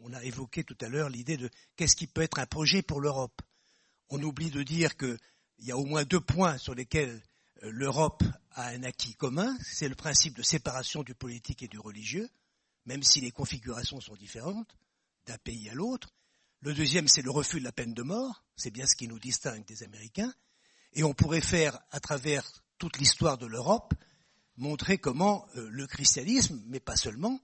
on 0.02 0.12
a 0.12 0.22
évoqué 0.24 0.64
tout 0.64 0.76
à 0.80 0.88
l'heure 0.88 1.08
l'idée 1.08 1.36
de 1.36 1.50
qu'est-ce 1.76 1.96
qui 1.96 2.06
peut 2.06 2.22
être 2.22 2.38
un 2.38 2.46
projet 2.46 2.82
pour 2.82 3.00
l'Europe. 3.00 3.40
On 4.08 4.22
oublie 4.22 4.50
de 4.50 4.62
dire 4.62 4.96
qu'il 4.96 5.18
y 5.60 5.70
a 5.70 5.76
au 5.76 5.84
moins 5.84 6.04
deux 6.04 6.20
points 6.20 6.58
sur 6.58 6.74
lesquels 6.74 7.22
euh, 7.62 7.70
l'Europe 7.70 8.22
a 8.52 8.68
un 8.68 8.82
acquis 8.82 9.14
commun. 9.14 9.56
C'est 9.62 9.88
le 9.88 9.94
principe 9.94 10.36
de 10.36 10.42
séparation 10.42 11.02
du 11.02 11.14
politique 11.14 11.62
et 11.62 11.68
du 11.68 11.78
religieux, 11.78 12.28
même 12.86 13.02
si 13.02 13.20
les 13.20 13.30
configurations 13.30 14.00
sont 14.00 14.16
différentes 14.16 14.74
d'un 15.26 15.38
pays 15.38 15.68
à 15.68 15.74
l'autre. 15.74 16.12
Le 16.60 16.74
deuxième, 16.74 17.08
c'est 17.08 17.22
le 17.22 17.30
refus 17.30 17.60
de 17.60 17.64
la 17.64 17.72
peine 17.72 17.94
de 17.94 18.02
mort. 18.02 18.44
C'est 18.56 18.70
bien 18.70 18.86
ce 18.86 18.96
qui 18.96 19.08
nous 19.08 19.18
distingue 19.18 19.64
des 19.64 19.82
Américains. 19.82 20.32
Et 20.92 21.04
on 21.04 21.14
pourrait 21.14 21.40
faire, 21.40 21.78
à 21.90 22.00
travers 22.00 22.50
toute 22.78 22.98
l'histoire 22.98 23.38
de 23.38 23.46
l'Europe, 23.46 23.94
montrer 24.56 24.98
comment 24.98 25.46
euh, 25.56 25.68
le 25.70 25.86
christianisme, 25.86 26.62
mais 26.66 26.80
pas 26.80 26.96
seulement, 26.96 27.40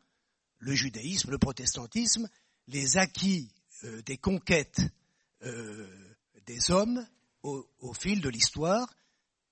le 0.58 0.74
judaïsme, 0.74 1.30
le 1.30 1.38
protestantisme, 1.38 2.28
les 2.68 2.96
acquis 2.96 3.50
euh, 3.84 4.02
des 4.02 4.16
conquêtes 4.16 4.80
euh, 5.42 5.86
des 6.46 6.70
hommes 6.70 7.06
au, 7.42 7.66
au 7.80 7.92
fil 7.92 8.20
de 8.20 8.28
l'histoire, 8.28 8.88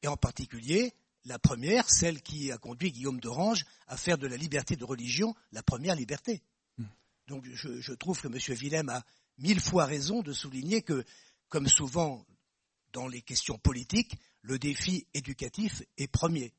et 0.02 0.08
en 0.08 0.16
particulier 0.16 0.92
la 1.24 1.38
première, 1.38 1.88
celle 1.88 2.20
qui 2.20 2.52
a 2.52 2.58
conduit 2.58 2.92
Guillaume 2.92 3.20
d'Orange 3.20 3.64
à 3.86 3.96
faire 3.96 4.18
de 4.18 4.26
la 4.26 4.36
liberté 4.36 4.76
de 4.76 4.84
religion 4.84 5.34
la 5.52 5.62
première 5.62 5.94
liberté. 5.94 6.42
Hmm. 6.78 6.84
Donc 7.28 7.44
je, 7.52 7.80
je, 7.80 7.92
trouve 7.92 8.20
que 8.20 8.28
M. 8.28 8.38
Willem 8.58 8.88
a 8.90 9.02
mille 9.38 9.60
fois 9.60 9.86
raison 9.86 10.22
de 10.22 10.32
souligner 10.32 10.82
que, 10.82 11.04
comme 11.48 11.66
souvent 11.68 12.26
dans 12.92 13.08
les 13.08 13.22
questions 13.22 13.58
politiques, 13.58 14.16
le 14.42 14.58
défi 14.58 15.06
éducatif 15.14 15.82
est 15.96 16.06
premier. 16.06 16.52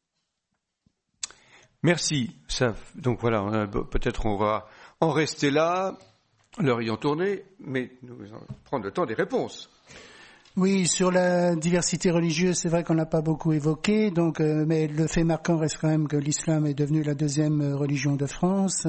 Merci. 1.83 2.31
Ça, 2.47 2.75
donc 2.95 3.21
voilà, 3.21 3.67
peut-être 3.67 4.25
on 4.25 4.37
va 4.37 4.67
en 4.99 5.11
rester 5.11 5.51
là 5.51 5.97
leur 6.59 6.81
ayant 6.81 6.97
tourné, 6.97 7.43
mais 7.59 7.91
nous 8.03 8.15
allons 8.21 8.45
prendre 8.63 8.85
le 8.85 8.91
temps 8.91 9.05
des 9.05 9.13
réponses. 9.13 9.69
Oui, 10.57 10.87
sur 10.87 11.11
la 11.11 11.53
diversité 11.53 12.11
religieuse, 12.11 12.55
c'est 12.59 12.69
vrai 12.69 12.85
qu'on 12.85 12.93
n'a 12.93 13.05
pas 13.05 13.19
beaucoup 13.21 13.51
évoqué, 13.51 14.09
donc, 14.09 14.39
euh, 14.39 14.63
mais 14.65 14.87
le 14.87 15.05
fait 15.05 15.25
marquant 15.25 15.57
reste 15.57 15.79
quand 15.81 15.89
même 15.89 16.07
que 16.07 16.15
l'islam 16.15 16.65
est 16.65 16.73
devenu 16.73 17.03
la 17.03 17.13
deuxième 17.13 17.59
euh, 17.59 17.75
religion 17.75 18.15
de 18.15 18.25
France. 18.25 18.87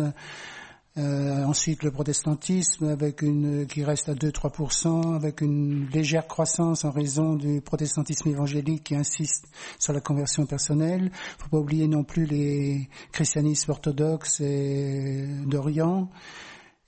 Euh, 0.96 1.44
ensuite, 1.44 1.82
le 1.82 1.90
protestantisme, 1.90 2.86
avec 2.88 3.20
une 3.20 3.66
qui 3.66 3.82
reste 3.82 4.08
à 4.08 4.14
2-3%, 4.14 5.16
avec 5.16 5.40
une 5.40 5.88
légère 5.92 6.28
croissance 6.28 6.84
en 6.84 6.92
raison 6.92 7.34
du 7.34 7.60
protestantisme 7.60 8.28
évangélique 8.28 8.84
qui 8.84 8.94
insiste 8.94 9.48
sur 9.80 9.92
la 9.92 10.00
conversion 10.00 10.46
personnelle. 10.46 11.10
Faut 11.12 11.48
pas 11.48 11.58
oublier 11.58 11.88
non 11.88 12.04
plus 12.04 12.26
les 12.26 12.88
christianismes 13.10 13.72
orthodoxes 13.72 14.40
d'Orient 14.40 16.08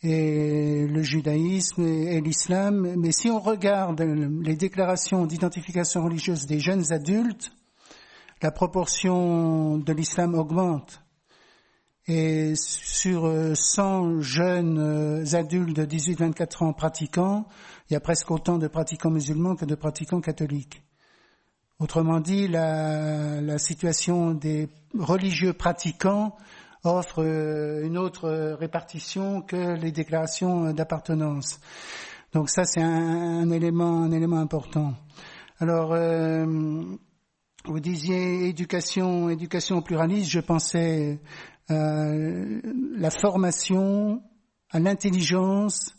et 0.02 0.86
le 0.86 1.02
judaïsme 1.02 1.82
et, 1.86 2.20
l'islam. 2.20 2.94
Mais 2.96 3.12
si 3.12 3.30
on 3.30 3.40
regarde 3.40 4.00
les 4.00 4.56
déclarations 4.56 5.26
d'identification 5.26 6.04
religieuse 6.04 6.46
des 6.46 6.60
jeunes 6.60 6.92
adultes, 6.92 7.52
la 8.42 8.50
proportion 8.50 9.78
de 9.78 9.92
l'islam 9.92 10.34
augmente. 10.34 11.02
Et 12.06 12.54
sur 12.56 13.30
100 13.54 14.20
jeunes 14.22 15.24
adultes 15.34 15.76
de 15.76 15.84
18-24 15.84 16.64
ans 16.64 16.72
pratiquants, 16.72 17.46
il 17.90 17.94
y 17.94 17.96
a 17.96 18.00
presque 18.00 18.30
autant 18.30 18.56
de 18.56 18.66
pratiquants 18.66 19.10
musulmans 19.10 19.56
que 19.56 19.66
de 19.66 19.74
pratiquants 19.74 20.20
catholiques. 20.20 20.82
Autrement 21.80 22.20
dit, 22.20 22.48
la, 22.48 23.40
la 23.40 23.58
situation 23.58 24.32
des 24.32 24.68
religieux 24.98 25.52
pratiquants 25.52 26.34
offre 26.84 27.22
euh, 27.22 27.84
une 27.84 27.98
autre 27.98 28.28
répartition 28.58 29.42
que 29.42 29.74
les 29.74 29.92
déclarations 29.92 30.72
d'appartenance. 30.72 31.60
Donc 32.32 32.50
ça, 32.50 32.64
c'est 32.64 32.82
un, 32.82 33.50
élément, 33.50 34.02
un 34.02 34.12
élément 34.12 34.38
important. 34.38 34.94
Alors, 35.60 35.92
euh, 35.92 36.46
vous 37.64 37.80
disiez 37.80 38.48
éducation, 38.48 39.30
éducation 39.30 39.82
pluraliste. 39.82 40.30
Je 40.30 40.40
pensais 40.40 41.20
à 41.68 42.04
la 42.96 43.10
formation, 43.10 44.22
à 44.70 44.78
l'intelligence 44.78 45.94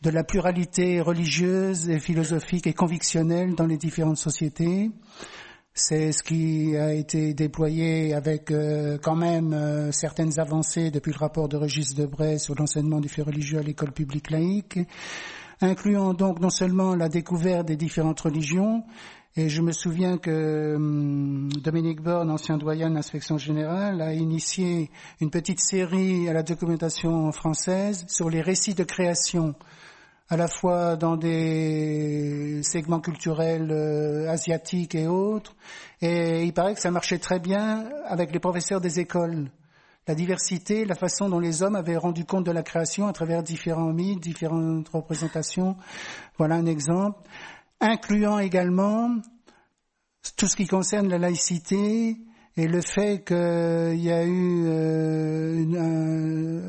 de 0.00 0.10
la 0.10 0.22
pluralité 0.22 1.00
religieuse 1.00 1.90
et 1.90 1.98
philosophique 1.98 2.66
et 2.66 2.72
convictionnelle 2.72 3.54
dans 3.54 3.66
les 3.66 3.76
différentes 3.76 4.16
sociétés. 4.16 4.90
C'est 5.80 6.10
ce 6.10 6.24
qui 6.24 6.76
a 6.76 6.92
été 6.92 7.34
déployé 7.34 8.12
avec 8.12 8.50
euh, 8.50 8.98
quand 9.00 9.14
même 9.14 9.52
euh, 9.52 9.92
certaines 9.92 10.40
avancées 10.40 10.90
depuis 10.90 11.12
le 11.12 11.18
rapport 11.18 11.48
de 11.48 11.56
Régis 11.56 11.94
Debray 11.94 12.40
sur 12.40 12.56
l'enseignement 12.56 12.98
du 12.98 13.08
fait 13.08 13.22
religieux 13.22 13.60
à 13.60 13.62
l'école 13.62 13.92
publique 13.92 14.32
laïque, 14.32 14.80
incluant 15.60 16.14
donc 16.14 16.40
non 16.40 16.50
seulement 16.50 16.96
la 16.96 17.08
découverte 17.08 17.68
des 17.68 17.76
différentes 17.76 18.18
religions, 18.18 18.82
et 19.36 19.48
je 19.48 19.62
me 19.62 19.70
souviens 19.70 20.18
que 20.18 20.74
hum, 20.74 21.48
Dominique 21.62 22.00
Borne, 22.02 22.28
ancien 22.32 22.58
doyen 22.58 22.90
de 22.90 22.96
l'inspection 22.96 23.38
générale, 23.38 24.00
a 24.02 24.12
initié 24.12 24.90
une 25.20 25.30
petite 25.30 25.60
série 25.60 26.28
à 26.28 26.32
la 26.32 26.42
documentation 26.42 27.30
française 27.30 28.04
sur 28.08 28.30
les 28.30 28.40
récits 28.40 28.74
de 28.74 28.82
création 28.82 29.54
à 30.28 30.36
la 30.36 30.48
fois 30.48 30.96
dans 30.96 31.16
des 31.16 32.60
segments 32.62 33.00
culturels 33.00 33.70
euh, 33.70 34.28
asiatiques 34.28 34.94
et 34.94 35.06
autres. 35.06 35.56
Et 36.00 36.44
il 36.44 36.52
paraît 36.52 36.74
que 36.74 36.80
ça 36.80 36.90
marchait 36.90 37.18
très 37.18 37.38
bien 37.38 37.88
avec 38.06 38.32
les 38.32 38.38
professeurs 38.38 38.80
des 38.80 39.00
écoles. 39.00 39.50
La 40.06 40.14
diversité, 40.14 40.84
la 40.84 40.94
façon 40.94 41.28
dont 41.28 41.40
les 41.40 41.62
hommes 41.62 41.76
avaient 41.76 41.96
rendu 41.96 42.24
compte 42.24 42.44
de 42.44 42.50
la 42.50 42.62
création 42.62 43.08
à 43.08 43.12
travers 43.12 43.42
différents 43.42 43.92
mythes, 43.92 44.20
différentes 44.20 44.88
représentations. 44.88 45.76
Voilà 46.38 46.56
un 46.56 46.66
exemple. 46.66 47.20
Incluant 47.80 48.38
également 48.38 49.10
tout 50.36 50.46
ce 50.46 50.56
qui 50.56 50.66
concerne 50.66 51.08
la 51.08 51.18
laïcité, 51.18 52.16
et 52.58 52.66
le 52.66 52.80
fait 52.80 53.24
qu'il 53.24 54.00
y 54.00 54.10
a 54.10 54.24
eu 54.24 54.64
euh, 54.66 55.64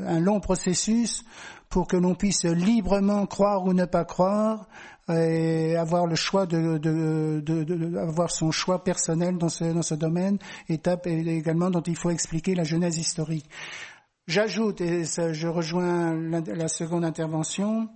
un, 0.06 0.20
long 0.20 0.38
processus 0.38 1.24
pour 1.70 1.86
que 1.86 1.96
l'on 1.96 2.14
puisse 2.14 2.44
librement 2.44 3.26
croire 3.26 3.64
ou 3.64 3.72
ne 3.72 3.84
pas 3.84 4.04
croire 4.04 4.66
et 5.08 5.76
avoir 5.76 6.06
le 6.06 6.16
choix 6.16 6.46
de, 6.46 6.78
de, 6.78 7.40
de, 7.40 7.64
de 7.64 7.96
avoir 7.96 8.30
son 8.30 8.50
choix 8.50 8.84
personnel 8.84 9.38
dans 9.38 9.48
ce, 9.48 9.64
dans 9.64 9.82
ce 9.82 9.94
domaine, 9.94 10.38
étape 10.68 11.06
également 11.06 11.70
dont 11.70 11.80
il 11.80 11.96
faut 11.96 12.10
expliquer 12.10 12.54
la 12.54 12.64
genèse 12.64 12.98
historique. 12.98 13.48
J'ajoute, 14.26 14.80
et 14.80 15.04
ça, 15.04 15.32
je 15.32 15.48
rejoins 15.48 16.14
la, 16.14 16.40
la, 16.40 16.68
seconde 16.68 17.04
intervention, 17.04 17.88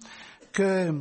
que 0.53 0.93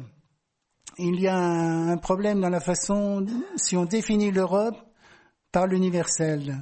il 0.99 1.19
y 1.19 1.27
a 1.27 1.37
un 1.37 1.97
problème 1.97 2.41
dans 2.41 2.49
la 2.49 2.59
façon, 2.59 3.25
si 3.55 3.75
on 3.75 3.85
définit 3.85 4.31
l'Europe 4.31 4.77
par 5.51 5.65
l'universel, 5.65 6.57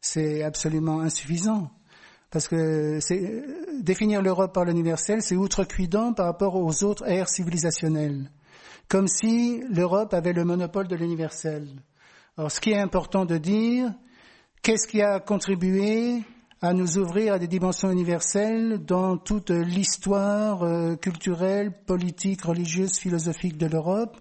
c'est 0.00 0.42
absolument 0.42 1.00
insuffisant. 1.00 1.70
Parce 2.34 2.48
que 2.48 2.98
définir 3.80 4.20
l'Europe 4.20 4.52
par 4.52 4.64
l'universel, 4.64 5.22
c'est 5.22 5.36
outrecuidant 5.36 6.12
par 6.12 6.26
rapport 6.26 6.56
aux 6.56 6.82
autres 6.82 7.08
ères 7.08 7.28
civilisationnelles. 7.28 8.28
Comme 8.88 9.06
si 9.06 9.62
l'Europe 9.70 10.12
avait 10.12 10.32
le 10.32 10.44
monopole 10.44 10.88
de 10.88 10.96
l'universel. 10.96 11.68
Alors, 12.36 12.50
ce 12.50 12.60
qui 12.60 12.72
est 12.72 12.80
important 12.80 13.24
de 13.24 13.38
dire, 13.38 13.92
qu'est-ce 14.62 14.88
qui 14.88 15.00
a 15.00 15.20
contribué 15.20 16.24
à 16.64 16.72
nous 16.72 16.96
ouvrir 16.96 17.34
à 17.34 17.38
des 17.38 17.46
dimensions 17.46 17.90
universelles 17.90 18.78
dans 18.86 19.18
toute 19.18 19.50
l'histoire 19.50 20.62
euh, 20.62 20.96
culturelle, 20.96 21.70
politique, 21.84 22.40
religieuse, 22.40 22.98
philosophique 22.98 23.58
de 23.58 23.66
l'Europe. 23.66 24.16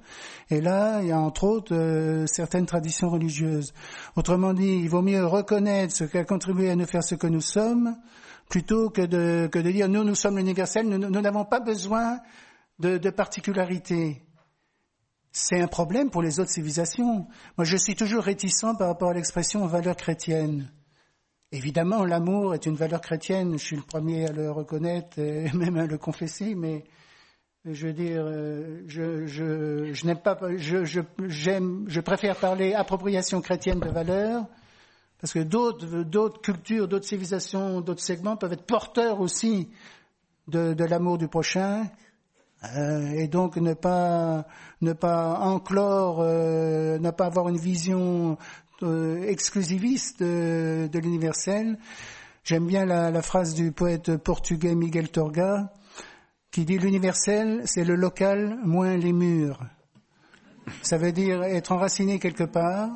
Et 0.49 0.59
là, 0.59 0.99
il 1.01 1.07
y 1.07 1.13
a 1.13 1.19
entre 1.21 1.45
autres 1.45 1.73
euh, 1.73 2.25
certaines 2.27 2.65
traditions 2.65 3.09
religieuses. 3.09 3.73
Autrement 4.17 4.53
dit, 4.53 4.81
il 4.83 4.89
vaut 4.89 5.01
mieux 5.01 5.25
reconnaître 5.25 5.95
ce 5.95 6.03
qui 6.03 6.17
a 6.17 6.25
contribué 6.25 6.69
à 6.69 6.75
nous 6.75 6.85
faire 6.85 7.01
ce 7.01 7.15
que 7.15 7.27
nous 7.27 7.39
sommes, 7.39 7.95
plutôt 8.49 8.89
que 8.89 9.03
de, 9.03 9.47
que 9.47 9.59
de 9.59 9.71
dire 9.71 9.87
nous, 9.87 10.03
nous 10.03 10.13
sommes 10.13 10.37
l'universel, 10.37 10.89
nous 10.89 11.21
n'avons 11.21 11.45
pas 11.45 11.61
besoin 11.61 12.19
de, 12.77 12.97
de 12.97 13.09
particularités. 13.09 14.21
C'est 15.31 15.61
un 15.61 15.67
problème 15.67 16.09
pour 16.09 16.21
les 16.21 16.41
autres 16.41 16.51
civilisations. 16.51 17.25
Moi, 17.57 17.63
je 17.63 17.77
suis 17.77 17.95
toujours 17.95 18.23
réticent 18.23 18.75
par 18.77 18.89
rapport 18.89 19.11
à 19.11 19.13
l'expression 19.13 19.65
valeur 19.65 19.95
chrétienne. 19.95 20.69
Évidemment, 21.53 22.03
l'amour 22.03 22.55
est 22.55 22.65
une 22.65 22.73
valeur 22.73 22.99
chrétienne, 22.99 23.59
je 23.59 23.63
suis 23.63 23.75
le 23.75 23.83
premier 23.83 24.25
à 24.27 24.31
le 24.31 24.49
reconnaître 24.49 25.19
et 25.19 25.51
même 25.53 25.77
à 25.77 25.85
le 25.85 25.99
confesser, 25.99 26.55
mais 26.55 26.83
je 27.63 27.85
veux 27.85 27.93
dire, 27.93 28.23
euh, 28.25 28.81
je, 28.87 29.27
je, 29.27 29.93
je 29.93 30.05
n'aime 30.07 30.17
pas, 30.17 30.35
je, 30.57 30.83
je, 30.83 31.01
j'aime, 31.27 31.85
je 31.87 32.01
préfère 32.01 32.37
parler 32.37 32.73
appropriation 32.73 33.39
chrétienne 33.39 33.79
de 33.79 33.89
valeurs, 33.89 34.47
parce 35.21 35.31
que 35.31 35.43
d'autres, 35.43 36.01
d'autres 36.01 36.41
cultures, 36.41 36.87
d'autres 36.87 37.05
civilisations, 37.05 37.81
d'autres 37.81 38.01
segments 38.01 38.35
peuvent 38.35 38.53
être 38.53 38.65
porteurs 38.65 39.21
aussi 39.21 39.69
de, 40.47 40.73
de 40.73 40.83
l'amour 40.85 41.19
du 41.19 41.27
prochain, 41.27 41.85
euh, 42.75 43.11
et 43.11 43.27
donc 43.27 43.57
ne 43.57 43.75
pas, 43.75 44.47
ne 44.81 44.93
pas 44.93 45.37
enclore, 45.41 46.21
euh, 46.21 46.97
ne 46.97 47.11
pas 47.11 47.25
avoir 47.27 47.47
une 47.49 47.57
vision 47.57 48.39
exclusiviste 49.27 50.21
de, 50.21 50.99
l'universel. 50.99 51.77
J'aime 52.43 52.67
bien 52.67 52.85
la, 52.85 53.21
phrase 53.21 53.53
du 53.53 53.71
poète 53.71 54.17
portugais 54.17 54.75
Miguel 54.75 55.09
Torga 55.09 55.73
qui 56.51 56.65
dit 56.65 56.77
l'universel, 56.77 57.63
c'est 57.65 57.83
le 57.83 57.95
local 57.95 58.59
moins 58.63 58.95
les 58.95 59.11
murs. 59.11 59.59
Ça 60.83 60.97
veut 60.97 61.11
dire 61.11 61.41
être 61.43 61.71
enraciné 61.71 62.19
quelque 62.19 62.43
part, 62.43 62.89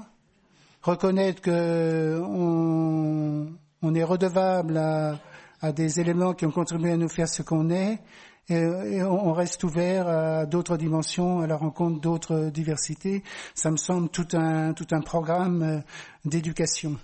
reconnaître 0.84 1.42
que 1.42 2.22
on, 2.24 3.96
est 3.96 4.04
redevable 4.04 4.78
à, 4.78 5.20
à, 5.62 5.72
des 5.72 6.00
éléments 6.00 6.34
qui 6.34 6.46
ont 6.46 6.52
contribué 6.52 6.92
à 6.92 6.98
nous 6.98 7.10
faire 7.10 7.28
ce 7.28 7.42
qu'on 7.42 7.72
est, 7.72 8.00
et, 8.50 9.04
on 9.04 9.34
reste 9.34 9.64
ouvert 9.64 10.08
à 10.08 10.46
d'autres 10.46 10.78
dimensions, 10.78 11.42
à 11.42 11.48
la 11.48 11.58
rencontre 11.58 12.00
d'autres 12.00 12.50
diversités. 12.50 13.24
Ça 13.56 13.72
me 13.72 13.78
semble 13.78 14.10
tout 14.10 14.28
un, 14.34 14.74
tout 14.74 14.88
un 14.92 15.02
programme 15.02 15.62
euh, 15.64 15.80
d'éducation. 16.26 16.98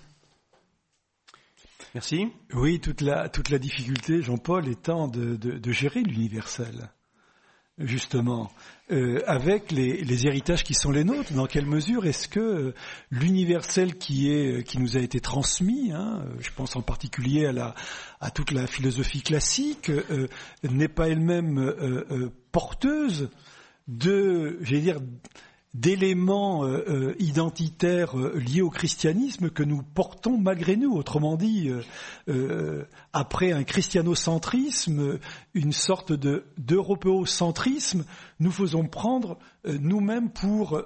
Merci. 1.94 2.28
Oui, 2.54 2.80
toute 2.80 3.00
la, 3.02 3.28
toute 3.28 3.50
la 3.50 3.58
difficulté, 3.58 4.20
Jean-Paul, 4.22 4.68
étant 4.68 5.06
de, 5.06 5.36
de, 5.36 5.58
de 5.58 5.72
gérer 5.72 6.02
l'universel 6.02 6.90
justement, 7.78 8.50
euh, 8.92 9.20
avec 9.26 9.72
les, 9.72 10.04
les, 10.04 10.26
héritages 10.26 10.62
qui 10.62 10.74
sont 10.74 10.90
les 10.90 11.04
nôtres. 11.04 11.32
Dans 11.32 11.46
quelle 11.46 11.66
mesure 11.66 12.06
est-ce 12.06 12.28
que 12.28 12.40
euh, 12.40 12.74
l'universel 13.10 13.96
qui 13.96 14.30
est 14.30 14.62
qui 14.62 14.78
nous 14.78 14.96
a 14.96 15.00
été 15.00 15.20
transmis, 15.20 15.90
hein, 15.92 16.24
je 16.38 16.50
pense 16.54 16.76
en 16.76 16.82
particulier 16.82 17.46
à 17.46 17.52
la 17.52 17.74
à 18.20 18.30
toute 18.30 18.52
la 18.52 18.66
philosophie 18.66 19.22
classique, 19.22 19.90
euh, 19.90 20.28
n'est 20.62 20.88
pas 20.88 21.08
elle-même 21.08 22.30
porteuse 22.52 23.30
de, 23.88 24.58
j'allais 24.62 24.80
dire, 24.80 25.00
d'éléments 25.74 26.64
euh, 26.64 26.84
euh, 26.88 27.14
identitaires 27.18 28.16
euh, 28.18 28.38
liés 28.38 28.62
au 28.62 28.70
christianisme 28.70 29.50
que 29.50 29.64
nous 29.64 29.82
portons 29.82 30.38
malgré 30.38 30.76
nous. 30.76 30.94
Autrement 30.94 31.36
dit, 31.36 31.70
après 33.12 33.52
un 33.52 33.64
christianocentrisme, 33.64 35.18
une 35.54 35.72
sorte 35.72 36.12
de 36.12 36.44
d'européocentrisme, 36.58 38.04
nous 38.38 38.52
faisons 38.52 38.86
prendre 38.86 39.38
nous-mêmes 39.66 40.30
pour 40.30 40.82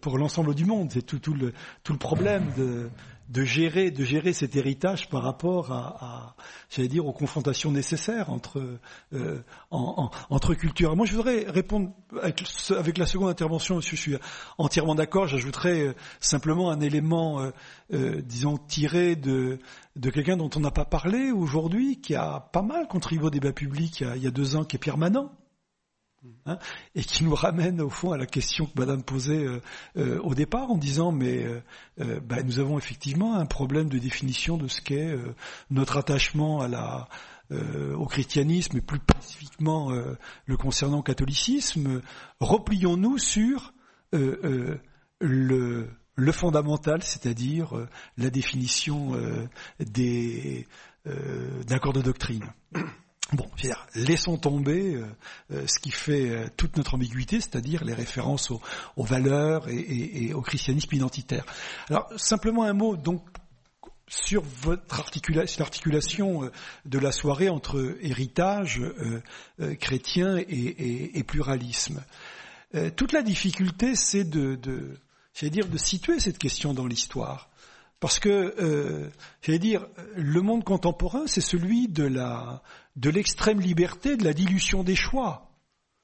pour 0.00 0.18
l'ensemble 0.18 0.54
du 0.54 0.64
monde. 0.64 0.90
C'est 0.92 1.02
tout, 1.02 1.18
tout, 1.18 1.34
le 1.34 1.52
tout 1.82 1.92
le 1.92 1.98
problème 1.98 2.44
de 2.56 2.90
de 3.30 3.44
gérer, 3.44 3.90
de 3.90 4.04
gérer 4.04 4.32
cet 4.32 4.56
héritage 4.56 5.08
par 5.08 5.22
rapport 5.22 5.72
à, 5.72 6.34
j'allais 6.68 6.88
dire, 6.88 7.06
aux 7.06 7.12
confrontations 7.12 7.70
nécessaires 7.70 8.30
entre, 8.30 8.78
euh, 9.14 9.42
en, 9.70 10.10
entre 10.30 10.54
cultures. 10.54 10.96
Moi, 10.96 11.06
je 11.06 11.14
voudrais 11.14 11.44
répondre 11.48 11.92
avec, 12.20 12.98
la 12.98 13.06
seconde 13.06 13.30
intervention. 13.30 13.80
Je 13.80 13.94
suis 13.94 14.16
entièrement 14.58 14.94
d'accord. 14.94 15.28
J'ajouterais 15.28 15.80
euh, 15.80 15.94
simplement 16.18 16.70
un 16.70 16.80
élément, 16.80 17.40
euh, 17.40 17.50
euh, 17.92 18.20
disons, 18.20 18.58
tiré 18.58 19.14
de, 19.14 19.58
quelqu'un 20.12 20.36
dont 20.36 20.50
on 20.56 20.60
n'a 20.60 20.72
pas 20.72 20.84
parlé 20.84 21.30
aujourd'hui, 21.30 22.00
qui 22.00 22.16
a 22.16 22.40
pas 22.40 22.62
mal 22.62 22.88
contribué 22.88 23.26
au 23.26 23.30
débat 23.30 23.52
public 23.52 24.00
il 24.16 24.22
y 24.22 24.26
a, 24.26 24.30
deux 24.30 24.56
ans, 24.56 24.64
qui 24.64 24.76
est 24.76 24.78
Pierre. 24.78 24.98
Hein, 26.44 26.58
et 26.94 27.02
qui 27.02 27.24
nous 27.24 27.34
ramène 27.34 27.80
au 27.80 27.88
fond 27.88 28.12
à 28.12 28.18
la 28.18 28.26
question 28.26 28.66
que 28.66 28.78
Madame 28.78 29.02
posait 29.02 29.42
euh, 29.42 29.60
euh, 29.96 30.20
au 30.20 30.34
départ 30.34 30.70
en 30.70 30.76
disant 30.76 31.12
mais 31.12 31.46
euh, 31.98 32.20
bah, 32.20 32.42
nous 32.42 32.58
avons 32.58 32.76
effectivement 32.76 33.36
un 33.36 33.46
problème 33.46 33.88
de 33.88 33.98
définition 33.98 34.58
de 34.58 34.68
ce 34.68 34.82
qu'est 34.82 35.16
notre 35.70 35.96
attachement 35.96 36.60
à 36.60 36.68
la 36.68 37.08
au 37.50 38.06
christianisme 38.06 38.76
et 38.76 38.80
plus 38.80 39.00
spécifiquement 39.00 39.90
le 39.90 40.56
concernant 40.56 40.98
au 40.98 41.02
catholicisme. 41.02 42.00
Replions-nous 42.38 43.18
sur 43.18 43.74
le, 44.12 44.78
le 45.20 46.32
fondamental, 46.32 47.02
c'est-à-dire 47.02 47.72
la 48.16 48.30
définition 48.30 49.16
des 49.80 50.68
d'un 51.04 51.78
corps 51.80 51.92
de 51.92 52.02
doctrine. 52.02 52.44
Bon, 53.32 53.48
dire, 53.56 53.86
laissons 53.94 54.38
tomber 54.38 54.94
euh, 54.94 55.06
euh, 55.52 55.64
ce 55.68 55.78
qui 55.78 55.92
fait 55.92 56.30
euh, 56.30 56.48
toute 56.56 56.76
notre 56.76 56.94
ambiguïté, 56.94 57.40
c'est-à-dire 57.40 57.84
les 57.84 57.94
références 57.94 58.50
aux, 58.50 58.60
valeurs 59.04 59.68
et, 59.68 60.32
au 60.34 60.40
christianisme 60.40 60.92
identitaire. 60.94 61.44
Alors, 61.88 62.08
simplement 62.16 62.64
un 62.64 62.72
mot 62.72 62.96
donc 62.96 63.22
sur 64.08 64.42
votre 64.42 64.98
articulation, 64.98 66.50
de 66.84 66.98
la 66.98 67.12
soirée 67.12 67.48
entre 67.48 67.96
héritage 68.00 68.82
chrétien 69.78 70.36
et, 70.36 71.22
pluralisme. 71.22 72.02
toute 72.96 73.12
la 73.12 73.22
difficulté, 73.22 73.94
c'est 73.94 74.24
de, 74.24 74.58
dire, 75.40 75.68
de 75.68 75.78
situer 75.78 76.18
cette 76.18 76.38
question 76.38 76.74
dans 76.74 76.88
l'histoire. 76.88 77.50
Parce 78.00 78.18
que, 78.18 78.54
euh, 78.58 79.10
j'allais 79.42 79.58
dire, 79.58 79.86
le 80.16 80.40
monde 80.40 80.64
contemporain, 80.64 81.24
c'est 81.26 81.42
celui 81.42 81.86
de 81.86 82.04
la, 82.04 82.62
de 82.96 83.10
l'extrême 83.10 83.60
liberté, 83.60 84.16
de 84.16 84.24
la 84.24 84.32
dilution 84.32 84.82
des 84.82 84.96
choix. 84.96 85.50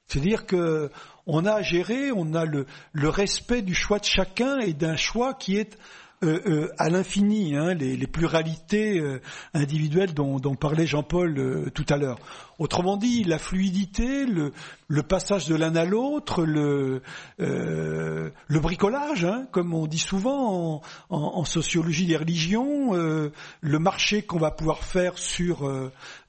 C'est-à-dire 0.07 0.45
que 0.45 0.89
on 1.25 1.45
a 1.45 1.53
à 1.53 1.61
gérer, 1.61 2.11
on 2.11 2.33
a 2.33 2.45
le, 2.45 2.65
le 2.93 3.09
respect 3.09 3.61
du 3.61 3.75
choix 3.75 3.99
de 3.99 4.05
chacun 4.05 4.59
et 4.59 4.73
d'un 4.73 4.95
choix 4.95 5.33
qui 5.33 5.57
est 5.57 5.77
euh, 6.23 6.39
euh, 6.47 6.71
à 6.79 6.89
l'infini, 6.89 7.55
hein, 7.55 7.75
les, 7.75 7.95
les, 7.95 8.07
pluralités 8.07 8.99
euh, 8.99 9.21
individuelles 9.53 10.15
dont, 10.15 10.39
dont 10.39 10.55
parlait 10.55 10.87
Jean-Paul 10.87 11.37
euh, 11.37 11.69
tout 11.69 11.85
à 11.89 11.97
l'heure. 11.97 12.17
Autrement 12.57 12.97
dit, 12.97 13.23
la 13.23 13.37
fluidité, 13.37 14.25
le, 14.25 14.51
le 14.87 15.03
passage 15.03 15.47
de 15.47 15.53
l'un 15.53 15.75
à 15.75 15.85
l'autre, 15.85 16.43
le, 16.43 17.03
euh, 17.39 18.31
le 18.47 18.59
bricolage, 18.59 19.25
hein, 19.25 19.47
comme 19.51 19.75
on 19.75 19.85
dit 19.85 19.99
souvent 19.99 20.81
en, 21.11 21.15
en, 21.15 21.45
sociologie 21.45 22.07
des 22.07 22.17
religions, 22.17 22.93
le 22.93 23.79
marché 23.79 24.23
qu'on 24.23 24.39
va 24.39 24.49
pouvoir 24.49 24.83
faire 24.83 25.19
sur, 25.19 25.71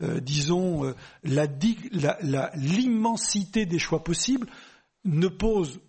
disons, 0.02 0.92
l'immensité 1.24 1.90
la, 1.92 2.18
la, 3.64 3.70
des 3.70 3.78
choix 3.78 4.04
possibles 4.04 4.48
ne 5.06 5.28
pose 5.28 5.80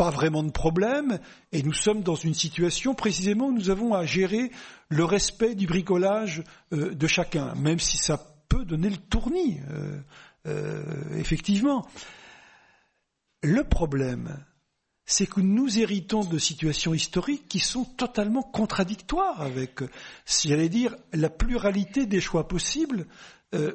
pas 0.00 0.08
vraiment 0.08 0.42
de 0.42 0.50
problème, 0.50 1.18
et 1.52 1.62
nous 1.62 1.74
sommes 1.74 2.00
dans 2.00 2.14
une 2.14 2.32
situation 2.32 2.94
précisément 2.94 3.48
où 3.48 3.52
nous 3.52 3.68
avons 3.68 3.92
à 3.92 4.06
gérer 4.06 4.50
le 4.88 5.04
respect 5.04 5.54
du 5.54 5.66
bricolage 5.66 6.42
euh, 6.72 6.94
de 6.94 7.06
chacun, 7.06 7.54
même 7.54 7.78
si 7.78 7.98
ça 7.98 8.16
peut 8.48 8.64
donner 8.64 8.88
le 8.88 8.96
tournis, 8.96 9.60
euh, 9.70 10.00
euh, 10.46 11.18
effectivement. 11.18 11.86
Le 13.42 13.62
problème, 13.62 14.42
c'est 15.04 15.26
que 15.26 15.42
nous 15.42 15.78
héritons 15.78 16.24
de 16.24 16.38
situations 16.38 16.94
historiques 16.94 17.46
qui 17.46 17.58
sont 17.58 17.84
totalement 17.84 18.42
contradictoires 18.42 19.42
avec, 19.42 19.80
si 20.24 20.48
j'allais 20.48 20.70
dire, 20.70 20.96
la 21.12 21.28
pluralité 21.28 22.06
des 22.06 22.22
choix 22.22 22.48
possibles, 22.48 23.06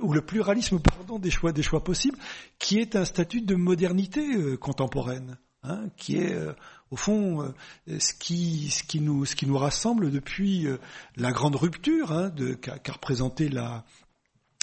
ou 0.01 0.11
le 0.13 0.21
pluralisme, 0.21 0.79
pardon, 0.79 1.19
des 1.19 1.29
choix, 1.29 1.51
des 1.51 1.61
choix 1.61 1.83
possibles, 1.83 2.17
qui 2.57 2.79
est 2.79 2.95
un 2.95 3.05
statut 3.05 3.41
de 3.41 3.53
modernité 3.53 4.57
contemporaine 4.57 5.37
hein, 5.67 5.89
qui 5.97 6.17
est 6.17 6.33
euh, 6.33 6.53
au 6.91 6.95
fond 6.95 7.41
euh, 7.87 7.99
ce, 7.99 8.13
qui, 8.13 9.01
nous, 9.01 9.57
rassemble 9.57 10.11
depuis 10.11 10.67
euh, 10.67 10.77
la 11.15 11.31
grande 11.31 11.55
rupture 11.55 12.11
hein, 12.11 12.31
qu'a 12.61 12.79
qu 12.79 12.91
représenté 12.91 13.49
la, 13.49 13.83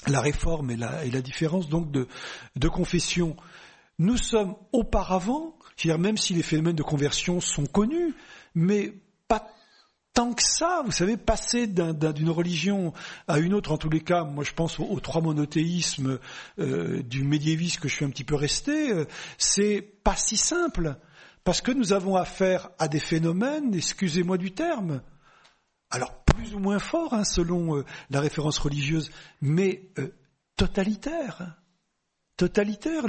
réforme 0.07 0.70
et 0.70 0.77
la, 0.77 1.23
différence 1.23 1.69
donc 1.69 1.91
de, 1.91 2.09
de 2.57 2.69
confession. 2.69 3.37
Nous 3.99 4.16
sommes 4.16 4.55
auparavant, 4.73 5.57
dire 5.79 5.99
même 5.99 6.16
si 6.16 6.35
les 6.35 6.43
phénomènes 6.43 6.77
de 6.77 6.83
conversion 6.83 7.41
sont 7.41 7.66
connus, 7.66 8.15
mais 8.55 8.95
pas 9.29 9.47
tant 10.14 10.34
que 10.34 10.43
ça, 10.43 10.82
vous 10.84 10.93
savez, 10.93 11.16
passer 11.16 11.66
d'une 11.66 12.30
religion 12.30 12.93
à 13.28 13.39
une 13.39 13.55
autre, 13.55 13.72
en 13.72 13.78
tous 13.78 13.89
les 13.89 14.02
cas, 14.02 14.24
moi 14.24 14.44
je 14.44 14.52
pense 14.52 14.78
aux, 14.78 15.01
trois 15.01 15.22
monothéismes 15.22 16.18
euh, 16.59 17.02
du 17.02 17.24
médiévisme 17.24 17.80
que 17.80 17.89
je 17.89 17.94
suis 17.94 18.05
un 18.05 18.10
petit 18.10 18.24
peu 18.24 18.34
resté, 18.34 18.93
euh, 18.93 19.06
c'est 19.39 19.80
pas 19.80 20.16
si 20.16 20.36
simple, 20.36 20.97
parce 21.44 21.60
que 21.60 21.72
nous 21.72 21.93
avons 21.93 22.16
affaire 22.16 22.70
à 22.78 22.89
des 22.89 23.01
phénomènes, 23.01 23.74
excusez-moi 23.74 24.36
du 24.36 24.52
terme, 24.52 25.02
alors 25.90 26.22
plus 26.24 26.55
ou 26.55 26.59
moins 26.59 26.78
forts 26.78 27.14
hein, 27.14 27.24
selon 27.24 27.76
euh, 27.76 27.84
la 28.10 28.20
référence 28.20 28.59
religieuse, 28.59 29.10
mais 29.40 29.90
totalitaires 30.56 31.61
totalitaire. 32.43 33.06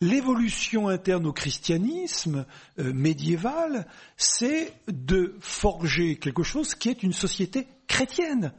L'évolution 0.00 0.86
interne 0.86 1.26
au 1.26 1.32
christianisme 1.32 2.46
euh, 2.78 2.92
médiéval, 2.92 3.88
c'est 4.16 4.72
de 4.86 5.34
forger 5.40 6.14
quelque 6.16 6.44
chose 6.44 6.76
qui 6.76 6.88
est 6.88 7.02
une 7.02 7.12
société 7.12 7.66
chrétienne. 7.88 8.52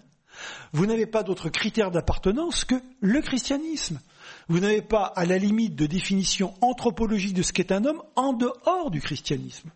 Vous 0.73 0.85
n'avez 0.85 1.05
pas 1.05 1.23
d'autre 1.23 1.49
critère 1.49 1.91
d'appartenance 1.91 2.65
que 2.65 2.75
le 2.99 3.21
christianisme. 3.21 4.01
Vous 4.49 4.59
n'avez 4.59 4.81
pas, 4.81 5.05
à 5.05 5.25
la 5.25 5.37
limite, 5.37 5.75
de 5.75 5.85
définition 5.85 6.53
anthropologique 6.59 7.33
de 7.33 7.41
ce 7.41 7.53
qu'est 7.53 7.71
un 7.71 7.85
homme 7.85 8.03
en 8.17 8.33
dehors 8.33 8.91
du 8.91 8.99
christianisme. 8.99 9.71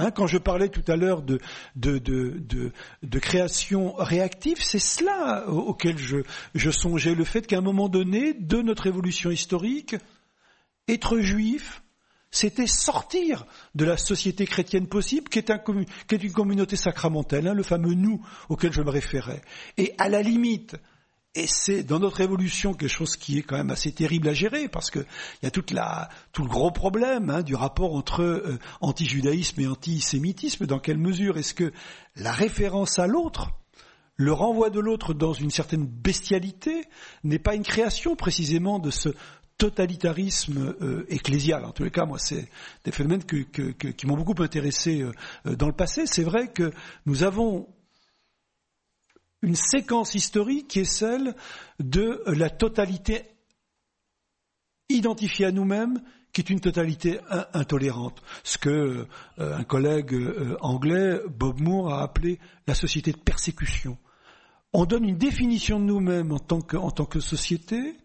Hein, 0.00 0.12
quand 0.12 0.26
je 0.26 0.38
parlais 0.38 0.70
tout 0.70 0.84
à 0.90 0.96
l'heure 0.96 1.20
de, 1.20 1.38
création 3.20 3.92
réactive, 3.96 4.56
c'est 4.58 4.78
cela 4.78 5.46
auquel 5.50 5.98
je, 5.98 6.70
songeais, 6.70 7.14
le 7.14 7.24
fait 7.24 7.46
qu'à 7.46 7.58
un 7.58 7.60
moment 7.60 7.90
donné 7.90 8.32
de 8.32 8.62
notre 8.62 8.86
évolution 8.86 9.30
historique, 9.30 9.96
être 10.88 11.18
juif, 11.18 11.82
c'était 12.30 12.66
sortir 12.66 13.44
de 13.74 13.84
la 13.84 13.98
société 13.98 14.46
chrétienne 14.46 14.86
possible, 14.86 15.28
qui 15.28 15.38
est, 15.38 15.50
un, 15.50 15.58
qui 15.58 16.14
est 16.14 16.22
une 16.22 16.32
communauté 16.32 16.76
sacramentelle, 16.76 17.46
hein, 17.46 17.54
le 17.54 17.62
fameux 17.62 17.92
nous 17.92 18.24
auquel 18.48 18.72
je 18.72 18.80
me 18.80 18.88
référais. 18.88 19.42
Et 19.76 19.94
à 19.98 20.08
la 20.08 20.22
limite, 20.22 20.76
et 21.34 21.46
c'est 21.46 21.84
dans 21.84 22.00
notre 22.00 22.20
évolution 22.20 22.74
quelque 22.74 22.90
chose 22.90 23.16
qui 23.16 23.38
est 23.38 23.42
quand 23.42 23.56
même 23.56 23.70
assez 23.70 23.92
terrible 23.92 24.28
à 24.28 24.34
gérer 24.34 24.68
parce 24.68 24.90
que 24.90 24.98
il 24.98 25.44
y 25.44 25.46
a 25.46 25.50
toute 25.50 25.70
la, 25.70 26.08
tout 26.32 26.42
le 26.42 26.48
gros 26.48 26.72
problème 26.72 27.30
hein, 27.30 27.42
du 27.42 27.54
rapport 27.54 27.94
entre 27.94 28.22
euh, 28.22 28.58
anti-judaïsme 28.80 29.60
et 29.60 29.68
antisémitisme. 29.68 30.66
Dans 30.66 30.80
quelle 30.80 30.98
mesure 30.98 31.38
est-ce 31.38 31.54
que 31.54 31.72
la 32.16 32.32
référence 32.32 32.98
à 32.98 33.06
l'autre, 33.06 33.52
le 34.16 34.32
renvoi 34.32 34.70
de 34.70 34.80
l'autre 34.80 35.14
dans 35.14 35.32
une 35.32 35.50
certaine 35.50 35.86
bestialité, 35.86 36.84
n'est 37.22 37.38
pas 37.38 37.54
une 37.54 37.62
création 37.62 38.16
précisément 38.16 38.80
de 38.80 38.90
ce 38.90 39.10
totalitarisme 39.56 40.74
euh, 40.80 41.06
ecclésial? 41.10 41.64
En 41.64 41.70
tous 41.70 41.84
les 41.84 41.92
cas, 41.92 42.06
moi, 42.06 42.18
c'est 42.18 42.48
des 42.84 42.90
phénomènes 42.90 43.24
que, 43.24 43.36
que, 43.36 43.70
que, 43.70 43.88
qui 43.88 44.06
m'ont 44.08 44.16
beaucoup 44.16 44.42
intéressé 44.42 45.02
euh, 45.02 45.54
dans 45.54 45.68
le 45.68 45.74
passé. 45.74 46.06
C'est 46.06 46.24
vrai 46.24 46.48
que 46.48 46.72
nous 47.06 47.22
avons 47.22 47.68
une 49.42 49.56
séquence 49.56 50.14
historique 50.14 50.68
qui 50.68 50.80
est 50.80 50.84
celle 50.84 51.34
de 51.78 52.22
la 52.26 52.50
totalité 52.50 53.24
identifiée 54.88 55.46
à 55.46 55.52
nous-mêmes, 55.52 56.00
qui 56.32 56.40
est 56.42 56.50
une 56.50 56.60
totalité 56.60 57.20
intolérante. 57.54 58.22
Ce 58.44 58.58
que 58.58 59.06
euh, 59.38 59.56
un 59.56 59.64
collègue 59.64 60.14
euh, 60.14 60.56
anglais, 60.60 61.20
Bob 61.28 61.60
Moore, 61.60 61.92
a 61.94 62.02
appelé 62.02 62.38
la 62.66 62.74
société 62.74 63.12
de 63.12 63.18
persécution. 63.18 63.98
On 64.72 64.84
donne 64.84 65.04
une 65.04 65.18
définition 65.18 65.80
de 65.80 65.84
nous-mêmes 65.84 66.32
en 66.32 66.38
tant 66.38 66.60
que, 66.60 67.20
société, 67.20 67.96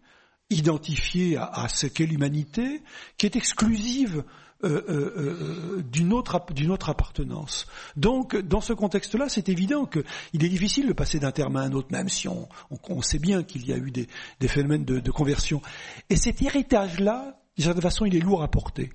identifiée 0.50 1.36
à 1.36 1.68
ce 1.68 1.86
qu'est 1.86 2.06
l'humanité, 2.06 2.82
qui 3.18 3.26
est 3.26 3.36
exclusive 3.36 4.24
euh, 4.64 4.82
euh, 4.88 5.12
euh, 5.18 5.82
d'une 5.82 6.14
autre, 6.14 6.40
d'une 6.54 6.70
autre 6.70 6.88
appartenance. 6.88 7.66
Donc, 7.94 8.34
dans 8.34 8.62
ce 8.62 8.72
contexte-là, 8.72 9.28
c'est 9.28 9.50
évident 9.50 9.84
qu'il 9.84 10.02
est 10.32 10.48
difficile 10.48 10.88
de 10.88 10.94
passer 10.94 11.18
d'un 11.18 11.30
terme 11.30 11.56
à 11.56 11.60
un 11.60 11.72
autre, 11.72 11.88
même 11.90 12.08
si 12.08 12.26
on, 12.26 12.48
on, 12.70 12.78
on 12.88 13.02
sait 13.02 13.18
bien 13.18 13.42
qu'il 13.42 13.66
y 13.66 13.74
a 13.74 13.76
eu 13.76 13.90
des, 13.90 14.06
des 14.40 14.48
phénomènes 14.48 14.86
de, 14.86 14.98
de, 14.98 15.10
conversion. 15.10 15.60
Et 16.08 16.16
cet 16.16 16.40
héritage-là, 16.40 17.38
d'une 17.56 17.66
certaine 17.66 17.82
façon, 17.82 18.06
il 18.06 18.16
est 18.16 18.20
lourd 18.20 18.42
à 18.42 18.48
porter. 18.48 18.94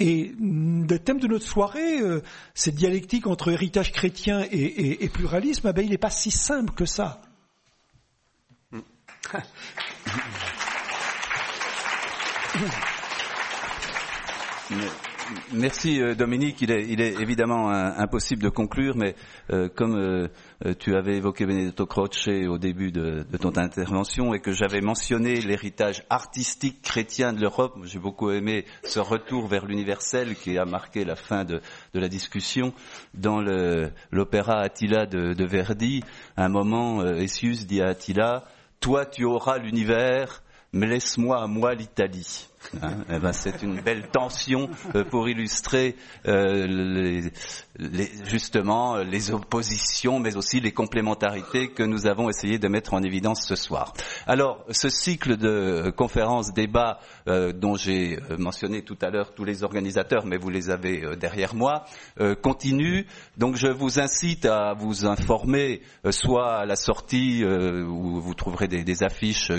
Et 0.00 0.34
le 0.40 0.98
thème 0.98 1.20
de 1.20 1.28
notre 1.28 1.46
soirée, 1.46 2.00
euh, 2.00 2.20
cette 2.54 2.74
dialectique 2.74 3.28
entre 3.28 3.52
héritage 3.52 3.92
chrétien 3.92 4.42
et, 4.42 4.56
et, 4.56 5.04
et 5.04 5.08
pluralisme, 5.08 5.68
eh 5.70 5.72
ben, 5.72 5.84
il 5.84 5.90
n'est 5.90 5.98
pas 5.98 6.10
si 6.10 6.32
simple 6.32 6.74
que 6.74 6.84
ça. 6.84 7.22
Merci 15.52 16.00
euh, 16.00 16.14
Dominique. 16.14 16.60
Il 16.62 16.70
est, 16.70 17.20
évidemment 17.20 17.68
impossible 17.70 18.42
de 18.42 18.48
conclure, 18.48 18.96
mais 18.96 19.14
euh, 19.52 19.68
comme 19.68 19.96
euh, 19.96 20.28
tu 20.78 20.94
avais 20.94 21.16
évoqué 21.16 21.46
Benedetto 21.46 21.86
Croce 21.86 22.28
au 22.28 22.58
début 22.58 22.92
de, 22.92 23.24
ton 23.40 23.56
intervention 23.56 24.32
et 24.34 24.40
que 24.40 24.52
j'avais 24.52 24.80
mentionné 24.80 25.34
l'héritage 25.40 26.02
artistique 26.08 26.82
chrétien 26.82 27.32
de 27.32 27.40
l'Europe, 27.40 27.76
j'ai 27.84 27.98
beaucoup 27.98 28.30
aimé 28.30 28.64
ce 28.84 29.00
retour 29.00 29.46
vers 29.48 29.66
l'universel 29.66 30.34
qui 30.34 30.58
a 30.58 30.64
marqué 30.64 31.04
la 31.04 31.16
fin 31.16 31.44
de, 31.44 31.60
la 31.92 32.08
discussion 32.08 32.72
dans 33.12 33.40
l'opéra 34.10 34.60
Attila 34.60 35.06
de, 35.06 35.34
de, 35.34 35.44
Verdi. 35.44 36.02
À 36.36 36.46
un 36.46 36.48
moment, 36.48 37.04
Essius 37.04 37.66
dit 37.66 37.82
à 37.82 37.88
Attila, 37.88 38.44
toi 38.80 39.04
tu 39.04 39.24
auras 39.24 39.58
l'univers, 39.58 40.42
mais 40.72 40.86
laisse-moi 40.86 41.42
à 41.42 41.46
moi 41.46 41.74
l'Italie. 41.74 42.48
Hein, 42.82 43.04
eh 43.10 43.18
ben, 43.18 43.32
c'est 43.32 43.62
une 43.62 43.80
belle 43.80 44.08
tension 44.08 44.68
euh, 44.94 45.04
pour 45.04 45.28
illustrer 45.28 45.96
euh, 46.26 46.66
les, 46.66 47.30
les, 47.76 48.10
justement 48.26 48.98
les 48.98 49.30
oppositions, 49.30 50.20
mais 50.20 50.36
aussi 50.36 50.60
les 50.60 50.72
complémentarités 50.72 51.68
que 51.68 51.82
nous 51.82 52.06
avons 52.06 52.28
essayé 52.28 52.58
de 52.58 52.68
mettre 52.68 52.94
en 52.94 53.02
évidence 53.02 53.46
ce 53.46 53.56
soir. 53.56 53.92
Alors, 54.26 54.64
ce 54.70 54.88
cycle 54.88 55.36
de 55.36 55.92
conférences, 55.96 56.52
débats 56.52 57.00
euh, 57.28 57.52
dont 57.52 57.76
j'ai 57.76 58.18
mentionné 58.38 58.82
tout 58.82 58.98
à 59.02 59.10
l'heure 59.10 59.34
tous 59.34 59.44
les 59.44 59.64
organisateurs, 59.64 60.26
mais 60.26 60.36
vous 60.36 60.50
les 60.50 60.70
avez 60.70 61.16
derrière 61.16 61.54
moi, 61.54 61.84
continue. 62.42 63.06
Donc, 63.36 63.56
je 63.56 63.68
vous 63.68 64.00
incite 64.00 64.46
à 64.46 64.74
vous 64.74 65.06
informer, 65.06 65.82
soit 66.10 66.58
à 66.58 66.66
la 66.66 66.76
sortie 66.76 67.44
où 67.44 68.20
vous 68.20 68.34
trouverez 68.34 68.68
des, 68.68 68.84
des 68.84 69.02
affiches 69.02 69.52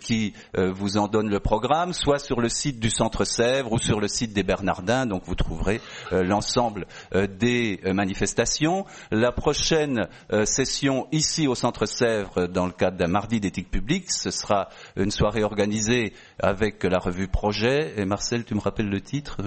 qui 0.00 0.34
vous 0.54 0.96
en 0.96 1.08
donnent 1.08 1.30
le 1.30 1.40
programme, 1.40 1.92
soit 1.92 2.18
sur 2.18 2.40
le 2.40 2.48
site 2.48 2.80
du 2.80 2.90
Centre 2.90 3.24
Sèvres 3.24 3.72
ou 3.72 3.78
sur 3.78 4.00
le 4.00 4.08
site 4.08 4.32
des 4.32 4.42
Bernardins, 4.42 5.06
donc 5.06 5.22
vous 5.24 5.34
trouverez 5.34 5.80
euh, 6.12 6.22
l'ensemble 6.22 6.86
euh, 7.14 7.26
des 7.42 7.80
euh, 7.84 7.92
manifestations. 7.92 8.86
La 9.10 9.32
prochaine 9.32 10.08
session 10.44 11.08
ici 11.10 11.48
au 11.48 11.54
Centre 11.54 11.86
Sèvres, 11.86 12.46
dans 12.46 12.66
le 12.66 12.72
cadre 12.72 12.96
d'un 12.96 13.08
mardi 13.08 13.40
d'éthique 13.40 13.70
publique, 13.70 14.10
ce 14.10 14.30
sera 14.30 14.68
une 14.96 15.10
soirée 15.10 15.42
organisée 15.42 16.12
avec 16.38 16.84
la 16.84 16.98
revue 16.98 17.26
Projet. 17.26 17.94
Et 17.96 18.04
Marcel, 18.04 18.44
tu 18.44 18.54
me 18.54 18.60
rappelles 18.60 18.88
le 18.88 19.00
titre? 19.00 19.38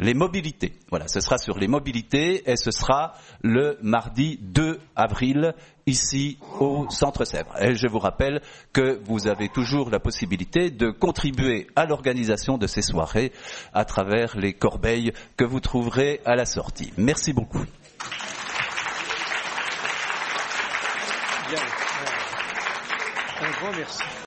Les 0.00 0.14
mobilités. 0.14 0.74
Voilà, 0.90 1.08
ce 1.08 1.18
sera 1.18 1.38
sur 1.38 1.58
les 1.58 1.66
mobilités 1.66 2.48
et 2.48 2.56
ce 2.56 2.70
sera 2.70 3.14
le 3.42 3.78
mardi 3.82 4.38
2 4.40 4.78
avril 4.94 5.54
ici 5.88 6.38
au 6.60 6.86
Centre 6.90 7.24
Sèvres. 7.24 7.54
Et 7.60 7.74
je 7.74 7.88
vous 7.88 7.98
rappelle 7.98 8.40
que 8.72 9.00
vous 9.04 9.26
avez 9.26 9.48
toujours 9.48 9.90
la 9.90 9.98
possibilité 9.98 10.70
de 10.70 10.90
contribuer 10.90 11.66
à 11.76 11.86
l'organisation 11.86 12.58
de 12.58 12.66
ces 12.66 12.82
soirées 12.82 13.32
à 13.72 13.84
travers 13.84 14.36
les 14.36 14.52
corbeilles 14.52 15.12
que 15.36 15.44
vous 15.44 15.60
trouverez 15.60 16.20
à 16.24 16.36
la 16.36 16.44
sortie. 16.44 16.92
Merci 16.98 17.32
beaucoup. 17.32 17.64
Un 23.40 23.50
grand 23.52 23.72
merci. 23.72 24.08